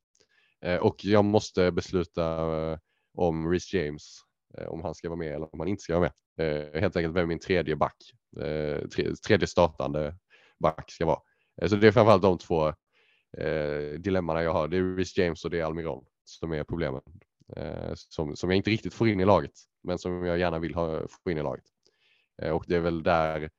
Eh, 0.62 0.78
och 0.78 1.06
jag 1.06 1.26
måste 1.26 1.72
besluta 1.72 2.24
eh, 2.72 2.78
om 3.14 3.52
Rhys 3.52 3.74
James, 3.74 4.18
eh, 4.58 4.68
om 4.68 4.82
han 4.82 4.96
ska 4.96 5.10
vara 5.10 5.20
med 5.20 5.36
eller 5.36 5.54
om 5.54 5.60
han 5.60 5.68
inte 5.68 5.84
ska 5.84 6.00
vara 6.00 6.12
med. 6.38 6.74
Eh, 6.74 6.82
helt 6.82 6.96
enkelt 6.96 7.16
vem 7.16 7.28
min 7.28 7.40
tredje 7.40 7.76
back, 7.76 7.96
eh, 8.42 8.88
tredje 9.28 9.48
startande 9.48 10.16
back 10.60 10.92
ska 10.92 11.06
vara. 11.06 11.20
Eh, 11.62 11.68
så 11.68 11.76
det 11.76 11.88
är 11.88 11.92
framförallt 11.92 12.22
de 12.22 12.38
två 12.38 12.74
dilemmana 13.98 14.44
jag 14.44 14.54
har. 14.54 14.68
Det 14.68 14.78
är 14.78 14.96
Rhys 14.96 15.18
James 15.18 15.46
och 15.46 15.52
det 15.52 15.60
är 15.60 15.64
Almiron 15.64 16.06
som 16.26 16.52
är 16.54 16.64
problemen. 16.64 17.02
Som, 17.96 18.36
som 18.36 18.50
jag 18.50 18.58
inte 18.58 18.70
riktigt 18.70 18.94
får 18.94 19.08
in 19.08 19.20
i 19.20 19.26
laget, 19.26 19.52
men 19.84 20.00
som 20.00 20.26
jag 20.26 20.40
gärna 20.40 20.60
vill 20.60 20.76
ha, 20.76 21.08
få 21.24 21.32
in 21.32 21.38
i 21.38 21.44
laget. 21.44 21.64
Och 22.54 22.64
det 22.68 22.76
är 22.76 22.80
väl 22.80 23.04
där 23.04 23.50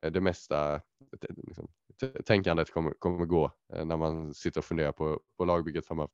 det 0.00 0.20
mesta 0.20 0.80
liksom, 1.36 1.68
tänkandet 2.24 2.72
kommer, 2.72 2.92
kommer 2.98 3.26
gå 3.26 3.50
när 3.84 3.96
man 3.96 4.34
sitter 4.34 4.60
och 4.60 4.64
funderar 4.64 4.92
på, 4.92 5.20
på 5.38 5.44
lagbygget 5.44 5.86
framöver. 5.86 6.10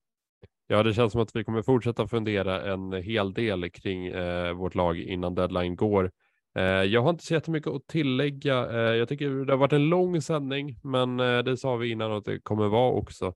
Ja, 0.66 0.82
det 0.82 0.94
känns 0.94 1.12
som 1.12 1.20
att 1.20 1.36
vi 1.36 1.44
kommer 1.44 1.62
fortsätta 1.62 2.08
fundera 2.08 2.72
en 2.72 2.92
hel 2.92 3.32
del 3.32 3.70
kring 3.70 4.06
eh, 4.06 4.52
vårt 4.52 4.74
lag 4.74 4.98
innan 4.98 5.34
deadline 5.34 5.76
går. 5.76 6.10
Eh, 6.56 6.62
jag 6.62 7.02
har 7.02 7.10
inte 7.10 7.24
så 7.24 7.34
jättemycket 7.34 7.72
att 7.72 7.86
tillägga. 7.86 8.70
Eh, 8.70 8.96
jag 8.96 9.08
tycker 9.08 9.30
det 9.30 9.52
har 9.52 9.58
varit 9.58 9.72
en 9.72 9.88
lång 9.88 10.22
sändning, 10.22 10.80
men 10.82 11.20
eh, 11.20 11.38
det 11.38 11.56
sa 11.56 11.76
vi 11.76 11.90
innan 11.90 12.12
att 12.12 12.24
det 12.24 12.40
kommer 12.40 12.68
vara 12.68 12.92
också. 12.92 13.26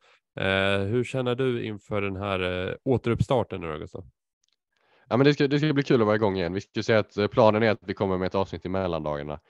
Eh, 0.40 0.78
hur 0.78 1.04
känner 1.04 1.34
du 1.34 1.64
inför 1.64 2.02
den 2.02 2.16
här 2.16 2.68
eh, 2.68 2.74
återuppstarten 2.84 3.60
nu, 3.60 3.78
Gustav? 3.78 4.04
Ja, 5.08 5.16
men 5.16 5.24
det 5.24 5.34
ska, 5.34 5.48
det 5.48 5.58
ska 5.58 5.72
bli 5.72 5.82
kul 5.82 6.00
att 6.00 6.06
vara 6.06 6.16
igång 6.16 6.36
igen. 6.36 6.54
Vi 6.54 6.60
ska 6.60 6.82
säga 6.82 6.98
att 6.98 7.30
planen 7.30 7.62
är 7.62 7.70
att 7.70 7.80
vi 7.86 7.94
kommer 7.94 8.18
med 8.18 8.26
ett 8.26 8.34
avsnitt 8.34 8.66
i 8.66 8.68
mellandagarna 8.68 9.40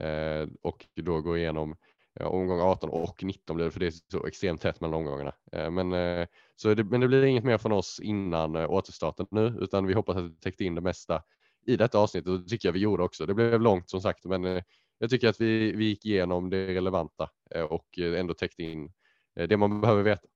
Eh, 0.00 0.48
och 0.62 0.86
då 0.96 1.20
gå 1.20 1.36
igenom 1.36 1.76
eh, 2.20 2.26
omgång 2.26 2.60
18 2.60 2.90
och 2.90 3.24
19 3.24 3.56
blir 3.56 3.64
det 3.66 3.70
för 3.70 3.80
det 3.80 3.86
är 3.86 3.94
så 4.12 4.26
extremt 4.26 4.60
tätt 4.60 4.80
mellan 4.80 4.94
omgångarna. 4.94 5.32
Eh, 5.52 5.70
men, 5.70 5.92
eh, 5.92 6.26
så 6.56 6.74
det, 6.74 6.84
men 6.84 7.00
det 7.00 7.08
blir 7.08 7.24
inget 7.24 7.44
mer 7.44 7.58
från 7.58 7.72
oss 7.72 8.00
innan 8.02 8.56
eh, 8.56 8.70
återstarten 8.70 9.26
nu 9.30 9.56
utan 9.60 9.86
vi 9.86 9.94
hoppas 9.94 10.16
att 10.16 10.24
vi 10.24 10.36
täckte 10.36 10.64
in 10.64 10.74
det 10.74 10.80
mesta 10.80 11.22
i 11.66 11.76
detta 11.76 11.98
avsnitt 11.98 12.28
och 12.28 12.40
det 12.40 12.48
tycker 12.48 12.68
jag 12.68 12.72
vi 12.72 12.80
gjorde 12.80 13.02
också. 13.02 13.26
Det 13.26 13.34
blev 13.34 13.60
långt 13.60 13.90
som 13.90 14.00
sagt 14.00 14.24
men 14.24 14.44
eh, 14.44 14.62
jag 14.98 15.10
tycker 15.10 15.28
att 15.28 15.40
vi, 15.40 15.72
vi 15.72 15.84
gick 15.84 16.06
igenom 16.06 16.50
det 16.50 16.74
relevanta 16.74 17.28
och 17.68 17.98
ändå 17.98 18.34
täckte 18.34 18.62
in 18.62 18.92
det 19.48 19.56
man 19.56 19.80
behöver 19.80 20.02
veta. 20.02 20.28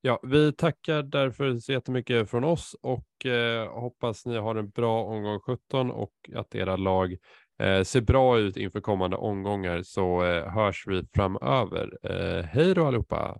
Ja, 0.00 0.20
vi 0.22 0.52
tackar 0.52 1.02
därför 1.02 1.58
så 1.58 1.72
jättemycket 1.72 2.30
från 2.30 2.44
oss 2.44 2.76
och 2.80 3.26
eh, 3.26 3.80
hoppas 3.80 4.26
ni 4.26 4.36
har 4.36 4.54
en 4.54 4.70
bra 4.70 5.04
omgång 5.04 5.40
17 5.40 5.90
och 5.90 6.12
att 6.34 6.54
era 6.54 6.76
lag 6.76 7.16
eh, 7.58 7.82
ser 7.82 8.00
bra 8.00 8.38
ut 8.38 8.56
inför 8.56 8.80
kommande 8.80 9.16
omgångar 9.16 9.82
så 9.82 10.24
eh, 10.24 10.48
hörs 10.52 10.84
vi 10.86 11.06
framöver. 11.14 11.98
Eh, 12.02 12.44
hej 12.44 12.74
då 12.74 12.86
allihopa! 12.86 13.38